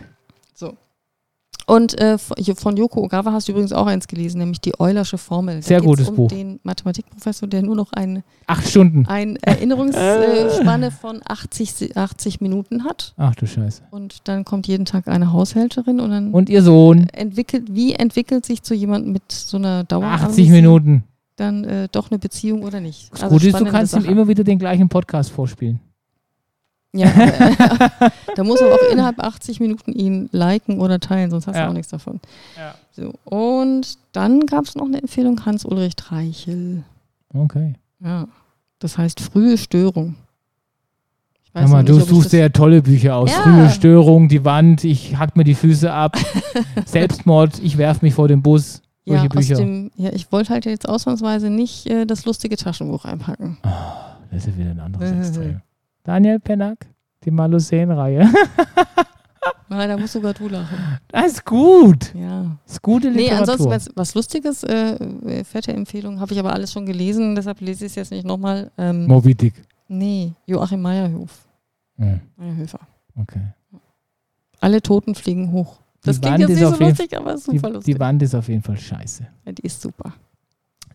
Und 1.69 1.99
äh, 1.99 2.17
von 2.17 2.77
Yoko 2.77 3.01
Ogawa 3.01 3.33
hast 3.33 3.49
du 3.49 3.51
übrigens 3.51 3.73
auch 3.73 3.87
eins 3.87 4.07
gelesen, 4.07 4.37
nämlich 4.37 4.61
die 4.61 4.79
Eulersche 4.79 5.17
Formel. 5.17 5.61
Sehr 5.61 5.81
gutes 5.81 6.07
um 6.07 6.15
Buch. 6.15 6.29
den 6.29 6.61
Mathematikprofessor, 6.63 7.49
der 7.49 7.61
nur 7.61 7.75
noch 7.75 7.91
ein, 7.91 8.23
Acht 8.47 8.65
Stunden. 8.69 9.05
eine 9.05 9.37
Erinnerungsspanne 9.41 10.91
von 11.01 11.19
80, 11.27 11.97
80 11.97 12.39
Minuten 12.39 12.85
hat. 12.85 13.13
Ach 13.17 13.35
du 13.35 13.45
Scheiße. 13.45 13.83
Und 13.91 14.29
dann 14.29 14.45
kommt 14.45 14.65
jeden 14.67 14.85
Tag 14.85 15.09
eine 15.09 15.33
Haushälterin 15.33 15.99
und 15.99 16.09
dann. 16.09 16.31
Und 16.31 16.47
ihr 16.47 16.63
Sohn. 16.63 17.09
Entwickelt, 17.09 17.75
wie 17.75 17.93
entwickelt 17.93 18.45
sich 18.45 18.63
zu 18.63 18.73
jemandem 18.73 19.11
mit 19.11 19.29
so 19.33 19.57
einer 19.57 19.83
Dauer? 19.83 20.05
80 20.05 20.49
Minuten. 20.49 21.03
Dann 21.35 21.65
äh, 21.65 21.89
doch 21.91 22.09
eine 22.09 22.17
Beziehung 22.17 22.63
oder 22.63 22.79
nicht? 22.79 23.11
Das 23.11 23.23
also 23.23 23.35
Gute 23.35 23.49
ist, 23.49 23.59
du 23.59 23.65
kannst 23.65 23.93
ihm 23.93 24.05
immer 24.05 24.29
wieder 24.29 24.45
den 24.45 24.57
gleichen 24.57 24.87
Podcast 24.87 25.31
vorspielen. 25.31 25.81
Ja, 26.93 27.11
da 28.35 28.43
muss 28.43 28.61
aber 28.61 28.73
auch 28.73 28.91
innerhalb 28.91 29.19
80 29.19 29.59
Minuten 29.59 29.91
ihn 29.91 30.29
liken 30.31 30.79
oder 30.79 30.99
teilen, 30.99 31.29
sonst 31.29 31.47
hast 31.47 31.55
ja. 31.55 31.65
du 31.65 31.69
auch 31.69 31.73
nichts 31.73 31.91
davon. 31.91 32.19
Ja. 32.57 32.75
So, 32.91 33.13
und 33.25 33.97
dann 34.13 34.45
gab 34.45 34.65
es 34.65 34.75
noch 34.75 34.85
eine 34.85 35.01
Empfehlung, 35.01 35.45
Hans-Ulrich 35.45 35.95
Treichel. 35.95 36.83
Okay. 37.33 37.75
Ja, 37.99 38.27
das 38.79 38.97
heißt 38.97 39.19
frühe 39.19 39.57
Störung. 39.57 40.15
Weiß 41.53 41.69
mal, 41.69 41.83
du 41.83 41.99
suchst 41.99 42.29
sehr 42.29 42.51
tolle 42.53 42.81
Bücher 42.81 43.15
aus. 43.15 43.31
Ja. 43.31 43.41
Frühe 43.41 43.69
Störung, 43.69 44.27
die 44.27 44.45
Wand, 44.45 44.83
ich 44.83 45.17
hack 45.17 45.35
mir 45.35 45.43
die 45.43 45.55
Füße 45.55 45.91
ab. 45.91 46.15
Selbstmord, 46.85 47.59
ich 47.59 47.77
werf 47.77 48.01
mich 48.01 48.13
vor 48.13 48.27
den 48.27 48.41
Bus. 48.41 48.81
Solche 49.05 49.23
ja, 49.23 49.29
Bücher. 49.29 49.55
Dem, 49.55 49.91
ja, 49.95 50.11
ich 50.11 50.31
wollte 50.31 50.53
halt 50.53 50.65
jetzt 50.65 50.87
ausnahmsweise 50.87 51.49
nicht 51.49 51.87
äh, 51.87 52.05
das 52.05 52.25
lustige 52.25 52.57
Taschenbuch 52.57 53.05
einpacken. 53.05 53.57
Oh, 53.63 53.69
das 54.31 54.45
ist 54.45 54.53
ja 54.53 54.57
wieder 54.57 54.71
ein 54.71 54.79
anderes 54.79 55.11
Extrem. 55.27 55.61
Daniel 56.07 56.39
Pennack, 56.39 56.87
die 57.25 57.31
Maluseen-Reihe. 57.31 58.31
Nein, 59.67 59.89
da 59.89 59.97
musst 59.97 60.13
sogar 60.13 60.33
du 60.33 60.47
lachen. 60.47 60.77
Das 61.09 61.33
ist 61.33 61.45
gut. 61.45 62.13
Ja. 62.15 62.57
Das 62.63 62.75
ist 62.75 62.81
gute 62.81 63.09
Literatur. 63.09 63.35
Nee, 63.35 63.37
ansonsten 63.37 63.69
was, 63.69 63.89
was 63.93 64.15
Lustiges, 64.15 64.63
äh, 64.63 65.43
fette 65.43 65.73
Empfehlung, 65.73 66.21
habe 66.21 66.31
ich 66.31 66.39
aber 66.39 66.53
alles 66.53 66.71
schon 66.71 66.85
gelesen, 66.85 67.35
deshalb 67.35 67.59
lese 67.59 67.85
ich 67.85 67.91
es 67.91 67.95
jetzt 67.95 68.11
nicht 68.11 68.25
nochmal. 68.25 68.71
Ähm, 68.77 69.05
Moby 69.05 69.35
Dick. 69.35 69.55
Nee, 69.89 70.31
Joachim 70.45 70.81
Meyerhof. 70.81 71.45
Mhm. 71.97 72.21
Meyerhöfer. 72.37 72.79
Okay. 73.17 73.41
Alle 74.61 74.81
Toten 74.81 75.13
fliegen 75.13 75.51
hoch. 75.51 75.79
Das 76.03 76.15
die 76.15 76.21
klingt 76.21 76.39
Wand 76.39 76.49
jetzt 76.49 76.61
nicht 76.61 76.77
so 76.77 76.85
lustig, 76.85 77.17
aber 77.17 77.37
super 77.37 77.67
die, 77.67 77.73
lustig. 77.73 77.95
Die 77.95 77.99
Wand 77.99 78.23
ist 78.23 78.33
auf 78.33 78.47
jeden 78.47 78.63
Fall 78.63 78.77
scheiße. 78.77 79.27
Ja, 79.45 79.51
die 79.51 79.63
ist 79.63 79.81
super. 79.81 80.13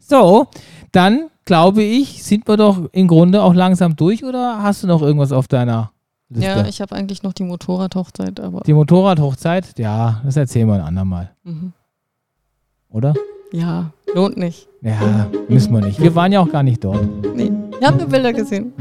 So, 0.09 0.47
dann 0.91 1.31
glaube 1.45 1.83
ich, 1.83 2.23
sind 2.23 2.49
wir 2.49 2.57
doch 2.57 2.89
im 2.93 3.09
Grunde 3.09 3.43
auch 3.43 3.55
langsam 3.55 3.97
durch 3.97 4.25
oder 4.25 4.63
hast 4.63 4.83
du 4.83 4.87
noch 4.89 5.01
irgendwas 5.01 5.33
auf 5.33 5.49
deiner 5.49 5.93
Liste? 6.29 6.47
Ja, 6.47 6.67
ich 6.67 6.81
habe 6.81 6.95
eigentlich 6.95 7.23
noch 7.23 7.33
die 7.33 7.45
Motorradhochzeit, 7.45 8.41
aber. 8.41 8.61
Die 8.61 8.73
Motorradhochzeit? 8.73 9.79
Ja, 9.79 10.21
das 10.25 10.37
erzählen 10.37 10.67
wir 10.67 10.75
ein 10.75 10.81
andermal. 10.81 11.31
Mhm. 11.45 11.73
Oder? 12.91 13.15
Ja, 13.53 13.93
lohnt 14.15 14.37
nicht. 14.37 14.69
Ja, 14.83 15.29
müssen 15.49 15.73
wir 15.73 15.81
nicht. 15.81 16.01
Wir 16.01 16.15
waren 16.15 16.33
ja 16.33 16.41
auch 16.41 16.51
gar 16.51 16.63
nicht 16.63 16.83
dort. 16.83 17.07
Nee, 17.35 17.53
ihr 17.81 17.87
habt 17.87 17.99
nur 17.99 18.09
Bilder 18.09 18.33
gesehen. 18.33 18.73